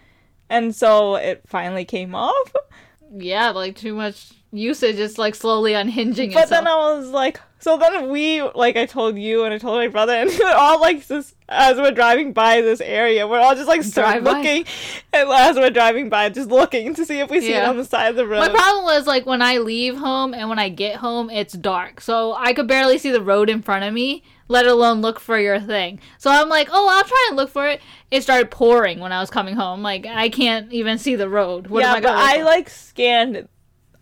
and 0.50 0.74
so 0.74 1.16
it 1.16 1.42
finally 1.46 1.84
came 1.84 2.16
off. 2.16 2.54
Yeah, 3.18 3.50
like 3.50 3.76
too 3.76 3.96
much 3.96 4.32
usage. 4.58 5.00
is 5.00 5.18
like 5.18 5.36
slowly 5.36 5.74
unhinging 5.74 6.30
itself. 6.30 6.34
But 6.34 6.44
itself. 6.44 6.50
then 6.50 6.68
I 6.68 6.76
was 6.76 7.10
like, 7.10 7.40
so 7.60 7.78
then 7.78 8.10
we 8.10 8.42
like 8.42 8.76
I 8.76 8.86
told 8.86 9.18
you 9.18 9.44
and 9.44 9.54
I 9.54 9.58
told 9.58 9.78
my 9.78 9.88
brother, 9.88 10.14
and 10.14 10.30
we're 10.40 10.54
all 10.54 10.80
like 10.80 11.08
this 11.08 11.34
as 11.48 11.78
we're 11.78 11.92
driving 11.92 12.34
by 12.34 12.62
this 12.62 12.82
area, 12.82 13.28
we're 13.28 13.40
all 13.40 13.56
just 13.56 13.68
like 13.68 13.84
start 13.84 14.24
looking, 14.24 14.66
and 15.14 15.30
as 15.30 15.56
we're 15.56 15.70
driving 15.70 16.10
by, 16.10 16.30
just 16.30 16.50
looking 16.50 16.94
to 16.96 17.06
see 17.06 17.20
if 17.20 17.30
we 17.30 17.42
see 17.42 17.54
it 17.54 17.64
on 17.64 17.78
the 17.78 17.86
side 17.86 18.10
of 18.10 18.16
the 18.16 18.28
road. 18.28 18.40
My 18.40 18.50
problem 18.50 18.86
was 18.86 19.08
like 19.08 19.26
when 19.26 19.42
I 19.42 19.58
leave 19.58 19.98
home 19.98 20.34
and 20.34 20.50
when 20.50 20.60
I 20.60 20.70
get 20.70 20.98
home, 20.98 21.30
it's 21.30 21.54
dark. 21.54 22.02
So 22.02 22.34
I 22.34 22.54
could 22.54 22.68
barely 22.68 22.98
see 22.98 23.12
the 23.12 23.22
road 23.22 23.50
in 23.50 23.62
front 23.62 23.84
of 23.84 23.94
me, 23.94 24.24
let 24.48 24.66
alone 24.66 25.02
look 25.02 25.20
for 25.20 25.40
your 25.40 25.60
thing. 25.60 26.00
So 26.18 26.30
I'm 26.32 26.50
like, 26.50 26.70
oh, 26.72 26.88
I'll 26.90 27.04
try 27.04 27.26
and 27.30 27.38
look 27.38 27.50
for 27.50 27.68
it. 27.68 27.82
It 28.12 28.22
started 28.22 28.52
pouring 28.52 29.00
when 29.00 29.12
I 29.12 29.20
was 29.20 29.30
coming 29.30 29.56
home. 29.56 29.82
Like 29.82 30.06
I 30.06 30.30
can't 30.30 30.72
even 30.72 30.98
see 30.98 31.16
the 31.16 31.30
road. 31.30 31.68
What 31.68 31.84
am 31.84 31.90
yeah, 31.90 31.94
I 31.94 32.02
but 32.02 32.12
I 32.12 32.44
like 32.44 32.70
scanned 32.70 33.48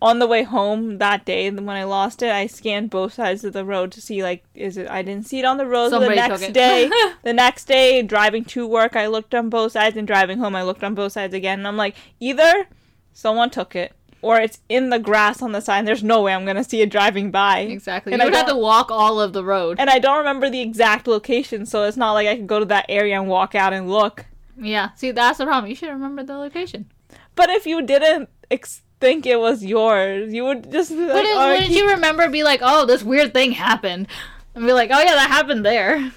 on 0.04 0.18
the 0.18 0.26
way 0.26 0.42
home 0.42 0.98
that 0.98 1.24
day 1.24 1.50
when 1.50 1.66
I 1.70 1.84
lost 1.84 2.22
it. 2.22 2.30
I 2.30 2.46
scanned 2.46 2.90
both 2.90 3.14
sides 3.14 3.42
of 3.42 3.54
the 3.54 3.64
road 3.64 3.90
to 3.92 4.02
see 4.02 4.22
like 4.22 4.44
is 4.54 4.76
it. 4.76 4.88
I 4.90 5.00
didn't 5.00 5.26
see 5.26 5.38
it 5.38 5.46
on 5.46 5.56
the 5.56 5.66
road. 5.66 5.88
So 5.88 5.98
the 5.98 6.10
next 6.10 6.52
day, 6.52 6.90
the 7.22 7.32
next 7.32 7.64
day 7.64 8.02
driving 8.02 8.44
to 8.46 8.66
work, 8.66 8.96
I 8.96 9.06
looked 9.06 9.34
on 9.34 9.48
both 9.48 9.72
sides, 9.72 9.96
and 9.96 10.06
driving 10.06 10.38
home, 10.38 10.54
I 10.54 10.62
looked 10.62 10.84
on 10.84 10.94
both 10.94 11.12
sides 11.12 11.32
again. 11.32 11.60
And 11.60 11.66
I'm 11.66 11.78
like, 11.78 11.96
either 12.20 12.68
someone 13.14 13.48
took 13.48 13.74
it 13.74 13.94
or 14.20 14.38
it's 14.38 14.58
in 14.68 14.90
the 14.90 14.98
grass 14.98 15.40
on 15.40 15.52
the 15.52 15.62
side. 15.62 15.86
There's 15.86 16.04
no 16.04 16.20
way 16.20 16.34
I'm 16.34 16.44
gonna 16.44 16.64
see 16.64 16.82
it 16.82 16.90
driving 16.90 17.30
by. 17.30 17.60
exactly. 17.60 18.12
And 18.12 18.20
you 18.20 18.24
I 18.24 18.26
would 18.26 18.36
have 18.36 18.48
to 18.48 18.56
walk 18.56 18.90
all 18.90 19.18
of 19.18 19.32
the 19.32 19.42
road. 19.42 19.80
And 19.80 19.88
I 19.88 19.98
don't 19.98 20.18
remember 20.18 20.50
the 20.50 20.60
exact 20.60 21.06
location, 21.06 21.64
so 21.64 21.84
it's 21.84 21.96
not 21.96 22.12
like 22.12 22.28
I 22.28 22.36
could 22.36 22.46
go 22.46 22.58
to 22.58 22.66
that 22.66 22.84
area 22.90 23.18
and 23.18 23.26
walk 23.26 23.54
out 23.54 23.72
and 23.72 23.88
look. 23.88 24.26
Yeah. 24.60 24.90
See, 24.96 25.12
that's 25.12 25.38
the 25.38 25.46
problem. 25.46 25.70
You 25.70 25.76
should 25.76 25.88
remember 25.88 26.22
the 26.22 26.36
location. 26.36 26.90
But 27.34 27.48
if 27.50 27.66
you 27.66 27.82
didn't 27.82 28.28
ex- 28.50 28.82
think 29.04 29.26
it 29.26 29.38
was 29.38 29.62
yours, 29.62 30.32
you 30.32 30.44
would 30.44 30.72
just 30.72 30.90
like, 30.90 31.08
But 31.08 31.24
"Oh, 31.26 31.52
wouldn't 31.52 31.70
you 31.70 31.90
remember? 31.90 32.28
Be 32.30 32.42
like, 32.42 32.60
oh, 32.62 32.86
this 32.86 33.02
weird 33.02 33.34
thing 33.34 33.52
happened, 33.52 34.08
and 34.54 34.64
be 34.66 34.72
like, 34.72 34.90
oh 34.90 34.98
yeah, 34.98 35.12
that 35.14 35.28
happened 35.30 35.64
there. 35.64 36.10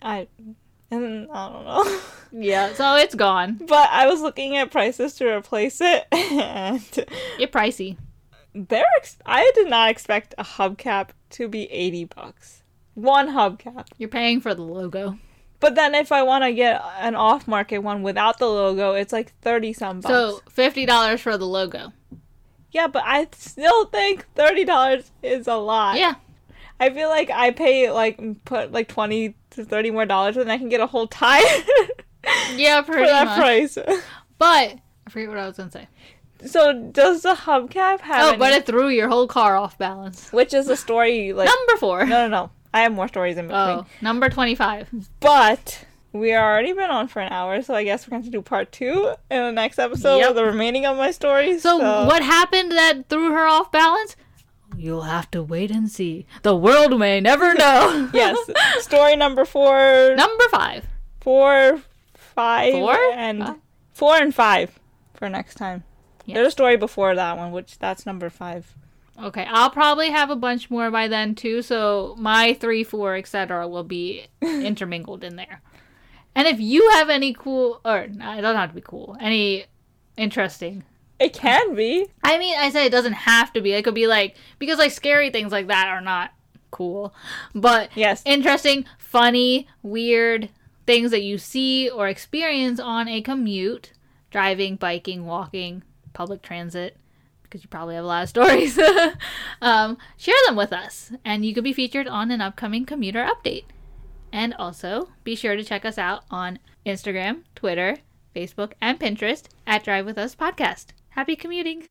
I, 0.00 0.28
and 0.90 1.28
I 1.32 1.48
don't 1.52 1.64
know. 1.64 2.00
Yeah. 2.30 2.74
So 2.74 2.94
it's 2.96 3.14
gone. 3.14 3.58
But 3.66 3.88
I 3.90 4.06
was 4.06 4.20
looking 4.20 4.56
at 4.58 4.70
prices 4.70 5.14
to 5.14 5.26
replace 5.34 5.80
it, 5.80 6.06
and 6.12 6.82
You're 7.38 7.48
pricey. 7.48 7.96
they're. 8.54 8.84
Ex- 8.98 9.16
I 9.24 9.50
did 9.54 9.68
not 9.70 9.90
expect 9.90 10.34
a 10.36 10.44
hubcap 10.44 11.08
to 11.30 11.48
be 11.48 11.64
eighty 11.72 12.04
bucks. 12.04 12.62
One 12.94 13.28
hubcap. 13.28 13.86
You're 13.96 14.10
paying 14.10 14.42
for 14.42 14.54
the 14.54 14.62
logo. 14.62 15.18
But 15.60 15.74
then 15.74 15.94
if 15.94 16.12
I 16.12 16.22
want 16.22 16.44
to 16.44 16.52
get 16.52 16.82
an 17.00 17.14
off-market 17.16 17.78
one 17.78 18.02
without 18.02 18.38
the 18.38 18.46
logo, 18.46 18.92
it's 18.92 19.12
like 19.12 19.32
thirty 19.40 19.72
some 19.72 20.00
bucks. 20.00 20.12
So 20.12 20.40
fifty 20.50 20.84
dollars 20.84 21.22
for 21.22 21.38
the 21.38 21.46
logo. 21.46 21.92
Yeah, 22.70 22.86
but 22.86 23.02
I 23.04 23.28
still 23.32 23.86
think 23.86 24.26
thirty 24.34 24.64
dollars 24.64 25.10
is 25.22 25.46
a 25.46 25.56
lot. 25.56 25.98
Yeah. 25.98 26.14
I 26.80 26.90
feel 26.90 27.08
like 27.08 27.30
I 27.30 27.50
pay 27.50 27.90
like 27.90 28.20
put 28.44 28.70
like 28.72 28.88
twenty 28.88 29.34
to 29.50 29.64
thirty 29.64 29.90
more 29.90 30.06
dollars, 30.06 30.36
and 30.36 30.50
I 30.50 30.58
can 30.58 30.68
get 30.68 30.80
a 30.80 30.86
whole 30.86 31.06
tie. 31.06 31.42
Yeah, 32.56 32.82
for 32.82 32.96
that 32.96 33.24
much. 33.26 33.38
price. 33.38 33.78
But 34.38 34.76
I 35.06 35.10
forget 35.10 35.28
what 35.30 35.38
I 35.38 35.46
was 35.46 35.56
gonna 35.56 35.70
say. 35.70 35.88
So 36.44 36.72
does 36.92 37.22
the 37.22 37.34
hubcap 37.34 38.00
have? 38.00 38.24
Oh, 38.24 38.28
any- 38.30 38.38
but 38.38 38.52
it 38.52 38.66
threw 38.66 38.88
your 38.88 39.08
whole 39.08 39.26
car 39.26 39.56
off 39.56 39.78
balance. 39.78 40.30
which 40.32 40.52
is 40.52 40.68
a 40.68 40.76
story 40.76 41.32
like 41.32 41.46
Number 41.48 41.78
four. 41.78 42.04
no 42.04 42.26
no 42.26 42.28
no. 42.28 42.50
I 42.74 42.82
have 42.82 42.92
more 42.92 43.08
stories 43.08 43.38
in 43.38 43.46
oh, 43.46 43.48
between. 43.48 43.78
Oh, 43.78 43.86
number 44.02 44.28
twenty-five. 44.28 44.88
But 45.20 45.84
we 46.12 46.34
already 46.34 46.72
been 46.72 46.90
on 46.90 47.08
for 47.08 47.20
an 47.20 47.32
hour, 47.32 47.60
so 47.62 47.74
I 47.74 47.84
guess 47.84 48.06
we're 48.06 48.12
going 48.12 48.22
to 48.24 48.30
do 48.30 48.42
part 48.42 48.72
two 48.72 49.14
in 49.30 49.42
the 49.42 49.52
next 49.52 49.78
episode 49.78 50.18
Yep. 50.18 50.30
of 50.30 50.36
the 50.36 50.44
remaining 50.44 50.86
of 50.86 50.96
my 50.96 51.10
stories. 51.10 51.62
So, 51.62 51.76
what 51.78 52.22
happened 52.22 52.72
that 52.72 53.08
threw 53.08 53.30
her 53.32 53.46
off 53.46 53.70
balance? 53.70 54.16
You'll 54.76 55.02
have 55.02 55.30
to 55.32 55.42
wait 55.42 55.70
and 55.70 55.90
see. 55.90 56.26
The 56.42 56.54
world 56.56 56.98
may 56.98 57.20
never 57.20 57.54
know. 57.62 58.10
yes, 58.12 58.38
story 58.84 59.16
number 59.16 59.44
four, 59.44 60.14
number 60.16 60.44
five. 60.50 60.84
four, 61.20 61.80
five, 62.14 62.72
Four? 62.72 62.96
and 63.14 63.42
Five? 63.44 63.56
four 63.92 64.16
and 64.16 64.34
five 64.34 64.78
for 65.14 65.28
next 65.28 65.56
time. 65.56 65.84
Yes. 66.24 66.34
There's 66.36 66.48
a 66.48 66.52
story 66.52 66.76
before 66.76 67.14
that 67.14 67.36
one, 67.38 67.52
which 67.52 67.78
that's 67.78 68.04
number 68.06 68.28
five. 68.30 68.74
Okay, 69.20 69.46
I'll 69.50 69.70
probably 69.70 70.10
have 70.10 70.30
a 70.30 70.36
bunch 70.36 70.70
more 70.70 70.90
by 70.90 71.08
then 71.08 71.34
too. 71.34 71.62
So 71.62 72.14
my 72.18 72.52
three, 72.54 72.84
four, 72.84 73.16
etc. 73.16 73.66
will 73.66 73.82
be 73.82 74.26
intermingled 74.42 75.24
in 75.24 75.36
there. 75.36 75.60
And 76.38 76.46
if 76.46 76.60
you 76.60 76.88
have 76.90 77.10
any 77.10 77.32
cool, 77.32 77.80
or 77.84 78.06
no, 78.06 78.38
it 78.38 78.42
doesn't 78.42 78.56
have 78.60 78.68
to 78.68 78.74
be 78.76 78.80
cool, 78.80 79.16
any 79.20 79.64
interesting. 80.16 80.84
It 81.18 81.32
can 81.32 81.74
be. 81.74 82.06
I 82.22 82.38
mean, 82.38 82.56
I 82.56 82.70
say 82.70 82.86
it 82.86 82.92
doesn't 82.92 83.14
have 83.14 83.52
to 83.54 83.60
be. 83.60 83.72
It 83.72 83.82
could 83.82 83.96
be 83.96 84.06
like, 84.06 84.36
because 84.60 84.78
like 84.78 84.92
scary 84.92 85.30
things 85.30 85.50
like 85.50 85.66
that 85.66 85.88
are 85.88 86.00
not 86.00 86.30
cool. 86.70 87.12
But 87.56 87.90
Yes. 87.96 88.22
interesting, 88.24 88.84
funny, 88.98 89.66
weird 89.82 90.48
things 90.86 91.10
that 91.10 91.22
you 91.22 91.38
see 91.38 91.90
or 91.90 92.06
experience 92.06 92.78
on 92.78 93.08
a 93.08 93.20
commute, 93.20 93.90
driving, 94.30 94.76
biking, 94.76 95.26
walking, 95.26 95.82
public 96.12 96.40
transit, 96.40 96.96
because 97.42 97.64
you 97.64 97.68
probably 97.68 97.96
have 97.96 98.04
a 98.04 98.06
lot 98.06 98.22
of 98.22 98.28
stories. 98.36 98.78
um, 99.60 99.98
share 100.16 100.36
them 100.46 100.54
with 100.54 100.72
us, 100.72 101.10
and 101.24 101.44
you 101.44 101.52
could 101.52 101.64
be 101.64 101.72
featured 101.72 102.06
on 102.06 102.30
an 102.30 102.40
upcoming 102.40 102.86
commuter 102.86 103.28
update. 103.28 103.64
And 104.32 104.54
also, 104.54 105.08
be 105.24 105.34
sure 105.34 105.56
to 105.56 105.64
check 105.64 105.84
us 105.84 105.98
out 105.98 106.24
on 106.30 106.58
Instagram, 106.84 107.42
Twitter, 107.54 107.96
Facebook, 108.34 108.72
and 108.80 108.98
Pinterest 108.98 109.44
at 109.66 109.84
Drive 109.84 110.06
With 110.06 110.18
Us 110.18 110.34
Podcast. 110.34 110.88
Happy 111.10 111.36
commuting! 111.36 111.86